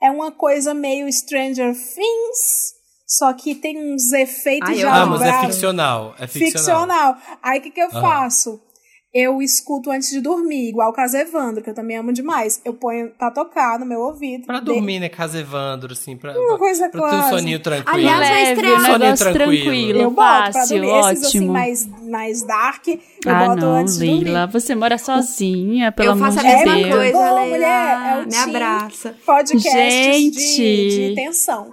É 0.02 0.10
uma 0.10 0.32
coisa 0.32 0.72
meio 0.72 1.10
Stranger 1.12 1.74
Things, 1.74 2.74
só 3.06 3.32
que 3.32 3.54
tem 3.54 3.78
uns 3.78 4.12
efeitos 4.12 4.68
Ai, 4.68 4.76
de 4.76 4.80
eu 4.82 4.90
Ah, 4.90 5.06
mas 5.06 5.22
é 5.22 5.40
ficcional. 5.40 6.14
É 6.18 6.26
ficcional. 6.26 6.80
Ficcional. 6.80 7.38
Aí 7.42 7.58
o 7.58 7.62
que, 7.62 7.70
que 7.70 7.80
eu 7.80 7.88
Aham. 7.88 8.00
faço? 8.00 8.60
Eu 9.18 9.40
escuto 9.40 9.90
antes 9.90 10.10
de 10.10 10.20
dormir, 10.20 10.68
igual 10.68 10.90
o 10.90 10.92
caso 10.92 11.16
Evandro, 11.16 11.62
que 11.62 11.70
eu 11.70 11.74
também 11.74 11.96
amo 11.96 12.12
demais. 12.12 12.60
Eu 12.64 12.74
ponho 12.74 13.08
pra 13.18 13.30
tocar 13.30 13.78
no 13.78 13.86
meu 13.86 14.00
ouvido. 14.00 14.44
Pra 14.46 14.58
De- 14.58 14.66
dormir, 14.66 15.00
né? 15.00 15.08
Casa 15.08 15.38
Evandro, 15.38 15.92
assim. 15.92 16.16
Pra, 16.16 16.38
Uma 16.38 16.58
coisa 16.58 16.88
pra 16.90 17.08
ter 17.08 17.16
um 17.16 17.22
soninho 17.30 17.58
tranquilo. 17.60 17.96
Aliás, 17.96 18.28
vai 18.28 18.52
estrear- 18.52 18.74
um 18.80 18.84
Soninho 18.84 19.16
tranquilo. 19.16 19.52
tranquilo, 19.62 20.00
Eu 20.00 20.10
boto 20.10 20.52
pra 20.52 20.64
dormir. 20.66 20.86
Esses 20.88 21.24
assim 21.24 21.38
ótimo. 21.38 21.52
mais, 21.52 21.86
mais 22.02 22.42
dark, 22.46 22.88
eu 22.88 22.98
ah, 23.28 23.46
boto 23.46 23.60
não, 23.62 23.72
antes 23.76 23.98
de 23.98 24.06
dormir. 24.06 24.24
Leila, 24.24 24.46
você 24.48 24.74
mora 24.74 24.98
sozinha, 24.98 25.92
pelo 25.92 26.08
eu 26.08 26.12
amor 26.12 26.26
faço 26.26 26.38
a 26.38 26.42
de 26.42 26.48
mesma 26.48 26.74
Deus. 26.74 26.94
coisa, 26.96 27.12
Bom, 27.18 27.34
Leila. 27.36 27.46
mulher, 27.46 27.98
é 28.12 28.16
o 28.20 28.24
Me 28.24 28.30
team. 28.30 28.42
abraça. 28.50 29.14
Podcasts 29.24 29.72
Gente! 29.72 30.56
de, 30.56 31.08
de 31.08 31.14
tensão. 31.14 31.70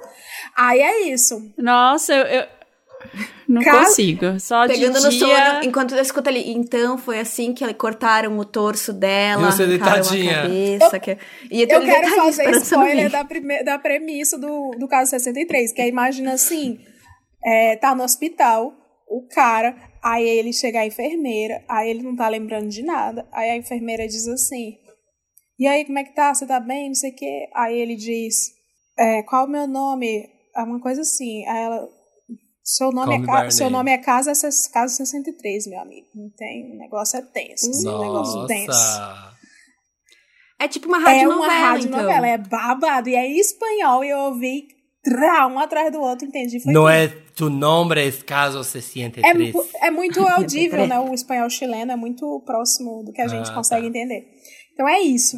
Aí 0.56 0.80
é 0.80 1.10
isso. 1.10 1.52
Nossa, 1.57 2.14
eu, 2.14 2.26
eu 2.26 2.45
não 3.48 3.61
consigo. 3.64 4.40
Só 4.40 4.68
Pegando 4.68 4.98
de 4.99 5.03
no 5.03 5.10
dia... 5.10 5.20
sono, 5.53 5.64
enquanto 5.65 5.95
eu 5.95 6.02
escuto 6.02 6.30
ali. 6.30 6.52
Então, 6.52 6.98
foi 6.98 7.20
assim 7.20 7.53
que 7.53 7.74
cortaram 7.74 8.38
o 8.38 8.45
torso 8.45 8.94
dela, 8.94 9.52
você 9.52 9.65
deitadinha. 9.68 10.40
a 10.40 10.41
cabeça. 10.44 10.99
que... 10.99 11.18
E 11.52 11.61
Eu 11.61 11.68
tô 11.68 11.82
quero 11.82 12.15
fazer 12.15 12.49
spoiler 12.57 13.10
da, 13.10 13.26
prime- 13.26 13.64
da 13.64 13.78
premissa 13.78 14.38
do, 14.38 14.72
do 14.72 14.88
caso 14.88 15.11
63, 15.11 15.74
que 15.74 15.82
é, 15.82 15.88
imagina 15.88 16.34
assim, 16.34 16.80
é, 17.44 17.76
tá 17.76 17.94
no 17.94 18.03
hospital, 18.03 18.74
o 19.07 19.28
cara, 19.28 19.76
aí 20.03 20.28
ele 20.28 20.53
chega 20.53 20.80
a 20.80 20.86
enfermeira, 20.86 21.64
aí 21.68 21.90
ele 21.90 22.03
não 22.03 22.15
tá 22.15 22.28
lembrando 22.30 22.70
de 22.70 22.84
nada, 22.84 23.28
aí 23.32 23.49
a 23.49 23.57
enfermeira 23.57 24.07
diz 24.07 24.28
assim, 24.28 24.78
e 25.60 25.68
aí, 25.68 25.86
como 25.86 25.99
é 25.99 26.03
que 26.03 26.15
tá? 26.15 26.34
Você 26.34 26.48
tá 26.48 26.60
bem? 26.60 26.88
Não 26.88 26.95
sei 26.95 27.11
o 27.11 27.15
quê. 27.15 27.48
Aí 27.53 27.78
ele 27.80 27.95
diz, 27.95 28.52
é, 28.98 29.22
qual 29.24 29.44
é 29.44 29.45
o 29.45 29.49
meu 29.49 29.68
nome? 29.68 30.28
É 30.56 30.61
uma 30.64 30.80
coisa 30.80 31.02
assim, 31.02 31.45
aí 31.48 31.64
ela... 31.64 31.88
Seu 32.64 32.91
nome, 32.91 33.15
é, 33.15 33.26
ca- 33.26 33.52
seu 33.52 33.69
nome 33.69 33.91
é 33.91 33.98
casa, 33.98 34.31
casa 34.72 34.95
63, 34.95 35.68
meu 35.68 35.80
amigo. 35.81 36.07
Não 36.15 36.30
tem. 36.30 36.72
O 36.72 36.77
negócio 36.77 37.18
é 37.18 37.22
tenso. 37.22 37.69
assim, 37.69 37.88
um 37.90 37.99
negócio 37.99 38.48
tenso. 38.48 38.68
Nossa. 38.68 39.34
É 40.60 40.68
tipo 40.68 40.88
uma 40.88 40.98
É 40.98 41.02
rádio 41.02 41.27
uma 41.30 41.35
novela, 41.35 41.60
rádio 41.60 41.88
então. 41.88 42.02
novela, 42.02 42.27
é 42.27 42.38
babado. 42.38 43.10
E 43.10 43.15
é 43.15 43.27
em 43.27 43.38
espanhol 43.38 44.03
e 44.06 44.10
eu 44.10 44.18
ouvi 44.19 44.68
trá, 45.03 45.45
um 45.48 45.60
atrás 45.60 45.91
do 45.91 45.99
outro, 45.99 46.26
entendi. 46.26 46.61
Foi 46.61 46.72
Não 46.72 46.88
é 46.88 47.10
tu 47.35 47.49
nombre 47.49 48.07
es 48.07 48.23
caso 48.23 48.60
É, 48.60 48.64
63. 48.64 49.53
mu- 49.53 49.65
é 49.81 49.91
muito 49.91 50.26
audível, 50.26 50.88
né? 50.88 50.98
O 50.99 51.14
espanhol 51.14 51.49
chileno 51.49 51.91
é 51.91 51.95
muito 51.98 52.41
próximo 52.45 53.03
do 53.03 53.11
que 53.11 53.22
a 53.22 53.27
gente 53.27 53.49
Ah, 53.52 53.53
consegue 53.53 53.81
tá. 53.81 53.88
entender. 53.90 54.26
Então 54.73 54.88
é 54.88 55.02
isso. 55.02 55.35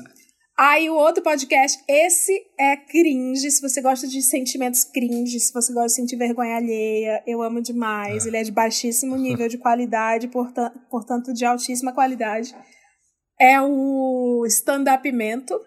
Aí 0.57 0.89
o 0.89 0.95
outro 0.95 1.21
podcast, 1.21 1.83
esse 1.87 2.31
é 2.57 2.77
cringe. 2.77 3.51
Se 3.51 3.61
você 3.61 3.81
gosta 3.81 4.07
de 4.07 4.21
sentimentos 4.21 4.85
cringe, 4.85 5.37
se 5.39 5.51
você 5.51 5.73
gosta 5.73 5.87
de 5.87 5.95
sentir 5.95 6.15
vergonha 6.15 6.55
alheia, 6.55 7.21
eu 7.27 7.41
amo 7.41 7.61
demais. 7.61 8.25
Ele 8.25 8.37
é 8.37 8.43
de 8.43 8.53
baixíssimo 8.53 9.17
nível 9.17 9.49
de 9.49 9.57
qualidade, 9.57 10.29
porta- 10.29 10.71
portanto 10.89 11.33
de 11.33 11.43
altíssima 11.43 11.91
qualidade. 11.93 12.55
É 13.39 13.59
o 13.61 14.45
Stand-Up 14.47 15.11
Mento. 15.11 15.59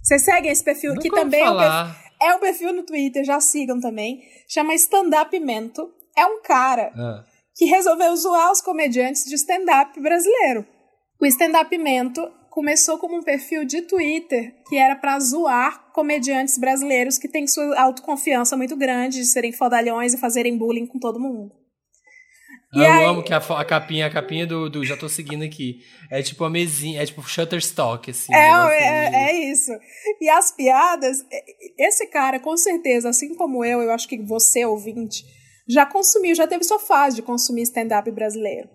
Vocês 0.00 0.22
seguem 0.24 0.52
esse 0.52 0.62
perfil 0.62 0.90
Nunca 0.90 1.02
que 1.02 1.10
também 1.10 1.40
é 1.40 1.50
um 1.50 1.56
perfil 1.56 1.68
falar. 1.68 2.00
é 2.22 2.34
um 2.36 2.38
perfil 2.38 2.72
no 2.72 2.82
Twitter, 2.84 3.24
já 3.24 3.40
sigam 3.40 3.80
também. 3.80 4.20
Chama 4.48 4.72
Stand 4.74 5.10
Up 5.20 5.36
Mento. 5.40 5.90
É 6.16 6.24
um 6.26 6.40
cara 6.42 6.92
Ah. 6.96 7.24
que 7.56 7.64
resolveu 7.64 8.14
zoar 8.14 8.52
os 8.52 8.60
comediantes 8.60 9.24
de 9.24 9.34
stand-up 9.34 9.98
brasileiro. 10.00 10.64
O 11.20 11.26
Stand 11.26 11.60
Up 11.60 11.76
Mento 11.76 12.30
começou 12.56 12.96
como 12.98 13.14
um 13.18 13.22
perfil 13.22 13.66
de 13.66 13.82
Twitter 13.82 14.54
que 14.66 14.76
era 14.78 14.96
pra 14.96 15.20
zoar 15.20 15.92
comediantes 15.92 16.56
brasileiros 16.56 17.18
que 17.18 17.28
têm 17.28 17.46
sua 17.46 17.78
autoconfiança 17.78 18.56
muito 18.56 18.74
grande 18.74 19.18
de 19.18 19.26
serem 19.26 19.52
fodalhões 19.52 20.14
e 20.14 20.18
fazerem 20.18 20.56
bullying 20.56 20.86
com 20.86 20.98
todo 20.98 21.20
mundo. 21.20 21.52
E 22.74 22.78
eu 22.78 22.90
aí- 22.90 23.04
amo 23.04 23.22
que 23.22 23.34
a, 23.34 23.36
a 23.36 23.64
capinha, 23.64 24.06
a 24.06 24.10
capinha 24.10 24.46
do, 24.46 24.70
do- 24.70 24.82
Já 24.86 24.96
tô 24.96 25.06
seguindo 25.06 25.44
aqui. 25.44 25.80
É 26.10 26.22
tipo 26.22 26.44
a 26.44 26.48
mesinha, 26.50 27.02
é 27.02 27.04
tipo 27.04 27.20
Shutterstock, 27.22 28.10
assim. 28.10 28.34
É, 28.34 28.58
um 28.58 28.68
é, 28.70 29.10
de- 29.10 29.16
é 29.16 29.50
isso. 29.52 29.72
E 30.18 30.26
as 30.30 30.50
piadas, 30.50 31.18
esse 31.78 32.06
cara, 32.06 32.40
com 32.40 32.56
certeza, 32.56 33.10
assim 33.10 33.34
como 33.34 33.66
eu, 33.66 33.82
eu 33.82 33.92
acho 33.92 34.08
que 34.08 34.16
você, 34.22 34.64
ouvinte, 34.64 35.24
já 35.68 35.84
consumiu, 35.84 36.34
já 36.34 36.46
teve 36.46 36.64
sua 36.64 36.78
fase 36.78 37.16
de 37.16 37.22
consumir 37.22 37.62
stand-up 37.64 38.10
brasileiro. 38.10 38.70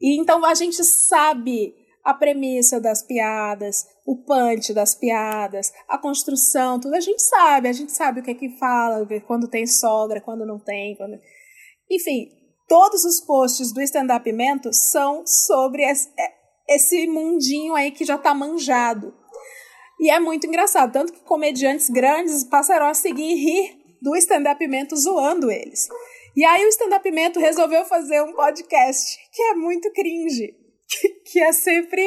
E 0.00 0.20
então 0.20 0.44
a 0.44 0.54
gente 0.54 0.82
sabe 0.82 1.72
a 2.04 2.14
premissa 2.14 2.80
das 2.80 3.02
piadas, 3.02 3.86
o 4.06 4.16
punch 4.24 4.72
das 4.72 4.94
piadas, 4.94 5.72
a 5.88 5.98
construção, 5.98 6.80
tudo 6.80 6.94
a 6.94 7.00
gente 7.00 7.22
sabe. 7.22 7.68
A 7.68 7.72
gente 7.72 7.92
sabe 7.92 8.20
o 8.20 8.22
que 8.22 8.30
é 8.30 8.34
que 8.34 8.58
fala, 8.58 9.06
quando 9.26 9.48
tem 9.48 9.66
sogra, 9.66 10.20
quando 10.20 10.46
não 10.46 10.58
tem. 10.58 10.96
Quando... 10.96 11.18
Enfim, 11.90 12.28
todos 12.68 13.04
os 13.04 13.20
posts 13.20 13.72
do 13.72 13.80
Stand 13.82 14.14
Up 14.14 14.32
Mento 14.32 14.72
são 14.72 15.26
sobre 15.26 15.82
esse, 15.82 16.08
esse 16.68 17.06
mundinho 17.06 17.74
aí 17.74 17.90
que 17.90 18.04
já 18.04 18.16
tá 18.16 18.32
manjado. 18.34 19.14
E 20.00 20.10
é 20.10 20.18
muito 20.18 20.46
engraçado, 20.46 20.92
tanto 20.92 21.12
que 21.12 21.20
comediantes 21.20 21.90
grandes 21.90 22.42
passaram 22.44 22.86
a 22.86 22.94
seguir 22.94 23.34
rir 23.34 23.80
do 24.00 24.16
stand-up 24.16 24.66
Mento 24.66 24.96
zoando 24.96 25.50
eles. 25.50 25.88
E 26.34 26.42
aí 26.42 26.64
o 26.64 26.68
stand-up 26.68 27.10
Mento 27.10 27.38
resolveu 27.38 27.84
fazer 27.84 28.22
um 28.22 28.32
podcast 28.32 29.18
que 29.30 29.42
é 29.42 29.54
muito 29.54 29.92
cringe, 29.92 30.54
que, 31.30 31.40
é 31.40 31.52
sempre 31.52 32.02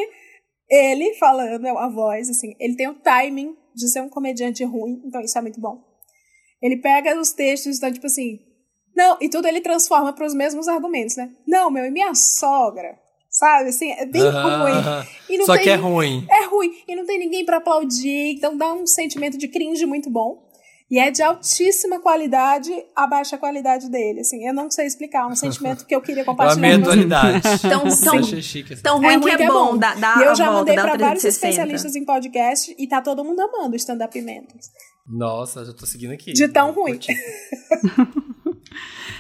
ele 0.70 1.14
falando, 1.16 1.66
é 1.66 1.70
a 1.70 1.88
voz, 1.88 2.30
assim, 2.30 2.56
ele 2.60 2.76
tem 2.76 2.88
o 2.88 2.96
timing 2.96 3.56
de 3.76 3.90
ser 3.90 4.02
um 4.02 4.10
comediante 4.10 4.64
ruim, 4.64 5.02
então 5.06 5.22
isso 5.22 5.38
é 5.38 5.42
muito 5.42 5.60
bom. 5.60 5.84
Ele 6.62 6.78
pega 6.78 7.20
os 7.20 7.32
textos, 7.34 7.78
então, 7.78 7.92
tipo 7.92 8.06
assim, 8.06 8.40
não, 8.96 9.18
e 9.20 9.28
tudo 9.28 9.48
ele 9.48 9.62
transforma 9.62 10.14
para 10.14 10.26
os 10.26 10.34
mesmos 10.34 10.68
argumentos, 10.68 11.16
né? 11.16 11.32
Não, 11.48 11.70
meu, 11.70 11.86
e 11.86 11.92
minha 11.92 12.14
sogra, 12.14 12.98
sabe? 13.30 13.70
Assim, 13.70 13.92
é 13.92 14.06
bem 14.06 14.22
ruim. 14.22 14.32
aham. 14.32 15.08
E 15.30 15.38
não 15.38 15.46
Só 15.46 15.56
tem 15.56 15.64
que 15.64 15.70
é 15.70 15.76
ruim. 15.76 16.26
É 16.30 16.46
ruim. 16.46 16.72
E 16.88 16.96
não 16.96 17.06
tem 17.06 17.18
ninguém 17.18 17.44
pra 17.44 17.58
aplaudir. 17.58 18.36
Então 18.36 18.56
dá 18.56 18.72
um 18.72 18.86
sentimento 18.86 19.38
de 19.38 19.48
cringe 19.48 19.86
muito 19.86 20.10
bom. 20.10 20.48
E 20.94 21.00
é 21.00 21.10
de 21.10 21.24
altíssima 21.24 22.00
qualidade 22.00 22.72
a 22.96 23.08
baixa 23.08 23.36
qualidade 23.36 23.90
dele. 23.90 24.20
Assim, 24.20 24.46
eu 24.48 24.54
não 24.54 24.70
sei 24.70 24.86
explicar. 24.86 25.26
Um 25.28 25.36
sentimento 25.36 25.88
que 25.88 25.96
eu 25.96 26.00
queria 26.00 26.24
compartilhar 26.26 26.78
com 26.78 26.84
vocês. 26.84 27.08
dualidade. 27.08 27.42
Tão- 27.62 27.80
tão- 27.80 27.88
assim. 27.88 28.64
Tão 28.84 29.04
É 29.04 29.16
ruim, 29.16 29.36
que 29.36 29.44
é, 29.44 29.48
bom, 29.48 29.76
dá, 29.76 29.96
dá 29.96 30.18
e 30.20 30.24
eu 30.26 30.30
a 30.32 30.36
já 30.36 30.46
volta, 30.52 30.60
mandei 30.60 30.76
pra 30.76 30.84
vários 30.96 31.24
360. 31.24 31.28
especialistas 31.30 31.96
em 31.96 32.06
podcast 32.06 32.76
e 32.78 32.88
tá 32.88 33.02
todo 33.02 33.24
mundo 33.26 33.40
amando 33.40 33.74
o 33.74 33.76
stand-up 33.76 34.22
Mentos. 34.22 34.68
Nossa, 35.08 35.66
já 35.66 35.74
tô 35.74 35.88
seguindo 35.88 36.12
aqui. 36.14 36.32
De 36.32 36.48
tão 36.48 36.72
ruim. 36.72 37.00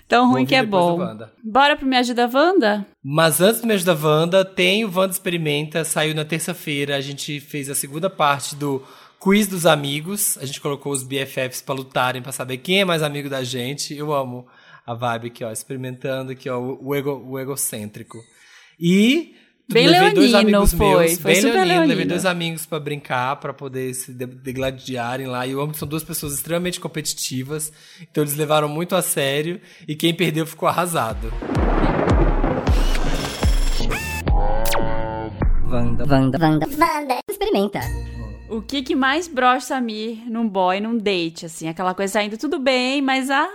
Tão 0.08 0.30
ruim 0.30 0.46
que 0.46 0.54
é 0.56 0.66
bom. 0.66 0.98
Bora 1.44 1.76
pro 1.76 1.86
Me 1.88 1.96
Ajuda 1.98 2.30
Wanda? 2.32 2.86
Mas 3.04 3.40
antes 3.42 3.62
do 3.62 3.68
mês 3.68 3.84
da 3.84 3.94
Wanda, 3.96 4.44
tem 4.46 4.84
o 4.86 4.88
Wanda 4.94 5.12
Experimenta, 5.14 5.84
saiu 5.84 6.14
na 6.14 6.26
terça-feira. 6.26 6.96
A 6.96 7.02
gente 7.02 7.40
fez 7.40 7.70
a 7.70 7.76
segunda 7.76 8.10
parte 8.10 8.56
do 8.56 8.82
Quiz 9.24 9.48
dos 9.48 9.66
Amigos. 9.66 10.38
A 10.40 10.46
gente 10.46 10.60
colocou 10.60 10.92
os 10.92 11.02
BFFs 11.02 11.62
pra 11.62 11.74
lutarem, 11.74 12.22
pra 12.22 12.34
saber 12.34 12.58
quem 12.58 12.82
é 12.82 12.86
mais 12.86 13.02
amigo 13.02 13.30
da 13.30 13.42
gente. 13.42 13.96
Eu 13.96 14.14
amo 14.14 14.46
a 14.86 14.94
vibe 14.94 15.28
aqui, 15.28 15.44
ó, 15.46 15.52
experimentando 15.52 16.34
aqui, 16.34 16.50
ó, 16.50 16.60
o, 16.60 16.94
ego, 16.94 17.24
o 17.26 17.40
egocêntrico. 17.40 18.18
E 18.78 19.34
Bem 19.72 19.88
levei 19.88 20.12
dois 20.14 20.32
leonino 20.34 20.58
amigos 20.58 20.74
foi, 20.74 20.88
meus, 21.08 21.20
foi 21.20 21.32
bem 21.32 21.42
super 21.42 21.54
leonino, 21.54 21.72
levei 21.80 21.88
leonino. 21.88 22.10
dois 22.10 22.26
amigos 22.26 22.66
pra 22.66 22.80
brincar, 22.82 23.38
pra 23.38 23.54
poder 23.54 23.94
se 23.94 24.12
de- 24.14 24.26
degladiarem 24.26 25.26
lá. 25.28 25.48
E 25.48 25.52
eu 25.52 25.62
amo 25.62 25.72
que 25.72 25.80
são 25.80 25.88
duas 25.88 26.04
pessoas 26.04 26.34
extremamente 26.34 26.82
competitivas, 26.82 27.72
então 28.02 28.26
eles 28.26 28.36
levaram 28.36 28.68
muito 28.68 28.94
a 28.94 29.02
sério 29.02 29.62
e 29.88 29.96
quem 29.96 30.14
perdeu 30.14 30.46
ficou 30.46 30.68
arrasado. 30.68 31.32
Wanda. 35.66 36.04
Wanda. 36.10 36.38
Wanda. 36.40 36.68
Wanda. 36.78 37.20
Experimenta. 37.30 37.80
O 38.50 38.62
que 38.62 38.84
que 38.84 38.96
mais 38.96 39.28
brocha 39.28 39.68
Samir 39.68 40.30
num 40.30 40.48
boy, 40.48 40.80
num 40.80 40.98
date, 40.98 41.46
assim? 41.46 41.68
Aquela 41.68 41.94
coisa 41.96 42.14
saindo 42.14 42.38
tudo 42.38 42.60
bem, 42.60 43.02
mas 43.02 43.30
ah, 43.30 43.50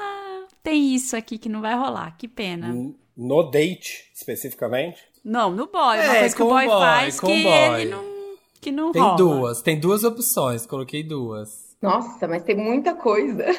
tem 0.63 0.95
isso 0.95 1.17
aqui 1.17 1.39
que 1.39 1.49
não 1.49 1.61
vai 1.61 1.75
rolar. 1.75 2.17
Que 2.17 2.27
pena. 2.27 2.75
No 3.17 3.43
date, 3.51 4.11
especificamente? 4.15 5.01
Não, 5.25 5.51
no 5.51 5.67
boy. 5.67 5.99
É, 5.99 6.05
uma 6.05 6.19
coisa 6.19 6.37
que 6.37 6.43
o 6.43 6.47
com 6.47 6.53
boy, 6.53 6.67
boy, 6.67 6.81
faz 6.81 7.21
com 7.21 7.27
que 7.27 7.43
boy. 7.43 7.81
ele 7.81 7.91
não... 7.91 8.19
Que 8.61 8.73
não 8.73 8.91
Tem 8.91 9.01
rola. 9.01 9.17
duas, 9.17 9.63
tem 9.63 9.79
duas 9.79 10.03
opções, 10.03 10.67
coloquei 10.67 11.05
duas. 11.05 11.77
Nossa, 11.81 12.27
mas 12.27 12.43
tem 12.43 12.57
muita 12.57 12.95
coisa. 12.95 13.45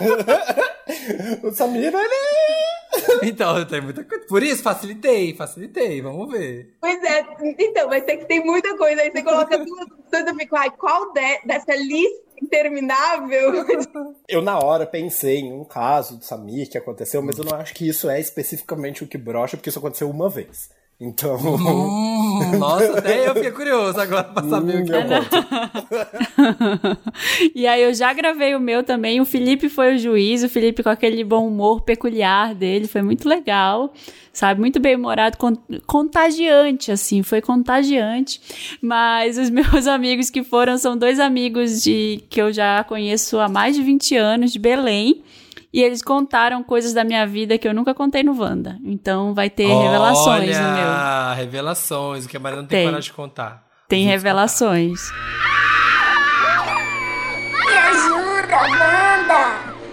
O 1.44 1.52
Samir, 1.52 1.92
ele... 1.94 2.75
Então, 3.22 3.64
tem 3.66 3.80
muita 3.80 4.04
coisa. 4.04 4.26
Por 4.26 4.42
isso, 4.42 4.62
facilitei, 4.62 5.34
facilitei, 5.34 6.00
vamos 6.00 6.30
ver. 6.30 6.74
Pois 6.80 7.02
é, 7.02 7.24
então, 7.58 7.88
mas 7.88 8.04
tem 8.04 8.18
que 8.18 8.24
tem 8.26 8.44
muita 8.44 8.76
coisa. 8.76 9.02
Aí 9.02 9.10
você 9.10 9.22
coloca 9.22 9.58
duas 9.64 9.86
opções, 9.90 10.26
eu 10.26 10.34
fico, 10.34 10.56
ai, 10.56 10.70
qual 10.70 11.12
de- 11.12 11.40
dessa 11.44 11.74
lista 11.74 12.26
interminável? 12.42 13.52
Eu, 14.28 14.42
na 14.42 14.58
hora, 14.58 14.84
pensei 14.86 15.38
em 15.38 15.52
um 15.52 15.64
caso 15.64 16.18
do 16.18 16.24
Samir 16.24 16.68
que 16.68 16.76
aconteceu, 16.76 17.22
mas 17.22 17.38
eu 17.38 17.44
não 17.44 17.56
acho 17.56 17.72
que 17.72 17.88
isso 17.88 18.10
é 18.10 18.18
especificamente 18.20 19.04
o 19.04 19.06
que 19.06 19.16
brocha, 19.16 19.56
porque 19.56 19.68
isso 19.70 19.78
aconteceu 19.78 20.10
uma 20.10 20.28
vez. 20.28 20.68
Então... 20.98 21.36
Hum, 21.36 22.52
nossa, 22.58 22.98
até 22.98 23.28
eu 23.28 23.34
fiquei 23.34 23.50
curioso 23.50 24.00
agora 24.00 24.24
pra 24.24 24.42
saber 24.44 24.82
o 24.82 24.84
que 24.86 24.92
é. 24.94 25.04
e 27.54 27.66
aí 27.66 27.82
eu 27.82 27.92
já 27.92 28.12
gravei 28.14 28.54
o 28.54 28.60
meu 28.60 28.82
também. 28.82 29.20
O 29.20 29.26
Felipe 29.26 29.68
foi 29.68 29.94
o 29.94 29.98
juiz, 29.98 30.42
o 30.42 30.48
Felipe 30.48 30.82
com 30.82 30.88
aquele 30.88 31.22
bom 31.22 31.46
humor 31.46 31.82
peculiar 31.82 32.54
dele, 32.54 32.88
foi 32.88 33.02
muito 33.02 33.28
legal, 33.28 33.92
sabe? 34.32 34.58
Muito 34.60 34.80
bem 34.80 34.96
humorado, 34.96 35.36
con- 35.36 35.58
contagiante, 35.86 36.90
assim, 36.90 37.22
foi 37.22 37.42
contagiante. 37.42 38.40
Mas 38.80 39.36
os 39.36 39.50
meus 39.50 39.86
amigos 39.86 40.30
que 40.30 40.42
foram 40.42 40.78
são 40.78 40.96
dois 40.96 41.20
amigos 41.20 41.82
de 41.82 42.24
que 42.30 42.40
eu 42.40 42.50
já 42.52 42.82
conheço 42.84 43.38
há 43.38 43.48
mais 43.50 43.76
de 43.76 43.82
20 43.82 44.16
anos, 44.16 44.50
de 44.50 44.58
Belém. 44.58 45.22
E 45.76 45.82
eles 45.82 46.00
contaram 46.00 46.62
coisas 46.64 46.94
da 46.94 47.04
minha 47.04 47.26
vida 47.26 47.58
que 47.58 47.68
eu 47.68 47.74
nunca 47.74 47.92
contei 47.92 48.22
no 48.22 48.34
Wanda. 48.40 48.78
Então 48.82 49.34
vai 49.34 49.50
ter 49.50 49.66
revelações 49.66 50.58
no 50.58 50.64
meu. 50.72 50.86
Olha, 50.86 51.34
revelações, 51.34 52.24
o 52.24 52.28
que 52.30 52.38
a 52.38 52.40
Maria 52.40 52.62
não 52.62 52.66
tem, 52.66 52.78
Tem. 52.78 52.86
coragem 52.86 53.10
de 53.10 53.14
contar. 53.14 53.62
Tem 53.86 54.04
Vamos 54.04 54.12
revelações. 54.14 55.12
Me 57.66 57.72
ajuda, 57.76 58.56
Wanda. 58.56 58.95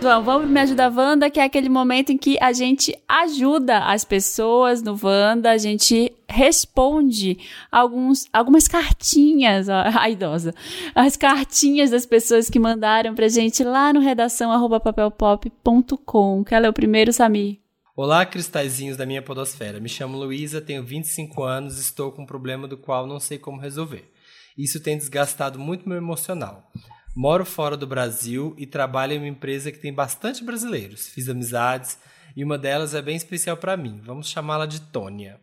Vamos, 0.03 0.25
vamos 0.25 0.49
Me 0.49 0.59
Ajuda 0.59 0.89
Wanda, 0.89 1.29
que 1.29 1.39
é 1.39 1.43
aquele 1.45 1.69
momento 1.69 2.11
em 2.11 2.17
que 2.17 2.37
a 2.41 2.51
gente 2.51 2.93
ajuda 3.07 3.85
as 3.85 4.03
pessoas 4.03 4.81
no 4.81 4.99
Wanda, 5.01 5.49
a 5.49 5.57
gente 5.57 6.11
responde 6.27 7.37
alguns, 7.71 8.27
algumas 8.33 8.67
cartinhas, 8.67 9.69
ó, 9.69 9.81
a 9.97 10.09
idosa, 10.09 10.53
as 10.93 11.15
cartinhas 11.15 11.89
das 11.89 12.05
pessoas 12.05 12.49
que 12.49 12.59
mandaram 12.59 13.15
pra 13.15 13.29
gente 13.29 13.63
lá 13.63 13.93
no 13.93 14.01
redação 14.01 14.51
arroba 14.51 14.77
papelpop.com. 14.77 16.43
Ela 16.51 16.67
é 16.67 16.69
o 16.69 16.73
primeiro, 16.73 17.13
Samir. 17.13 17.59
Olá, 17.95 18.25
cristalzinhos 18.25 18.97
da 18.97 19.05
minha 19.05 19.21
podosfera. 19.21 19.79
Me 19.79 19.87
chamo 19.87 20.17
Luísa, 20.17 20.59
tenho 20.59 20.83
25 20.83 21.43
anos 21.43 21.79
estou 21.79 22.11
com 22.11 22.23
um 22.23 22.25
problema 22.25 22.67
do 22.67 22.77
qual 22.77 23.07
não 23.07 23.21
sei 23.21 23.37
como 23.37 23.61
resolver. 23.61 24.11
Isso 24.57 24.83
tem 24.83 24.97
desgastado 24.97 25.57
muito 25.57 25.87
meu 25.87 25.97
emocional. 25.97 26.69
Moro 27.15 27.45
fora 27.45 27.77
do 27.77 27.85
Brasil 27.85 28.55
e 28.57 28.65
trabalho 28.65 29.13
em 29.13 29.17
uma 29.19 29.27
empresa 29.27 29.71
que 29.71 29.77
tem 29.77 29.93
bastante 29.93 30.43
brasileiros. 30.43 31.09
Fiz 31.09 31.29
amizades 31.29 31.97
e 32.35 32.43
uma 32.43 32.57
delas 32.57 32.95
é 32.95 33.01
bem 33.01 33.15
especial 33.15 33.55
para 33.55 33.77
mim. 33.77 34.01
Vamos 34.03 34.29
chamá-la 34.29 34.65
de 34.65 34.81
Tônia. 34.81 35.39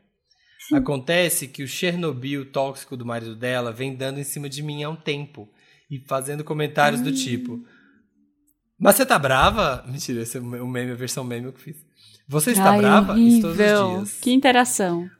Acontece 0.73 1.49
que 1.49 1.63
o 1.63 1.69
Chernobyl 1.69 2.51
tóxico 2.51 2.97
do 2.97 3.07
marido 3.07 3.35
dela 3.35 3.73
vem 3.73 3.95
dando 3.95 4.19
em 4.19 4.25
cima 4.25 4.49
de 4.49 4.63
mim 4.63 4.83
há 4.83 4.91
um 4.91 4.97
tempo 4.97 5.49
e 5.91 5.99
fazendo 5.99 6.45
comentários 6.45 7.01
do 7.01 7.13
tipo: 7.13 7.65
Mas 8.79 8.97
você 8.97 9.07
tá 9.07 9.19
brava? 9.19 9.85
Mentira, 9.87 10.23
esse 10.23 10.39
é 10.39 10.41
o 10.41 10.67
meme, 10.69 10.93
a 10.93 10.97
versão 10.97 11.25
meme 11.25 11.47
eu 11.47 11.53
que 11.53 11.61
fiz. 11.61 11.77
Você 12.29 12.53
está 12.53 12.71
Ai, 12.71 12.79
brava? 12.79 13.19
Isso 13.19 13.43
todos 13.43 13.59
os 13.59 14.09
dias. 14.09 14.21
Que 14.21 14.33
interação. 14.33 15.11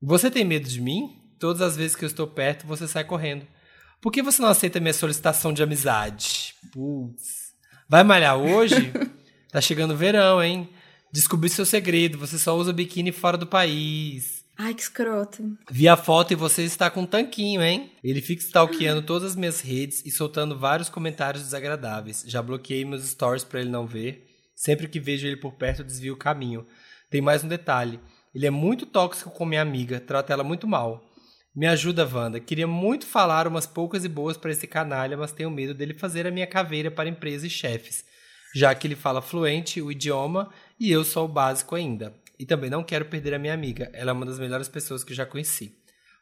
Você 0.00 0.30
tem 0.30 0.44
medo 0.44 0.68
de 0.68 0.80
mim? 0.80 1.16
Todas 1.38 1.62
as 1.62 1.76
vezes 1.76 1.96
que 1.96 2.04
eu 2.04 2.08
estou 2.08 2.26
perto, 2.26 2.66
você 2.66 2.86
sai 2.86 3.04
correndo. 3.04 3.46
Por 4.02 4.10
que 4.10 4.20
você 4.20 4.42
não 4.42 4.48
aceita 4.48 4.80
minha 4.80 4.92
solicitação 4.92 5.52
de 5.52 5.62
amizade? 5.62 6.56
Putz. 6.72 7.52
Vai 7.88 8.02
malhar 8.02 8.36
hoje? 8.36 8.92
tá 9.48 9.60
chegando 9.60 9.92
o 9.92 9.96
verão, 9.96 10.42
hein? 10.42 10.68
Descobri 11.12 11.48
seu 11.48 11.64
segredo. 11.64 12.18
Você 12.18 12.36
só 12.36 12.56
usa 12.56 12.72
biquíni 12.72 13.12
fora 13.12 13.38
do 13.38 13.46
país. 13.46 14.44
Ai, 14.58 14.74
que 14.74 14.82
escroto. 14.82 15.56
Vi 15.70 15.86
a 15.88 15.96
foto 15.96 16.32
e 16.32 16.36
você 16.36 16.64
está 16.64 16.90
com 16.90 17.02
um 17.02 17.06
tanquinho, 17.06 17.62
hein? 17.62 17.92
Ele 18.02 18.20
fica 18.20 18.42
stalkeando 18.42 19.02
todas 19.02 19.30
as 19.30 19.36
minhas 19.36 19.60
redes 19.60 20.02
e 20.04 20.10
soltando 20.10 20.58
vários 20.58 20.88
comentários 20.88 21.44
desagradáveis. 21.44 22.24
Já 22.26 22.42
bloqueei 22.42 22.84
meus 22.84 23.04
stories 23.08 23.44
para 23.44 23.60
ele 23.60 23.70
não 23.70 23.86
ver. 23.86 24.26
Sempre 24.56 24.88
que 24.88 24.98
vejo 24.98 25.28
ele 25.28 25.36
por 25.36 25.52
perto, 25.52 25.84
desvio 25.84 26.14
o 26.14 26.18
caminho. 26.18 26.66
Tem 27.08 27.20
mais 27.20 27.44
um 27.44 27.48
detalhe. 27.48 28.00
Ele 28.34 28.48
é 28.48 28.50
muito 28.50 28.84
tóxico 28.84 29.30
com 29.30 29.46
minha 29.46 29.62
amiga, 29.62 30.00
trata 30.00 30.32
ela 30.32 30.42
muito 30.42 30.66
mal. 30.66 31.08
Me 31.54 31.66
ajuda, 31.66 32.08
Wanda. 32.10 32.40
Queria 32.40 32.66
muito 32.66 33.06
falar 33.06 33.46
umas 33.46 33.66
poucas 33.66 34.04
e 34.04 34.08
boas 34.08 34.36
para 34.36 34.50
esse 34.52 34.66
canalha, 34.66 35.16
mas 35.16 35.32
tenho 35.32 35.50
medo 35.50 35.74
dele 35.74 35.92
fazer 35.94 36.26
a 36.26 36.30
minha 36.30 36.46
caveira 36.46 36.90
para 36.90 37.08
empresas 37.08 37.44
e 37.44 37.50
chefes, 37.50 38.04
já 38.54 38.74
que 38.74 38.86
ele 38.86 38.96
fala 38.96 39.20
fluente 39.20 39.80
o 39.82 39.92
idioma 39.92 40.50
e 40.80 40.90
eu 40.90 41.04
sou 41.04 41.26
o 41.26 41.28
básico 41.28 41.74
ainda. 41.74 42.14
E 42.38 42.46
também 42.46 42.70
não 42.70 42.82
quero 42.82 43.04
perder 43.04 43.34
a 43.34 43.38
minha 43.38 43.52
amiga, 43.54 43.90
ela 43.92 44.10
é 44.10 44.14
uma 44.14 44.26
das 44.26 44.38
melhores 44.38 44.68
pessoas 44.68 45.04
que 45.04 45.12
já 45.14 45.26
conheci. 45.26 45.76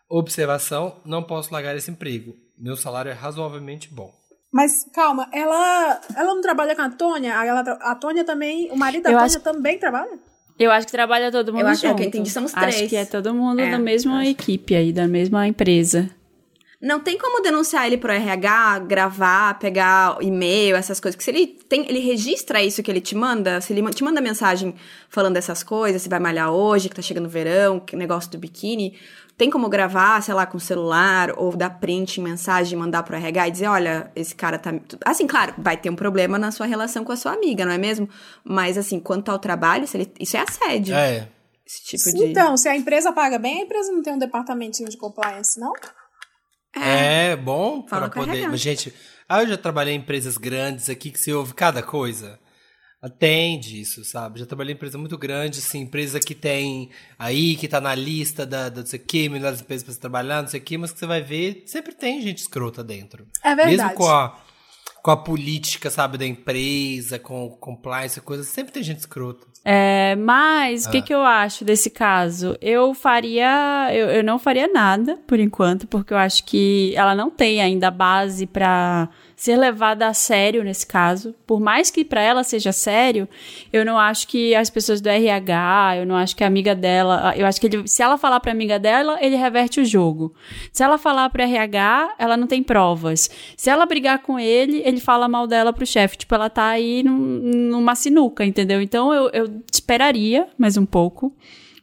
Observação: 0.09 1.01
não 1.05 1.23
posso 1.23 1.53
largar 1.53 1.77
esse 1.77 1.91
emprego. 1.91 2.35
Meu 2.59 2.77
salário 2.77 3.11
é 3.11 3.15
razoavelmente 3.15 3.89
bom. 3.89 4.13
Mas 4.53 4.73
calma, 4.93 5.31
ela, 5.33 6.01
ela 6.17 6.35
não 6.35 6.41
trabalha 6.41 6.75
com 6.75 6.83
a 6.83 6.91
Tônia? 6.91 7.33
Ela, 7.45 7.61
a 7.61 7.95
Tônia 7.95 8.25
também, 8.25 8.69
o 8.73 8.77
marido 8.77 9.05
da 9.05 9.11
Eu 9.11 9.19
Tônia 9.19 9.27
acho- 9.37 9.41
também 9.41 9.79
trabalha? 9.79 10.19
Eu 10.61 10.71
acho 10.71 10.87
que 10.87 10.93
trabalha 10.93 11.33
todo 11.33 11.53
mundo 11.55 11.63
Eu 11.63 11.69
acho- 11.69 11.87
é, 11.87 11.89
junto. 11.89 11.97
que 11.99 12.05
eu 12.05 12.09
entendi 12.09 12.29
são 12.31 12.45
os 12.45 12.55
Acho 12.55 12.77
três. 12.77 12.91
que 12.91 12.95
é 12.97 13.07
todo 13.07 13.33
mundo 13.35 13.61
É, 13.61 13.71
da 13.71 13.79
mesma 13.79 14.27
equipe 14.27 14.75
aí, 14.75 14.93
da 14.93 15.09
mesma 15.09 15.49
empresa. 15.49 16.11
Não 16.81 16.99
tem 16.99 17.19
como 17.19 17.43
denunciar 17.43 17.87
ele 17.87 17.99
pro 17.99 18.11
RH, 18.11 18.79
gravar, 18.81 19.59
pegar 19.59 20.17
e-mail, 20.23 20.75
essas 20.77 20.99
coisas. 20.99 21.15
Porque 21.15 21.25
se 21.25 21.31
ele 21.31 21.47
tem, 21.47 21.87
ele 21.87 21.99
registra 21.99 22.63
isso 22.63 22.83
que 22.83 22.91
ele 22.91 23.03
te 23.03 23.15
manda, 23.15 23.61
se 23.61 23.73
ele 23.73 23.83
te 23.93 24.03
manda 24.03 24.19
mensagem 24.21 24.75
falando 25.09 25.35
dessas 25.35 25.63
coisas, 25.63 26.01
se 26.01 26.09
vai 26.09 26.19
malhar 26.19 26.51
hoje, 26.51 26.89
que 26.89 26.97
tá 26.97 27.03
chegando 27.03 27.27
o 27.27 27.29
verão, 27.29 27.79
que 27.79 27.95
negócio 27.95 28.31
do 28.31 28.39
biquíni, 28.39 28.99
tem 29.37 29.51
como 29.51 29.69
gravar, 29.69 30.23
sei 30.23 30.33
lá, 30.33 30.47
com 30.47 30.57
o 30.57 30.61
celular, 30.61 31.33
ou 31.37 31.55
dar 31.55 31.69
print 31.69 32.19
em 32.19 32.25
mensagem, 32.25 32.79
mandar 32.79 33.03
pro 33.03 33.15
RH 33.17 33.49
e 33.49 33.51
dizer, 33.51 33.67
olha, 33.67 34.11
esse 34.17 34.35
cara 34.35 34.59
tá. 34.59 34.73
Assim, 35.05 35.27
claro, 35.27 35.55
vai 35.59 35.77
ter 35.77 35.91
um 35.91 35.97
problema 35.97 36.39
na 36.39 36.51
sua 36.51 36.65
relação 36.65 37.05
com 37.05 37.13
a 37.13 37.17
sua 37.17 37.33
amiga, 37.33 37.65
não 37.67 37.73
é 37.73 37.79
mesmo? 37.79 38.09
Mas 38.43 38.79
assim, 38.79 38.99
quanto 38.99 39.31
ao 39.31 39.39
trabalho, 39.39 39.87
se 39.87 39.99
ele- 39.99 40.13
isso 40.19 40.35
é 40.37 40.41
assédio. 40.41 40.95
É. 40.95 41.29
Esse 41.67 41.85
tipo 41.85 42.05
de. 42.19 42.25
Então, 42.25 42.57
se 42.57 42.69
a 42.69 42.77
empresa 42.77 43.13
paga 43.13 43.39
bem, 43.39 43.61
a 43.61 43.65
empresa 43.65 43.93
não 43.93 44.03
tem 44.03 44.15
um 44.15 44.19
departamentinho 44.19 44.89
de 44.89 44.97
compliance, 44.97 45.61
não? 45.61 45.73
É, 46.75 47.37
bom 47.37 47.87
Fala 47.87 48.09
para 48.09 48.25
poder. 48.25 48.49
Mas, 48.49 48.61
gente, 48.61 48.93
ah, 49.29 49.43
eu 49.43 49.49
já 49.49 49.57
trabalhei 49.57 49.95
em 49.95 49.99
empresas 49.99 50.37
grandes 50.37 50.89
aqui 50.89 51.11
que 51.11 51.19
se 51.19 51.33
ouve 51.33 51.55
cada 51.55 51.83
coisa. 51.83 52.39
Atende 53.03 53.81
isso, 53.81 54.05
sabe? 54.05 54.41
Já 54.41 54.45
trabalhei 54.45 54.75
em 54.75 54.77
empresa 54.77 54.99
muito 54.99 55.17
grande, 55.17 55.59
assim, 55.59 55.81
empresa 55.81 56.21
que 56.21 56.35
tem 56.35 56.91
aí, 57.19 57.57
que 57.57 57.67
tá 57.67 57.81
na 57.81 57.95
lista 57.95 58.45
da, 58.45 58.69
da 58.69 58.81
não 58.81 58.87
sei 58.87 58.99
o 58.99 59.03
que, 59.03 59.29
melhores 59.29 59.63
empresas 59.63 59.85
pra 59.85 59.95
você 59.95 60.01
trabalhar, 60.01 60.43
não 60.43 60.49
sei 60.49 60.61
o 60.61 60.63
que, 60.63 60.77
mas 60.77 60.93
que 60.93 60.99
você 60.99 61.07
vai 61.07 61.23
ver, 61.23 61.63
sempre 61.67 61.95
tem 61.95 62.21
gente 62.21 62.39
escrota 62.39 62.85
dentro. 62.85 63.27
É 63.43 63.55
verdade. 63.55 63.71
Mesmo 63.71 63.95
com 63.95 64.07
a, 64.07 64.39
com 65.03 65.11
a 65.11 65.17
política, 65.17 65.89
sabe, 65.89 66.19
da 66.19 66.27
empresa, 66.27 67.19
com 67.19 67.47
o 67.47 67.57
compliance, 67.57 68.21
coisa, 68.21 68.45
sempre 68.45 68.73
tem 68.73 68.83
gente 68.83 68.99
escrota. 68.99 69.47
É, 69.65 70.17
mas 70.17 70.87
o 70.87 70.89
Ah. 70.89 70.93
que, 70.93 71.03
que 71.03 71.15
eu 71.15 71.23
acho 71.23 71.65
desse 71.65 71.91
caso? 71.91 72.57
Eu 72.63 72.95
faria. 72.95 73.89
Eu, 73.93 74.09
eu 74.09 74.25
não 74.25 74.39
faria 74.39 74.67
nada, 74.67 75.19
por 75.27 75.39
enquanto, 75.39 75.87
porque 75.87 76.15
eu 76.15 76.19
acho 76.19 76.45
que 76.45 76.95
ela 76.97 77.15
não 77.15 77.31
tem 77.31 77.61
ainda 77.61 77.91
base 77.91 78.47
pra 78.47 79.09
ser 79.43 79.57
levada 79.57 80.07
a 80.07 80.13
sério 80.13 80.63
nesse 80.63 80.87
caso. 80.87 81.35
Por 81.47 81.59
mais 81.61 81.91
que 81.91 82.05
pra 82.05 82.21
ela 82.21 82.45
seja 82.45 82.73
sério, 82.73 83.27
eu 83.73 83.87
não 83.87 83.99
acho 83.99 84.29
que 84.29 84.55
as 84.55 84.69
pessoas 84.69 85.01
do 85.01 85.09
RH, 85.09 85.95
eu 85.97 86.05
não 86.05 86.15
acho 86.15 86.37
que 86.37 86.45
a 86.45 86.47
amiga 86.47 86.75
dela. 86.75 87.33
Eu 87.35 87.47
acho 87.47 87.59
que 87.59 87.67
ele, 87.67 87.89
se 87.89 88.03
ela 88.03 88.19
falar 88.19 88.39
pra 88.41 88.53
amiga 88.53 88.79
dela, 88.79 89.17
ele 89.19 89.37
reverte 89.37 89.81
o 89.81 89.85
jogo. 89.85 90.35
Se 90.71 90.83
ela 90.83 90.99
falar 90.99 91.31
pro 91.31 91.41
RH, 91.43 92.17
ela 92.19 92.37
não 92.37 92.47
tem 92.47 92.63
provas. 92.63 93.31
Se 93.57 93.71
ela 93.71 93.87
brigar 93.87 94.19
com 94.19 94.39
ele, 94.39 94.83
ele 94.85 95.01
fala 95.01 95.27
mal 95.27 95.47
dela 95.47 95.73
pro 95.73 95.87
chefe. 95.87 96.19
Tipo, 96.19 96.35
ela 96.35 96.51
tá 96.51 96.67
aí 96.67 97.03
num- 97.03 97.41
numa 97.71 97.95
sinuca, 97.95 98.45
entendeu? 98.45 98.83
Então 98.83 99.11
eu, 99.15 99.31
eu 99.33 99.51
esperaria 99.73 100.49
mais 100.59 100.77
um 100.77 100.85
pouco. 100.85 101.35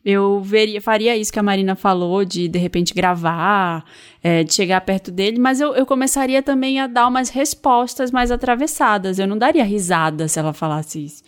Eu 0.09 0.39
veria, 0.39 0.79
faria 0.79 1.17
isso 1.17 1.33
que 1.33 1.37
a 1.39 1.43
Marina 1.43 1.75
falou, 1.75 2.23
de 2.23 2.47
de 2.47 2.57
repente 2.57 2.93
gravar, 2.93 3.83
é, 4.23 4.41
de 4.41 4.53
chegar 4.53 4.79
perto 4.79 5.11
dele, 5.11 5.37
mas 5.37 5.59
eu, 5.59 5.75
eu 5.75 5.85
começaria 5.85 6.41
também 6.41 6.79
a 6.79 6.87
dar 6.87 7.07
umas 7.07 7.29
respostas 7.29 8.09
mais 8.09 8.31
atravessadas. 8.31 9.19
Eu 9.19 9.27
não 9.27 9.37
daria 9.37 9.65
risada 9.65 10.29
se 10.29 10.39
ela 10.39 10.53
falasse 10.53 11.03
isso. 11.03 11.23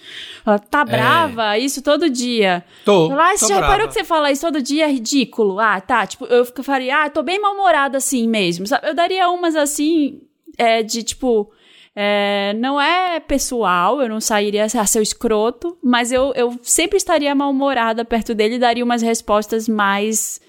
Ela 0.45 0.57
tá 0.59 0.85
brava, 0.85 1.57
isso 1.57 1.81
todo 1.81 2.09
dia. 2.09 2.63
Tô. 2.85 3.11
Ah, 3.11 3.31
tô 3.31 3.37
você 3.39 3.47
já 3.47 3.55
reparou 3.55 3.87
que 3.89 3.93
você 3.93 4.03
fala 4.05 4.31
isso 4.31 4.41
todo 4.45 4.61
dia? 4.61 4.85
É 4.85 4.91
ridículo. 4.91 5.59
Ah, 5.59 5.81
tá. 5.81 6.07
Tipo, 6.07 6.23
eu 6.25 6.45
fico- 6.45 6.63
faria, 6.63 7.03
ah, 7.03 7.09
tô 7.09 7.21
bem 7.21 7.39
mal-humorada 7.41 7.97
assim 7.97 8.29
mesmo. 8.29 8.65
sabe? 8.65 8.87
Eu 8.87 8.95
daria 8.95 9.29
umas 9.29 9.55
assim, 9.57 10.21
é, 10.57 10.81
de 10.81 11.03
tipo. 11.03 11.51
É, 12.01 12.53
não 12.53 12.79
é 12.79 13.19
pessoal, 13.19 14.01
eu 14.01 14.07
não 14.07 14.21
sairia 14.21 14.63
a 14.63 14.69
ser 14.85 15.01
escroto, 15.01 15.77
mas 15.83 16.13
eu, 16.13 16.31
eu 16.33 16.57
sempre 16.63 16.95
estaria 16.95 17.35
mal-humorada 17.35 18.05
perto 18.05 18.33
dele 18.33 18.55
e 18.55 18.59
daria 18.59 18.85
umas 18.85 19.01
respostas 19.01 19.67
mais, 19.67 20.39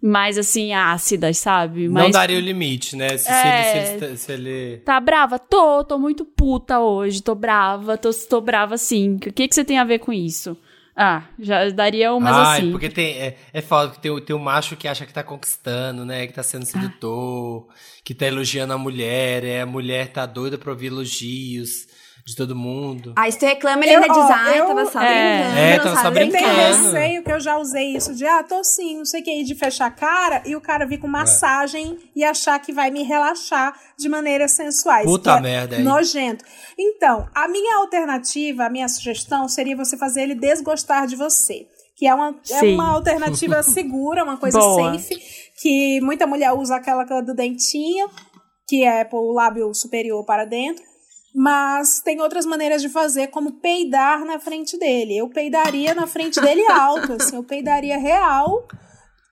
mais 0.00 0.38
assim, 0.38 0.72
ácidas, 0.72 1.38
sabe? 1.38 1.86
Não 1.86 1.94
Mais 1.94 2.12
daria 2.12 2.36
o 2.38 2.40
limite, 2.40 2.94
né? 2.94 3.16
Se, 3.18 3.24
se 3.24 3.30
É. 3.32 3.48
ele, 3.48 3.64
se 3.98 4.04
ele- 4.04 4.16
se 4.16 4.32
ele- 4.32 4.76
Tá 4.84 5.00
brava? 5.00 5.36
Tô, 5.36 5.82
tô 5.82 5.98
muito 5.98 6.24
puta 6.24 6.78
hoje, 6.78 7.20
tô 7.20 7.34
brava, 7.34 7.98
tô, 7.98 8.10
tô 8.12 8.40
brava 8.40 8.78
sim. 8.78 9.16
O 9.16 9.18
que, 9.18 9.48
que 9.48 9.54
você 9.54 9.64
tem 9.64 9.78
a 9.80 9.84
ver 9.84 9.98
com 9.98 10.12
isso? 10.12 10.56
Ah, 10.94 11.22
já 11.38 11.68
daria 11.70 12.12
umas 12.12 12.36
Ai, 12.36 12.60
assim. 12.60 12.70
porque 12.72 12.88
tem, 12.90 13.12
é, 13.18 13.36
é 13.52 13.62
foda, 13.62 13.88
porque 13.88 14.02
tem, 14.02 14.10
o- 14.10 14.20
tem 14.20 14.34
o 14.36 14.38
macho 14.38 14.76
que 14.76 14.86
acha 14.88 15.06
que 15.06 15.12
tá 15.12 15.22
conquistando, 15.22 16.04
né? 16.04 16.26
Que 16.26 16.32
tá 16.32 16.42
sendo 16.42 16.66
sedutor, 16.66 17.68
que 18.04 18.14
tá 18.14 18.26
elogiando 18.26 18.72
a 18.72 18.78
mulher, 18.78 19.44
é, 19.44 19.60
a 19.62 19.66
mulher 19.66 20.08
tá 20.08 20.26
doida 20.26 20.58
pra 20.58 20.70
ouvir 20.72 20.88
elogios 20.88 21.86
de 22.30 22.36
todo 22.36 22.54
mundo. 22.56 23.12
Aí 23.16 23.30
você 23.32 23.46
reclama, 23.46 23.84
ele 23.84 23.94
Eu- 23.94 24.02
ainda 24.02 24.14
diz, 24.14 24.24
ó, 24.24 24.50
eu- 24.56 24.66
tava 24.66 24.86
só 24.86 25.00
É. 25.02 25.38
brincando. 25.42 25.58
É, 25.58 25.76
tava 25.78 25.96
só 25.96 26.02
sabe? 26.02 26.20
Eu 26.20 26.30
tenho 26.30 26.32
brincando. 26.32 26.84
receio 26.92 27.22
que 27.24 27.32
eu 27.32 27.40
já 27.40 27.58
usei 27.58 27.96
isso 27.96 28.14
de, 28.14 28.24
ah, 28.26 28.42
tô 28.42 28.62
sim, 28.64 28.98
não 28.98 29.04
sei 29.04 29.20
o 29.20 29.24
que, 29.24 29.42
de 29.44 29.54
fechar 29.54 29.86
a 29.86 29.90
cara 29.90 30.42
e 30.46 30.54
o 30.56 30.60
cara 30.60 30.86
vir 30.86 30.98
com 30.98 31.06
É. 31.06 31.10
massagem 31.10 31.98
e 32.14 32.24
achar 32.24 32.58
que 32.60 32.72
vai 32.72 32.90
me 32.90 33.02
relaxar 33.02 33.74
de 33.98 34.08
maneiras 34.08 34.52
sensuais. 34.52 35.04
Puta 35.04 35.32
é 35.36 35.40
merda, 35.40 35.76
hein? 35.76 35.82
Nojento. 35.84 36.44
Então, 36.78 37.28
a 37.34 37.46
minha 37.48 37.76
alternativa, 37.78 38.64
a 38.64 38.70
minha 38.70 38.88
sugestão 38.88 39.48
seria 39.48 39.76
você 39.76 39.96
fazer 39.96 40.22
ele 40.22 40.34
desgostar 40.34 41.06
de 41.06 41.16
você. 41.16 41.66
Que 41.96 42.06
é 42.06 42.14
uma, 42.14 42.34
é 42.50 42.62
uma 42.62 42.92
alternativa 42.94 43.62
segura, 43.62 44.24
uma 44.24 44.38
coisa 44.38 44.58
Boa. 44.58 44.92
safe, 44.98 45.20
que 45.60 46.00
muita 46.00 46.26
mulher 46.26 46.52
usa 46.52 46.76
aquela 46.76 47.04
do 47.20 47.34
dentinho, 47.34 48.08
que 48.66 48.84
é 48.84 49.04
pôr 49.04 49.20
o 49.20 49.32
lábio 49.34 49.74
superior 49.74 50.24
para 50.24 50.46
dentro. 50.46 50.82
Mas 51.34 52.00
tem 52.00 52.20
outras 52.20 52.44
maneiras 52.44 52.82
de 52.82 52.88
fazer, 52.88 53.28
como 53.28 53.60
peidar 53.60 54.24
na 54.24 54.38
frente 54.40 54.78
dele. 54.78 55.16
Eu 55.16 55.28
peidaria 55.28 55.94
na 55.94 56.06
frente 56.06 56.40
dele 56.40 56.64
alto, 56.66 57.12
assim, 57.12 57.36
eu 57.36 57.44
peidaria 57.44 57.96
real, 57.96 58.66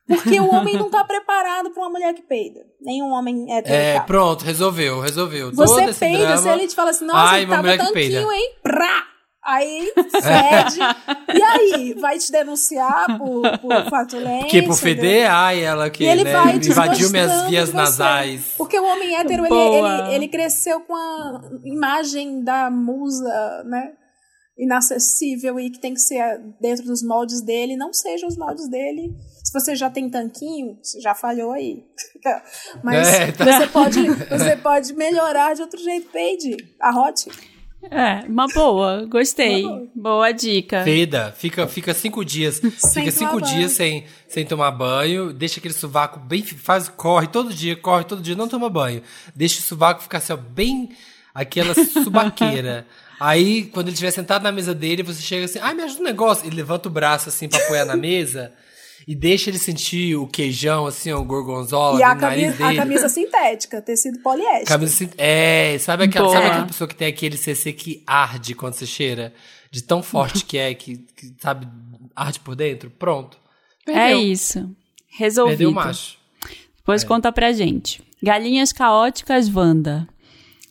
porque 0.06 0.38
o 0.40 0.48
homem 0.48 0.76
não 0.76 0.88
tá 0.88 1.04
preparado 1.04 1.70
para 1.70 1.82
uma 1.82 1.90
mulher 1.90 2.14
que 2.14 2.22
peida. 2.22 2.60
Nenhum 2.80 3.10
homem 3.10 3.46
É, 3.48 3.94
tá. 3.94 4.00
pronto, 4.02 4.44
resolveu, 4.44 5.00
resolveu. 5.00 5.50
Todo 5.54 5.66
Você 5.66 5.84
esse 5.84 6.00
peida, 6.00 6.36
se 6.36 6.48
ele 6.48 6.68
te 6.68 6.74
fala 6.74 6.90
assim, 6.90 7.04
nossa, 7.04 7.32
Ai, 7.32 7.42
ele 7.42 7.50
tava 7.50 7.76
tanquinho, 7.76 8.32
hein? 8.32 8.54
Prá! 8.62 9.17
Aí 9.48 9.90
fede. 9.94 10.78
e 11.34 11.42
aí? 11.42 11.94
Vai 11.94 12.18
te 12.18 12.30
denunciar 12.30 13.16
por, 13.16 13.58
por 13.58 13.88
flatulência? 13.88 14.40
Porque 14.40 14.62
por 14.62 14.76
entendeu? 14.76 14.76
feder, 14.76 15.30
ai, 15.30 15.64
ela 15.64 15.88
que 15.88 16.04
ele 16.04 16.22
né, 16.22 16.32
vai 16.32 16.56
invadiu 16.56 17.10
minhas 17.10 17.48
vias 17.48 17.72
nasais. 17.72 18.52
Porque 18.58 18.78
o 18.78 18.84
homem 18.84 19.16
hétero, 19.16 19.46
ele, 19.46 19.54
ele, 19.54 20.14
ele 20.14 20.28
cresceu 20.28 20.82
com 20.82 20.94
a 20.94 21.40
imagem 21.64 22.44
da 22.44 22.70
musa, 22.70 23.64
né? 23.64 23.92
Inacessível 24.58 25.58
e 25.58 25.70
que 25.70 25.80
tem 25.80 25.94
que 25.94 26.00
ser 26.00 26.38
dentro 26.60 26.84
dos 26.84 27.02
moldes 27.02 27.40
dele. 27.40 27.74
Não 27.74 27.90
sejam 27.90 28.28
os 28.28 28.36
moldes 28.36 28.68
dele. 28.68 29.14
Se 29.42 29.52
você 29.52 29.74
já 29.74 29.88
tem 29.88 30.10
tanquinho, 30.10 30.76
você 30.82 31.00
já 31.00 31.14
falhou 31.14 31.52
aí. 31.52 31.84
Mas 32.84 33.08
É, 33.08 33.32
tá. 33.32 33.44
você, 33.46 33.66
pode, 33.68 34.10
você 34.10 34.56
pode 34.56 34.92
melhorar 34.92 35.54
de 35.54 35.62
outro 35.62 35.80
jeito. 35.80 36.10
Peide, 36.10 36.54
arrote. 36.78 37.30
É, 37.82 38.26
uma 38.28 38.46
boa, 38.48 39.06
gostei. 39.06 39.64
Uma 39.64 39.76
boa. 39.76 39.88
Boa 39.94 40.32
dica. 40.32 40.82
Feda, 40.82 41.32
fica, 41.36 41.66
fica 41.66 41.94
cinco 41.94 42.24
dias. 42.24 42.58
fica 42.60 42.76
tomar 42.92 43.10
cinco 43.12 43.40
banho. 43.40 43.54
dias 43.54 43.72
sem, 43.72 44.04
sem 44.26 44.44
tomar 44.44 44.70
banho. 44.72 45.32
Deixa 45.32 45.60
aquele 45.60 45.74
sovaco 45.74 46.18
bem. 46.18 46.42
Faz, 46.42 46.88
corre 46.88 47.28
todo 47.28 47.52
dia, 47.52 47.76
corre 47.76 48.04
todo 48.04 48.20
dia, 48.20 48.34
não 48.34 48.48
toma 48.48 48.68
banho. 48.68 49.02
Deixa 49.34 49.60
o 49.60 49.62
sovaco 49.62 50.02
ficar 50.02 50.18
assim, 50.18 50.32
ó, 50.32 50.36
bem. 50.36 50.90
Aquela 51.34 51.72
subaqueira. 51.74 52.86
Aí, 53.20 53.64
quando 53.66 53.88
ele 53.88 53.94
estiver 53.94 54.10
sentado 54.10 54.42
na 54.42 54.52
mesa 54.52 54.74
dele, 54.74 55.02
você 55.02 55.20
chega 55.20 55.44
assim, 55.44 55.58
ai, 55.60 55.74
me 55.74 55.82
ajuda 55.82 56.00
um 56.00 56.04
negócio. 56.04 56.46
Ele 56.46 56.56
levanta 56.56 56.88
o 56.88 56.92
braço 56.92 57.28
assim 57.28 57.48
pra 57.48 57.58
apoiar 57.58 57.84
na 57.84 57.96
mesa 57.96 58.52
e 59.08 59.14
deixa 59.14 59.48
ele 59.48 59.58
sentir 59.58 60.16
o 60.16 60.26
queijão, 60.26 60.86
assim, 60.86 61.10
o 61.10 61.24
gorgonzola 61.24 61.98
E 61.98 62.02
a 62.02 62.14
no 62.14 62.20
nariz 62.20 62.58
camisa, 62.58 62.68
a 62.68 62.76
camisa 62.76 63.08
sintética, 63.08 63.80
tecido 63.80 64.18
poliéster. 64.18 64.68
Camisa 64.68 65.08
É, 65.16 65.78
sabe 65.78 66.04
aquela, 66.04 66.26
Boa. 66.26 66.36
sabe 66.36 66.46
aquela 66.48 66.66
pessoa 66.66 66.86
que 66.86 66.94
tem 66.94 67.08
aquele 67.08 67.38
CC 67.38 67.72
que 67.72 68.02
arde 68.06 68.54
quando 68.54 68.74
você 68.74 68.84
cheira? 68.84 69.32
De 69.70 69.82
tão 69.82 70.02
forte 70.02 70.44
que 70.44 70.58
é, 70.58 70.74
que, 70.74 70.98
que, 70.98 71.34
sabe, 71.40 71.66
arde 72.14 72.38
por 72.40 72.54
dentro? 72.54 72.90
Pronto. 72.90 73.38
É 73.86 73.92
Perdeu. 73.94 74.20
isso. 74.20 74.58
Perdeu 74.58 74.76
Resolvido. 75.08 75.70
o 75.70 75.74
macho. 75.74 76.18
Depois 76.76 77.02
conta 77.02 77.32
pra 77.32 77.50
gente. 77.50 78.02
Galinhas 78.22 78.74
caóticas 78.74 79.48
Wanda. 79.48 80.06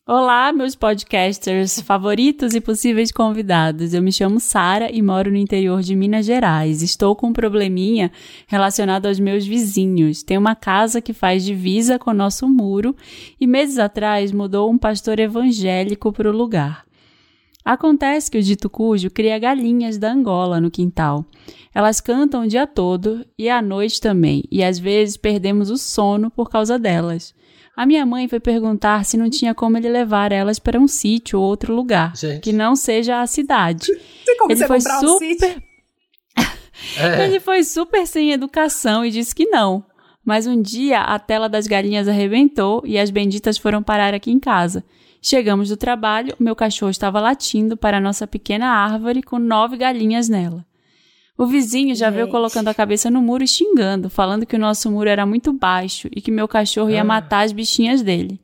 Olá, 0.09 0.53
meus 0.53 0.73
podcasters 0.73 1.81
favoritos 1.81 2.55
e 2.55 2.61
possíveis 2.61 3.11
convidados. 3.11 3.93
Eu 3.93 4.01
me 4.01 4.09
chamo 4.09 4.39
Sara 4.39 4.89
e 4.89 5.01
moro 5.01 5.29
no 5.29 5.35
interior 5.35 5.81
de 5.81 5.97
Minas 5.97 6.25
Gerais. 6.25 6.81
Estou 6.81 7.13
com 7.13 7.27
um 7.27 7.33
probleminha 7.33 8.09
relacionado 8.47 9.07
aos 9.07 9.19
meus 9.19 9.45
vizinhos. 9.45 10.23
Tem 10.23 10.37
uma 10.37 10.55
casa 10.55 11.01
que 11.01 11.11
faz 11.11 11.43
divisa 11.43 11.99
com 11.99 12.11
o 12.11 12.13
nosso 12.13 12.47
muro 12.47 12.95
e 13.37 13.45
meses 13.45 13.77
atrás 13.77 14.31
mudou 14.31 14.71
um 14.71 14.77
pastor 14.77 15.19
evangélico 15.19 16.13
para 16.13 16.29
o 16.29 16.37
lugar. 16.37 16.85
Acontece 17.65 18.31
que 18.31 18.37
o 18.37 18.41
dito 18.41 18.69
cujo 18.69 19.11
cria 19.11 19.37
galinhas 19.37 19.97
da 19.97 20.09
Angola 20.09 20.61
no 20.61 20.71
quintal. 20.71 21.25
Elas 21.75 21.99
cantam 21.99 22.43
o 22.43 22.47
dia 22.47 22.65
todo 22.65 23.25
e 23.37 23.49
à 23.49 23.61
noite 23.61 23.99
também, 23.99 24.45
e 24.49 24.63
às 24.63 24.79
vezes 24.79 25.17
perdemos 25.17 25.69
o 25.69 25.75
sono 25.75 26.31
por 26.31 26.49
causa 26.49 26.79
delas. 26.79 27.35
A 27.77 27.85
minha 27.85 28.03
mãe 28.07 28.27
foi 28.27 28.39
perguntar 28.39 29.05
se 29.05 29.15
não 29.17 29.29
tinha 29.29 29.53
como 29.53 29.77
ele 29.77 29.87
levar 29.87 30.31
elas 30.31 30.57
para 30.57 30.79
um 30.79 30.87
sítio 30.87 31.39
ou 31.39 31.45
outro 31.45 31.73
lugar, 31.75 32.15
Gente. 32.17 32.41
que 32.41 32.51
não 32.51 32.75
seja 32.75 33.21
a 33.21 33.27
cidade. 33.27 33.85
Tem 34.25 34.35
como 34.37 34.51
Ele 34.51 34.57
você 34.59 34.65
foi 34.67 34.77
comprar 34.79 34.97
um 34.97 35.07
super- 35.07 35.27
sítio? 35.27 35.63
Ele 37.23 37.39
foi 37.39 37.63
super 37.63 38.07
sem 38.07 38.31
educação 38.31 39.05
e 39.05 39.11
disse 39.11 39.33
que 39.35 39.45
não. 39.45 39.85
Mas 40.25 40.45
um 40.47 40.61
dia 40.61 41.01
a 41.01 41.17
tela 41.19 41.47
das 41.47 41.67
galinhas 41.67 42.07
arrebentou 42.07 42.81
e 42.85 42.97
as 42.97 43.09
benditas 43.09 43.57
foram 43.57 43.81
parar 43.83 44.13
aqui 44.13 44.31
em 44.31 44.39
casa. 44.39 44.83
Chegamos 45.21 45.69
do 45.69 45.77
trabalho, 45.77 46.35
meu 46.39 46.55
cachorro 46.55 46.89
estava 46.91 47.19
latindo 47.19 47.77
para 47.77 47.97
a 47.97 48.01
nossa 48.01 48.27
pequena 48.27 48.67
árvore 48.67 49.21
com 49.23 49.39
nove 49.39 49.77
galinhas 49.77 50.27
nela. 50.29 50.65
O 51.37 51.45
vizinho 51.45 51.93
já 51.95 52.09
veio 52.09 52.25
Gente. 52.25 52.31
colocando 52.31 52.67
a 52.67 52.73
cabeça 52.73 53.11
no 53.11 53.21
muro 53.21 53.43
e 53.43 53.47
xingando, 53.47 54.09
falando 54.09 54.45
que 54.45 54.55
o 54.55 54.59
nosso 54.59 54.89
muro 54.89 55.07
era 55.07 55.25
muito 55.25 55.53
baixo 55.53 56.07
e 56.11 56.19
que 56.19 56.31
meu 56.31 56.47
cachorro 56.47 56.89
ia 56.89 57.03
matar 57.03 57.45
as 57.45 57.51
bichinhas 57.51 58.01
dele. 58.01 58.39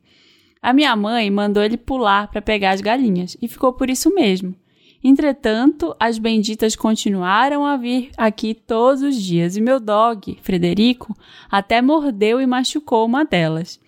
A 0.62 0.72
minha 0.72 0.94
mãe 0.94 1.28
mandou 1.30 1.62
ele 1.62 1.76
pular 1.76 2.28
para 2.28 2.40
pegar 2.40 2.70
as 2.70 2.80
galinhas 2.80 3.36
e 3.42 3.48
ficou 3.48 3.72
por 3.72 3.90
isso 3.90 4.14
mesmo. 4.14 4.54
Entretanto, 5.02 5.94
as 6.00 6.18
benditas 6.18 6.74
continuaram 6.74 7.66
a 7.66 7.76
vir 7.76 8.10
aqui 8.16 8.54
todos 8.54 9.02
os 9.02 9.20
dias 9.20 9.56
e 9.56 9.60
meu 9.60 9.78
dog, 9.78 10.38
Frederico, 10.40 11.14
até 11.50 11.82
mordeu 11.82 12.40
e 12.40 12.46
machucou 12.46 13.04
uma 13.04 13.24
delas. 13.24 13.78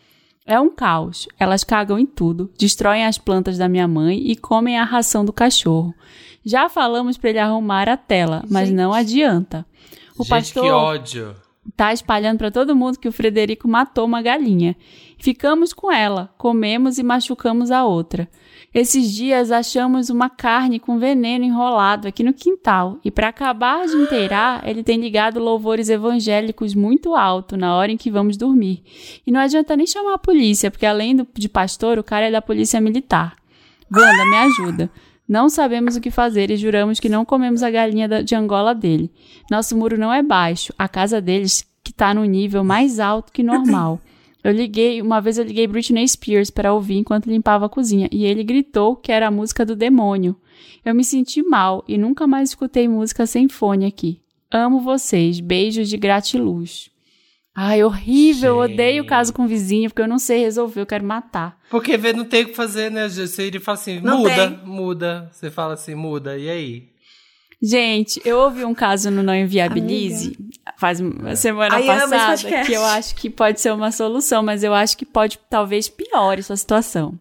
É 0.44 0.60
um 0.60 0.68
caos. 0.68 1.26
Elas 1.38 1.64
cagam 1.64 1.98
em 1.98 2.04
tudo, 2.04 2.50
destroem 2.58 3.06
as 3.06 3.16
plantas 3.16 3.56
da 3.56 3.68
minha 3.68 3.88
mãe 3.88 4.30
e 4.30 4.36
comem 4.36 4.78
a 4.78 4.84
ração 4.84 5.24
do 5.24 5.32
cachorro. 5.32 5.94
Já 6.46 6.68
falamos 6.68 7.18
para 7.18 7.30
ele 7.30 7.38
arrumar 7.40 7.88
a 7.88 7.96
tela, 7.96 8.44
mas 8.48 8.70
não 8.70 8.92
adianta. 8.92 9.66
O 10.16 10.22
Gente, 10.22 10.30
pastor 10.30 10.62
que 10.62 10.70
ódio. 10.70 11.34
tá 11.76 11.92
espalhando 11.92 12.38
para 12.38 12.52
todo 12.52 12.76
mundo 12.76 12.98
que 13.00 13.08
o 13.08 13.12
Frederico 13.12 13.66
matou 13.66 14.04
uma 14.06 14.22
galinha. 14.22 14.76
Ficamos 15.18 15.72
com 15.72 15.90
ela, 15.90 16.32
comemos 16.38 16.98
e 16.98 17.02
machucamos 17.02 17.72
a 17.72 17.84
outra. 17.84 18.28
Esses 18.72 19.10
dias 19.10 19.50
achamos 19.50 20.08
uma 20.10 20.28
carne 20.30 20.78
com 20.78 20.98
veneno 20.98 21.44
enrolado 21.44 22.06
aqui 22.06 22.22
no 22.22 22.32
quintal 22.34 22.98
e 23.04 23.10
para 23.10 23.28
acabar 23.28 23.86
de 23.86 23.96
inteirar, 23.96 24.62
ele 24.68 24.82
tem 24.84 25.00
ligado 25.00 25.40
louvores 25.40 25.88
evangélicos 25.88 26.74
muito 26.74 27.14
alto 27.16 27.56
na 27.56 27.74
hora 27.74 27.90
em 27.90 27.96
que 27.96 28.10
vamos 28.10 28.36
dormir. 28.36 28.82
E 29.26 29.32
não 29.32 29.40
adianta 29.40 29.74
nem 29.76 29.86
chamar 29.86 30.14
a 30.14 30.18
polícia, 30.18 30.70
porque 30.70 30.84
além 30.86 31.16
do- 31.16 31.26
de 31.34 31.48
pastor, 31.48 31.98
o 31.98 32.04
cara 32.04 32.28
é 32.28 32.30
da 32.30 32.42
polícia 32.42 32.80
militar. 32.80 33.34
Wanda, 33.90 34.24
me 34.26 34.36
ajuda. 34.36 34.90
Não 35.28 35.48
sabemos 35.48 35.96
o 35.96 36.00
que 36.00 36.10
fazer 36.10 36.50
e 36.50 36.56
juramos 36.56 37.00
que 37.00 37.08
não 37.08 37.24
comemos 37.24 37.62
a 37.62 37.70
galinha 37.70 38.22
de 38.22 38.34
Angola 38.34 38.74
dele. 38.74 39.10
Nosso 39.50 39.76
muro 39.76 39.98
não 39.98 40.12
é 40.12 40.22
baixo, 40.22 40.72
a 40.78 40.88
casa 40.88 41.20
deles 41.20 41.66
que 41.82 41.92
tá 41.92 42.14
no 42.14 42.24
nível 42.24 42.62
mais 42.62 43.00
alto 43.00 43.32
que 43.32 43.42
normal. 43.42 44.00
Eu 44.42 44.52
liguei, 44.52 45.02
uma 45.02 45.20
vez 45.20 45.38
eu 45.38 45.44
liguei 45.44 45.66
Britney 45.66 46.06
Spears 46.06 46.50
para 46.50 46.72
ouvir 46.72 46.98
enquanto 46.98 47.26
limpava 47.26 47.66
a 47.66 47.68
cozinha 47.68 48.08
e 48.12 48.24
ele 48.24 48.44
gritou 48.44 48.94
que 48.94 49.10
era 49.10 49.26
a 49.26 49.30
música 49.30 49.66
do 49.66 49.74
demônio. 49.74 50.36
Eu 50.84 50.94
me 50.94 51.02
senti 51.02 51.42
mal 51.42 51.84
e 51.88 51.98
nunca 51.98 52.28
mais 52.28 52.50
escutei 52.50 52.86
música 52.86 53.26
sem 53.26 53.48
fone 53.48 53.84
aqui. 53.84 54.20
Amo 54.50 54.80
vocês. 54.80 55.40
Beijos 55.40 55.88
de 55.88 55.96
gratiluz. 55.96 56.90
Ai, 57.56 57.82
horrível. 57.82 58.56
Eu 58.56 58.62
Gente. 58.66 58.74
odeio 58.74 59.06
caso 59.06 59.32
com 59.32 59.46
vizinho, 59.46 59.88
porque 59.88 60.02
eu 60.02 60.08
não 60.08 60.18
sei 60.18 60.40
resolver, 60.40 60.80
eu 60.82 60.86
quero 60.86 61.04
matar. 61.04 61.56
Porque 61.70 61.96
vê, 61.96 62.12
não 62.12 62.24
tem 62.26 62.42
o 62.44 62.48
que 62.48 62.54
fazer, 62.54 62.90
né? 62.90 63.08
Você 63.08 63.46
iria 63.46 63.60
falar 63.60 63.78
assim, 63.78 63.98
Não 64.00 64.18
muda, 64.18 64.34
tem. 64.34 64.60
muda. 64.64 65.30
Você 65.32 65.50
fala 65.50 65.72
assim, 65.74 65.94
muda, 65.94 66.36
e 66.36 66.50
aí? 66.50 66.88
Gente, 67.62 68.20
eu 68.26 68.36
ouvi 68.40 68.64
um 68.66 68.74
caso 68.74 69.10
no 69.10 69.22
Não 69.22 69.34
Inviabilize 69.34 70.36
faz 70.76 71.00
uma 71.00 71.34
semana 71.34 71.76
Ai, 71.76 71.88
amo 71.88 71.92
esse 71.92 72.10
passada 72.10 72.36
podcast. 72.42 72.66
que 72.66 72.72
eu 72.76 72.84
acho 72.84 73.14
que 73.14 73.30
pode 73.30 73.60
ser 73.62 73.72
uma 73.72 73.90
solução, 73.90 74.42
mas 74.42 74.62
eu 74.62 74.74
acho 74.74 74.94
que 74.98 75.06
pode 75.06 75.38
talvez 75.48 75.88
piore 75.88 76.42
sua 76.42 76.56
situação. 76.56 77.18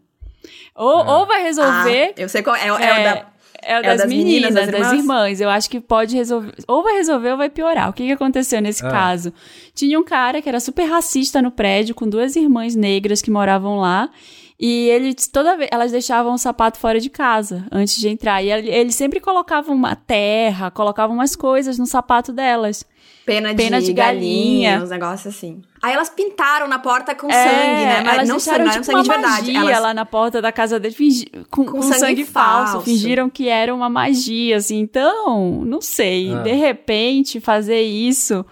Ou, 0.76 1.00
Ah. 1.00 1.20
ou 1.20 1.26
vai 1.26 1.42
resolver. 1.42 2.14
Ah, 2.18 2.22
eu 2.22 2.28
sei 2.28 2.44
qual 2.44 2.54
é. 2.58 2.68
É, 2.68 2.74
o 2.74 2.76
é, 2.78 3.04
da. 3.04 3.28
É 3.66 3.80
o 3.80 3.84
das, 3.84 3.98
das 3.98 4.10
meninas, 4.10 4.54
meninas, 4.54 4.54
das, 4.54 4.66
das 4.68 4.76
irmãs? 4.76 5.00
irmãs? 5.00 5.42
Eu 5.42 5.50
acho 5.50 5.70
que 5.70 5.80
pode 5.80 6.16
resolver. 6.16 6.54
Ou 6.68 6.84
vai 6.84 6.94
resolver 6.96 7.32
ou 7.32 7.38
vai 7.38 7.50
piorar. 7.50 7.90
O 7.90 7.94
que, 7.94 8.06
que 8.06 8.12
aconteceu 8.12 8.62
nesse 8.62 8.86
Ah. 8.86 8.90
caso? 8.92 9.34
Tinha 9.74 10.00
um 10.00 10.04
cara 10.04 10.42
que 10.42 10.48
era 10.48 10.60
super 10.60 10.86
racista 10.86 11.42
no 11.42 11.52
prédio, 11.52 11.96
com 11.96 12.08
duas 12.08 12.36
irmãs 12.36 12.76
negras 12.76 13.22
que 13.22 13.32
moravam 13.32 13.78
lá. 13.78 14.10
E 14.60 14.88
ele, 14.90 15.14
toda 15.34 15.58
vez, 15.58 15.70
elas 15.72 15.92
deixavam 15.92 16.34
o 16.34 16.38
sapato 16.38 16.80
fora 16.80 17.00
de 17.00 17.10
casa 17.10 17.66
antes 17.72 17.98
de 17.98 18.08
entrar. 18.08 18.42
E 18.42 18.50
ele, 18.52 18.70
ele 18.70 18.92
sempre 18.92 19.20
colocava 19.20 19.72
uma 19.72 19.96
terra, 19.96 20.72
colocava 20.72 21.12
umas 21.12 21.36
coisas 21.36 21.78
no 21.78 21.86
sapato 21.86 22.32
delas. 22.32 22.86
Pena 23.26 23.56
de, 23.56 23.64
Pena 23.64 23.82
de 23.82 23.92
galinha. 23.92 24.70
galinha, 24.72 24.84
uns 24.84 24.90
negócios 24.92 25.36
assim. 25.36 25.62
Aí 25.82 25.94
elas 25.94 26.10
pintaram 26.10 26.68
na 26.68 26.78
porta 26.78 27.16
com 27.16 27.28
É, 27.30 27.34
sangue, 27.34 27.86
né? 27.86 28.02
Mas 28.04 28.14
elas 28.16 28.28
não 28.30 28.36
deixaram 28.38 28.58
não 28.60 28.72
era 28.72 28.74
tipo 28.74 28.86
sangue 28.86 29.02
de 29.04 29.10
uma 29.10 29.18
verdade. 29.18 29.52
magia 29.54 29.60
Elas... 29.72 29.82
lá 29.82 29.94
na 29.96 30.06
porta 30.06 30.42
da 30.42 30.52
casa 30.52 30.80
dele, 30.80 30.94
fingi- 30.94 31.26
com, 31.50 31.66
com 31.66 31.82
sangue, 31.82 32.00
sangue 32.00 32.26
falso. 32.26 32.72
falso. 32.74 32.86
Fingiram 32.86 33.30
que 33.30 33.48
era 33.50 33.74
uma 33.74 33.90
magia, 33.90 34.58
assim. 34.58 34.78
Então, 34.80 35.64
não 35.66 35.82
sei. 35.82 36.34
Ah. 36.34 36.44
De 36.44 36.52
repente, 36.52 37.40
fazer 37.40 37.82
isso... 37.82 38.46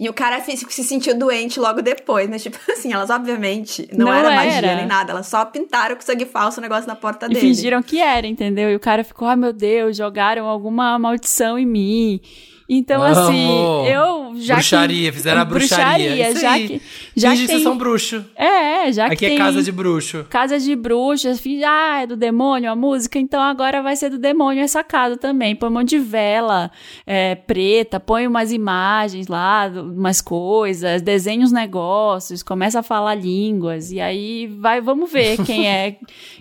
E 0.00 0.08
o 0.08 0.12
cara 0.12 0.40
se, 0.40 0.56
se 0.56 0.84
sentiu 0.84 1.18
doente 1.18 1.58
logo 1.58 1.82
depois, 1.82 2.28
né? 2.30 2.38
Tipo 2.38 2.56
assim, 2.70 2.92
elas 2.92 3.10
obviamente 3.10 3.88
não, 3.92 4.06
Não 4.06 4.12
era, 4.14 4.32
era. 4.32 4.44
magia 4.44 4.76
nem 4.76 4.86
nada, 4.86 5.10
elas 5.10 5.26
só 5.26 5.44
pintaram 5.44 5.96
com 5.96 6.02
sangue 6.02 6.24
falso 6.24 6.60
o 6.60 6.62
negócio 6.62 6.86
na 6.86 6.94
porta 6.94 7.26
E 7.26 7.30
dele. 7.30 7.40
fingiram 7.40 7.82
que 7.82 7.98
era, 7.98 8.24
entendeu? 8.24 8.70
E 8.70 8.76
o 8.76 8.78
cara 8.80 9.02
ficou, 9.02 9.26
ai 9.26 9.34
meu 9.34 9.52
Deus, 9.52 9.96
jogaram 9.96 10.46
alguma 10.46 10.96
maldição 11.00 11.58
em 11.58 11.66
mim. 11.66 12.20
Então, 12.68 13.02
Amo. 13.02 13.20
assim, 13.20 13.86
eu 13.86 14.34
já 14.36 14.56
bruxaria, 14.56 15.10
que... 15.10 15.16
fizeram 15.16 15.40
a 15.40 15.44
bruxaria. 15.46 16.30
Isso 16.30 16.40
já 16.40 16.52
aí. 16.52 16.68
que... 16.68 16.82
Já 17.16 17.30
Finge 17.30 17.46
que 17.46 17.52
tem... 17.54 17.62
são 17.62 17.78
bruxo. 17.78 18.24
É, 18.36 18.92
já 18.92 19.08
que 19.08 19.14
Aqui 19.14 19.26
tem... 19.26 19.34
é 19.36 19.38
casa 19.38 19.62
de 19.62 19.72
bruxo. 19.72 20.26
Casa 20.28 20.58
de 20.58 20.76
bruxas, 20.76 21.40
finge, 21.40 21.64
ah, 21.64 22.02
é 22.02 22.06
do 22.06 22.14
demônio 22.14 22.70
a 22.70 22.76
música, 22.76 23.18
então 23.18 23.40
agora 23.40 23.82
vai 23.82 23.96
ser 23.96 24.10
do 24.10 24.18
demônio 24.18 24.62
essa 24.62 24.84
casa 24.84 25.16
também. 25.16 25.56
Põe 25.56 25.70
um 25.70 25.72
monte 25.72 25.90
de 25.90 25.98
vela 25.98 26.70
é, 27.06 27.34
preta, 27.34 27.98
põe 27.98 28.26
umas 28.26 28.52
imagens 28.52 29.28
lá, 29.28 29.66
umas 29.74 30.20
coisas, 30.20 31.00
desenha 31.00 31.44
uns 31.44 31.52
negócios, 31.52 32.42
começa 32.42 32.80
a 32.80 32.82
falar 32.82 33.14
línguas, 33.14 33.90
e 33.90 34.00
aí 34.00 34.46
vai, 34.46 34.80
vamos 34.80 35.10
ver 35.10 35.38
quem 35.44 35.66
é 35.66 35.96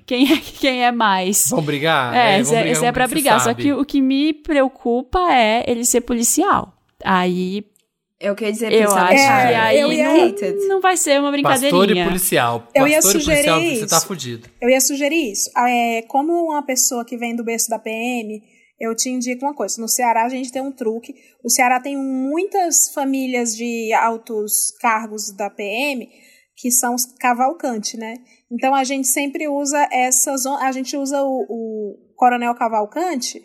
quem 0.06 0.32
é, 0.32 0.38
quem 0.38 0.86
é 0.86 0.92
mais. 0.92 1.50
Vão 1.50 1.62
brigar? 1.62 2.16
É, 2.16 2.40
esse 2.40 2.54
é, 2.54 2.62
brigar 2.62 2.76
é 2.76 2.80
como 2.82 2.94
pra 2.94 3.08
brigar. 3.08 3.42
Só 3.42 3.54
que 3.54 3.74
o 3.74 3.84
que 3.84 4.02
me 4.02 4.34
preocupa 4.34 5.20
é 5.32 5.64
ele 5.68 5.84
ser 5.84 6.02
policial. 6.18 6.74
Aí 7.04 7.64
Eu 8.20 8.34
queria 8.36 8.52
dizer 8.52 8.74
eu 8.74 8.92
acho 8.96 9.14
que 9.14 9.22
é, 9.22 9.56
aí 9.56 9.80
eu 9.80 9.94
ia- 9.94 10.26
hated. 10.26 10.58
não 10.68 10.82
vai 10.82 10.98
ser 10.98 11.20
uma 11.20 11.32
Pastor 11.32 11.40
e 11.40 11.42
brincadeirinha. 11.68 12.06
policial. 12.06 12.68
Eu 12.74 12.88
ia 12.88 12.96
Pastor 12.96 13.16
e 13.16 13.20
sugerir 13.20 13.50
policial, 13.52 13.62
você 13.62 13.88
tá 13.88 13.98
isso. 13.98 14.08
fudido. 14.08 14.50
Eu 14.60 14.70
ia 14.70 14.82
sugerir 14.82 15.32
isso. 15.32 15.52
É, 15.58 16.02
como 16.08 16.34
uma 16.34 16.64
pessoa 16.66 17.06
que 17.06 17.16
vem 17.16 17.36
do 17.36 17.44
berço 17.44 17.70
da 17.70 17.78
PM, 17.78 18.42
eu 18.80 18.96
te 18.96 19.10
indico 19.10 19.46
uma 19.46 19.54
coisa. 19.54 19.80
No 19.80 19.88
Ceará 19.88 20.26
a 20.26 20.30
gente 20.30 20.52
tem 20.52 20.62
um 20.62 20.72
truque. 20.72 21.14
O 21.44 21.50
Ceará 21.50 21.80
tem 21.80 21.96
muitas 21.96 22.90
famílias 22.94 23.56
de 23.56 23.94
altos 23.94 24.72
cargos 24.82 25.32
da 25.36 25.50
PM 25.52 26.10
que 26.56 26.72
são 26.72 26.96
os 26.96 27.06
cavalcante, 27.20 27.98
né? 27.98 28.16
Então 28.52 28.74
a 28.74 28.84
gente 28.84 29.08
sempre 29.08 29.48
usa 29.48 29.88
essas. 29.92 30.44
A 30.48 30.72
gente 30.72 30.98
usa 30.98 31.22
o, 31.22 31.46
o 31.48 31.98
coronel 32.16 32.56
cavalcante, 32.56 33.44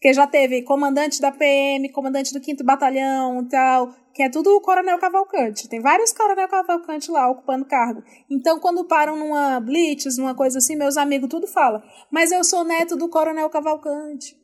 porque 0.00 0.14
já 0.14 0.26
teve 0.26 0.62
comandante 0.62 1.20
da 1.20 1.30
PM, 1.30 1.92
comandante 1.92 2.32
do 2.32 2.42
5 2.42 2.64
Batalhão 2.64 3.42
e 3.42 3.48
tal, 3.50 3.94
que 4.14 4.22
é 4.22 4.30
tudo 4.30 4.56
o 4.56 4.60
coronel 4.62 4.98
cavalcante. 4.98 5.68
Tem 5.68 5.78
vários 5.78 6.10
coronel 6.10 6.48
cavalcante 6.48 7.10
lá 7.10 7.30
ocupando 7.30 7.66
cargo. 7.66 8.02
Então, 8.30 8.58
quando 8.58 8.82
param 8.86 9.14
numa 9.14 9.60
blitz, 9.60 10.16
numa 10.16 10.34
coisa 10.34 10.56
assim, 10.56 10.74
meus 10.74 10.96
amigos 10.96 11.28
tudo 11.28 11.46
fala. 11.46 11.84
Mas 12.10 12.32
eu 12.32 12.42
sou 12.42 12.64
neto 12.64 12.96
do 12.96 13.10
coronel 13.10 13.50
cavalcante. 13.50 14.34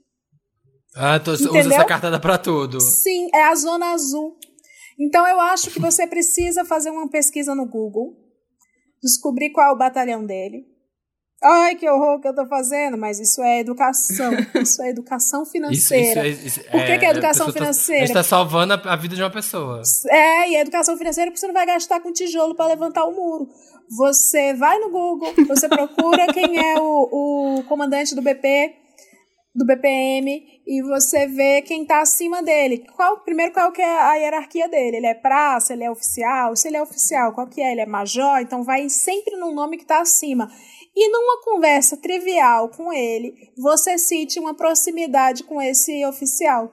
Ah, 0.95 1.19
tô, 1.19 1.33
usa 1.33 1.59
essa 1.59 1.85
cartada 1.87 2.21
pra 2.21 2.37
tudo. 2.37 2.79
Sim, 2.79 3.31
é 3.35 3.45
a 3.45 3.55
zona 3.55 3.93
azul. 3.93 4.37
Então 5.01 5.27
eu 5.27 5.41
acho 5.41 5.71
que 5.71 5.81
você 5.81 6.07
precisa 6.07 6.67
fazer 6.67 6.91
uma 6.91 7.09
pesquisa 7.09 7.55
no 7.55 7.67
Google, 7.67 8.15
descobrir 9.03 9.53
qual 9.53 9.71
é 9.71 9.73
o 9.73 9.79
batalhão 9.79 10.23
dele. 10.27 10.67
Ai, 11.43 11.77
que 11.77 11.89
horror 11.89 12.19
que 12.21 12.27
eu 12.29 12.35
tô 12.35 12.47
fazendo, 12.47 12.97
mas 12.97 13.21
isso 13.21 13.43
é 13.43 13.61
educação. 13.61 14.33
Isso 14.61 14.83
é 14.83 14.89
educação 14.89 15.45
financeira. 15.45 16.27
isso, 16.27 16.47
isso, 16.47 16.61
Por 16.71 16.85
que 16.85 16.99
que 16.99 17.05
é 17.05 17.11
educação 17.11 17.47
tá- 17.47 17.53
financeira? 17.53 18.03
a 18.03 18.07
gente 18.07 18.15
tá 18.15 18.23
salvando 18.23 18.73
a, 18.73 18.77
a 18.93 18.97
vida 18.97 19.15
de 19.15 19.23
uma 19.23 19.31
pessoa. 19.31 19.83
É, 20.09 20.49
e 20.51 20.57
a 20.57 20.61
educação 20.63 20.97
financeira 20.97 21.31
porque 21.31 21.39
você 21.39 21.47
não 21.47 21.55
vai 21.55 21.67
gastar 21.67 22.01
com 22.01 22.11
tijolo 22.11 22.55
para 22.55 22.67
levantar 22.69 23.05
o 23.05 23.13
muro. 23.15 23.49
Você 23.99 24.55
vai 24.55 24.79
no 24.79 24.91
Google, 24.91 25.33
você 25.47 25.69
procura 25.69 26.27
quem 26.33 26.59
é 26.59 26.81
o, 26.81 27.59
o 27.61 27.63
comandante 27.69 28.15
do 28.15 28.23
BP, 28.23 28.75
do 29.55 29.65
BPM, 29.67 30.43
e 30.67 30.83
você 30.83 31.27
vê 31.27 31.61
quem 31.63 31.85
tá 31.87 32.01
acima 32.01 32.43
dele. 32.43 32.83
Qual, 32.97 33.21
primeiro, 33.21 33.53
qual 33.53 33.71
que 33.73 33.81
é 33.83 34.01
a 34.01 34.15
hierarquia 34.15 34.69
dele? 34.69 34.97
Ele 34.97 35.07
é 35.07 35.15
praça, 35.15 35.75
ele 35.75 35.85
é 35.85 35.91
oficial? 35.91 36.57
Se 36.57 36.67
ele 36.67 36.79
é 36.79 36.83
oficial, 36.83 37.33
qual 37.35 37.47
que 37.47 37.61
é? 37.61 37.73
Ele 37.73 37.83
é 37.83 37.87
major? 37.87 38.41
Então 38.41 38.65
vai 38.65 38.89
sempre 38.89 39.37
num 39.37 39.55
nome 39.55 39.77
que 39.77 39.85
tá 39.87 40.01
acima. 40.01 40.51
E 40.97 41.11
numa 41.11 41.43
conversa 41.43 41.97
trivial 41.99 42.71
com 42.71 42.91
ele, 42.93 43.35
você 43.59 43.99
cite 43.99 44.41
uma 44.41 44.55
proximidade 44.57 45.45
com 45.45 45.61
esse 45.61 46.05
oficial. 46.07 46.73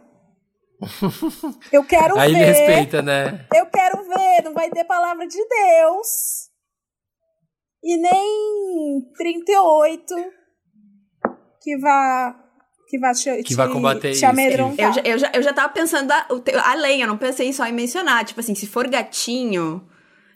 Eu 1.72 1.84
quero 1.84 2.18
Aí 2.18 2.32
ver. 2.34 2.38
ele 2.40 2.46
respeita, 2.46 3.02
né? 3.02 3.46
Eu 3.54 3.66
quero 3.68 4.04
ver, 4.08 4.44
não 4.44 4.54
vai 4.54 4.70
ter 4.70 4.84
palavra 4.86 5.28
de 5.28 5.38
Deus. 5.38 6.08
E 7.84 7.98
nem 7.98 9.02
38 9.18 10.16
que 11.62 11.78
vá 11.78 12.40
que 12.88 13.00
vá 13.00 13.12
te, 13.14 13.44
Que 13.44 13.56
vai 13.56 13.68
te- 13.68 13.74
combater 13.74 14.12
te 14.12 14.16
isso, 14.18 14.26
amedrontar. 14.26 14.86
Eu 14.88 14.94
já, 14.94 15.02
eu, 15.04 15.18
já, 15.18 15.32
eu 15.34 15.42
já 15.42 15.54
tava 15.54 15.74
pensando 15.74 16.14
o 16.30 16.40
te- 16.40 16.54
além, 16.56 17.02
eu 17.02 17.08
não 17.08 17.18
pensei 17.18 17.52
só 17.52 17.66
em 17.66 17.74
mencionar. 17.74 18.24
Tipo 18.24 18.40
assim, 18.40 18.54
se 18.56 18.68
for 18.68 18.88
gatinho, 18.88 19.86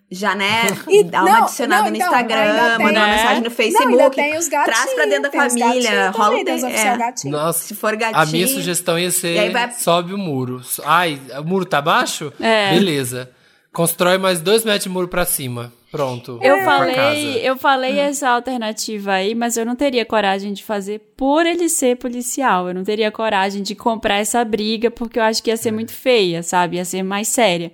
já, 0.09 0.33
né, 0.35 0.61
E- 0.87 1.03
dá 1.03 1.21
uma 1.23 1.31
não, 1.31 1.43
adicionada 1.43 1.83
não, 1.83 1.89
no 1.91 1.95
então, 1.97 2.07
Instagram, 2.07 2.37
tem- 2.37 2.53
manda 2.53 2.79
uma 2.79 2.91
né? 2.91 3.15
mensagem 3.15 3.37
no 3.37 3.43
Não, 3.43 3.51
Facebook. 3.51 3.91
ainda 3.91 4.09
tem 4.09 4.37
os 4.37 4.47
gatinhos. 4.47 4.77
traz 4.79 4.93
pra 4.93 5.05
dentro 5.05 5.21
da 5.23 5.29
tem 5.29 5.41
família, 5.41 6.09
rola 6.11 6.29
também, 6.37 6.55
um 6.55 6.59
tem 6.67 6.75
é. 6.77 6.97
gatinho. 6.97 7.31
Nossa, 7.33 7.59
Se 7.67 7.75
for 7.75 7.95
gatinho. 7.95 8.21
a 8.21 8.25
minha 8.25 8.47
sugestão 8.47 8.97
ia 8.97 9.11
ser 9.11 9.47
E 9.47 9.49
vai- 9.49 9.71
sobe 9.71 10.13
o 10.13 10.17
muro. 10.17 10.61
Ai, 10.85 11.19
o 11.39 11.43
muro 11.43 11.65
tá 11.65 11.81
baixo? 11.81 12.31
É. 12.39 12.73
Beleza. 12.73 13.29
Constrói 13.73 14.17
mais 14.17 14.39
dois 14.39 14.63
metros 14.63 14.83
de 14.83 14.89
muro 14.89 15.07
pra 15.07 15.25
cima. 15.25 15.71
Pronto. 15.91 16.39
Eu 16.41 16.63
falei, 16.65 17.39
eu 17.47 17.57
falei 17.57 17.99
essa 17.99 18.29
alternativa 18.29 19.13
aí, 19.13 19.33
mas 19.35 19.55
eu 19.55 19.65
não 19.65 19.75
teria 19.75 20.05
coragem 20.05 20.51
de 20.51 20.63
fazer 20.63 20.99
por 21.15 21.45
ele 21.45 21.69
ser 21.69 21.95
policial. 21.95 22.67
Eu 22.67 22.73
não 22.73 22.83
teria 22.83 23.09
coragem 23.11 23.61
de 23.63 23.73
comprar 23.75 24.15
essa 24.17 24.43
briga, 24.43 24.89
porque 24.91 25.17
eu 25.19 25.23
acho 25.23 25.41
que 25.41 25.49
ia 25.49 25.55
ser 25.57 25.71
muito 25.71 25.93
feia, 25.93 26.43
sabe? 26.43 26.77
Ia 26.77 26.83
ser 26.85 27.03
mais 27.03 27.27
séria. 27.29 27.71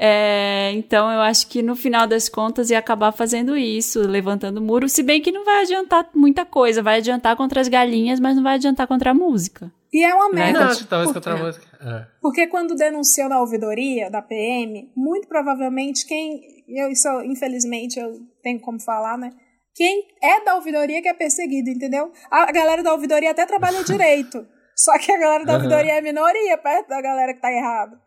É, 0.00 0.70
então 0.74 1.10
eu 1.10 1.20
acho 1.20 1.48
que 1.48 1.60
no 1.60 1.74
final 1.74 2.06
das 2.06 2.28
contas 2.28 2.70
ia 2.70 2.78
acabar 2.78 3.10
fazendo 3.10 3.56
isso, 3.56 4.00
levantando 4.00 4.60
muro, 4.62 4.88
se 4.88 5.02
bem 5.02 5.20
que 5.20 5.32
não 5.32 5.44
vai 5.44 5.62
adiantar 5.62 6.08
muita 6.14 6.44
coisa, 6.46 6.80
vai 6.80 6.98
adiantar 6.98 7.34
contra 7.36 7.60
as 7.60 7.66
galinhas, 7.66 8.20
mas 8.20 8.36
não 8.36 8.44
vai 8.44 8.54
adiantar 8.54 8.86
contra 8.86 9.10
a 9.10 9.14
música. 9.14 9.72
E 9.92 10.04
é 10.04 10.14
uma 10.14 10.28
Né? 10.28 10.52
merda. 10.52 10.66
Não, 10.66 10.84
talvez 10.84 11.12
contra 11.12 11.34
a 11.34 11.36
música. 11.36 11.66
É. 11.80 12.06
Porque 12.22 12.46
quando 12.46 12.76
denunciou 12.76 13.28
na 13.28 13.40
ouvidoria 13.40 14.08
da 14.08 14.22
PM, 14.22 14.92
muito 14.96 15.26
provavelmente 15.26 16.06
quem. 16.06 16.38
Eu, 16.68 16.90
isso, 16.90 17.08
infelizmente, 17.22 17.98
eu 17.98 18.12
tenho 18.42 18.60
como 18.60 18.78
falar, 18.80 19.18
né? 19.18 19.30
Quem 19.74 20.04
é 20.22 20.44
da 20.44 20.56
ouvidoria 20.56 21.00
que 21.02 21.08
é 21.08 21.14
perseguido, 21.14 21.70
entendeu? 21.70 22.12
A 22.30 22.52
galera 22.52 22.82
da 22.82 22.92
ouvidoria 22.92 23.30
até 23.30 23.46
trabalha 23.46 23.82
direito. 23.84 24.46
Só 24.76 24.96
que 24.98 25.10
a 25.10 25.18
galera 25.18 25.44
da 25.44 25.54
ouvidoria 25.54 25.94
é 25.94 26.00
minoria 26.00 26.56
perto 26.58 26.88
da 26.88 27.00
galera 27.00 27.34
que 27.34 27.40
tá 27.40 27.50
errada. 27.50 27.98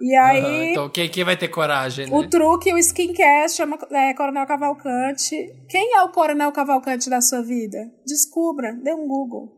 E 0.00 0.14
aí, 0.16 0.70
Então 0.72 0.88
quem, 0.88 1.08
quem 1.08 1.24
vai 1.24 1.36
ter 1.36 1.48
coragem, 1.48 2.06
né? 2.08 2.16
o 2.16 2.28
truque, 2.28 2.72
o 2.72 2.78
skincast 2.78 3.56
chama 3.56 3.78
é, 3.90 4.12
Coronel 4.14 4.46
Cavalcante. 4.46 5.36
Quem 5.68 5.94
é 5.94 6.02
o 6.02 6.08
Coronel 6.10 6.50
Cavalcante 6.52 7.08
da 7.08 7.20
sua 7.20 7.42
vida? 7.42 7.78
Descubra, 8.06 8.72
dê 8.82 8.92
um 8.92 9.06
Google. 9.06 9.52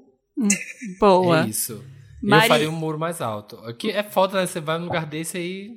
Boa. 1.00 1.44
É 1.44 1.48
isso. 1.48 1.82
Mari- 2.22 2.44
Eu 2.44 2.48
faria 2.48 2.70
um 2.70 2.72
muro 2.76 2.98
mais 2.98 3.20
alto. 3.20 3.56
Aqui 3.64 3.90
é 3.90 4.02
foda, 4.02 4.40
né? 4.40 4.46
Você 4.46 4.60
vai 4.60 4.78
num 4.78 4.84
lugar 4.86 5.06
desse 5.06 5.36
aí. 5.38 5.70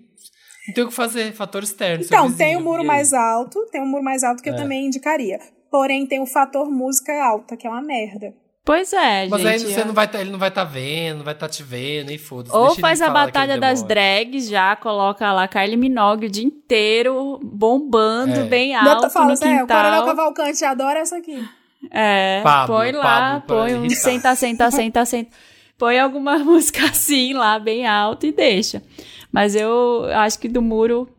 Não 0.68 0.74
tem 0.74 0.84
o 0.84 0.88
que 0.88 0.94
fazer, 0.94 1.32
fator 1.34 1.64
externo. 1.64 2.04
Então, 2.04 2.24
vizinho, 2.24 2.38
tem 2.38 2.58
o 2.58 2.62
muro 2.62 2.80
e 2.80 2.82
aí? 2.82 2.88
mais 2.88 3.14
alto, 3.14 3.66
tem 3.72 3.82
um 3.82 3.88
muro 3.88 4.04
mais 4.04 4.24
alto 4.24 4.44
que 4.44 4.50
eu 4.50 4.54
É. 4.54 4.58
também 4.58 4.86
indicaria. 4.88 5.40
Porém, 5.72 6.06
tem 6.06 6.20
o 6.22 6.26
fator 6.26 6.70
música 6.70 7.14
alta, 7.24 7.56
que 7.58 7.66
é 7.66 7.70
uma 7.70 7.82
merda. 7.82 8.34
Pois 8.70 8.94
é, 8.94 9.28
Mas 9.28 9.42
gente. 9.42 9.66
aí 9.66 9.74
você 9.74 9.84
não 9.84 9.96
vai 9.96 10.08
tá, 10.08 10.22
ele 10.22 10.30
não 10.30 10.38
vai 10.38 10.50
estar 10.50 10.64
vendo, 10.64 11.18
não 11.18 11.24
vai 11.26 11.34
estar 11.34 11.50
te 11.50 11.64
vendo, 11.64 12.12
e 12.12 12.20
foda-se. 12.20 12.56
Ou 12.56 12.76
faz 12.76 13.02
a 13.02 13.10
batalha 13.10 13.58
das 13.58 13.82
drags 13.82 14.48
já, 14.48 14.76
coloca 14.76 15.34
lá 15.34 15.48
Kylie 15.48 15.76
Minogue 15.76 16.28
o 16.28 16.30
dia 16.30 16.44
inteiro 16.46 17.40
bombando 17.42 18.42
É. 18.42 18.44
bem 18.44 18.76
Bota, 18.78 18.90
alto 18.92 19.10
fala 19.10 19.26
no 19.26 19.32
assim, 19.34 19.50
é, 19.50 19.64
o 19.64 19.68
Coronel 19.68 19.92
quintal. 20.02 20.06
Cavalcante 20.06 20.64
adora 20.64 21.00
essa 21.00 21.18
aqui. 21.18 21.44
É, 21.90 22.42
Pablo, 22.44 22.76
põe 22.76 22.92
lá, 22.92 23.42
Pablo 23.42 23.42
põe 23.48 23.74
um 23.74 23.86
irritar. 23.86 24.02
senta, 24.04 24.36
senta, 24.36 24.70
senta, 24.72 25.04
senta. 25.04 25.32
Põe 25.76 26.00
alguma 26.00 26.38
música 26.46 26.86
assim 26.86 27.34
lá, 27.34 27.58
bem 27.58 27.88
alto 27.88 28.28
e 28.28 28.32
deixa. 28.32 28.84
Mas 29.32 29.56
eu 29.56 30.06
acho 30.14 30.38
que 30.38 30.48
do 30.48 30.62
muro. 30.62 31.10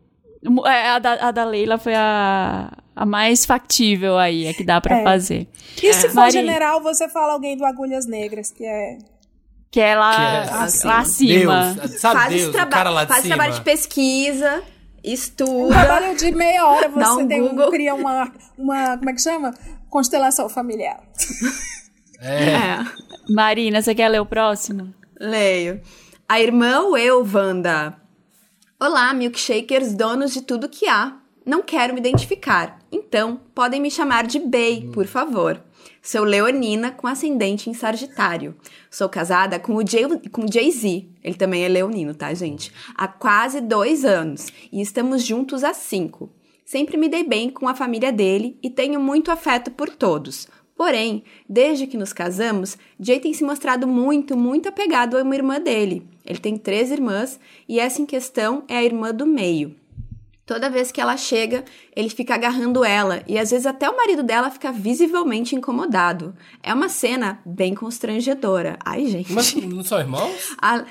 É, 0.65 0.89
A 0.89 0.99
da, 0.99 1.13
a 1.27 1.31
da 1.31 1.43
Leila 1.45 1.77
foi 1.77 1.93
a, 1.95 2.71
a 2.95 3.05
mais 3.05 3.45
factível 3.45 4.17
aí, 4.17 4.47
a 4.47 4.53
que 4.53 4.63
dá 4.63 4.79
pra 4.81 4.97
É. 4.99 5.03
fazer. 5.03 5.47
E 5.81 5.93
se 5.93 6.07
for 6.09 6.15
Mari- 6.15 6.31
general, 6.31 6.81
você 6.81 7.07
fala 7.09 7.33
alguém 7.33 7.55
do 7.57 7.65
Agulhas 7.65 8.05
Negras, 8.05 8.51
que 8.51 8.65
é... 8.65 8.97
Que 9.69 9.79
é 9.79 9.95
lá, 9.95 10.15
Que 10.15 10.21
é 10.21 10.57
assim. 10.57 10.87
lá 10.87 10.99
acima. 10.99 11.73
Deus, 11.75 11.99
sabe 12.01 12.19
faz 12.19 12.33
Deus, 12.35 12.51
traba- 12.51 12.71
cara 12.71 12.89
lá 12.89 13.03
de 13.05 13.07
faz 13.09 13.21
cima. 13.21 13.35
trabalho 13.35 13.53
de 13.57 13.61
pesquisa, 13.61 14.57
Um 14.57 15.11
estuda. 15.13 15.73
trabalho 15.73 16.17
de 16.17 16.31
meia 16.33 16.67
hora, 16.67 16.89
você 16.89 17.09
um 17.23 17.27
tem 17.27 17.41
um, 17.41 17.49
Google. 17.49 17.71
cria 17.71 17.95
uma, 17.95 18.31
uma, 18.57 18.97
como 18.97 19.09
é 19.09 19.13
que 19.13 19.21
chama? 19.21 19.53
Constelação 19.89 20.49
familiar. 20.49 20.99
É. 22.19 22.43
É. 22.49 22.85
Marina, 23.29 23.81
você 23.81 23.95
quer 23.95 24.09
ler 24.09 24.19
o 24.19 24.25
próximo? 24.25 24.93
Leio. 25.19 25.79
A 26.27 26.39
irmã 26.41 26.81
ou 26.81 26.97
eu, 26.97 27.25
Wanda? 27.33 27.95
Olá, 28.83 29.13
milkshakers, 29.13 29.93
donos 29.93 30.33
de 30.33 30.41
tudo 30.41 30.67
que 30.67 30.87
há. 30.87 31.15
Não 31.45 31.61
quero 31.61 31.93
me 31.93 31.99
identificar, 31.99 32.79
então 32.91 33.39
podem 33.53 33.79
me 33.79 33.91
chamar 33.91 34.25
de 34.25 34.39
Bey, 34.39 34.89
por 34.91 35.05
favor. 35.05 35.61
Sou 36.01 36.23
leonina 36.23 36.89
com 36.89 37.05
ascendente 37.05 37.69
em 37.69 37.75
Sagitário. 37.75 38.55
Sou 38.89 39.07
casada 39.07 39.59
com 39.59 39.75
o 39.75 39.87
Jay- 39.87 40.27
com 40.31 40.45
o 40.45 40.51
Jay-Z, 40.51 41.07
ele 41.23 41.35
também 41.35 41.63
é 41.63 41.67
leonino, 41.67 42.15
tá, 42.15 42.33
gente? 42.33 42.73
Há 42.95 43.07
quase 43.07 43.61
dois 43.61 44.03
anos 44.03 44.47
e 44.73 44.81
estamos 44.81 45.23
juntos 45.23 45.63
há 45.63 45.75
cinco. 45.75 46.31
Sempre 46.65 46.97
me 46.97 47.07
dei 47.07 47.23
bem 47.23 47.51
com 47.51 47.67
a 47.67 47.75
família 47.75 48.11
dele 48.11 48.57
e 48.63 48.69
tenho 48.71 48.99
muito 48.99 49.29
afeto 49.29 49.69
por 49.69 49.89
todos. 49.91 50.47
Porém, 50.81 51.23
desde 51.47 51.85
que 51.85 51.95
nos 51.95 52.11
casamos, 52.11 52.75
Jay 52.99 53.19
tem 53.19 53.31
se 53.35 53.43
mostrado 53.43 53.87
muito, 53.87 54.35
muito 54.35 54.67
apegado 54.67 55.15
a 55.15 55.21
uma 55.21 55.35
irmã 55.35 55.61
dele. 55.61 56.01
Ele 56.25 56.39
tem 56.39 56.57
três 56.57 56.89
irmãs 56.89 57.39
e 57.69 57.79
essa 57.79 58.01
em 58.01 58.05
questão 58.07 58.63
é 58.67 58.77
a 58.77 58.83
irmã 58.83 59.13
do 59.13 59.27
meio. 59.27 59.75
Toda 60.43 60.71
vez 60.71 60.91
que 60.91 60.99
ela 60.99 61.15
chega, 61.17 61.63
ele 61.95 62.09
fica 62.09 62.33
agarrando 62.33 62.83
ela 62.83 63.21
e 63.27 63.37
às 63.37 63.51
vezes 63.51 63.67
até 63.67 63.87
o 63.87 63.95
marido 63.95 64.23
dela 64.23 64.49
fica 64.49 64.71
visivelmente 64.71 65.55
incomodado. 65.55 66.33
É 66.63 66.73
uma 66.73 66.89
cena 66.89 67.39
bem 67.45 67.75
constrangedora. 67.75 68.79
Ai, 68.83 69.05
gente. 69.05 69.31
Mas 69.31 69.53
não 69.53 69.83
são 69.83 69.99
irmãos? 69.99 70.55
A- 70.59 70.83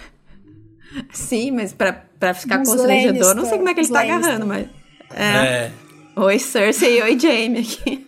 Sim, 1.12 1.51
mas 1.51 1.73
pra, 1.73 1.93
pra 1.93 2.33
ficar 2.33 2.62
Os 2.62 2.69
constrangedor, 2.69 3.35
não 3.35 3.45
sei 3.45 3.59
Lannister, 3.59 3.59
como 3.59 3.69
é 3.69 3.75
que 3.75 3.81
ele 3.81 3.87
os 3.87 3.93
tá 3.93 3.99
Lannister. 4.05 4.25
agarrando, 4.25 4.47
mas. 4.47 4.69
É. 5.12 5.73
Oi, 6.15 6.39
Cersei 6.39 6.99
e 7.01 7.03
oi, 7.03 7.19
Jaime 7.19 7.59
aqui. 7.59 8.07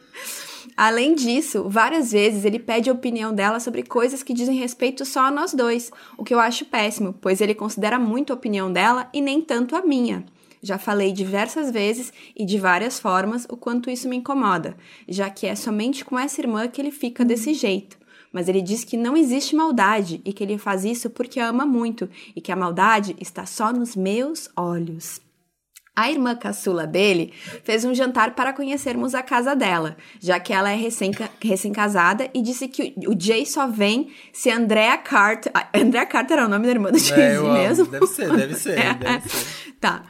Além 0.77 1.15
disso, 1.15 1.69
várias 1.69 2.13
vezes 2.13 2.45
ele 2.45 2.59
pede 2.59 2.89
a 2.89 2.93
opinião 2.93 3.35
dela 3.35 3.61
sobre 3.61 3.83
coisas 3.83 4.23
que 4.23 4.33
dizem 4.33 4.59
respeito 4.59 5.05
só 5.05 5.27
a 5.27 5.31
nós 5.31 5.53
dois, 5.53 5.91
o 6.17 6.25
que 6.25 6.35
eu 6.35 6.41
acho 6.41 6.65
péssimo, 6.65 7.15
pois 7.21 7.41
ele 7.41 7.55
considera 7.55 7.99
muito 7.99 8.33
a 8.33 8.37
opinião 8.37 8.73
dela 8.73 9.09
e 9.13 9.21
nem 9.21 9.41
tanto 9.41 9.77
a 9.77 9.83
minha. 9.83 10.25
Já 10.63 10.79
falei 10.79 11.13
diversas 11.13 11.71
vezes 11.71 12.13
e 12.37 12.45
de 12.45 12.57
várias 12.59 12.99
formas 12.99 13.47
o 13.51 13.57
quanto 13.57 13.91
isso 13.91 14.09
me 14.09 14.17
incomoda, 14.17 14.77
já 15.09 15.29
que 15.29 15.47
é 15.47 15.55
somente 15.55 16.05
com 16.05 16.19
essa 16.19 16.41
irmã 16.41 16.69
que 16.69 16.81
ele 16.81 16.93
fica 16.93 17.25
desse 17.25 17.53
jeito. 17.53 17.99
Mas 18.33 18.49
ele 18.49 18.63
diz 18.63 18.83
que 18.83 18.97
não 18.97 19.17
existe 19.17 19.55
maldade 19.55 20.23
e 20.25 20.33
que 20.33 20.43
ele 20.43 20.57
faz 20.57 20.85
isso 20.85 21.11
porque 21.11 21.39
ama 21.39 21.67
muito 21.67 22.09
e 22.35 22.41
que 22.41 22.53
a 22.53 22.57
maldade 22.57 23.15
está 23.21 23.45
só 23.45 23.73
nos 23.73 23.95
meus 23.95 24.49
olhos. 24.57 25.21
A 25.95 26.11
irmã 26.11 26.35
caçula 26.35 26.87
dele 26.87 27.35
fez 27.65 27.85
um 27.85 27.95
jantar 27.95 28.35
para 28.35 28.53
conhecermos 28.55 29.15
a 29.15 29.23
casa 29.23 29.55
dela, 29.55 29.95
já 30.19 30.41
que 30.41 30.51
ela 30.53 30.71
é 30.71 30.75
recém- 30.75 31.13
recém-casada 31.39 32.31
e 32.33 32.41
disse 32.41 32.67
que 32.67 32.95
o 33.07 33.15
Jay 33.19 33.45
só 33.45 33.67
vem 33.67 34.11
se 34.33 34.51
Andrea 34.51 34.97
Carter. 34.97 35.53
Andrea 35.75 36.07
Carter 36.07 36.39
é 36.39 36.45
o 36.47 36.49
nome 36.49 36.65
da 36.65 36.73
irmã 36.73 36.91
do 36.91 36.97
É, 37.15 37.37
eu 37.37 37.45
amo. 37.47 37.53
mesmo? 37.53 37.85
Deve 37.87 38.07
ser, 38.07 38.33
deve 38.35 38.55
ser, 38.55 38.79
É. 38.81 38.95
deve 38.95 39.29
ser. 39.29 39.73
Tá. 39.79 40.03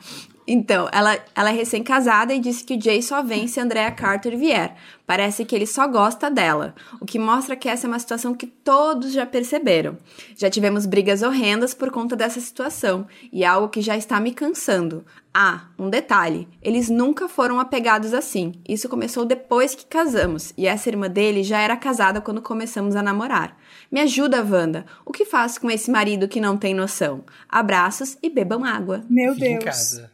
Então, 0.46 0.88
ela, 0.92 1.16
ela 1.36 1.50
é 1.50 1.52
recém-casada 1.52 2.34
e 2.34 2.38
disse 2.40 2.64
que 2.64 2.74
o 2.74 2.80
Jay 2.80 3.00
só 3.00 3.22
vem 3.22 3.46
se 3.46 3.60
Andrea 3.60 3.90
Carter 3.92 4.36
vier. 4.36 4.74
Parece 5.06 5.44
que 5.44 5.54
ele 5.54 5.66
só 5.66 5.86
gosta 5.86 6.28
dela, 6.28 6.74
o 7.00 7.06
que 7.06 7.16
mostra 7.18 7.54
que 7.54 7.68
essa 7.68 7.86
é 7.86 7.88
uma 7.88 7.98
situação 7.98 8.34
que 8.34 8.46
todos 8.46 9.12
já 9.12 9.24
perceberam. 9.24 9.96
Já 10.36 10.50
tivemos 10.50 10.84
brigas 10.84 11.22
horrendas 11.22 11.74
por 11.74 11.90
conta 11.92 12.16
dessa 12.16 12.40
situação, 12.40 13.06
e 13.32 13.44
é 13.44 13.46
algo 13.46 13.68
que 13.68 13.80
já 13.80 13.96
está 13.96 14.18
me 14.18 14.32
cansando. 14.32 15.04
Ah, 15.34 15.68
um 15.78 15.88
detalhe: 15.88 16.46
eles 16.62 16.90
nunca 16.90 17.28
foram 17.28 17.58
apegados 17.58 18.12
assim. 18.12 18.52
Isso 18.68 18.88
começou 18.88 19.24
depois 19.24 19.74
que 19.74 19.86
casamos, 19.86 20.52
e 20.58 20.66
essa 20.66 20.88
irmã 20.88 21.08
dele 21.08 21.42
já 21.42 21.58
era 21.60 21.76
casada 21.76 22.20
quando 22.20 22.42
começamos 22.42 22.94
a 22.94 23.02
namorar. 23.02 23.56
Me 23.90 24.00
ajuda, 24.00 24.44
Wanda. 24.44 24.84
O 25.06 25.12
que 25.12 25.24
faço 25.24 25.60
com 25.60 25.70
esse 25.70 25.90
marido 25.90 26.28
que 26.28 26.40
não 26.40 26.56
tem 26.56 26.74
noção? 26.74 27.24
Abraços 27.48 28.16
e 28.22 28.28
bebam 28.28 28.64
água. 28.64 29.02
Meu 29.08 29.34
Fica 29.34 29.46
em 29.46 29.52
Deus. 29.52 29.64
casa. 29.64 30.10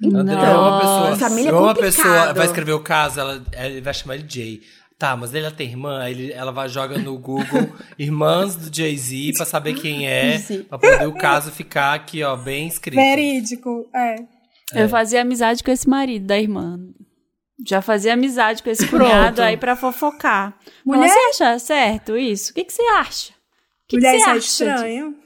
Não. 0.00 0.20
André, 0.20 0.34
é 0.34 0.56
uma 0.56 0.80
pessoa, 0.80 1.16
Família 1.16 1.50
é 1.50 1.52
uma 1.52 1.74
complicado. 1.74 1.94
pessoa 1.96 2.32
vai 2.34 2.46
escrever 2.46 2.72
o 2.72 2.80
caso, 2.80 3.20
ela, 3.20 3.44
ele 3.52 3.80
vai 3.80 3.94
chamar 3.94 4.16
ele 4.16 4.24
Jay. 4.28 4.60
Tá, 4.98 5.16
mas 5.16 5.34
ele 5.34 5.50
tem 5.50 5.68
irmã, 5.68 6.00
aí 6.00 6.12
ele, 6.12 6.32
ela 6.32 6.52
vai 6.52 6.68
joga 6.68 6.96
no 6.98 7.18
Google 7.18 7.72
irmãs 7.98 8.54
do 8.54 8.74
Jay-Z 8.74 9.32
pra 9.36 9.44
saber 9.44 9.74
quem 9.74 10.08
é, 10.08 10.38
pra 10.68 10.78
poder 10.78 11.06
o 11.08 11.12
caso 11.12 11.50
ficar 11.50 11.94
aqui, 11.94 12.22
ó, 12.22 12.36
bem 12.36 12.68
escrito. 12.68 12.96
Verídico, 12.96 13.88
é. 13.94 14.16
Eu 14.72 14.88
fazia 14.88 15.20
amizade 15.22 15.62
com 15.62 15.70
esse 15.70 15.88
marido 15.88 16.26
da 16.26 16.38
irmã. 16.38 16.78
Já 17.66 17.80
fazia 17.82 18.14
amizade 18.14 18.62
com 18.62 18.70
esse 18.70 18.86
Pronto. 18.86 19.04
cunhado 19.04 19.42
aí 19.42 19.56
pra 19.56 19.76
fofocar. 19.76 20.58
Mulher-. 20.84 21.08
Você 21.08 21.18
acha 21.42 21.58
certo 21.58 22.16
isso? 22.16 22.50
O 22.50 22.54
que, 22.54 22.64
que 22.64 22.72
você 22.72 22.82
acha? 22.82 23.32
O 23.32 23.34
que, 23.88 23.96
que 23.96 23.96
Mulher, 23.96 24.10
você 24.10 24.16
isso 24.16 24.64
é 24.64 24.70
acha? 24.70 24.74
estranho. 24.76 25.16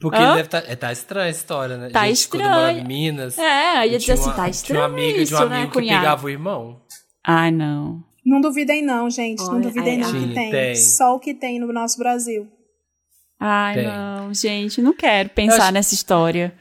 Porque 0.00 0.18
Hã? 0.18 0.22
ele 0.26 0.34
deve 0.36 0.48
tá, 0.48 0.58
é, 0.66 0.76
tá 0.76 0.92
estranha 0.92 1.26
a 1.26 1.30
história, 1.30 1.76
né? 1.78 1.88
Tá 1.90 2.06
Gente, 2.06 2.28
quando 2.28 2.42
eu 2.42 2.48
morava 2.48 2.72
estranho. 2.72 2.84
em 2.84 2.88
Minas. 2.88 3.38
É, 3.38 3.76
aí 3.78 3.92
ia 3.92 3.98
dizer 3.98 4.12
assim, 4.12 4.24
uma- 4.24 4.32
tá 4.32 4.34
Tinha 4.34 4.44
uma 4.44 4.50
estranho 4.50 4.84
amiga 4.84 5.16
de 5.18 5.22
isso, 5.24 5.34
um 5.44 5.48
né, 5.48 5.56
amigo 5.56 5.72
que 5.72 5.78
cunhado? 5.78 6.00
pegava 6.00 6.26
o 6.26 6.30
irmão. 6.30 6.80
Ai, 7.26 7.50
não. 7.50 8.04
Não 8.24 8.40
duvidem 8.40 8.82
não, 8.84 9.08
gente. 9.10 9.38
não 9.42 9.54
Olha, 9.54 9.60
duvidem 9.62 9.94
ai, 9.94 10.12
não 10.12 10.20
ai. 10.20 10.28
que 10.28 10.34
tem. 10.34 10.50
Tem. 10.50 10.74
Só 10.76 11.14
o 11.16 11.18
que 11.20 11.34
tem 11.34 11.58
no 11.58 11.72
nosso 11.72 11.98
Brasil. 11.98 12.46
Ai, 13.40 13.74
Tem. 13.74 13.86
não, 13.86 14.32
gente, 14.32 14.80
não 14.80 14.94
quero 14.94 15.28
pensar 15.30 15.64
acho- 15.64 15.72
nessa 15.72 15.94
história. 15.94 16.54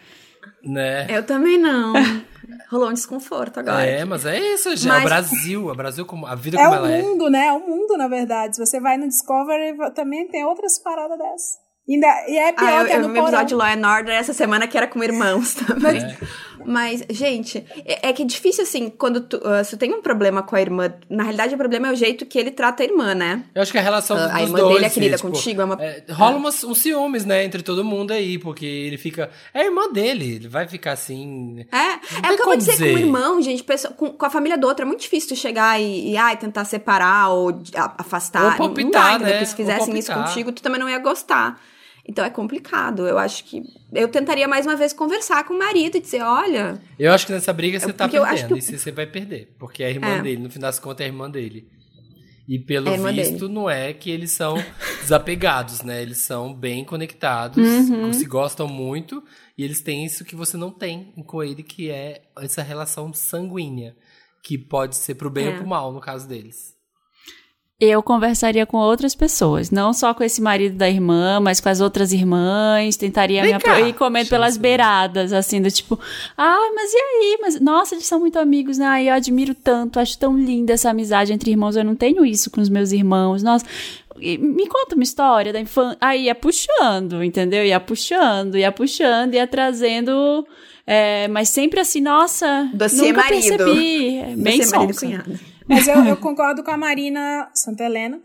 Né? 0.63 1.07
Eu 1.09 1.23
também 1.23 1.57
não. 1.57 1.93
Rolou 2.69 2.89
um 2.89 2.93
desconforto 2.93 3.59
agora. 3.59 3.85
É, 3.85 4.03
mas 4.05 4.25
é 4.25 4.39
isso, 4.39 4.69
gente. 4.75 4.87
É 4.87 4.91
Mas- 4.91 5.01
o 5.03 5.05
Brasil. 5.05 5.67
O 5.67 5.75
Brasil, 5.75 6.05
como, 6.05 6.25
a 6.25 6.35
vida 6.35 6.57
É 6.57 6.63
como 6.63 6.71
o 6.71 6.75
ela 6.75 6.91
é. 6.91 7.01
mundo, 7.01 7.29
né? 7.29 7.47
É 7.47 7.51
o 7.53 7.59
mundo, 7.59 7.97
na 7.97 8.07
verdade. 8.07 8.55
Se 8.55 8.65
você 8.65 8.79
vai 8.79 8.97
no 8.97 9.07
Discovery, 9.07 9.75
também 9.93 10.27
tem 10.27 10.43
outras 10.45 10.79
paradas 10.79 11.17
dessas. 11.17 11.63
Ainda, 11.87 12.07
e 12.29 12.37
é 12.37 12.53
pior 12.53 12.67
Ah, 12.69 12.79
eu, 12.81 12.85
que 12.85 12.91
é 12.93 12.95
eu 12.95 13.01
no 13.01 13.09
vi 13.13 13.19
um 13.19 13.23
episódio 13.23 13.47
de. 13.47 13.55
Law 13.55 13.67
and 13.67 13.87
Order 13.97 14.15
essa 14.15 14.31
semana 14.33 14.67
que 14.67 14.77
era 14.77 14.87
com 14.87 15.03
irmãos 15.03 15.53
também. 15.67 15.99
Mas, 16.65 17.03
gente, 17.09 17.65
é, 17.85 18.09
é 18.09 18.13
que 18.13 18.23
é 18.23 18.25
difícil 18.25 18.63
assim, 18.63 18.89
quando 18.89 19.21
tu, 19.21 19.41
ah, 19.43 19.63
se 19.63 19.71
tu 19.71 19.77
tem 19.79 19.93
um 19.93 20.01
problema 20.01 20.41
com 20.43 20.55
a 20.55 20.61
irmã. 20.61 20.93
Na 21.09 21.23
realidade, 21.23 21.53
o 21.55 21.57
problema 21.57 21.87
é 21.87 21.91
o 21.91 21.95
jeito 21.95 22.25
que 22.25 22.37
ele 22.39 22.51
trata 22.51 22.83
a 22.83 22.85
irmã, 22.85 23.13
né? 23.13 23.43
Eu 23.53 23.61
acho 23.61 23.71
que 23.71 23.77
a 23.77 23.81
relação 23.81 24.17
Ah, 24.17 24.27
dos 24.27 24.35
a 24.35 24.41
irmã 24.43 24.59
dois, 24.59 24.73
dele 24.75 24.85
é 24.85 24.89
querida 24.89 25.15
tipo, 25.17 25.29
contigo, 25.29 25.61
é 25.61 25.65
uma- 25.65 25.77
é, 25.83 26.03
rola 26.11 26.37
umas, 26.37 26.63
uns 26.63 26.77
ciúmes, 26.79 27.25
né, 27.25 27.43
entre 27.43 27.61
todo 27.61 27.83
mundo 27.83 28.11
aí, 28.11 28.37
porque 28.37 28.65
ele 28.65 28.97
fica... 28.97 29.29
É 29.53 29.61
a 29.61 29.65
irmã 29.65 29.91
dele, 29.91 30.35
ele 30.35 30.47
vai 30.47 30.67
ficar 30.67 30.93
assim... 30.93 31.65
É, 31.71 31.77
é 32.27 32.31
o 32.31 32.35
que 32.35 32.41
eu 32.41 32.45
vou 32.45 32.57
dizer 32.57 32.71
dizer. 32.73 32.89
com 32.91 32.95
o 32.95 32.99
irmão, 32.99 33.41
gente, 33.41 33.63
pessoa- 33.63 33.93
com, 33.93 34.09
com 34.11 34.25
a 34.25 34.29
família 34.29 34.57
do 34.57 34.67
outro. 34.67 34.83
É 34.83 34.85
muito 34.87 35.01
difícil 35.01 35.29
tu 35.29 35.35
chegar 35.35 35.79
e, 35.81 36.11
e 36.11 36.17
ai, 36.17 36.37
tentar 36.37 36.65
separar 36.65 37.29
ou 37.29 37.61
afastar. 37.97 38.43
Ou 38.43 38.49
Não 38.51 38.57
palpitar, 38.57 38.91
dá, 38.91 39.09
entendeu? 39.15 39.25
né? 39.27 39.31
Porque 39.33 39.45
se 39.45 39.55
fizessem 39.55 39.97
isso 39.97 40.13
contigo, 40.13 40.51
tu 40.51 40.61
também 40.61 40.79
não 40.79 40.89
ia 40.89 40.99
gostar. 40.99 41.59
Então 42.07 42.23
é 42.25 42.29
complicado. 42.29 43.07
Eu 43.07 43.17
acho 43.17 43.45
que. 43.45 43.61
Eu 43.93 44.07
tentaria 44.09 44.47
mais 44.47 44.65
uma 44.65 44.75
vez 44.75 44.91
conversar 44.91 45.45
com 45.45 45.53
o 45.53 45.57
marido 45.59 45.95
e 45.97 46.01
dizer: 46.01 46.21
olha. 46.21 46.81
Eu 46.99 47.13
acho 47.13 47.25
que 47.25 47.31
nessa 47.31 47.53
briga 47.53 47.79
você 47.79 47.89
É 47.91 47.93
tá 47.93 48.05
eu 48.11 48.23
perdendo, 48.23 48.55
que- 48.57 48.73
e 48.73 48.77
você 48.77 48.91
vai 48.91 49.05
perder, 49.07 49.55
porque 49.57 49.81
é 49.83 49.87
a 49.87 49.89
irmã 49.89 50.07
É. 50.17 50.21
dele, 50.21 50.41
no 50.43 50.49
fim 50.49 50.59
das 50.59 50.79
contas 50.79 51.01
é 51.01 51.03
a 51.05 51.07
irmã 51.07 51.29
dele. 51.29 51.67
E 52.45 52.59
pelo 52.59 52.89
É 52.89 52.97
visto, 53.13 53.39
dele. 53.47 53.53
não 53.53 53.69
é 53.69 53.93
que 53.93 54.11
eles 54.11 54.31
são 54.31 54.55
desapegados, 55.01 55.81
né? 55.81 56.01
Eles 56.01 56.17
são 56.17 56.53
bem 56.53 56.83
conectados, 56.83 57.57
Uhum. 57.65 58.11
se 58.11 58.25
gostam 58.25 58.67
muito, 58.67 59.23
e 59.57 59.63
eles 59.63 59.79
têm 59.81 60.03
isso 60.05 60.25
que 60.25 60.35
você 60.35 60.57
não 60.57 60.69
tem 60.71 61.13
com 61.25 61.41
ele, 61.41 61.63
que 61.63 61.89
é 61.89 62.21
essa 62.37 62.61
relação 62.61 63.13
sanguínea, 63.13 63.95
que 64.43 64.57
pode 64.57 64.97
ser 64.97 65.15
pro 65.15 65.29
bem 65.29 65.45
É. 65.47 65.49
ou 65.51 65.55
pro 65.55 65.67
mal, 65.67 65.93
no 65.93 66.01
caso 66.01 66.27
deles. 66.27 66.73
Eu 67.85 68.01
conversaria 68.01 68.65
com 68.65 68.77
outras 68.77 69.13
pessoas, 69.15 69.69
não 69.71 69.91
só 69.93 70.13
com 70.13 70.23
esse 70.23 70.41
marido 70.41 70.75
da 70.77 70.89
irmã, 70.89 71.39
mas 71.41 71.59
com 71.59 71.67
as 71.69 71.81
outras 71.81 72.13
irmãs, 72.13 72.95
tentaria 72.95 73.41
Vem 73.41 73.53
me 73.55 73.59
cá, 73.59 73.73
apro- 73.73 73.87
ir 73.87 73.93
comendo 73.93 74.29
pelas 74.29 74.55
beiradas, 74.57 75.33
assim, 75.33 75.61
do 75.61 75.69
tipo, 75.69 75.99
ah, 76.37 76.71
mas 76.75 76.93
e 76.93 76.97
aí? 76.97 77.37
Mas, 77.41 77.59
nossa, 77.59 77.95
eles 77.95 78.05
são 78.05 78.19
muito 78.19 78.39
amigos, 78.39 78.77
né? 78.77 79.03
Eu 79.03 79.13
admiro 79.13 79.53
tanto, 79.53 79.99
acho 79.99 80.17
tão 80.17 80.37
linda 80.37 80.73
essa 80.73 80.89
amizade 80.91 81.33
entre 81.33 81.51
irmãos, 81.51 81.75
eu 81.75 81.83
não 81.83 81.95
tenho 81.95 82.25
isso 82.25 82.49
com 82.49 82.61
os 82.61 82.69
meus 82.69 82.91
irmãos. 82.91 83.43
Nossa, 83.43 83.65
e 84.19 84.37
me 84.37 84.67
conta 84.67 84.95
uma 84.95 85.03
história 85.03 85.51
da 85.51 85.59
infância. 85.59 85.97
Aí 85.99 86.25
ia 86.25 86.35
puxando, 86.35 87.23
entendeu? 87.23 87.65
Ia 87.65 87.79
puxando, 87.79 88.57
ia 88.57 88.71
puxando, 88.71 89.33
ia 89.33 89.45
trazendo. 89.47 90.47
é, 90.87 91.27
mas 91.27 91.49
sempre 91.49 91.79
assim, 91.79 91.99
nossa, 92.01 92.69
Dossiê 92.73 93.07
nunca 93.09 93.23
marido. 93.23 93.57
percebi. 93.57 94.17
É, 94.19 94.35
Bem 94.37 94.65
marido 94.65 94.91
e 94.91 94.95
cunhado. 94.95 95.39
Mas 95.67 95.87
eu, 95.87 96.03
eu 96.05 96.17
concordo 96.21 96.63
com 96.63 96.71
a 96.71 96.77
Marina 96.77 97.49
Santa 97.53 97.83
Helena, 97.85 98.21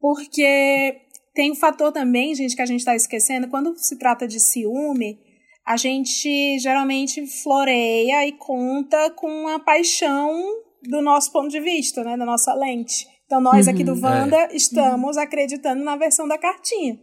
porque 0.00 0.96
tem 1.34 1.52
um 1.52 1.56
fator 1.56 1.92
também, 1.92 2.34
gente, 2.34 2.56
que 2.56 2.62
a 2.62 2.66
gente 2.66 2.80
está 2.80 2.94
esquecendo. 2.94 3.48
Quando 3.48 3.76
se 3.76 3.98
trata 3.98 4.26
de 4.26 4.40
ciúme, 4.40 5.18
a 5.66 5.76
gente 5.76 6.58
geralmente 6.58 7.26
floreia 7.42 8.26
e 8.26 8.32
conta 8.32 9.10
com 9.10 9.46
a 9.48 9.58
paixão 9.58 10.42
do 10.82 11.00
nosso 11.02 11.30
ponto 11.32 11.48
de 11.48 11.60
vista, 11.60 12.02
né? 12.02 12.16
Da 12.16 12.24
nossa 12.24 12.52
lente. 12.54 13.06
Então, 13.26 13.40
nós 13.40 13.68
aqui 13.68 13.84
do 13.84 13.92
Wanda 13.92 14.48
estamos 14.52 15.16
acreditando 15.16 15.84
na 15.84 15.96
versão 15.96 16.26
da 16.26 16.36
cartinha. 16.36 16.98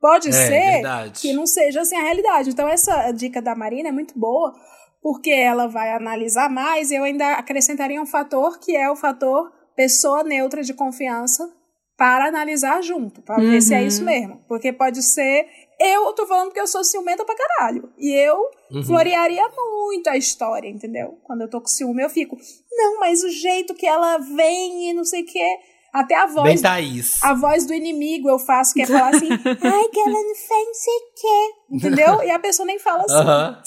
Pode 0.00 0.28
É, 0.28 0.32
ser 0.32 0.72
verdade. 0.74 1.20
que 1.20 1.32
não 1.32 1.46
seja 1.46 1.80
assim 1.80 1.96
a 1.96 2.02
realidade. 2.02 2.50
Então, 2.50 2.68
essa 2.68 3.10
dica 3.10 3.42
da 3.42 3.56
Marina 3.56 3.88
é 3.88 3.92
muito 3.92 4.16
boa, 4.16 4.54
porque 5.02 5.30
ela 5.30 5.66
vai 5.66 5.92
analisar 5.92 6.48
mais. 6.50 6.90
Eu 6.90 7.04
ainda 7.04 7.32
acrescentaria 7.32 8.00
um 8.00 8.06
fator 8.06 8.58
que 8.58 8.76
é 8.76 8.90
o 8.90 8.96
fator 8.96 9.52
pessoa 9.76 10.24
neutra 10.24 10.62
de 10.62 10.74
confiança 10.74 11.48
para 11.96 12.26
analisar 12.26 12.82
junto, 12.82 13.22
para 13.22 13.36
ver 13.36 13.62
se 13.62 13.74
é 13.74 13.82
isso 13.82 14.04
mesmo. 14.04 14.40
Porque 14.46 14.72
pode 14.72 15.02
ser. 15.02 15.46
Eu 15.78 16.12
tô 16.12 16.26
falando 16.26 16.52
que 16.52 16.60
eu 16.60 16.66
sou 16.66 16.84
ciumenta 16.84 17.24
pra 17.24 17.34
caralho. 17.34 17.90
E 17.98 18.10
eu 18.12 18.38
florearia 18.84 19.42
muito 19.58 20.08
a 20.08 20.16
história, 20.16 20.68
entendeu? 20.68 21.18
Quando 21.22 21.42
eu 21.42 21.50
tô 21.50 21.60
com 21.60 21.66
ciúme, 21.66 22.02
eu 22.02 22.10
fico. 22.10 22.36
Não, 22.70 23.00
mas 23.00 23.22
o 23.22 23.30
jeito 23.30 23.74
que 23.74 23.86
ela 23.86 24.18
vem 24.18 24.90
e 24.90 24.92
não 24.92 25.04
sei 25.04 25.22
o 25.22 25.26
quê. 25.26 25.58
Até 25.92 26.14
a 26.14 26.26
Bem 26.26 26.34
voz 26.34 26.60
Thaís. 26.60 27.22
a 27.22 27.32
voz 27.32 27.64
do 27.64 27.72
inimigo 27.72 28.28
eu 28.28 28.38
faço, 28.38 28.74
que 28.74 28.82
é 28.82 28.86
falar 28.86 29.16
assim, 29.16 29.28
ai, 29.32 29.88
que 29.88 30.00
ela 30.00 30.22
não 30.22 30.34
fez 30.34 30.66
não 30.66 30.74
sei 30.74 30.94
o 30.94 31.00
quê. 31.14 31.54
Entendeu? 31.70 32.22
E 32.22 32.30
a 32.30 32.38
pessoa 32.38 32.66
nem 32.66 32.78
fala 32.78 33.04
assim. 33.04 33.14
Aham. 33.14 33.62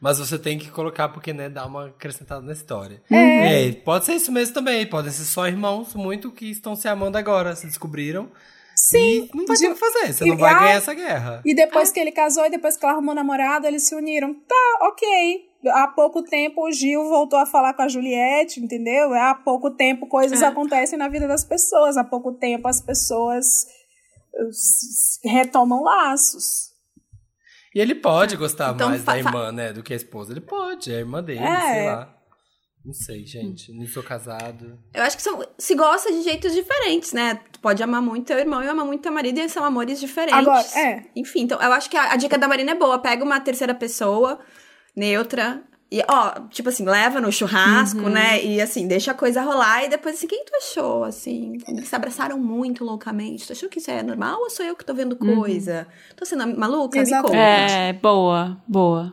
Mas 0.00 0.18
você 0.18 0.38
tem 0.38 0.58
que 0.58 0.70
colocar, 0.70 1.08
porque, 1.10 1.32
né, 1.32 1.48
dá 1.48 1.66
uma 1.66 1.86
acrescentada 1.86 2.40
na 2.42 2.52
história. 2.52 3.02
É. 3.10 3.68
É, 3.68 3.72
pode 3.72 4.04
ser 4.04 4.14
isso 4.14 4.30
mesmo 4.32 4.54
também. 4.54 4.86
Podem 4.86 5.10
ser 5.12 5.24
só 5.24 5.46
irmãos 5.46 5.94
muito 5.94 6.30
que 6.30 6.50
estão 6.50 6.74
se 6.76 6.88
amando 6.88 7.16
agora, 7.18 7.54
se 7.56 7.66
descobriram. 7.66 8.30
Sim. 8.74 9.28
E 9.32 9.36
não 9.36 9.44
vai 9.46 9.56
ter 9.56 9.68
o 9.68 9.74
que 9.74 9.80
fazer. 9.80 10.12
Você 10.12 10.24
E- 10.24 10.28
não 10.28 10.36
vai 10.38 10.54
ah, 10.54 10.58
ganhar 10.58 10.72
essa 10.76 10.94
guerra. 10.94 11.42
E 11.44 11.54
depois 11.54 11.92
que 11.92 12.00
ele 12.00 12.10
casou 12.10 12.44
e 12.46 12.50
depois 12.50 12.76
que 12.76 12.84
ela 12.84 12.94
arrumou 12.94 13.14
namorado, 13.14 13.66
eles 13.66 13.82
se 13.82 13.94
uniram. 13.94 14.32
Tá, 14.34 14.78
ok. 14.88 15.50
Há 15.68 15.86
pouco 15.88 16.22
tempo 16.24 16.66
o 16.66 16.72
Gil 16.72 17.04
voltou 17.08 17.38
a 17.38 17.46
falar 17.46 17.74
com 17.74 17.82
a 17.82 17.88
Juliette, 17.88 18.58
entendeu? 18.60 19.12
Há 19.14 19.34
pouco 19.34 19.70
tempo 19.70 20.08
coisas 20.08 20.42
acontecem 20.42 20.98
na 20.98 21.06
vida 21.08 21.28
das 21.28 21.44
pessoas. 21.44 21.96
Há 21.96 22.02
pouco 22.02 22.32
tempo 22.32 22.66
as 22.66 22.80
pessoas 22.80 23.66
s- 24.48 25.20
retomam 25.24 25.82
laços. 25.84 26.71
E 27.74 27.80
ele 27.80 27.94
pode 27.94 28.36
gostar 28.36 28.74
Então, 28.74 28.88
mais 28.90 29.02
da 29.02 29.16
irmã, 29.18 29.50
né, 29.52 29.72
do 29.72 29.82
que 29.82 29.92
a 29.92 29.96
esposa. 29.96 30.32
Ele 30.32 30.40
pode, 30.40 30.92
é 30.92 30.96
a 30.96 31.00
irmã 31.00 31.22
dele, 31.22 31.40
É. 31.40 31.60
sei 31.60 31.86
lá. 31.86 32.14
Não 32.84 32.92
sei, 32.92 33.24
gente. 33.24 33.72
Não 33.72 33.86
sou 33.86 34.02
casado. 34.02 34.76
Eu 34.92 35.04
acho 35.04 35.16
que 35.16 35.22
são, 35.22 35.40
se 35.56 35.74
gosta 35.76 36.10
de 36.10 36.22
jeitos 36.22 36.52
diferentes, 36.52 37.12
né? 37.12 37.40
Tu 37.52 37.60
pode 37.60 37.80
amar 37.80 38.02
muito 38.02 38.26
teu 38.26 38.38
irmão 38.38 38.60
e 38.62 38.66
amar 38.66 38.84
muito 38.84 39.02
teu 39.02 39.12
marido, 39.12 39.38
e 39.38 39.48
são 39.48 39.64
amores 39.64 40.00
diferentes. 40.00 40.36
Agora, 40.36 40.66
é. 40.76 41.04
Enfim, 41.14 41.42
então 41.42 41.62
eu 41.62 41.72
acho 41.72 41.88
que 41.88 41.96
a, 41.96 42.12
a 42.12 42.16
dica 42.16 42.36
da 42.36 42.48
Marina 42.48 42.72
é 42.72 42.74
boa. 42.74 42.98
Pega 42.98 43.24
uma 43.24 43.38
terceira 43.38 43.72
pessoa, 43.72 44.40
neutra, 44.96 45.62
e, 45.98 46.02
ó, 46.08 46.40
tipo 46.48 46.68
assim, 46.68 46.84
leva 46.84 47.20
no 47.20 47.30
churrasco, 47.30 48.00
Uhum. 48.00 48.08
né? 48.08 48.42
E 48.42 48.60
assim, 48.60 48.86
deixa 48.88 49.10
a 49.10 49.14
coisa 49.14 49.42
rolar, 49.42 49.84
e 49.84 49.88
depois 49.88 50.16
assim, 50.16 50.26
quem 50.26 50.44
tu 50.44 50.52
achou, 50.56 51.04
assim? 51.04 51.58
Eles 51.68 51.88
se 51.88 51.94
abraçaram 51.96 52.38
muito 52.38 52.82
loucamente. 52.84 53.46
Tu 53.46 53.52
achou 53.52 53.68
que 53.68 53.78
isso 53.78 53.90
é 53.90 54.02
normal 54.02 54.40
ou 54.40 54.48
sou 54.50 54.64
eu 54.64 54.74
que 54.74 54.84
tô 54.84 54.94
vendo 54.94 55.14
coisa? 55.16 55.86
Tô 56.16 56.24
sendo 56.24 56.46
maluca? 56.58 56.96
Me 56.96 57.02
Exatamente. 57.02 57.30
conta. 57.32 57.38
É, 57.76 57.92
boa, 57.92 58.62
boa. 58.66 59.12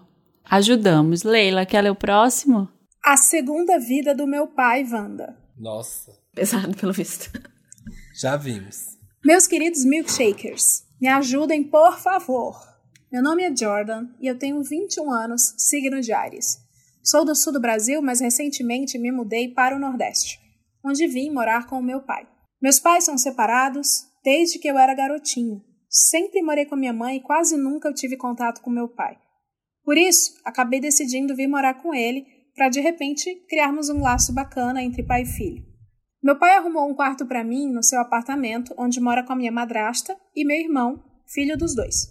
Ajudamos. 0.49 1.23
Leila, 1.23 1.65
quer 1.65 1.81
ler 1.81 1.91
o 1.91 1.95
próximo? 1.95 2.67
A 3.05 3.17
segunda 3.17 3.77
vida 3.79 4.15
do 4.15 4.25
meu 4.25 4.47
pai, 4.47 4.83
Wanda. 4.91 5.37
Nossa, 5.57 6.11
Pesado, 6.33 6.75
pelo 6.77 6.93
visto. 6.93 7.29
já 8.19 8.35
vimos. 8.37 8.97
Meus 9.25 9.45
queridos 9.47 9.83
milkshakers, 9.85 10.83
me 11.01 11.07
ajudem, 11.07 11.63
por 11.63 11.97
favor. 11.99 12.57
Meu 13.11 13.21
nome 13.23 13.43
é 13.43 13.55
Jordan 13.55 14.05
e 14.19 14.27
eu 14.27 14.37
tenho 14.37 14.61
21 14.63 15.11
anos, 15.11 15.53
signo 15.57 15.99
de 15.99 16.13
Ares. 16.13 16.59
Sou 17.09 17.25
do 17.25 17.33
sul 17.33 17.51
do 17.51 17.59
Brasil, 17.59 18.03
mas 18.03 18.19
recentemente 18.19 18.99
me 18.99 19.11
mudei 19.11 19.47
para 19.47 19.75
o 19.75 19.79
Nordeste, 19.79 20.39
onde 20.85 21.07
vim 21.07 21.31
morar 21.31 21.65
com 21.65 21.79
o 21.79 21.83
meu 21.83 22.03
pai. 22.03 22.27
Meus 22.61 22.79
pais 22.79 23.03
são 23.03 23.17
separados 23.17 24.03
desde 24.23 24.59
que 24.59 24.67
eu 24.67 24.77
era 24.77 24.93
garotinho. 24.93 25.59
Sempre 25.89 26.43
morei 26.43 26.67
com 26.67 26.75
minha 26.75 26.93
mãe 26.93 27.17
e 27.17 27.23
quase 27.23 27.57
nunca 27.57 27.89
eu 27.89 27.95
tive 27.95 28.15
contato 28.15 28.61
com 28.61 28.69
meu 28.69 28.87
pai. 28.87 29.17
Por 29.83 29.97
isso, 29.97 30.39
acabei 30.45 30.79
decidindo 30.79 31.35
vir 31.35 31.47
morar 31.47 31.81
com 31.81 31.95
ele 31.95 32.27
para 32.53 32.69
de 32.69 32.79
repente 32.79 33.33
criarmos 33.49 33.89
um 33.89 34.03
laço 34.03 34.31
bacana 34.31 34.83
entre 34.83 35.01
pai 35.01 35.23
e 35.23 35.25
filho. 35.25 35.65
Meu 36.21 36.37
pai 36.37 36.57
arrumou 36.57 36.87
um 36.87 36.93
quarto 36.93 37.25
para 37.25 37.43
mim 37.43 37.71
no 37.71 37.81
seu 37.81 37.99
apartamento, 37.99 38.75
onde 38.77 39.01
mora 39.01 39.23
com 39.23 39.33
a 39.33 39.35
minha 39.35 39.51
madrasta 39.51 40.15
e 40.35 40.45
meu 40.45 40.57
irmão, 40.57 41.03
filho 41.25 41.57
dos 41.57 41.73
dois. 41.73 42.07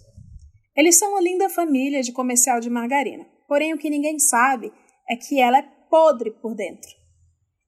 Eles 0.75 0.99
são 0.99 1.11
uma 1.11 1.21
linda 1.21 1.47
família 1.47 2.01
de 2.03 2.11
comercial 2.11 2.59
de 2.59 2.69
margarina. 2.69 3.25
Porém, 3.47 3.73
o 3.73 3.77
que 3.77 3.89
ninguém 3.89 4.19
sabe 4.19 4.71
é 5.09 5.15
que 5.15 5.39
ela 5.39 5.57
é 5.59 5.65
podre 5.89 6.31
por 6.31 6.55
dentro. 6.55 6.89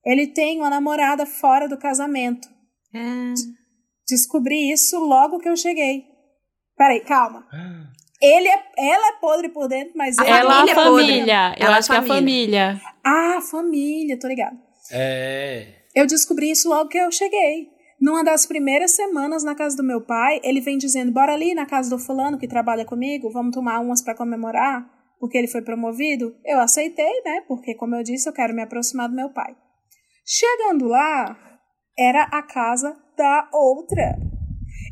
Ele 0.04 0.26
tem 0.26 0.58
uma 0.58 0.70
namorada 0.70 1.24
fora 1.26 1.68
do 1.68 1.76
casamento. 1.78 2.48
É. 2.94 3.34
Descobri 4.08 4.72
isso 4.72 4.98
logo 4.98 5.38
que 5.38 5.48
eu 5.48 5.56
cheguei. 5.56 6.04
Peraí, 6.76 7.00
calma. 7.00 7.46
Ele 8.20 8.48
é, 8.48 8.62
ela 8.78 9.08
é 9.08 9.20
podre 9.20 9.48
por 9.48 9.68
dentro, 9.68 9.92
mas 9.96 10.18
A 10.18 10.22
ele 10.22 10.30
Ela, 10.30 10.50
a 10.50 10.54
família 10.54 10.72
é 10.72 10.74
podre. 10.74 11.06
família. 11.06 11.54
Eu 11.58 11.66
Ela 11.66 11.76
é 11.76 11.78
acho 11.78 11.88
que 11.88 11.94
é 11.94 11.98
a 11.98 12.02
família. 12.02 12.80
Ah, 13.04 13.40
família, 13.50 14.18
tô 14.18 14.28
ligado. 14.28 14.56
É. 14.90 15.66
Eu 15.94 16.06
descobri 16.06 16.50
isso 16.50 16.68
logo 16.68 16.88
que 16.88 16.98
eu 16.98 17.10
cheguei. 17.10 17.70
Numa 18.00 18.24
das 18.24 18.46
primeiras 18.46 18.92
semanas 18.92 19.44
na 19.44 19.54
casa 19.54 19.76
do 19.76 19.82
meu 19.84 20.00
pai, 20.00 20.40
ele 20.42 20.60
vem 20.60 20.76
dizendo: 20.76 21.12
bora 21.12 21.32
ali 21.32 21.54
na 21.54 21.66
casa 21.66 21.88
do 21.90 21.98
fulano 21.98 22.38
que 22.38 22.48
trabalha 22.48 22.84
comigo, 22.84 23.30
vamos 23.30 23.54
tomar 23.54 23.78
umas 23.80 24.02
para 24.02 24.14
comemorar, 24.16 24.84
porque 25.22 25.38
ele 25.38 25.46
foi 25.46 25.62
promovido. 25.62 26.34
Eu 26.44 26.58
aceitei, 26.58 27.22
né? 27.24 27.44
Porque, 27.46 27.76
como 27.76 27.94
eu 27.94 28.02
disse, 28.02 28.28
eu 28.28 28.32
quero 28.32 28.52
me 28.52 28.60
aproximar 28.60 29.08
do 29.08 29.14
meu 29.14 29.30
pai. 29.30 29.54
Chegando 30.26 30.88
lá, 30.88 31.38
era 31.96 32.24
a 32.24 32.42
casa 32.42 32.92
da 33.16 33.48
outra. 33.52 34.18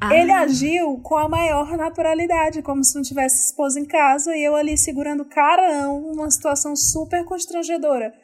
Ah. 0.01 0.15
Ele 0.15 0.31
agiu 0.31 1.01
com 1.02 1.16
a 1.16 1.28
maior 1.28 1.77
naturalidade, 1.77 2.62
como 2.62 2.85
se 2.85 2.94
não 2.94 3.02
tivesse 3.02 3.47
esposa 3.47 3.81
em 3.81 3.85
casa, 3.85 4.36
e 4.36 4.44
eu 4.44 4.55
ali 4.55 4.78
segurando 4.78 5.24
carão, 5.24 5.98
uma 5.98 6.31
situação 6.31 6.77
super 6.77 7.24
constrangedora. 7.24 8.15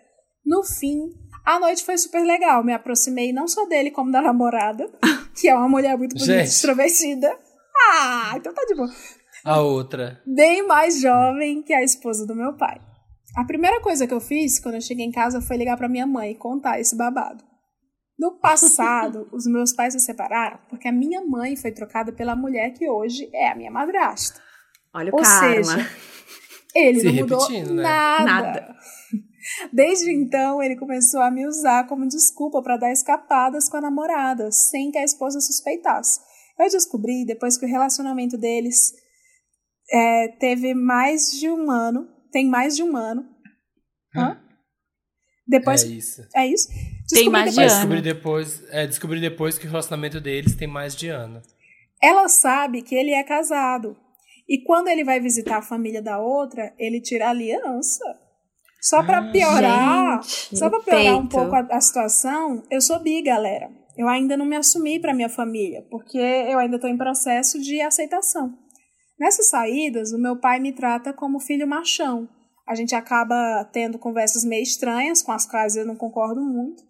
No 0.44 0.62
fim, 0.62 1.10
a 1.44 1.58
noite 1.58 1.84
foi 1.84 1.98
super 1.98 2.22
legal. 2.22 2.62
Me 2.62 2.72
aproximei 2.72 3.32
não 3.32 3.48
só 3.48 3.66
dele, 3.66 3.90
como 3.90 4.12
da 4.12 4.22
namorada, 4.22 4.88
que 5.34 5.48
é 5.48 5.56
uma 5.56 5.68
mulher 5.68 5.98
muito 5.98 6.14
bonita, 6.14 6.40
extrovertida. 6.40 7.36
Ah, 7.90 8.34
então 8.36 8.54
tá 8.54 8.64
de 8.64 8.76
boa. 8.76 8.88
A 9.46 9.60
outra. 9.60 10.20
Bem 10.26 10.66
mais 10.66 11.00
jovem 11.00 11.62
que 11.62 11.72
a 11.72 11.80
esposa 11.80 12.26
do 12.26 12.34
meu 12.34 12.56
pai. 12.56 12.80
A 13.36 13.44
primeira 13.44 13.80
coisa 13.80 14.04
que 14.04 14.12
eu 14.12 14.20
fiz 14.20 14.58
quando 14.58 14.74
eu 14.74 14.80
cheguei 14.80 15.06
em 15.06 15.12
casa 15.12 15.40
foi 15.40 15.56
ligar 15.56 15.76
pra 15.76 15.88
minha 15.88 16.04
mãe 16.04 16.32
e 16.32 16.34
contar 16.34 16.80
esse 16.80 16.96
babado. 16.96 17.44
No 18.18 18.40
passado, 18.40 19.28
os 19.32 19.46
meus 19.46 19.72
pais 19.72 19.92
se 19.92 20.00
separaram 20.00 20.58
porque 20.68 20.88
a 20.88 20.92
minha 20.92 21.24
mãe 21.24 21.54
foi 21.54 21.70
trocada 21.70 22.12
pela 22.12 22.34
mulher 22.34 22.72
que 22.72 22.90
hoje 22.90 23.30
é 23.32 23.48
a 23.48 23.54
minha 23.54 23.70
madrasta. 23.70 24.40
Olha 24.92 25.12
o 25.12 25.16
Ou 25.16 25.22
karma. 25.22 25.62
seja, 25.62 25.90
ele 26.74 26.98
Se 26.98 27.06
não 27.06 27.14
mudou 27.14 27.48
né? 27.50 27.82
nada. 27.82 28.24
Nada. 28.24 28.76
Desde 29.72 30.10
então, 30.12 30.60
ele 30.60 30.74
começou 30.74 31.20
a 31.20 31.30
me 31.30 31.46
usar 31.46 31.86
como 31.86 32.08
desculpa 32.08 32.60
para 32.62 32.78
dar 32.78 32.90
escapadas 32.90 33.68
com 33.68 33.76
a 33.76 33.80
namorada, 33.80 34.50
sem 34.50 34.90
que 34.90 34.98
a 34.98 35.04
esposa 35.04 35.40
suspeitasse. 35.40 36.18
Eu 36.58 36.68
descobri 36.68 37.24
depois 37.24 37.56
que 37.56 37.64
o 37.64 37.68
relacionamento 37.68 38.36
deles 38.36 39.05
é, 39.90 40.28
teve 40.38 40.74
mais 40.74 41.30
de 41.30 41.48
um 41.48 41.70
ano, 41.70 42.08
tem 42.32 42.46
mais 42.48 42.76
de 42.76 42.82
um 42.82 42.96
ano. 42.96 43.26
Hã? 44.14 44.40
Depois, 45.46 45.84
É 45.84 45.86
isso. 45.86 46.22
é 46.34 46.46
isso? 46.46 46.68
Descobri 47.08 47.30
mais 47.30 47.54
de 47.54 47.60
Mas 47.60 47.72
ano. 47.72 47.80
descobri 47.80 48.02
depois, 48.02 48.64
é, 48.70 48.86
descobri 48.86 49.20
depois 49.20 49.58
que 49.58 49.66
o 49.66 49.70
relacionamento 49.70 50.20
deles 50.20 50.56
tem 50.56 50.66
mais 50.66 50.96
de 50.96 51.08
ano. 51.08 51.40
Ela 52.02 52.28
sabe 52.28 52.82
que 52.82 52.94
ele 52.94 53.12
é 53.12 53.22
casado. 53.22 53.96
E 54.48 54.62
quando 54.64 54.88
ele 54.88 55.04
vai 55.04 55.20
visitar 55.20 55.58
a 55.58 55.62
família 55.62 56.02
da 56.02 56.18
outra, 56.18 56.72
ele 56.78 57.00
tira 57.00 57.26
a 57.26 57.30
aliança. 57.30 58.04
Só 58.80 59.02
pra 59.02 59.18
Ah, 59.18 59.32
piorar, 59.32 60.22
gente, 60.22 60.58
só 60.58 60.68
pra 60.68 60.78
no 60.78 60.84
piorar 60.84 61.18
um 61.18 61.26
pouco 61.26 61.54
a, 61.54 61.60
a 61.70 61.80
situação, 61.80 62.62
eu 62.70 62.80
sou 62.80 63.00
bi, 63.00 63.22
galera. 63.22 63.70
Eu 63.96 64.08
ainda 64.08 64.36
não 64.36 64.44
me 64.44 64.54
assumi 64.56 65.00
pra 65.00 65.14
minha 65.14 65.28
família, 65.28 65.82
porque 65.90 66.18
eu 66.18 66.58
ainda 66.58 66.78
tô 66.78 66.86
em 66.86 66.96
processo 66.96 67.58
de 67.60 67.80
aceitação. 67.80 68.56
Nessas 69.18 69.48
saídas, 69.48 70.12
o 70.12 70.18
meu 70.18 70.38
pai 70.38 70.60
me 70.60 70.72
trata 70.72 71.12
como 71.12 71.40
filho 71.40 71.66
machão. 71.66 72.28
A 72.66 72.74
gente 72.74 72.94
acaba 72.94 73.64
tendo 73.72 73.98
conversas 73.98 74.44
meio 74.44 74.62
estranhas, 74.62 75.22
com 75.22 75.32
as 75.32 75.46
quais 75.46 75.76
eu 75.76 75.86
não 75.86 75.96
concordo 75.96 76.40
muito. 76.40 76.82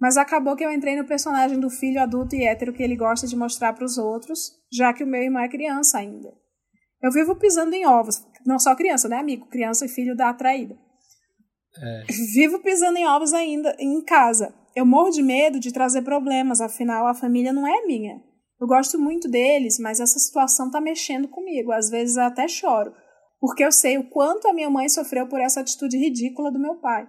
Mas 0.00 0.16
acabou 0.16 0.54
que 0.54 0.64
eu 0.64 0.72
entrei 0.72 0.96
no 0.96 1.06
personagem 1.06 1.58
do 1.58 1.68
filho 1.68 2.00
adulto 2.00 2.36
e 2.36 2.44
hétero 2.44 2.72
que 2.72 2.82
ele 2.82 2.96
gosta 2.96 3.26
de 3.26 3.36
mostrar 3.36 3.72
para 3.72 3.84
os 3.84 3.98
outros, 3.98 4.52
já 4.72 4.92
que 4.94 5.02
o 5.02 5.06
meu 5.06 5.20
irmão 5.20 5.42
é 5.42 5.48
criança 5.48 5.98
ainda. 5.98 6.32
Eu 7.02 7.10
vivo 7.12 7.34
pisando 7.36 7.74
em 7.74 7.86
ovos. 7.86 8.24
Não 8.46 8.58
só 8.58 8.74
criança, 8.74 9.08
né, 9.08 9.18
amigo? 9.18 9.46
Criança 9.46 9.86
e 9.86 9.88
filho 9.88 10.16
da 10.16 10.30
atraída. 10.30 10.76
É. 11.80 12.04
Vivo 12.34 12.60
pisando 12.60 12.98
em 12.98 13.06
ovos 13.06 13.32
ainda 13.32 13.76
em 13.78 14.02
casa. 14.04 14.54
Eu 14.74 14.86
morro 14.86 15.10
de 15.10 15.22
medo 15.22 15.60
de 15.60 15.72
trazer 15.72 16.02
problemas, 16.02 16.60
afinal 16.60 17.06
a 17.06 17.14
família 17.14 17.52
não 17.52 17.66
é 17.66 17.84
minha. 17.84 18.22
Eu 18.60 18.66
gosto 18.66 18.98
muito 18.98 19.28
deles, 19.28 19.78
mas 19.78 20.00
essa 20.00 20.18
situação 20.18 20.70
tá 20.70 20.80
mexendo 20.80 21.28
comigo. 21.28 21.70
Às 21.70 21.88
vezes 21.88 22.16
eu 22.16 22.24
até 22.24 22.48
choro, 22.48 22.92
porque 23.40 23.64
eu 23.64 23.70
sei 23.70 23.98
o 23.98 24.10
quanto 24.10 24.48
a 24.48 24.52
minha 24.52 24.68
mãe 24.68 24.88
sofreu 24.88 25.28
por 25.28 25.40
essa 25.40 25.60
atitude 25.60 25.96
ridícula 25.96 26.50
do 26.50 26.58
meu 26.58 26.76
pai. 26.76 27.08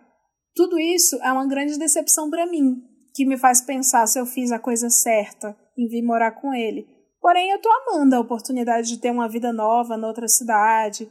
Tudo 0.55 0.79
isso 0.79 1.15
é 1.23 1.31
uma 1.31 1.47
grande 1.47 1.77
decepção 1.77 2.29
para 2.29 2.45
mim, 2.45 2.83
que 3.15 3.25
me 3.25 3.37
faz 3.37 3.61
pensar 3.61 4.05
se 4.07 4.19
eu 4.19 4.25
fiz 4.25 4.51
a 4.51 4.59
coisa 4.59 4.89
certa 4.89 5.57
em 5.77 5.87
vir 5.87 6.03
morar 6.03 6.31
com 6.31 6.53
ele. 6.53 6.85
Porém, 7.21 7.49
eu 7.49 7.59
tô 7.59 7.69
amando 7.69 8.15
a 8.15 8.19
oportunidade 8.19 8.87
de 8.87 8.99
ter 8.99 9.11
uma 9.11 9.27
vida 9.27 9.51
nova 9.51 9.97
noutra 9.97 10.27
cidade. 10.27 11.09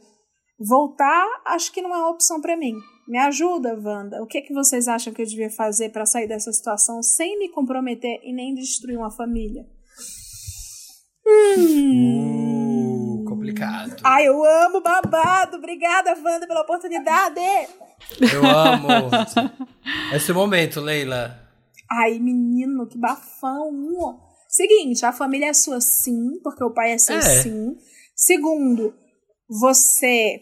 Voltar, 0.59 1.25
acho 1.45 1.71
que 1.71 1.81
não 1.81 1.93
é 1.93 1.97
uma 1.97 2.09
opção 2.09 2.41
para 2.41 2.57
mim. 2.57 2.73
Me 3.07 3.17
ajuda, 3.17 3.79
Wanda. 3.79 4.21
O 4.21 4.27
que, 4.27 4.37
é 4.37 4.41
que 4.41 4.53
vocês 4.53 4.87
acham 4.87 5.13
que 5.13 5.21
eu 5.21 5.25
devia 5.25 5.49
fazer 5.49 5.89
para 5.89 6.05
sair 6.05 6.27
dessa 6.27 6.51
situação 6.51 7.01
sem 7.01 7.37
me 7.37 7.49
comprometer 7.49 8.19
e 8.23 8.33
nem 8.33 8.53
destruir 8.53 8.97
uma 8.97 9.11
família? 9.11 9.65
Uh, 11.57 13.23
complicado. 13.25 13.95
Ai, 14.03 14.27
eu 14.27 14.43
amo 14.43 14.81
babado. 14.81 15.57
Obrigada, 15.57 16.15
Wanda, 16.23 16.47
pela 16.47 16.61
oportunidade. 16.61 17.39
Eu 18.33 18.45
amo. 18.45 19.09
Seu 20.25 20.35
momento, 20.35 20.79
Leila. 20.79 21.39
Ai, 21.91 22.19
menino, 22.19 22.87
que 22.87 22.97
bafão. 22.97 23.71
Seguinte, 24.47 25.05
a 25.05 25.11
família 25.11 25.49
é 25.49 25.53
sua 25.53 25.79
sim, 25.79 26.39
porque 26.43 26.63
o 26.63 26.73
pai 26.73 26.91
é 26.91 26.97
seu 26.97 27.17
É. 27.17 27.21
sim. 27.21 27.75
Segundo, 28.15 28.93
você. 29.47 30.41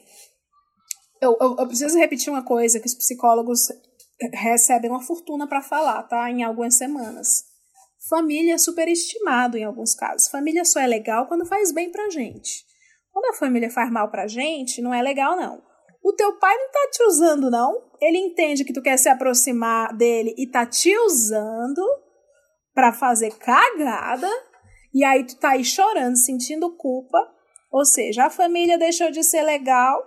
Eu, 1.22 1.38
eu, 1.42 1.56
eu 1.60 1.68
preciso 1.68 1.98
repetir 1.98 2.32
uma 2.32 2.44
coisa 2.44 2.80
que 2.80 2.88
os 2.88 2.96
psicólogos 2.96 3.68
recebem 4.34 4.90
uma 4.90 5.02
fortuna 5.02 5.48
pra 5.48 5.62
falar, 5.62 6.04
tá? 6.04 6.30
Em 6.30 6.44
algumas 6.44 6.76
semanas. 6.76 7.44
Família 8.10 8.56
é 8.56 8.58
superestimado 8.58 9.58
em 9.58 9.64
alguns 9.64 9.94
casos. 9.94 10.30
Família 10.30 10.64
só 10.64 10.80
é 10.80 10.88
legal 10.88 11.28
quando 11.28 11.46
faz 11.46 11.72
bem 11.72 11.92
pra 11.92 12.10
gente. 12.10 12.66
Quando 13.12 13.34
a 13.34 13.38
família 13.38 13.70
faz 13.70 13.92
mal 13.92 14.10
pra 14.10 14.28
gente, 14.28 14.82
não 14.82 14.94
é 14.94 15.02
legal, 15.02 15.36
não. 15.36 15.62
O 16.04 16.14
teu 16.14 16.38
pai 16.40 16.56
não 16.56 16.72
tá 16.72 16.90
te 16.92 17.04
usando, 17.04 17.50
não. 17.50 17.92
Ele 18.00 18.18
entende 18.18 18.64
que 18.64 18.72
tu 18.72 18.82
quer 18.82 18.98
se 18.98 19.10
aproximar 19.10 19.94
dele 19.96 20.34
e 20.38 20.50
tá 20.50 20.66
te 20.66 20.96
usando 21.00 21.82
pra 22.74 22.94
fazer 22.94 23.32
cagada. 23.38 24.30
E 24.94 25.04
aí 25.04 25.26
tu 25.26 25.38
tá 25.38 25.52
aí 25.52 25.66
chorando, 25.66 26.16
sentindo 26.16 26.78
culpa. 26.78 27.18
Ou 27.72 27.84
seja, 27.84 28.26
a 28.26 28.30
família 28.30 28.78
deixou 28.78 29.12
de 29.12 29.24
ser 29.24 29.42
legal 29.42 30.02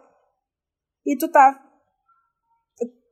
e 1.04 1.16
tu 1.18 1.28
tá 1.28 1.69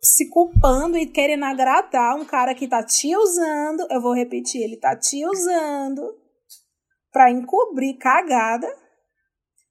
se 0.02 0.28
culpando 0.30 0.96
e 0.96 1.06
querendo 1.06 1.44
agradar 1.44 2.16
um 2.16 2.24
cara 2.24 2.54
que 2.54 2.68
tá 2.68 2.82
te 2.82 3.16
usando. 3.16 3.86
Eu 3.90 4.00
vou 4.00 4.14
repetir, 4.14 4.62
ele 4.62 4.76
tá 4.76 4.96
te 4.96 5.24
usando 5.26 6.02
pra 7.12 7.30
encobrir 7.30 7.96
cagada. 7.98 8.68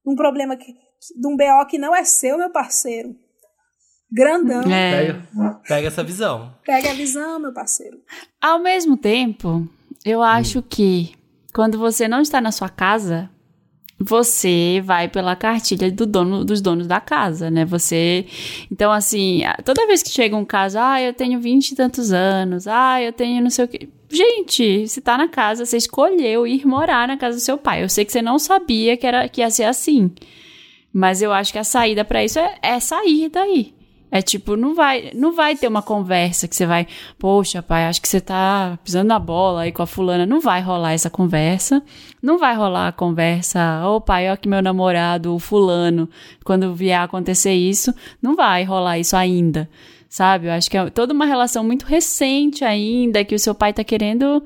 Um 0.06 0.16
problema 0.16 0.56
que, 0.56 0.74
de 0.74 1.28
um 1.28 1.36
BO 1.36 1.66
que 1.70 1.78
não 1.78 1.95
é 1.95 2.04
seu, 2.04 2.38
meu 2.38 2.49
parceiro. 2.49 3.16
Grandão. 4.12 4.62
É. 4.72 5.14
Pega, 5.14 5.62
pega 5.68 5.88
essa 5.88 6.04
visão. 6.04 6.56
Pega 6.66 6.91
a 6.91 6.94
visão, 6.94 7.40
meu 7.40 7.54
parceiro. 7.54 7.98
Ao 8.41 8.58
mesmo 8.58 8.95
tempo, 8.95 9.68
eu 10.06 10.22
acho 10.22 10.62
que 10.62 11.14
quando 11.54 11.78
você 11.78 12.08
não 12.08 12.22
está 12.22 12.40
na 12.40 12.52
sua 12.52 12.70
casa, 12.70 13.30
você 13.99 14.82
vai 14.84 15.07
pela 15.07 15.36
cartilha 15.36 15.91
do 15.91 16.06
dono, 16.06 16.45
dos 16.45 16.61
donos 16.61 16.86
da 16.86 16.99
casa, 16.99 17.49
né? 17.49 17.65
Você. 17.65 18.26
Então, 18.72 18.91
assim, 18.91 19.41
toda 19.65 19.88
vez 19.88 20.03
que 20.03 20.10
chega 20.10 20.36
um 20.36 20.45
caso, 20.45 20.78
ah, 20.80 21.02
eu 21.02 21.14
tenho 21.14 21.40
vinte 21.40 21.72
e 21.72 21.76
tantos 21.76 22.11
anos, 22.11 22.68
ah, 22.68 23.02
eu 23.02 23.11
tenho 23.11 23.41
não 23.41 23.49
sei 23.49 23.65
o 23.65 23.68
quê. 23.68 23.90
Gente, 24.10 24.88
você 24.88 25.02
tá 25.02 25.18
na 25.18 25.28
casa, 25.28 25.65
você 25.65 25.78
escolheu 25.78 26.48
ir 26.48 26.65
morar 26.65 27.07
na 27.07 27.18
casa 27.18 27.38
do 27.38 27.41
seu 27.41 27.57
pai. 27.57 27.84
Eu 27.84 27.90
sei 27.90 28.06
que 28.06 28.11
você 28.11 28.22
não 28.22 28.40
sabia 28.40 28.95
que, 28.95 29.06
era, 29.06 29.28
que 29.28 29.41
ia 29.41 29.49
ser 29.49 29.64
assim. 29.64 30.11
Mas 30.94 31.22
eu 31.22 31.34
acho 31.34 31.52
que 31.52 31.60
a 31.60 31.64
saída 31.64 32.06
pra 32.06 32.24
isso 32.24 32.40
é, 32.40 32.57
é 32.61 32.80
sair 32.80 33.30
daí. 33.30 33.77
É 34.10 34.22
tipo, 34.22 34.56
não 34.56 34.74
vai, 34.74 35.12
não 35.14 35.34
vai 35.34 35.56
ter 35.56 35.68
uma 35.68 35.82
conversa 35.82 36.48
que 36.48 36.56
você 36.56 36.66
vai, 36.66 36.88
poxa, 37.20 37.62
pai, 37.62 37.86
acho 37.86 38.02
que 38.02 38.08
você 38.08 38.22
tá 38.22 38.80
pisando 38.84 39.10
na 39.10 39.20
bola 39.20 39.62
aí 39.62 39.72
com 39.72 39.84
a 39.84 39.88
fulana. 39.88 40.26
Não 40.26 40.40
vai 40.40 40.62
rolar 40.62 40.94
essa 40.94 41.10
conversa. 41.10 41.84
Não 42.22 42.38
vai 42.38 42.56
rolar 42.56 42.88
a 42.88 42.92
conversa, 42.92 43.86
ô 43.86 44.02
pai, 44.02 44.32
ó 44.32 44.36
que 44.36 44.50
meu 44.50 44.62
namorado, 44.62 45.36
o 45.36 45.40
fulano, 45.40 46.10
quando 46.44 46.74
vier 46.74 47.00
acontecer 47.00 47.54
isso, 47.54 47.94
não 48.22 48.36
vai 48.36 48.64
rolar 48.64 48.98
isso 48.98 49.16
ainda. 49.16 49.70
Sabe? 50.10 50.48
Eu 50.48 50.52
acho 50.54 50.70
que 50.70 50.78
é 50.78 50.90
toda 50.90 51.14
uma 51.14 51.26
relação 51.26 51.64
muito 51.64 51.86
recente 51.86 52.64
ainda, 52.64 53.24
que 53.24 53.36
o 53.36 53.40
seu 53.40 53.54
pai 53.54 53.72
tá 53.74 53.84
querendo 53.84 54.44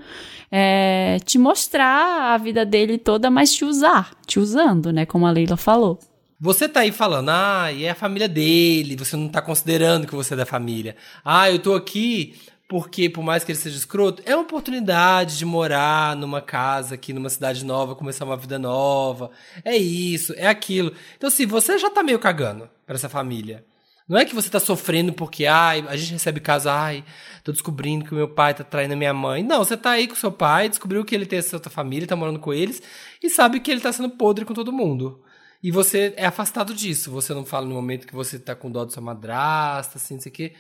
é, 0.52 1.18
te 1.24 1.38
mostrar 1.38 2.34
a 2.34 2.38
vida 2.38 2.66
dele 2.66 2.98
toda, 2.98 3.30
mas 3.30 3.54
te 3.54 3.64
usar, 3.64 4.12
te 4.26 4.40
usando, 4.40 4.92
né? 4.92 5.06
Como 5.06 5.26
a 5.26 5.32
Leila 5.32 5.56
falou. 5.56 5.98
Você 6.44 6.68
tá 6.68 6.80
aí 6.80 6.92
falando, 6.92 7.30
ah, 7.30 7.72
e 7.72 7.84
é 7.84 7.92
a 7.92 7.96
família 7.96 8.28
dele, 8.28 8.96
você 8.96 9.16
não 9.16 9.30
tá 9.30 9.44
considerando 9.44 10.08
que 10.08 10.16
você 10.16 10.34
é 10.34 10.38
da 10.38 10.44
família. 10.44 10.96
Ah, 11.24 11.52
eu 11.52 11.60
tô 11.60 11.76
aqui 11.76 12.34
porque, 12.68 13.08
por 13.08 13.22
mais 13.24 13.44
que 13.44 13.52
ele 13.52 13.60
seja 13.60 13.78
escroto, 13.78 14.24
é 14.26 14.36
uma 14.36 14.42
oportunidade 14.42 15.38
de 15.38 15.46
morar 15.46 16.16
numa 16.16 16.42
casa 16.42 16.96
aqui, 16.96 17.14
numa 17.14 17.30
cidade 17.30 17.64
nova, 17.64 17.94
começar 17.94 18.26
uma 18.26 18.36
vida 18.36 18.58
nova. 18.58 19.30
É 19.64 19.78
isso, 19.78 20.34
é 20.36 20.48
aquilo. 20.48 20.92
Então, 21.16 21.30
se 21.30 21.46
você 21.46 21.78
já 21.78 21.92
tá 21.92 22.02
meio 22.02 22.18
cagando 22.18 22.68
pra 22.88 22.96
essa 22.96 23.08
família, 23.08 23.64
não 24.10 24.18
é 24.18 24.26
que 24.26 24.34
você 24.34 24.50
tá 24.50 24.60
sofrendo 24.60 25.14
porque, 25.14 25.46
ai, 25.46 25.86
a 25.88 25.96
gente 25.96 26.14
recebe 26.14 26.40
caso, 26.40 26.70
ai, 26.70 27.04
tô 27.44 27.52
descobrindo 27.52 28.04
que 28.04 28.14
o 28.14 28.18
meu 28.18 28.28
pai 28.28 28.56
tá 28.56 28.64
traindo 28.64 28.96
a 28.96 28.98
minha 28.98 29.14
mãe. 29.14 29.44
Não, 29.44 29.60
você 29.60 29.78
tá 29.78 29.92
aí 29.92 30.08
com 30.08 30.16
seu 30.16 30.32
pai, 30.32 30.70
descobriu 30.70 31.06
que 31.06 31.14
ele 31.14 31.28
tem 31.28 31.38
essa 31.38 31.56
outra 31.56 31.70
família, 31.70 32.08
tá 32.08 32.16
morando 32.16 32.40
com 32.40 32.52
eles, 32.52 32.82
e 33.22 33.30
sabe 33.30 33.60
que 33.60 33.70
ele 33.70 33.80
tá 33.80 33.94
sendo 33.94 34.10
podre 34.10 34.44
com 34.44 34.56
todo 34.56 34.74
mundo. 34.74 35.22
E 35.64 35.72
você 35.72 36.14
é 36.18 36.26
afastado 36.26 36.74
disso. 36.74 37.12
Você 37.12 37.34
não 37.34 37.46
fala 37.46 37.68
no 37.68 37.76
momento 37.76 38.08
que 38.08 38.16
você 38.16 38.40
tá 38.40 38.56
com 38.56 38.72
dó 38.72 38.84
de 38.86 38.94
sua 38.94 39.04
madrasta, 39.04 39.98
assim, 39.98 40.16
não 40.16 40.22
sei 40.22 40.32
o 40.32 40.36
quê. 40.36 40.54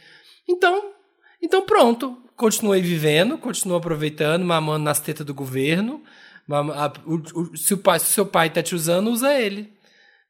Então, 0.48 0.94
então 1.41 1.65
pronto. 1.65 2.18
Continue 2.36 2.82
vivendo, 2.82 3.38
continue 3.38 3.78
aproveitando, 3.78 4.44
mamando 4.44 4.84
nas 4.84 4.99
tetas 4.99 5.26
do 5.26 5.34
governo. 5.34 6.03
Se, 7.56 7.73
o 7.73 7.78
pai, 7.78 7.99
se 7.99 8.06
o 8.06 8.10
seu 8.10 8.26
pai 8.26 8.49
tá 8.49 8.61
te 8.61 8.76
usando, 8.76 9.10
usa 9.10 9.34
ele. 9.40 9.73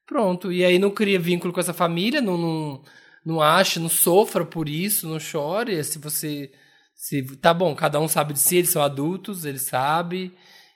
Pronto. 0.05 0.51
E 0.51 0.63
aí 0.63 0.77
não 0.77 0.91
cria 0.91 1.19
vínculo 1.19 1.53
com 1.53 1.59
essa 1.59 1.73
família, 1.73 2.21
não, 2.21 2.37
não, 2.37 2.83
não 3.25 3.41
ache, 3.41 3.79
não 3.79 3.89
sofra 3.89 4.45
por 4.45 4.67
isso, 4.69 5.07
não 5.07 5.19
chore. 5.19 5.81
Se 5.83 5.99
você. 5.99 6.51
Se, 6.95 7.23
tá 7.37 7.53
bom, 7.53 7.73
cada 7.75 7.99
um 7.99 8.07
sabe 8.07 8.33
de 8.33 8.39
si, 8.39 8.57
eles 8.57 8.69
são 8.69 8.81
adultos, 8.81 9.45
eles 9.45 9.63
sabem. 9.63 10.31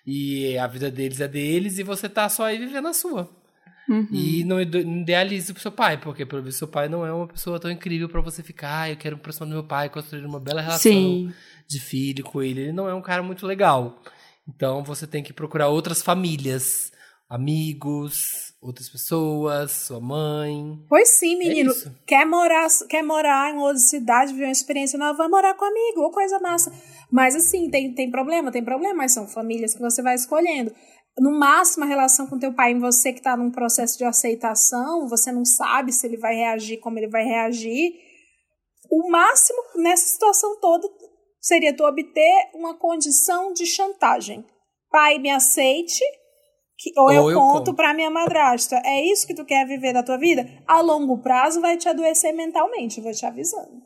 E 0.06 0.58
a 0.58 0.68
vida 0.68 0.90
deles 0.92 1.20
é 1.20 1.28
deles, 1.28 1.78
e 1.80 1.84
você 1.84 2.08
tá 2.08 2.30
só 2.30 2.46
aí 2.46 2.58
vivendo 2.58 2.88
a 2.88 2.94
sua. 2.94 3.30
E 4.12 4.44
não 4.44 4.60
ide- 4.60 4.84
não 4.84 5.02
idealize 5.02 5.52
pro 5.54 5.62
seu 5.62 5.72
pai, 5.72 5.98
porque 6.00 6.26
pelo 6.26 6.42
visto 6.42 6.58
seu 6.60 6.68
pai 6.68 6.90
não 6.90 7.06
é 7.06 7.14
uma 7.14 7.28
pessoa 7.28 7.60
tão 7.60 7.70
incrível 7.70 8.10
pra 8.10 8.22
você 8.22 8.42
ficar, 8.42 8.82
ah, 8.82 8.90
eu 8.90 8.98
quero 8.98 9.16
me 9.16 9.20
aproximar 9.20 9.48
do 9.50 9.54
meu 9.54 9.64
pai, 9.64 9.90
construir 9.90 10.26
uma 10.26 10.40
bela 10.40 10.62
relação 10.62 10.92
Sim. 10.92 11.32
de 11.68 11.80
filho 11.80 12.24
com 12.24 12.42
ele. 12.42 12.62
Ele 12.62 12.72
não 12.72 12.90
é 12.90 12.94
um 12.96 13.02
cara 13.02 13.22
muito 13.22 13.46
legal. 13.46 14.02
Então 14.48 14.84
você 14.84 15.06
tem 15.06 15.24
que 15.24 15.34
procurar 15.34 15.70
outras 15.70 16.02
famílias, 16.02 16.92
amigos, 17.30 18.54
outras 18.62 18.90
pessoas, 18.90 19.72
sua 19.72 20.00
mãe. 20.02 20.80
Pois 20.90 21.10
sim, 21.10 21.38
menino. 21.38 21.72
isso. 21.72 21.92
quer 22.08 22.26
morar, 22.26 22.68
quer 22.90 23.04
morar 23.04 23.54
em 23.54 23.58
outra 23.58 23.78
cidade, 23.78 24.34
viver 24.34 24.46
uma 24.46 24.52
experiência 24.52 24.98
nova, 24.98 25.18
vai 25.18 25.28
morar 25.28 25.54
com 25.56 25.66
amigo, 25.66 26.02
ou 26.02 26.12
coisa 26.12 26.40
massa. 26.40 26.72
Mas 27.12 27.36
assim, 27.36 27.70
tem, 27.70 27.94
tem 27.94 28.10
problema, 28.10 28.52
tem 28.52 28.64
problema, 28.64 28.96
mas 28.96 29.14
são 29.14 29.28
famílias 29.28 29.74
que 29.74 29.82
você 29.82 30.02
vai 30.02 30.16
escolhendo. 30.16 30.72
No 31.18 31.32
máximo, 31.40 31.86
a 31.86 31.88
relação 31.88 32.28
com 32.28 32.38
teu 32.38 32.54
pai 32.54 32.72
em 32.72 32.80
você 32.80 33.14
que 33.14 33.22
tá 33.22 33.38
num 33.38 33.50
processo 33.50 33.98
de 33.98 34.04
aceitação, 34.04 35.08
você 35.08 35.32
não 35.32 35.46
sabe 35.46 35.92
se 35.94 36.06
ele 36.06 36.18
vai 36.18 36.36
reagir, 36.36 36.78
como 36.80 37.00
ele 37.00 37.08
vai 37.08 37.24
reagir. 37.24 37.94
O 38.92 39.10
máximo 39.10 39.58
nessa 39.78 40.06
situação 40.08 40.60
toda 40.60 40.88
seria 41.40 41.76
tu 41.76 41.84
obter 41.86 42.50
uma 42.54 42.78
condição 42.78 43.54
de 43.54 43.66
chantagem. 43.66 44.46
Pai, 44.92 45.18
me 45.18 45.30
aceite, 45.32 46.04
que- 46.78 46.92
ou, 46.98 47.06
Ou 47.06 47.12
eu, 47.14 47.32
eu 47.32 47.40
conto 47.40 47.58
conto. 47.66 47.76
pra 47.76 47.94
minha 47.94 48.10
madrasta. 48.10 48.82
É 48.84 49.02
isso 49.06 49.26
que 49.26 49.34
tu 49.34 49.46
quer 49.46 49.66
viver 49.66 49.94
da 49.94 50.04
tua 50.04 50.18
vida? 50.18 50.46
A 50.68 50.82
longo 50.82 51.18
prazo 51.22 51.62
vai 51.62 51.78
te 51.78 51.88
adoecer 51.88 52.34
mentalmente, 52.34 53.00
vou 53.02 53.12
te 53.14 53.26
avisando. 53.26 53.82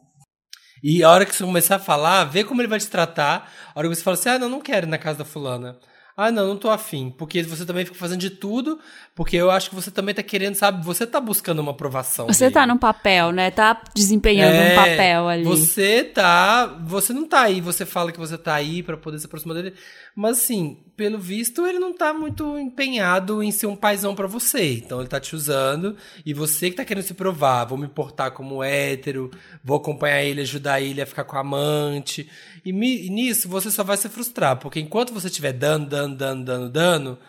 E 0.84 1.04
a 1.04 1.12
hora 1.12 1.26
que 1.26 1.36
você 1.36 1.44
começar 1.44 1.76
a 1.76 1.80
falar, 1.80 2.24
vê 2.26 2.44
como 2.44 2.62
ele 2.62 2.68
vai 2.70 2.80
te 2.80 2.90
tratar. 2.90 3.52
A 3.76 3.80
hora 3.80 3.88
que 3.88 3.96
você 3.96 4.02
fala 4.04 4.16
assim, 4.16 4.30
ah, 4.30 4.40
não, 4.40 4.50
não 4.50 4.62
quero 4.62 4.88
ir 4.88 4.90
na 4.90 4.98
casa 4.98 5.20
da 5.20 5.26
fulana. 5.26 5.78
Ah, 6.22 6.32
não, 6.32 6.48
não 6.50 6.58
tô 6.58 6.70
afim. 6.70 7.14
Porque 7.18 7.42
você 7.44 7.66
também 7.66 7.86
fica 7.86 7.98
fazendo 7.98 8.20
de 8.20 8.30
tudo, 8.30 8.78
porque 9.16 9.38
eu 9.38 9.50
acho 9.50 9.70
que 9.70 9.76
você 9.76 9.90
também 9.90 10.14
tá 10.14 10.22
querendo, 10.22 10.56
sabe? 10.56 10.84
Você 10.86 11.08
tá 11.08 11.22
buscando 11.22 11.60
uma 11.60 11.72
aprovação. 11.72 12.28
Você 12.28 12.46
dele. 12.46 12.54
tá 12.54 12.68
num 12.68 12.78
papel, 12.78 13.32
né? 13.32 13.52
Tá 13.52 13.82
desempenhando 13.96 14.54
É, 14.54 14.72
um 14.74 14.76
papel 14.76 15.28
ali. 15.28 15.44
Você 15.44 16.04
tá. 16.04 16.66
Você 16.86 17.14
não 17.14 17.28
tá 17.28 17.42
aí, 17.44 17.62
você 17.62 17.86
fala 17.86 18.12
que 18.12 18.20
você 18.20 18.38
tá 18.38 18.54
aí 18.56 18.84
pra 18.84 18.98
poder 18.98 19.20
se 19.20 19.26
aproximar 19.28 19.56
dele. 19.56 19.74
Mas 20.16 20.40
assim, 20.40 20.78
pelo 20.98 21.18
visto, 21.18 21.66
ele 21.66 21.80
não 21.80 21.94
tá 21.94 22.14
muito 22.14 22.58
empenhado 22.58 23.42
em 23.42 23.52
ser 23.52 23.68
um 23.68 23.76
paizão 23.76 24.14
pra 24.14 24.28
você. 24.28 24.74
Então 24.74 25.00
ele 25.00 25.08
tá 25.08 25.20
te 25.20 25.36
usando 25.36 25.96
e 26.26 26.34
você 26.34 26.70
que 26.70 26.76
tá 26.76 26.84
querendo 26.84 27.04
se 27.04 27.14
provar. 27.14 27.64
Vou 27.66 27.78
me 27.78 27.88
portar 27.88 28.32
como 28.32 28.62
hétero, 28.64 29.32
vou 29.64 29.78
acompanhar 29.78 30.22
ele, 30.24 30.42
ajudar 30.42 30.82
ele 30.82 31.02
a 31.02 31.06
ficar 31.06 31.24
com 31.24 31.38
a 31.38 31.40
amante. 31.40 32.30
E, 32.66 32.74
mi- 32.74 33.06
e 33.06 33.10
nisso 33.10 33.48
você 33.48 33.72
só 33.72 33.84
vai 33.84 33.96
se 33.96 34.10
frustrar, 34.10 34.58
porque 34.58 34.80
enquanto 34.82 35.14
você 35.14 35.28
estiver 35.28 35.54
dando, 35.54 35.88
dando, 35.88 36.09
dando, 36.18 36.46
dando, 36.46 36.70
dando, 36.70 37.20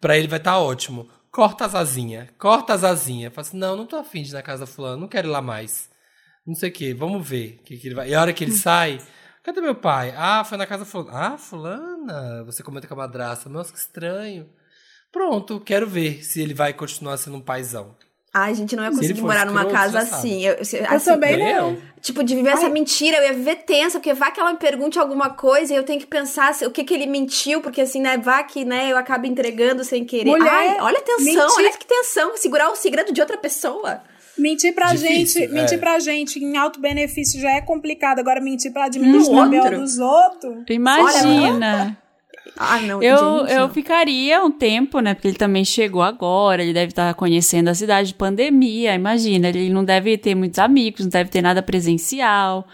pra 0.00 0.16
ele 0.16 0.28
vai 0.28 0.38
estar 0.38 0.58
ótimo. 0.58 1.08
Corta 1.30 1.64
as 1.64 1.74
asinhas, 1.74 2.28
corta 2.38 2.74
as 2.74 2.84
asinhas. 2.84 3.32
Fala 3.32 3.46
assim, 3.46 3.56
não, 3.56 3.76
não 3.76 3.86
tô 3.86 3.96
afim 3.96 4.22
de 4.22 4.30
ir 4.30 4.34
na 4.34 4.42
casa 4.42 4.66
fulano, 4.66 5.00
não 5.00 5.08
quero 5.08 5.28
ir 5.28 5.30
lá 5.30 5.40
mais 5.40 5.90
não 6.46 6.54
sei 6.54 6.70
o 6.70 6.72
que, 6.72 6.92
vamos 6.92 7.26
ver. 7.26 7.60
Que 7.64 7.76
que 7.76 7.88
ele 7.88 7.94
vai. 7.94 8.10
E 8.10 8.14
a 8.14 8.20
hora 8.20 8.32
que 8.32 8.44
ele 8.44 8.52
sai, 8.52 9.00
cadê 9.42 9.60
meu 9.60 9.74
pai? 9.74 10.12
Ah, 10.16 10.44
foi 10.44 10.58
na 10.58 10.66
casa 10.66 10.84
fulana. 10.84 11.34
Ah, 11.34 11.38
fulana, 11.38 12.44
você 12.44 12.62
comenta 12.62 12.86
com 12.86 12.94
a 12.94 12.96
madrasta. 12.96 13.48
Nossa, 13.48 13.72
que 13.72 13.78
estranho. 13.78 14.50
Pronto, 15.12 15.60
quero 15.60 15.88
ver 15.88 16.22
se 16.24 16.40
ele 16.40 16.54
vai 16.54 16.72
continuar 16.72 17.16
sendo 17.16 17.36
um 17.36 17.40
paizão. 17.40 17.96
Ai, 18.32 18.54
gente, 18.54 18.76
não 18.76 18.84
ia 18.84 18.90
ele 18.90 18.96
conseguir 18.96 19.20
morar 19.22 19.44
numa 19.44 19.62
escroto, 19.62 19.76
casa 19.76 19.92
já 19.92 20.06
sabe. 20.06 20.14
assim. 20.18 20.44
Eu, 20.46 20.64
se- 20.64 20.76
Eu 20.78 20.86
assim, 20.88 21.04
também 21.10 21.36
não. 21.36 21.70
eu. 21.70 21.82
Tipo, 22.00 22.22
de 22.22 22.34
viver 22.36 22.50
essa 22.50 22.68
mentira, 22.68 23.16
eu 23.18 23.24
ia 23.24 23.32
viver 23.32 23.56
tensa, 23.56 23.98
porque 23.98 24.14
vai 24.14 24.30
que 24.32 24.38
ela 24.38 24.52
me 24.52 24.58
pergunte 24.58 24.98
alguma 25.00 25.30
coisa 25.30 25.72
e 25.72 25.76
eu 25.76 25.82
tenho 25.82 25.98
que 25.98 26.06
pensar 26.06 26.54
se- 26.54 26.64
o 26.64 26.70
que 26.70 26.84
que 26.84 26.94
ele 26.94 27.06
mentiu, 27.06 27.60
porque 27.60 27.80
assim, 27.80 28.00
né, 28.00 28.16
vai 28.18 28.46
que, 28.46 28.64
né, 28.64 28.90
eu 28.92 28.96
acabo 28.96 29.26
entregando 29.26 29.82
sem 29.82 30.04
querer. 30.04 30.30
Mulher, 30.30 30.48
Ai, 30.48 30.76
olha 30.80 30.98
a 30.98 31.02
tensão, 31.02 31.24
mentir- 31.24 31.56
olha 31.56 31.70
que 31.72 31.84
tensão, 31.86 32.36
segurar 32.36 32.70
o 32.70 32.76
segredo 32.76 33.12
de 33.12 33.20
outra 33.20 33.36
pessoa. 33.36 34.00
Mentir 34.38 34.74
pra 34.74 34.94
Difícil, 34.94 35.42
gente, 35.42 35.52
mentir 35.52 35.74
é. 35.74 35.78
pra 35.78 35.98
gente 35.98 36.38
em 36.38 36.56
alto 36.56 36.80
benefício 36.80 37.38
já 37.40 37.50
é 37.50 37.60
complicado. 37.60 38.20
Agora 38.20 38.40
mentir 38.40 38.72
pra 38.72 38.84
administrar 38.84 39.50
o 39.50 39.54
outro. 39.56 39.78
dos 39.80 39.98
outros. 39.98 40.64
Imagina. 40.70 41.98
Ah, 42.62 42.78
não, 42.80 43.02
Eu, 43.02 43.38
gente, 43.40 43.52
eu 43.54 43.60
não. 43.60 43.68
ficaria 43.70 44.44
um 44.44 44.50
tempo, 44.50 45.00
né? 45.00 45.14
Porque 45.14 45.28
ele 45.28 45.36
também 45.38 45.64
chegou 45.64 46.02
agora, 46.02 46.62
ele 46.62 46.74
deve 46.74 46.88
estar 46.92 47.14
conhecendo 47.14 47.68
a 47.68 47.74
cidade 47.74 48.08
de 48.08 48.14
pandemia, 48.14 48.94
imagina. 48.94 49.48
Ele 49.48 49.70
não 49.70 49.82
deve 49.82 50.18
ter 50.18 50.34
muitos 50.34 50.58
amigos, 50.58 51.00
não 51.00 51.08
deve 51.08 51.30
ter 51.30 51.40
nada 51.40 51.62
presencial. 51.62 52.66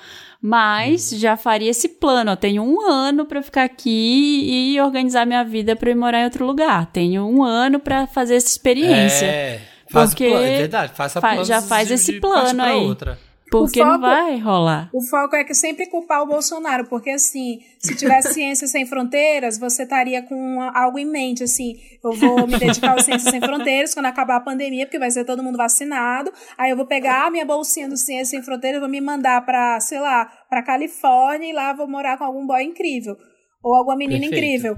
Mas 0.43 1.11
já 1.11 1.37
faria 1.37 1.71
esse 1.71 1.89
plano. 1.89 2.33
Eu 2.33 2.37
tenho 2.37 2.63
um 2.63 2.81
ano 2.81 3.25
pra 3.27 3.41
ficar 3.43 3.65
aqui 3.65 4.73
e 4.75 4.81
organizar 4.81 5.25
minha 5.25 5.43
vida 5.45 5.79
eu 5.81 5.89
ir 5.89 5.95
morar 5.95 6.21
em 6.21 6.25
outro 6.25 6.45
lugar. 6.45 6.87
Tenho 6.87 7.25
um 7.27 7.43
ano 7.45 7.79
pra 7.81 8.07
fazer 8.07 8.35
essa 8.37 8.49
experiência. 8.49 9.27
É, 9.27 9.61
faz 9.91 10.11
Porque 10.11 10.27
o 10.27 10.31
plano, 10.31 10.47
é 10.47 10.59
verdade, 10.59 10.93
faça 10.95 11.21
fa- 11.21 11.29
planos 11.31 11.49
já 11.49 11.63
faz 11.63 11.91
esse 11.91 12.21
plano 12.21 12.63
aí. 12.63 12.77
Outra. 12.85 13.19
Porque 13.49 13.81
O 13.81 13.85
não 13.85 13.93
foco- 13.93 14.03
vai 14.07 14.39
rolar. 14.39 14.91
O 14.93 15.01
foco 15.09 15.37
é 15.37 15.45
que 15.45 15.55
sempre 15.55 15.87
culpar 15.89 16.21
o 16.21 16.27
Bolsonaro, 16.27 16.87
porque 16.89 17.11
assim, 17.11 17.61
se 17.79 17.95
tivesse 17.97 18.35
Ciências 18.35 18.73
Sem 18.73 18.85
Fronteiras, 18.87 19.57
você 19.57 19.85
estaria 19.85 20.21
com 20.23 20.61
algo 20.75 20.99
em 20.99 21.05
mente, 21.05 21.45
assim, 21.45 21.75
eu 22.05 22.13
vou 22.13 22.45
me 22.49 22.59
dedicar 22.59 22.93
ao 22.93 23.01
Ciências 23.01 23.31
Sem 23.31 23.41
Fronteiras 23.41 23.95
quando 23.95 24.07
acabar 24.07 24.37
a 24.37 24.41
pandemia, 24.41 24.85
porque 24.85 24.99
vai 24.99 25.11
ser 25.13 25.25
todo 25.25 25.45
mundo 25.45 25.57
vacinado, 25.57 26.33
aí 26.59 26.71
eu 26.73 26.77
vou 26.77 26.87
pegar 26.87 27.27
a 27.27 27.31
minha 27.31 27.45
bolsinha 27.45 27.89
do 27.89 27.97
Ciências 27.97 28.31
Sem 28.31 28.43
Fronteiras, 28.43 28.81
vou 28.81 28.91
me 28.91 29.01
mandar 29.01 29.45
pra, 29.47 29.79
sei 29.79 30.01
lá, 30.01 30.27
pra 30.51 30.65
Califórnia 30.65 31.49
e 31.49 31.53
lá 31.53 31.73
vou 31.73 31.89
morar 31.89 32.19
com 32.19 32.25
algum 32.25 32.45
boy 32.45 32.65
incrível, 32.65 33.15
ou 33.63 33.77
alguma 33.77 33.97
menina 33.97 34.21
Perfeito. 34.29 34.45
incrível. 34.45 34.77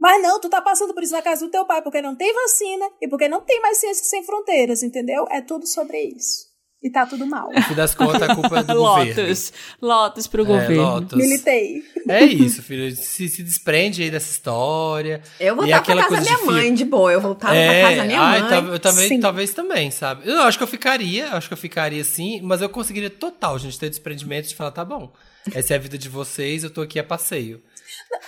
Mas 0.00 0.22
não, 0.22 0.40
tu 0.40 0.48
tá 0.48 0.62
passando 0.62 0.94
por 0.94 1.02
isso 1.02 1.12
na 1.12 1.20
casa 1.20 1.44
do 1.44 1.50
teu 1.50 1.66
pai, 1.66 1.82
porque 1.82 2.00
não 2.00 2.16
tem 2.16 2.32
vacina 2.32 2.86
e 3.02 3.06
porque 3.06 3.28
não 3.28 3.42
tem 3.42 3.60
mais 3.60 3.76
Ciências 3.78 4.08
Sem 4.08 4.24
Fronteiras, 4.24 4.82
entendeu? 4.82 5.26
É 5.30 5.42
tudo 5.42 5.66
sobre 5.66 6.00
isso. 6.00 6.48
E 6.82 6.88
tá 6.90 7.04
tudo 7.04 7.26
mal. 7.26 7.52
No 7.52 7.60
fim 7.62 7.74
das 7.74 7.94
contas, 7.94 8.22
a 8.22 8.34
culpa 8.34 8.60
é 8.60 8.62
do 8.62 8.72
governo. 8.74 9.20
Lotus. 9.22 9.52
Lotus 9.82 10.26
pro 10.26 10.42
É, 10.42 10.46
governo. 10.46 10.82
Lotus. 10.82 11.18
Militei. 11.18 11.82
É 12.08 12.24
isso, 12.24 12.62
filho. 12.62 12.90
Se, 12.96 13.28
se 13.28 13.42
desprende 13.42 14.02
aí 14.02 14.10
dessa 14.10 14.30
história. 14.30 15.20
Eu 15.38 15.54
E 15.54 15.56
voltar 15.56 15.82
pra 15.82 15.94
casa 15.96 16.08
da 16.16 16.20
minha 16.22 16.32
de 16.32 16.40
filho. 16.40 16.52
mãe, 16.52 16.74
de 16.74 16.84
boa. 16.86 17.12
Eu 17.12 17.20
voltava 17.20 17.54
é, 17.54 17.80
pra 17.80 17.82
casa 17.90 17.96
da 18.00 18.04
minha 18.06 18.20
ai, 18.20 18.40
mãe. 18.62 18.72
eu 18.72 18.78
também, 18.80 19.08
Sim. 19.08 19.20
talvez 19.20 19.52
também, 19.52 19.90
sabe? 19.90 20.22
Eu 20.26 20.40
acho 20.42 20.56
que 20.56 20.64
eu 20.64 20.68
ficaria, 20.68 21.28
acho 21.32 21.48
que 21.48 21.52
eu 21.52 21.58
ficaria 21.58 22.02
sim, 22.02 22.40
mas 22.42 22.62
eu 22.62 22.68
conseguiria 22.70 23.10
total, 23.10 23.58
gente, 23.58 23.78
ter 23.78 23.90
desprendimento 23.90 24.48
de 24.48 24.54
falar, 24.54 24.70
tá 24.70 24.84
bom, 24.84 25.12
essa 25.54 25.74
é 25.74 25.76
a 25.76 25.80
vida 25.80 25.98
de 25.98 26.08
vocês, 26.08 26.64
eu 26.64 26.70
tô 26.70 26.80
aqui 26.80 26.98
a 26.98 27.04
passeio. 27.04 27.62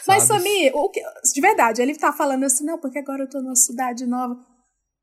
Mas, 0.07 0.25
sabe? 0.25 0.43
Samir, 0.43 0.73
o 0.75 0.91
que, 0.91 1.01
de 1.35 1.41
verdade, 1.41 1.81
ele 1.81 1.97
tá 1.97 2.13
falando 2.13 2.45
assim, 2.45 2.65
não, 2.65 2.79
porque 2.79 2.99
agora 2.99 3.23
eu 3.23 3.29
tô 3.31 3.41
numa 3.41 3.57
cidade 3.57 4.05
nova. 4.07 4.37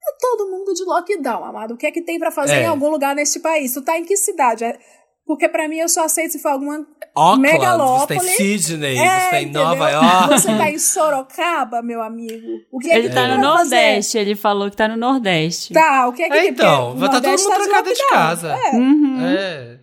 É 0.10 0.18
todo 0.20 0.50
mundo 0.50 0.74
de 0.74 0.84
lockdown, 0.84 1.44
amado. 1.46 1.74
O 1.74 1.78
que 1.78 1.86
é 1.86 1.92
que 1.92 2.02
tem 2.02 2.18
pra 2.20 2.32
fazer 2.32 2.56
É. 2.56 2.62
em 2.64 2.66
algum 2.68 2.90
lugar 2.90 3.16
neste 3.16 3.40
país? 3.40 3.74
Tu 3.74 3.82
tá 3.84 3.98
em 3.98 4.04
que 4.06 4.16
cidade? 4.18 4.64
É- 4.64 4.78
Porque 5.26 5.48
pra 5.48 5.68
mim 5.68 5.78
eu 5.78 5.88
só 5.88 6.06
aceito 6.06 6.32
se 6.32 6.40
for 6.40 6.50
alguma 6.50 6.84
Auckland, 7.16 7.42
megalópole. 7.54 8.20
você 8.20 8.26
tá 8.28 8.34
em 8.34 8.36
Sydney, 8.58 8.98
É, 8.98 9.20
você 9.20 9.30
tá 9.30 9.40
em 9.40 9.44
entendeu? 9.44 9.64
Nova 9.64 9.90
York. 9.92 10.28
Você 10.34 10.48
tá 10.58 10.72
em 10.72 10.80
Sorocaba, 10.80 11.82
meu 11.84 12.02
amigo. 12.02 12.48
O 12.72 12.80
que 12.80 12.90
é 12.90 12.98
Ele 12.98 13.10
que 13.10 13.14
tá 13.14 13.28
no 13.28 13.44
fazer? 13.44 13.76
Nordeste, 13.76 14.18
ele 14.18 14.36
falou 14.36 14.72
que 14.72 14.76
tá 14.78 14.88
no 14.88 14.98
Nordeste. 14.98 15.72
Tá, 15.72 16.08
o 16.08 16.14
que 16.14 16.24
é 16.24 16.30
que 16.30 16.34
É, 16.34 16.48
então, 16.48 16.96
vai 16.96 17.08
o 17.10 17.12
tá 17.12 17.22
todo 17.22 17.24
Nordeste 17.28 17.48
mundo 17.48 17.58
tá 17.58 17.64
trancado 17.64 17.94
de 17.94 18.08
casa. 18.10 18.54
É. 18.56 18.72
Uhum. 18.76 19.22
É, 19.28 19.80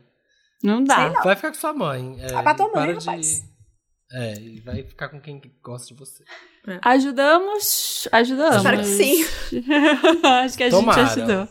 Não 0.64 0.82
dá. 0.82 1.08
vai 1.22 1.36
ficar 1.36 1.48
com 1.52 1.54
sua 1.58 1.72
mãe. 1.72 2.16
É, 2.20 2.32
Vai 2.32 2.42
pra 2.42 2.54
tua 2.54 2.66
mãe, 2.68 2.72
para 2.94 2.94
rapaz. 2.98 3.42
É, 4.12 4.34
e 4.40 4.60
vai 4.62 4.82
ficar 4.82 5.08
com 5.10 5.20
quem 5.20 5.40
gosta 5.62 5.86
de 5.88 5.94
você. 5.94 6.24
Ajudamos? 6.82 8.08
Ajudamos. 8.10 8.56
Espero 8.56 8.78
que 8.78 8.84
sim. 8.84 9.24
Acho 10.22 10.56
que 10.56 10.64
a 10.64 10.70
Tomara. 10.70 11.06
gente 11.06 11.20
ajudou. 11.20 11.48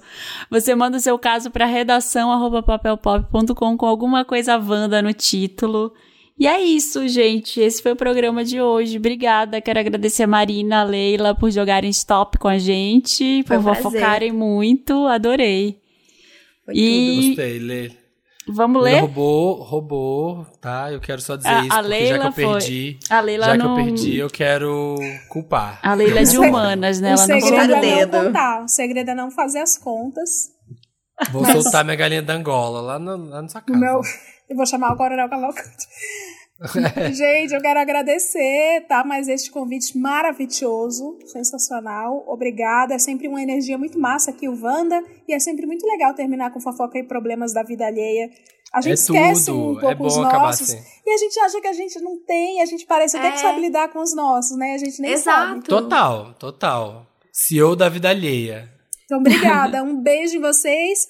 Você 0.49 0.75
manda 0.75 0.97
o 0.97 0.99
seu 0.99 1.17
caso 1.17 1.49
para 1.49 1.65
redação 1.65 2.31
arroba 2.31 2.61
papelpop.com 2.61 3.77
com 3.77 3.85
alguma 3.85 4.25
coisa 4.25 4.57
Wanda 4.57 5.01
no 5.01 5.13
título. 5.13 5.93
E 6.37 6.47
é 6.47 6.61
isso, 6.61 7.07
gente. 7.07 7.61
Esse 7.61 7.81
foi 7.81 7.93
o 7.93 7.95
programa 7.95 8.43
de 8.43 8.59
hoje. 8.61 8.97
Obrigada. 8.97 9.61
Quero 9.61 9.79
agradecer 9.79 10.23
a 10.23 10.27
Marina, 10.27 10.81
a 10.81 10.83
Leila 10.83 11.33
por 11.33 11.49
jogarem 11.49 11.89
stop 11.91 12.37
com 12.37 12.49
a 12.49 12.57
gente, 12.57 13.43
por 13.47 13.57
um 13.57 13.61
fofocarem 13.63 14.33
muito. 14.33 15.07
Adorei. 15.07 15.79
Foi 16.65 16.73
E 16.75 17.27
Gostei, 17.27 17.59
Lê. 17.59 18.04
Vamos 18.47 18.83
ler? 18.83 18.99
roubou, 18.99 19.63
roubou, 19.63 20.45
tá? 20.61 20.91
Eu 20.91 20.99
quero 20.99 21.21
só 21.21 21.35
dizer 21.35 21.49
A- 21.49 21.61
isso, 21.65 21.73
a 21.73 21.81
porque 21.81 22.05
já 22.05 22.05
que 22.05 22.09
Leila 22.13 22.25
eu 22.25 22.31
perdi, 22.33 22.99
A 23.09 23.19
Leila 23.21 23.45
já 23.45 23.57
não. 23.57 23.75
que 23.75 23.81
eu 23.81 23.85
perdi, 23.85 24.17
eu 24.17 24.29
quero 24.29 24.95
culpar. 25.29 25.79
A 25.83 25.93
Leila 25.93 26.19
é 26.19 26.23
de 26.23 26.37
humanas, 26.37 26.99
né? 26.99 27.09
O 27.09 27.13
Ela 27.13 27.27
não 27.27 27.39
segredo 27.41 27.71
solta 27.73 27.85
é 27.87 28.05
não 28.05 28.23
contar. 28.25 28.63
O 28.63 28.67
segredo 28.67 29.09
é 29.11 29.15
não 29.15 29.31
fazer 29.31 29.59
as 29.59 29.77
contas. 29.77 30.29
Vou 31.31 31.45
soltar 31.45 31.83
minha 31.83 31.95
galinha 31.95 32.21
da 32.21 32.33
Angola 32.33 32.81
lá, 32.81 32.99
no, 32.99 33.15
lá 33.29 33.41
na 33.41 33.47
sua 33.47 33.61
casa. 33.61 33.79
meu, 33.79 34.01
eu 34.49 34.55
vou 34.55 34.65
chamar 34.65 34.93
o 34.93 34.97
Coronel 34.97 35.29
Cavalcante. 35.29 35.87
Gente, 37.13 37.53
eu 37.53 37.61
quero 37.61 37.79
agradecer, 37.79 38.85
tá? 38.87 39.03
Mas 39.05 39.27
este 39.27 39.51
convite 39.51 39.97
maravilhoso, 39.97 41.19
sensacional. 41.25 42.23
Obrigada. 42.27 42.93
É 42.93 42.99
sempre 42.99 43.27
uma 43.27 43.41
energia 43.41 43.77
muito 43.77 43.99
massa 43.99 44.31
aqui, 44.31 44.47
o 44.47 44.59
Wanda. 44.61 45.03
E 45.27 45.33
é 45.33 45.39
sempre 45.39 45.65
muito 45.65 45.85
legal 45.85 46.13
terminar 46.13 46.51
com 46.51 46.59
fofoca 46.61 46.97
e 46.97 47.03
problemas 47.03 47.53
da 47.53 47.61
vida 47.63 47.85
alheia. 47.85 48.29
A 48.73 48.81
gente 48.81 48.91
É 48.91 48.93
esquece 48.93 49.45
tudo, 49.45 49.73
um 49.75 49.77
é 49.77 49.81
pouco 49.81 49.97
bom 49.97 50.07
os 50.07 50.17
nossos. 50.17 50.69
assim. 50.69 50.81
E 51.05 51.09
a 51.13 51.17
gente 51.17 51.39
acha 51.39 51.61
que 51.61 51.67
a 51.67 51.73
gente 51.73 51.99
não 52.01 52.17
tem, 52.25 52.61
a 52.61 52.65
gente 52.65 52.85
parece 52.85 53.17
até 53.17 53.31
que 53.31 53.37
É. 53.37 53.41
sabe 53.41 53.61
lidar 53.61 53.89
com 53.89 53.99
os 53.99 54.15
nossos, 54.15 54.57
né? 54.57 54.73
A 54.73 54.77
gente 54.77 55.01
nem 55.01 55.15
sabe. 55.17 55.51
Exato. 55.59 55.69
Total, 55.69 56.33
total. 56.35 57.05
CEO 57.31 57.75
da 57.75 57.89
vida 57.89 58.09
alheia. 58.09 58.69
Então, 59.05 59.19
obrigada. 59.19 59.83
Um 59.83 59.95
beijo 60.01 60.37
em 60.37 60.41
vocês. 60.41 61.05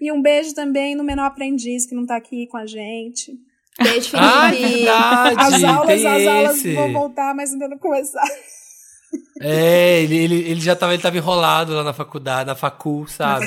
E 0.00 0.12
um 0.12 0.20
beijo 0.20 0.54
também 0.54 0.94
no 0.94 1.02
Menor 1.04 1.26
Aprendiz, 1.26 1.86
que 1.86 1.94
não 1.94 2.04
tá 2.04 2.16
aqui 2.16 2.46
com 2.48 2.58
a 2.58 2.66
gente. 2.66 3.32
Beijo, 3.82 4.16
Ah, 4.16 4.50
Felipe. 4.50 4.74
verdade, 4.74 5.36
As 5.38 5.64
aulas, 5.64 5.86
tem 5.86 6.06
as 6.06 6.26
aulas 6.26 6.56
esse. 6.58 6.74
vão 6.74 6.92
voltar, 6.92 7.34
mas 7.34 7.52
ainda 7.52 7.68
não 7.68 7.78
começaram. 7.78 8.34
É, 9.40 10.02
ele, 10.02 10.16
ele, 10.16 10.34
ele 10.50 10.60
já 10.60 10.74
tava, 10.74 10.94
ele 10.94 11.02
tava 11.02 11.16
enrolado 11.16 11.74
lá 11.74 11.84
na 11.84 11.92
faculdade, 11.92 12.46
na 12.46 12.54
facul, 12.54 13.06
sabe? 13.06 13.46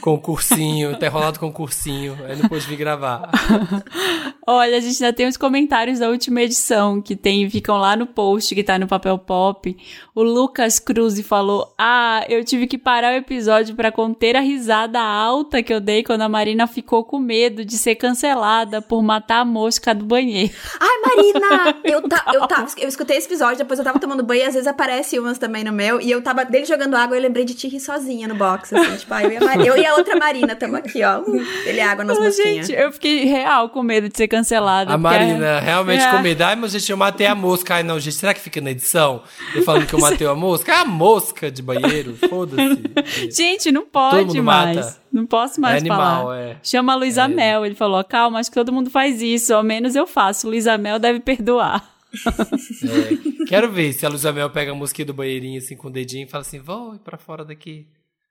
Com 0.00 0.14
o 0.14 0.18
cursinho, 0.18 0.98
tá 0.98 1.06
enrolado 1.06 1.38
com 1.38 1.48
o 1.48 1.52
cursinho, 1.52 2.16
aí 2.26 2.36
não 2.36 2.48
pôde 2.48 2.66
vir 2.66 2.76
gravar. 2.76 3.30
Olha, 4.46 4.78
a 4.78 4.80
gente 4.80 5.04
ainda 5.04 5.14
tem 5.14 5.28
os 5.28 5.36
comentários 5.36 5.98
da 5.98 6.08
última 6.08 6.40
edição 6.40 7.02
que 7.02 7.14
tem, 7.14 7.48
ficam 7.50 7.76
lá 7.76 7.94
no 7.94 8.06
post 8.06 8.54
que 8.54 8.64
tá 8.64 8.78
no 8.78 8.86
papel 8.86 9.18
pop. 9.18 9.76
O 10.14 10.22
Lucas 10.22 10.78
Cruz 10.78 11.20
falou: 11.20 11.74
Ah, 11.76 12.24
eu 12.28 12.42
tive 12.42 12.66
que 12.66 12.78
parar 12.78 13.12
o 13.12 13.16
episódio 13.16 13.76
pra 13.76 13.92
conter 13.92 14.34
a 14.36 14.40
risada 14.40 14.98
alta 15.00 15.62
que 15.62 15.72
eu 15.72 15.80
dei 15.80 16.02
quando 16.02 16.22
a 16.22 16.28
Marina 16.28 16.66
ficou 16.66 17.04
com 17.04 17.18
medo 17.18 17.62
de 17.62 17.76
ser 17.76 17.96
cancelada 17.96 18.80
por 18.80 19.02
matar 19.02 19.40
a 19.40 19.44
mosca 19.44 19.94
do 19.94 20.06
banheiro. 20.06 20.54
Ai, 20.80 20.98
Marina! 21.04 21.80
Eu, 21.84 22.08
ta, 22.08 22.24
eu, 22.32 22.46
ta, 22.48 22.66
eu 22.78 22.88
escutei 22.88 23.18
esse 23.18 23.26
episódio, 23.26 23.58
depois 23.58 23.78
eu 23.78 23.84
tava 23.84 23.98
tomando 23.98 24.22
banho 24.22 24.40
e 24.40 24.44
às 24.44 24.54
vezes 24.54 24.66
aparece 24.66 25.17
umas 25.18 25.38
também 25.38 25.64
no 25.64 25.72
meu. 25.72 26.00
E 26.00 26.10
eu 26.10 26.22
tava 26.22 26.44
dele 26.44 26.64
jogando 26.64 26.94
água 26.94 27.16
e 27.16 27.18
eu 27.18 27.22
lembrei 27.22 27.44
de 27.44 27.54
te 27.54 27.68
rir 27.68 27.80
sozinha 27.80 28.26
no 28.28 28.34
box. 28.34 28.74
Assim, 28.74 28.96
tipo, 28.98 29.14
ah, 29.14 29.22
eu, 29.24 29.32
e 29.32 29.36
a 29.36 29.40
Mar- 29.40 29.60
eu 29.66 29.76
e 29.76 29.86
a 29.86 29.94
outra 29.94 30.16
Marina 30.16 30.54
tamo 30.56 30.76
aqui, 30.76 31.02
ó. 31.04 31.22
Ele 31.66 31.80
água 31.80 32.04
nas 32.04 32.18
mosquinhas. 32.18 32.66
gente, 32.66 32.72
eu 32.78 32.92
fiquei 32.92 33.24
real 33.24 33.68
com 33.70 33.82
medo 33.82 34.08
de 34.08 34.16
ser 34.16 34.28
cancelada. 34.28 34.92
A 34.92 34.98
Marina 34.98 35.60
realmente 35.60 36.04
É. 36.04 36.10
com 36.10 36.18
medo. 36.18 36.42
Ai, 36.42 36.56
mas 36.56 36.72
gente, 36.72 36.90
eu 36.90 36.96
matei 36.96 37.26
a 37.26 37.34
mosca. 37.34 37.74
Ai, 37.74 37.82
não, 37.82 37.98
gente, 38.00 38.16
será 38.16 38.32
que 38.34 38.40
fica 38.40 38.60
na 38.60 38.70
edição? 38.70 39.22
Eu 39.54 39.62
falando 39.62 39.86
que 39.86 39.94
eu 39.94 39.98
matei 40.00 40.26
a 40.26 40.34
mosca? 40.34 40.72
É 40.72 40.76
a 40.76 40.84
mosca 40.84 41.50
de 41.50 41.62
banheiro, 41.62 42.16
foda-se. 42.28 42.78
Gente, 43.34 43.70
não 43.72 43.82
Todo 43.82 43.90
pode 43.92 44.24
mundo 44.26 44.42
mais. 44.42 44.76
mata. 44.76 44.96
Não 45.12 45.24
posso 45.26 45.60
mais 45.60 45.76
É 45.76 45.78
animal, 45.78 46.22
falar. 46.24 46.38
é. 46.38 46.56
Chama 46.62 46.92
a 46.92 46.96
Luísa 46.96 47.26
Mel. 47.28 47.64
Ele 47.64 47.74
falou: 47.74 48.02
calma, 48.04 48.38
acho 48.38 48.50
que 48.50 48.54
todo 48.54 48.72
mundo 48.72 48.90
faz 48.90 49.22
isso. 49.22 49.54
Ao 49.54 49.62
menos 49.62 49.94
eu 49.96 50.06
faço. 50.06 50.46
Luísa 50.46 50.76
Mel 50.76 50.98
deve 50.98 51.20
perdoar. 51.20 51.82
É, 52.14 53.44
quero 53.46 53.70
ver 53.70 53.92
se 53.92 54.06
a 54.06 54.08
Luísa 54.08 54.32
Mel 54.32 54.50
pega 54.50 54.72
a 54.72 54.74
mosquinha 54.74 55.06
do 55.06 55.14
banheirinho 55.14 55.58
assim 55.58 55.76
com 55.76 55.88
o 55.88 55.92
dedinho 55.92 56.26
e 56.26 56.30
fala 56.30 56.42
assim: 56.42 56.58
vou 56.58 56.98
pra 56.98 57.18
fora 57.18 57.44
daqui. 57.44 57.86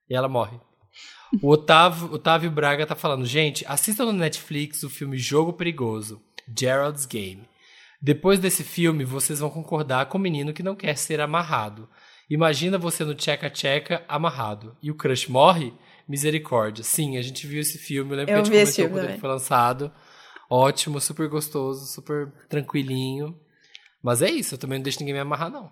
E 0.09 0.15
ela 0.15 0.27
morre. 0.29 0.57
O 1.41 1.49
Otávio, 1.51 2.11
Otávio 2.13 2.49
Braga 2.49 2.85
tá 2.85 2.95
falando, 2.95 3.25
gente, 3.25 3.65
assistam 3.67 4.05
no 4.05 4.13
Netflix 4.13 4.83
o 4.83 4.89
filme 4.89 5.17
Jogo 5.17 5.53
Perigoso, 5.53 6.21
Gerald's 6.57 7.05
Game. 7.05 7.43
Depois 8.01 8.39
desse 8.39 8.63
filme, 8.63 9.03
vocês 9.03 9.39
vão 9.39 9.49
concordar 9.49 10.05
com 10.05 10.17
o 10.17 10.21
menino 10.21 10.53
que 10.53 10.63
não 10.63 10.75
quer 10.75 10.97
ser 10.97 11.19
amarrado. 11.19 11.89
Imagina 12.29 12.77
você 12.77 13.03
no 13.03 13.15
tcheca-tcheca 13.15 14.03
amarrado. 14.07 14.75
E 14.81 14.89
o 14.91 14.95
crush 14.95 15.27
morre? 15.29 15.73
Misericórdia. 16.07 16.83
Sim, 16.83 17.17
a 17.17 17.21
gente 17.21 17.45
viu 17.47 17.59
esse 17.59 17.77
filme. 17.77 18.11
Eu 18.11 18.17
lembro 18.17 18.33
Eu 18.33 18.43
que 18.43 18.49
a 18.49 18.51
vi 18.51 18.57
gente 18.59 18.63
esse 18.69 18.75
comentou 18.77 18.91
quando 18.93 19.01
também. 19.01 19.13
ele 19.15 19.21
foi 19.21 19.29
lançado. 19.29 19.91
Ótimo, 20.49 21.01
super 21.01 21.27
gostoso, 21.27 21.85
super 21.87 22.31
tranquilinho. 22.47 23.37
Mas 24.03 24.22
é 24.22 24.30
isso, 24.30 24.56
eu 24.56 24.60
também 24.60 24.80
não 24.80 24.84
deixo 24.84 24.99
ninguém 24.99 25.15
me 25.15 25.19
amarrar, 25.19 25.49
não. 25.49 25.72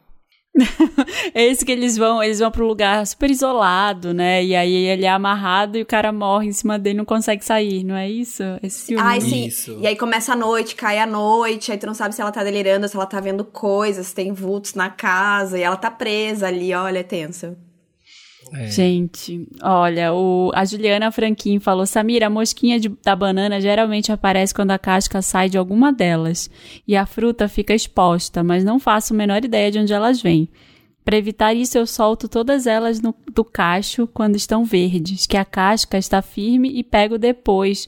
É 1.34 1.46
esse 1.46 1.66
que 1.66 1.72
eles 1.72 1.98
vão, 1.98 2.24
eles 2.24 2.40
vão 2.40 2.50
pro 2.50 2.66
lugar 2.66 3.06
super 3.06 3.30
isolado, 3.30 4.14
né? 4.14 4.44
E 4.44 4.56
aí 4.56 4.74
ele 4.74 5.06
é 5.06 5.10
amarrado 5.10 5.78
e 5.78 5.82
o 5.82 5.86
cara 5.86 6.12
morre 6.12 6.48
em 6.48 6.52
cima 6.54 6.80
dele 6.80 6.96
e 6.96 6.98
não 6.98 7.06
consegue 7.06 7.44
sair, 7.44 7.84
não 7.84 7.96
é 7.96 8.10
isso? 8.10 8.44
Esse 8.64 8.88
filme. 8.88 9.04
Ai, 9.04 9.20
sim. 9.20 9.46
Isso. 9.46 9.78
E 9.82 9.88
aí 9.88 9.96
começa 9.96 10.34
a 10.34 10.36
noite, 10.36 10.76
cai 10.76 11.00
a 11.00 11.06
noite, 11.06 11.72
aí 11.72 11.78
tu 11.78 11.86
não 11.86 11.94
sabe 11.94 12.16
se 12.16 12.22
ela 12.22 12.32
tá 12.32 12.44
delirando, 12.44 12.88
se 12.88 12.96
ela 12.96 13.06
tá 13.06 13.20
vendo 13.20 13.44
coisas, 13.44 14.08
se 14.08 14.16
tem 14.16 14.32
vultos 14.32 14.74
na 14.76 14.90
casa, 14.90 15.58
e 15.58 15.62
ela 15.62 15.78
tá 15.78 15.92
presa 15.92 16.48
ali, 16.48 16.74
olha, 16.74 17.00
é 17.00 17.04
tenso. 17.04 17.56
É. 18.58 18.68
Gente, 18.68 19.48
olha, 19.62 20.14
o, 20.14 20.52
a 20.54 20.64
Juliana 20.66 21.12
Franquin 21.12 21.60
falou: 21.60 21.86
Samira, 21.86 22.28
a 22.28 22.30
mosquinha 22.30 22.80
de- 22.80 22.90
da 23.04 23.16
banana 23.16 23.60
geralmente 23.60 24.12
aparece 24.12 24.54
quando 24.54 24.72
a 24.72 24.80
casca 24.80 25.22
sai 25.22 25.50
de 25.50 25.58
alguma 25.58 25.92
delas 25.92 26.50
e 26.88 26.96
a 26.96 27.06
fruta 27.06 27.48
fica 27.48 27.74
exposta, 27.74 28.44
mas 28.44 28.64
não 28.64 28.80
faço 28.80 29.14
a 29.14 29.18
menor 29.18 29.44
ideia 29.44 29.72
de 29.72 29.80
onde 29.80 29.94
elas 29.94 30.22
vêm. 30.22 30.50
Para 31.04 31.18
evitar 31.18 31.54
isso, 31.54 31.78
eu 31.78 31.86
solto 31.86 32.28
todas 32.28 32.66
elas 32.66 33.00
no- 33.00 33.14
do 33.34 33.44
cacho 33.44 34.08
quando 34.08 34.36
estão 34.36 34.66
verdes, 34.66 35.28
que 35.28 35.38
a 35.38 35.46
casca 35.46 35.98
está 35.98 36.22
firme 36.22 36.72
e 36.74 36.84
pego 36.84 37.18
depois. 37.20 37.88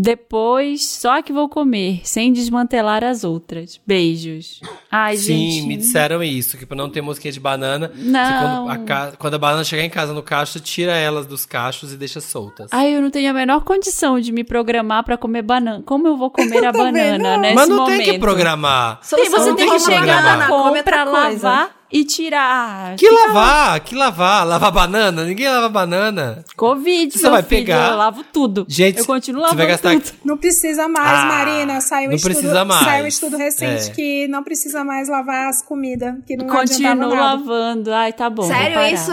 Depois, 0.00 0.86
só 0.86 1.20
que 1.20 1.32
vou 1.32 1.48
comer, 1.48 2.02
sem 2.04 2.32
desmantelar 2.32 3.02
as 3.02 3.24
outras. 3.24 3.80
Beijos. 3.84 4.60
Ai, 4.90 5.16
Sim, 5.16 5.50
gente. 5.50 5.66
me 5.66 5.76
disseram 5.76 6.22
isso, 6.22 6.56
que 6.56 6.64
pra 6.64 6.76
não 6.76 6.88
ter 6.88 7.00
mosquinha 7.00 7.32
de 7.32 7.40
banana, 7.40 7.88
você, 7.92 8.02
Não. 8.04 8.66
quando, 8.66 8.70
a 8.70 8.78
ca- 8.78 9.12
quando 9.18 9.34
a 9.34 9.38
banana 9.38 9.64
chegar 9.64 9.82
em 9.82 9.90
casa 9.90 10.14
no 10.14 10.22
cacho, 10.22 10.52
você 10.52 10.60
tira 10.60 10.92
elas 10.96 11.26
dos 11.26 11.44
cachos 11.44 11.92
e 11.92 11.96
deixa 11.96 12.20
soltas. 12.20 12.68
Ai, 12.72 12.94
eu 12.94 13.02
não 13.02 13.10
tenho 13.10 13.28
a 13.28 13.34
menor 13.34 13.64
condição 13.64 14.20
de 14.20 14.30
me 14.30 14.44
programar 14.44 15.02
pra 15.02 15.16
comer 15.16 15.42
banana. 15.42 15.82
Como 15.84 16.06
eu 16.06 16.16
vou 16.16 16.30
comer 16.30 16.64
a 16.64 16.72
também 16.72 16.92
banana 16.92 17.34
não. 17.34 17.40
nesse 17.42 17.54
Mas 17.56 17.68
não 17.68 17.76
momento? 17.78 17.96
tem 18.04 18.12
que 18.14 18.18
programar. 18.20 19.00
Tem, 19.00 19.28
você 19.28 19.36
Não 19.50 19.56
tem 19.56 19.66
tem 19.66 19.68
que 19.78 19.84
que 19.84 19.92
chegar 19.92 20.38
na 20.38 20.46
compra, 20.46 21.04
lavar 21.04 21.76
e 21.90 22.04
tirar. 22.04 22.96
Que 22.96 23.08
lavar? 23.10 23.80
Que 23.80 23.94
lavar? 23.94 24.46
Lavar 24.46 24.70
banana? 24.72 25.24
Ninguém 25.24 25.48
lava 25.48 25.68
banana. 25.68 26.44
Covid, 26.56 27.12
Você 27.16 27.22
meu 27.22 27.30
vai 27.32 27.42
filho, 27.42 27.48
pegar- 27.66 27.90
Eu 27.92 27.96
lavo 27.96 28.24
tudo. 28.32 28.66
Gente, 28.68 28.98
eu 28.98 29.06
continuo 29.06 29.40
você 29.40 29.44
lavando 29.46 29.58
vai 29.58 29.66
gastar- 29.68 29.92
tudo. 30.00 30.18
Não 30.24 30.36
precisa 30.36 30.86
mais, 30.88 31.20
Ah, 31.20 31.24
Marina. 31.26 31.80
Saiu 31.80 32.06
um 32.06 32.10
não 32.10 32.16
estudo, 32.16 32.32
precisa 32.34 32.64
mais. 32.64 32.84
Saiu 32.84 33.04
um 33.04 33.08
estudo 33.08 33.36
recente 33.36 33.90
É. 33.90 33.94
que 33.94 34.28
não 34.28 34.42
precisa 34.42 34.84
mais 34.84 35.08
lavar 35.08 35.48
as 35.48 35.62
comidas, 35.62 36.14
que 36.26 36.36
não 36.36 36.46
Continuo 36.46 36.94
nada. 36.94 37.06
lavando. 37.14 37.92
Ai, 37.92 38.12
tá 38.12 38.28
bom. 38.28 38.42
Sério 38.42 38.80
isso? 38.94 39.12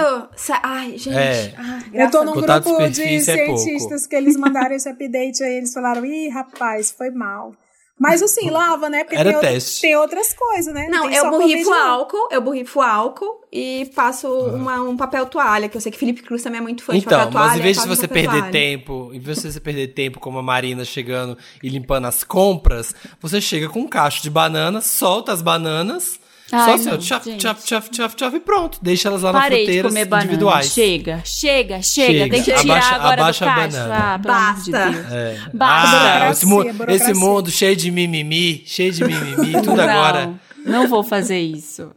Ai, 0.63 0.97
gente. 0.97 1.15
É. 1.17 1.53
Ai, 1.57 1.81
Eu 1.93 2.11
tô 2.11 2.23
num 2.23 2.33
grupo 2.33 2.89
de 2.89 3.01
é 3.03 3.19
cientistas 3.19 4.05
que 4.05 4.15
eles 4.15 4.35
mandaram 4.37 4.75
esse 4.75 4.89
update 4.89 5.43
aí, 5.43 5.55
eles 5.57 5.73
falaram, 5.73 6.05
ih, 6.05 6.29
rapaz, 6.29 6.91
foi 6.91 7.09
mal. 7.09 7.53
Mas 7.97 8.21
assim, 8.21 8.49
lava, 8.49 8.89
né? 8.89 9.05
Porque 9.05 9.15
Era 9.15 9.29
tem, 9.29 9.35
outra- 9.37 9.51
teste. 9.51 9.81
tem 9.81 9.95
outras 9.95 10.33
coisas, 10.33 10.73
né? 10.73 10.87
Não, 10.89 11.07
tem 11.07 11.15
eu 11.15 11.23
só 11.23 11.29
borrifo 11.29 11.71
álcool, 11.73 12.27
eu 12.29 12.41
borrifo 12.41 12.81
álcool 12.81 13.41
e 13.49 13.89
passo 13.95 14.27
uma- 14.27 14.81
um 14.81 14.97
papel 14.97 15.25
toalha, 15.27 15.69
que 15.69 15.77
eu 15.77 15.81
sei 15.81 15.91
que 15.93 15.97
Felipe 15.97 16.21
Cruz 16.21 16.43
também 16.43 16.59
é 16.59 16.61
muito 16.61 16.83
fã 16.83 16.91
de 16.91 16.99
Então, 16.99 17.17
papel 17.17 17.31
toalha. 17.31 17.47
mas 17.51 17.57
em 17.59 17.61
vez 17.63 17.81
de 17.81 17.87
você 17.87 18.05
perder 18.07 18.37
toalha. 18.39 18.51
tempo, 18.51 19.11
em 19.13 19.19
vez 19.19 19.41
de 19.41 19.51
você 19.53 19.59
perder 19.61 19.87
tempo 19.93 20.19
como 20.19 20.37
a 20.37 20.43
Marina 20.43 20.83
chegando 20.83 21.37
e 21.63 21.69
limpando 21.69 22.05
as 22.05 22.21
compras, 22.21 22.93
você 23.21 23.39
chega 23.39 23.69
com 23.69 23.79
um 23.79 23.87
cacho 23.87 24.21
de 24.21 24.29
banana, 24.29 24.81
solta 24.81 25.31
as 25.31 25.41
bananas, 25.41 26.19
Ai, 26.51 26.65
só 26.65 26.73
assim, 26.75 26.89
ó, 26.89 26.91
não, 26.91 26.97
tchaf, 26.99 27.25
gente. 27.25 27.39
tchaf, 27.39 27.63
tchaf, 27.65 27.89
tchaf, 27.89 28.15
tchaf, 28.15 28.35
e 28.35 28.39
pronto. 28.39 28.77
Deixa 28.81 29.07
elas 29.07 29.23
lá 29.23 29.33
na 29.33 29.39
Parei 29.41 29.65
de 29.65 29.79
fruteira 29.81 30.17
individuais. 30.23 30.71
Chega, 30.71 31.21
chega, 31.25 31.81
chega. 31.81 32.11
Chega. 32.13 32.29
Tem 32.29 32.43
que 32.43 32.51
tirar 32.53 32.59
Abaixa- 32.61 32.95
agora 32.95 33.21
abaixa 33.21 33.45
do 33.45 33.49
a 33.51 33.55
banana. 33.55 33.95
Ah, 33.95 34.17
de 34.17 34.27
Basta. 34.27 34.89
Deus. 34.91 35.11
É. 35.11 35.39
Basta. 35.53 35.97
Ah, 35.97 36.29
esse, 36.31 36.45
mu- 36.45 36.63
Burocracia, 36.63 36.95
esse 36.95 37.13
mundo 37.19 37.49
cheio 37.51 37.75
de 37.75 37.89
mimimi, 37.89 38.63
cheio 38.65 38.91
de 38.91 39.03
mimimi, 39.03 39.53
tudo 39.63 39.81
agora. 39.81 40.25
Não, 40.63 40.81
não 40.81 40.87
vou 40.87 41.03
fazer 41.03 41.39
isso. 41.39 41.91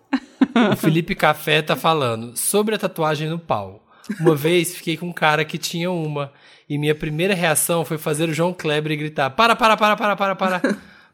O 0.73 0.77
Felipe 0.77 1.15
Café 1.15 1.61
tá 1.63 1.77
falando 1.77 2.37
sobre 2.37 2.75
a 2.75 2.79
tatuagem 2.79 3.29
no 3.29 3.39
pau. 3.39 3.85
Uma 4.19 4.35
vez 4.35 4.75
fiquei 4.75 4.97
com 4.97 5.09
um 5.09 5.13
cara 5.13 5.45
que 5.45 5.59
tinha 5.59 5.91
uma 5.91 6.33
e 6.69 6.79
minha 6.79 6.95
primeira 6.95 7.35
reação 7.35 7.85
foi 7.85 7.99
fazer 7.99 8.29
o 8.31 8.35
João 8.35 8.55
Kleber 8.55 8.93
e 8.93 8.97
gritar: 8.97 9.29
"Para, 9.31 9.55
para, 9.55 9.77
para, 9.77 9.95
para, 9.97 10.17
para, 10.17 10.35
para". 10.35 10.63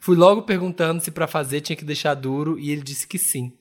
Fui 0.05 0.17
logo 0.17 0.43
perguntando 0.43 1.01
se 1.03 1.11
pra 1.11 1.27
fazer 1.27 1.63
tinha 1.63 1.75
que 1.77 1.85
deixar 1.85 2.13
duro 2.15 2.59
e 2.59 2.71
ele 2.71 2.83
disse 2.83 3.07
que 3.07 3.19
sim. 3.19 3.53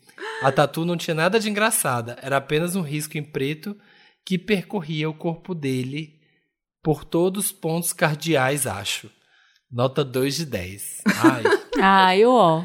A 0.41 0.52
tatu 0.52 0.84
não 0.84 0.98
tinha 0.98 1.15
nada 1.15 1.40
de 1.40 1.49
engraçada, 1.49 2.18
era 2.22 2.36
apenas 2.38 2.76
um 2.76 2.82
risco 2.82 3.18
em 3.18 3.24
preto 3.24 3.78
que 4.26 4.38
percorria 4.38 5.10
o 5.10 5.14
corpo 5.14 5.56
dele 5.56 6.10
por 6.84 7.06
todos 7.06 7.45
os 7.45 7.52
pontos 7.53 7.94
cardeais, 7.94 8.68
acho. 8.68 9.10
Nota 9.72 10.03
2 10.03 10.36
de 10.36 10.45
10. 10.45 11.02
Ai, 11.24 11.44
Ah, 11.82 12.18
eu, 12.18 12.32
ó. 12.32 12.64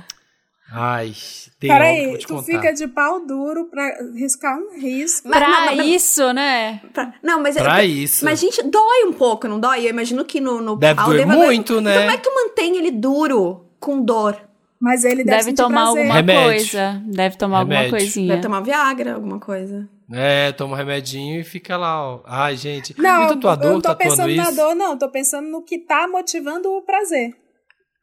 ai, 0.71 1.13
tem 1.59 1.71
algo 1.71 1.85
que 1.85 1.93
eu 1.95 2.03
Peraí, 2.03 2.19
tu 2.19 2.29
contar. 2.29 2.45
fica 2.45 2.73
de 2.75 2.89
pau 2.89 3.25
duro 3.27 3.71
pra 3.71 3.89
riscar 4.15 4.59
um 4.59 4.79
risco. 4.79 5.29
Mas- 5.29 5.39
pra 5.39 5.49
não, 5.49 5.77
mas- 5.77 5.87
isso, 5.87 6.33
né? 6.33 6.81
Pra- 6.93 7.15
Não, 7.23 7.41
mas... 7.43 7.55
Pra 7.57 7.85
isso. 7.85 8.25
Mas, 8.25 8.39
gente, 8.41 8.61
dói 8.65 9.05
um 9.07 9.13
pouco, 9.13 9.49
não 9.49 9.59
dói? 9.59 9.87
Eu 9.87 9.91
imagino 9.91 10.25
que 10.25 10.41
no, 10.41 10.61
no 10.61 10.77
Deve 10.77 10.97
pau 10.97 11.07
doer 11.11 11.27
deva 11.27 11.33
muito, 11.37 11.81
né? 11.81 11.91
Então, 11.93 12.03
como 12.03 12.13
é 12.13 12.17
que 12.19 12.23
tu 12.25 12.35
mantém 12.35 12.77
ele 12.77 12.91
duro, 12.91 13.68
com 13.81 14.03
dor? 14.03 14.41
Mas 14.81 15.05
ele 15.05 15.25
deve, 15.25 15.39
Deve 15.39 15.53
tomar 15.55 15.83
prazer. 15.83 15.99
alguma 15.99 16.15
Remédio. 16.15 16.43
coisa. 16.45 17.03
Deve 17.07 17.37
tomar 17.37 17.59
alguma 17.59 17.77
Remédio. 17.79 17.99
coisinha. 17.99 18.29
Deve 18.29 18.43
tomar 18.43 18.61
Viagra, 18.61 19.15
alguma 19.15 19.41
coisa. 19.41 19.89
É, 20.13 20.53
toma 20.53 20.75
um 20.75 20.77
remedinho 20.77 21.41
e 21.41 21.45
fica 21.45 21.77
lá, 21.77 22.01
ó. 22.15 22.23
Ai, 22.25 22.57
gente. 22.57 22.95
Não, 22.99 23.23
e 23.23 23.27
o 23.27 23.31
eu 23.31 23.57
não 23.57 23.81
tô 23.81 23.95
pensando 23.97 24.35
na 24.35 24.43
isso? 24.45 24.55
dor, 24.57 24.75
não. 24.77 24.97
Tô 24.97 25.11
pensando 25.11 25.49
no 25.49 25.63
que 25.63 25.79
tá 25.79 26.07
motivando 26.09 26.71
o 26.71 26.83
prazer. 26.83 27.35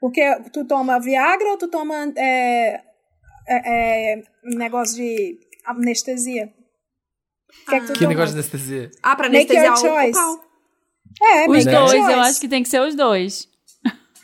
Porque 0.01 0.21
tu 0.51 0.65
toma 0.65 0.99
Viagra 0.99 1.47
ou 1.49 1.57
tu 1.57 1.67
toma 1.69 1.95
é, 2.17 2.81
é, 3.47 4.13
é, 4.17 4.21
negócio 4.43 4.95
de 4.97 5.39
anestesia? 5.65 6.53
O 7.65 7.69
que 7.69 7.75
é 7.75 7.79
que 7.79 7.93
Que 7.93 8.07
negócio 8.07 8.33
de 8.35 8.39
anestesia? 8.41 8.91
Ah, 9.01 9.15
pra 9.15 9.29
Make 9.29 9.55
anestesiar 9.57 9.73
o, 9.73 9.77
o 9.77 9.77
choice. 10.01 10.11
pau. 10.11 10.45
É, 11.23 11.45
Os 11.49 11.65
make 11.65 11.69
your 11.69 11.79
dois, 11.85 11.91
choice. 11.93 12.11
eu 12.11 12.19
acho 12.19 12.41
que 12.41 12.47
tem 12.49 12.61
que 12.61 12.69
ser 12.69 12.81
os 12.81 12.93
dois. 12.93 13.47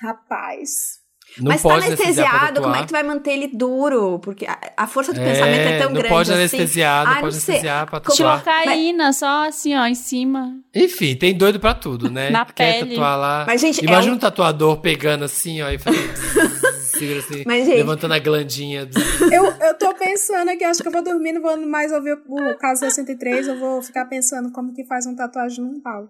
Rapaz. 0.01 0.99
Não 1.37 1.49
Mas 1.49 1.61
pode 1.61 1.79
tá 1.81 1.85
anestesiar 1.87 2.29
pra 2.29 2.39
anestesiado, 2.39 2.61
como 2.61 2.75
é 2.75 2.79
que 2.81 2.87
tu 2.87 2.91
vai 2.91 3.03
manter 3.03 3.31
ele 3.31 3.47
duro? 3.47 4.19
Porque 4.19 4.45
a, 4.45 4.57
a 4.75 4.85
força 4.87 5.13
do 5.13 5.19
É, 5.21 5.23
pensamento 5.23 5.59
é 5.67 5.77
tão 5.77 5.87
não 5.87 5.93
grande 5.93 6.09
pode 6.09 6.31
assim. 6.31 6.39
anestesiar, 6.39 7.05
não 7.05 7.13
Ai, 7.13 7.21
pode 7.21 7.35
sei. 7.35 7.53
anestesiar 7.55 7.89
pra 7.89 7.99
tatuar. 8.01 8.39
Cocaína, 8.39 9.13
só 9.13 9.47
assim, 9.47 9.75
ó, 9.75 9.85
em 9.85 9.95
cima. 9.95 10.55
Enfim, 10.75 11.15
tem 11.15 11.33
doido 11.33 11.59
pra 11.59 11.73
tudo, 11.73 12.09
né? 12.09 12.29
Na 12.29 12.43
Quer 12.45 12.79
pele. 12.79 12.89
tatuar 12.91 13.17
lá. 13.17 13.43
Mas, 13.47 13.61
gente, 13.61 13.79
é 13.81 13.87
Imagina 13.87 14.13
um- 14.13 14.15
um 14.17 14.19
tatuador 14.19 14.77
pegando 14.81 15.23
assim, 15.23 15.61
ó, 15.61 15.69
e 15.69 15.77
fazendo... 15.77 16.11
assim, 17.19 17.43
Mas, 17.47 17.65
gente- 17.65 17.77
levantando 17.77 18.13
a 18.13 18.19
glandinha. 18.19 18.87
Eu, 19.31 19.45
eu 19.45 19.73
tô 19.77 19.91
pensando 19.95 20.49
aqui, 20.49 20.63
acho 20.63 20.81
que 20.83 20.87
eu 20.87 20.91
vou 20.91 21.03
dormir, 21.03 21.31
não 21.33 21.41
vou 21.41 21.57
mais 21.65 21.91
ouvir 21.91 22.13
o, 22.27 22.51
o 22.51 22.57
caso 22.57 22.81
63, 22.81 23.47
eu 23.47 23.57
vou 23.59 23.81
ficar 23.81 24.05
pensando 24.05 24.51
como 24.51 24.71
que 24.73 24.83
faz 24.85 25.07
um 25.07 25.15
tatuagem 25.15 25.63
num 25.63 25.79
pau. 25.81 26.07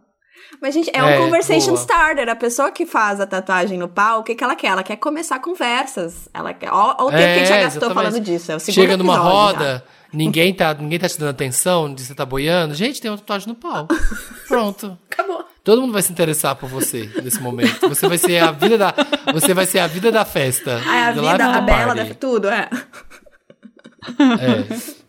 Mas, 0.61 0.73
gente, 0.73 0.89
é, 0.93 0.99
É, 0.99 1.19
um 1.19 1.23
conversation 1.26 1.72
boa. 1.73 1.80
starter. 1.80 2.30
A 2.30 2.35
pessoa 2.35 2.72
que 2.72 2.85
faz 2.85 3.19
a 3.19 3.26
tatuagem 3.26 3.77
no 3.77 3.88
pau, 3.88 4.19
o 4.19 4.23
que, 4.23 4.35
que 4.35 4.43
ela 4.43 4.55
quer? 4.55 4.68
Ela 4.68 4.84
quer 4.84 4.95
começar 4.97 5.39
conversas. 5.39 6.30
Ela 6.34 6.53
quer. 6.53 6.72
Ó 6.72 6.91
o 7.05 7.09
tempo 7.09 7.18
que 7.18 7.23
a 7.23 7.35
gente 7.38 7.47
já 7.47 7.55
É, 7.55 7.63
gastou 7.63 7.84
exatamente. 7.84 7.93
falando 8.11 8.23
disso. 8.23 8.51
É 8.51 8.59
Chega 8.59 8.95
numa 8.97 9.18
roda, 9.18 9.84
ninguém 10.13 10.53
tá, 10.53 10.73
ninguém 10.73 10.99
tá 10.99 11.09
te 11.09 11.18
dando 11.18 11.30
atenção, 11.30 11.95
você 11.97 12.13
tá 12.13 12.26
boiando. 12.26 12.76
Gente, 12.76 13.01
tem 13.01 13.09
uma 13.09 13.18
tatuagem 13.18 13.47
no 13.47 13.55
pau. 13.55 13.88
Pronto. 14.47 14.97
Acabou. 15.11 15.43
Todo 15.63 15.81
mundo 15.81 15.93
vai 15.93 16.01
se 16.01 16.11
interessar 16.11 16.55
por 16.55 16.68
você 16.69 17.09
nesse 17.23 17.39
momento. 17.41 17.88
Você 17.89 18.07
vai 18.07 18.18
ser 18.18 18.38
a 18.43 18.51
vida 18.51 18.77
da, 18.77 18.93
você 19.34 19.53
vai 19.53 19.65
ser 19.65 19.80
a 19.80 19.88
vida 19.88 20.11
da 20.11 20.26
festa. 20.26 20.81
Ai, 20.85 21.01
a 21.03 21.11
vida, 21.11 21.45
a 21.45 21.61
bela, 21.61 21.93
da 21.95 22.05
tudo, 22.15 22.49
é. 22.49 22.68
É. 24.19 25.00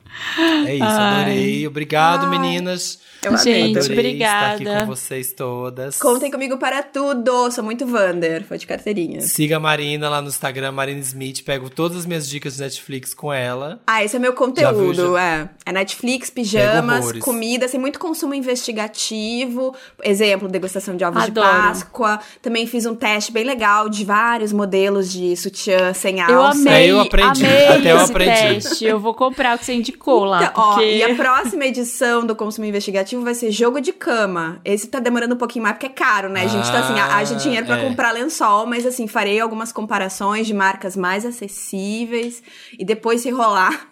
É 0.66 0.74
isso, 0.74 0.84
adorei. 0.84 1.66
Obrigado, 1.66 2.28
meninas. 2.28 3.00
Eu. 3.22 3.36
Gente, 3.38 3.78
Adorei 3.78 4.14
estar 4.14 4.46
aqui 4.46 4.54
obrigada. 4.62 4.80
com 4.80 4.86
vocês 4.86 5.32
todas. 5.32 5.96
Contem 5.98 6.28
comigo 6.28 6.58
para 6.58 6.82
tudo. 6.82 7.52
Sou 7.52 7.62
muito 7.62 7.86
Wander. 7.86 8.42
Foi 8.44 8.58
de 8.58 8.66
carteirinha. 8.66 9.20
Siga 9.20 9.58
a 9.58 9.60
Marina 9.60 10.08
lá 10.08 10.20
no 10.20 10.26
Instagram, 10.26 10.72
Marina 10.72 10.98
Smith. 11.00 11.44
Pego 11.44 11.70
todas 11.70 11.98
as 11.98 12.06
minhas 12.06 12.28
dicas 12.28 12.56
de 12.56 12.62
Netflix 12.62 13.14
com 13.14 13.32
ela. 13.32 13.80
Ah, 13.86 14.02
esse 14.02 14.16
é 14.16 14.18
meu 14.18 14.32
Já 14.32 14.36
viu, 14.36 14.46
conteúdo, 14.86 15.12
já- 15.12 15.22
é. 15.22 15.48
É 15.66 15.72
Netflix, 15.72 16.30
pijamas, 16.30 17.12
comida, 17.20 17.66
assim, 17.66 17.78
muito 17.78 18.00
consumo 18.00 18.34
investigativo. 18.34 19.74
Exemplo, 20.02 20.48
degustação 20.48 20.96
de 20.96 21.04
ovos 21.04 21.22
Adoro. 21.22 21.46
de 21.46 21.52
Páscoa. 21.52 22.18
Também 22.40 22.66
fiz 22.66 22.86
um 22.86 22.94
teste 22.96 23.30
bem 23.30 23.44
legal 23.44 23.88
de 23.88 24.04
vários 24.04 24.52
modelos 24.52 25.12
de 25.12 25.36
sutiã 25.36 25.92
sem 25.94 26.20
alça. 26.20 26.32
Eu 26.32 26.42
amei, 26.42 26.90
eu 26.90 27.00
aprendi, 27.00 27.44
amei 27.46 27.66
até 27.68 27.92
eu 27.92 28.00
aprendi. 28.00 28.30
teste. 28.62 28.84
Eu 28.84 28.98
vou 28.98 29.14
comprar 29.14 29.54
o 29.54 29.58
que 29.60 29.64
você 29.64 29.74
indicou 29.74 30.11
lá, 30.20 30.44
Então, 30.44 30.52
ó, 30.62 30.74
porque... 30.74 30.86
e 30.96 31.02
a 31.02 31.14
próxima 31.16 31.64
edição 31.66 32.24
do 32.24 32.34
Consumo 32.36 32.66
Investigativo 32.66 33.22
vai 33.22 33.34
ser 33.34 33.50
jogo 33.50 33.80
de 33.80 33.92
cama. 33.92 34.60
Esse 34.64 34.86
tá 34.88 34.98
demorando 35.00 35.34
um 35.34 35.38
pouquinho 35.38 35.62
mais 35.62 35.74
porque 35.74 35.86
é 35.86 35.90
caro, 35.90 36.28
né? 36.28 36.42
A 36.44 36.48
gente 36.48 36.70
tá 36.70 36.78
assim, 36.80 36.98
Ah, 36.98 37.16
haja 37.16 37.34
dinheiro 37.36 37.66
pra 37.66 37.78
é. 37.78 37.88
comprar 37.88 38.12
lençol, 38.12 38.66
mas 38.66 38.86
assim, 38.86 39.06
farei 39.06 39.40
algumas 39.40 39.72
comparações 39.72 40.46
de 40.46 40.54
marcas 40.54 40.96
mais 40.96 41.24
acessíveis 41.26 42.42
e 42.78 42.84
depois 42.84 43.20
se 43.20 43.30
rolar. 43.30 43.88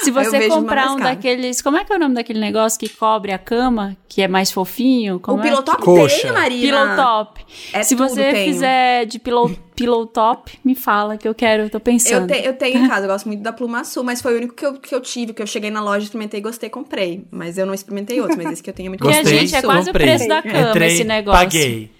Se 0.00 0.10
eu 0.10 0.14
você 0.14 0.48
comprar 0.48 0.90
um 0.92 0.96
daqueles... 0.96 1.60
Como 1.62 1.76
é 1.76 1.84
que 1.84 1.92
é 1.92 1.96
o 1.96 1.98
nome 1.98 2.14
daquele 2.14 2.40
negócio 2.40 2.78
que 2.78 2.88
cobre 2.88 3.30
a 3.32 3.38
cama? 3.38 3.96
Que 4.08 4.22
é 4.22 4.28
mais 4.28 4.50
fofinho? 4.50 5.20
Como 5.20 5.38
o 5.38 5.40
é? 5.40 5.44
Pillow 5.44 5.62
Top 5.62 5.82
Coxa. 5.82 6.22
tem, 6.22 6.32
Marina. 6.32 6.62
Pillow 6.62 6.96
top. 6.96 7.44
É 7.72 7.82
Se 7.82 7.94
tudo, 7.96 8.08
você 8.08 8.32
tenho. 8.32 8.52
fizer 8.52 9.04
de 9.06 9.18
pillow, 9.18 9.50
pillow 9.76 10.06
top, 10.06 10.58
me 10.64 10.74
fala 10.74 11.16
que 11.16 11.26
eu 11.28 11.34
quero, 11.34 11.64
eu 11.64 11.70
tô 11.70 11.76
Eu, 11.76 11.80
pensando. 11.80 12.26
te- 12.26 12.44
eu 12.44 12.54
tenho 12.54 12.84
em 12.84 12.88
casa, 12.88 13.04
eu 13.06 13.10
gosto 13.10 13.26
muito 13.26 13.42
da 13.42 13.52
Pluma 13.52 13.84
Sul, 13.84 14.02
mas 14.02 14.20
foi 14.20 14.34
o 14.34 14.36
único 14.38 14.54
que 14.54 14.64
eu, 14.66 14.74
que 14.74 14.94
eu 14.94 15.00
tive, 15.00 15.32
que 15.32 15.40
eu 15.42 15.46
cheguei 15.46 15.70
na 15.70 15.82
loja, 15.82 16.04
experimentei, 16.04 16.40
gostei, 16.40 16.68
comprei. 16.68 17.24
Mas 17.30 17.56
eu 17.58 17.64
não 17.66 17.72
experimentei 17.74 18.20
outros, 18.20 18.36
mas 18.36 18.52
esse 18.52 18.62
que 18.62 18.70
eu 18.70 18.74
tenho 18.74 18.86
é 18.86 18.90
muito 18.90 19.00
Porque, 19.00 19.16
Gostei, 19.18 19.38
gente, 19.38 19.54
é 19.56 19.62
quase 19.62 19.82
o 19.90 19.92
comprei. 19.92 20.06
preço 20.08 20.28
da 20.28 20.42
cama 20.42 20.70
Entrei, 20.70 20.88
esse 20.88 21.04
negócio. 21.04 21.40
paguei. 21.40 21.90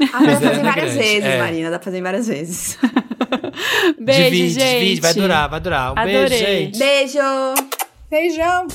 Ah, 0.00 0.04
dá 0.04 0.08
pra 0.08 0.20
Mas 0.20 0.34
fazer 0.40 0.46
é 0.46 0.62
várias 0.62 0.92
grande, 0.94 0.98
vezes, 1.08 1.24
é. 1.24 1.38
Marina, 1.38 1.70
dá 1.70 1.78
pra 1.78 1.84
fazer 1.84 2.02
várias 2.02 2.26
vezes. 2.26 2.78
Beijo, 4.00 4.22
divide, 4.24 4.50
gente. 4.50 4.78
divide, 4.80 5.00
vai 5.00 5.14
durar, 5.14 5.48
vai 5.48 5.60
durar. 5.60 5.92
Um 5.92 5.98
Adorei. 5.98 6.28
beijo, 6.28 6.36
gente. 6.46 6.78
Beijo! 6.78 7.18
Beijão! 8.10 8.66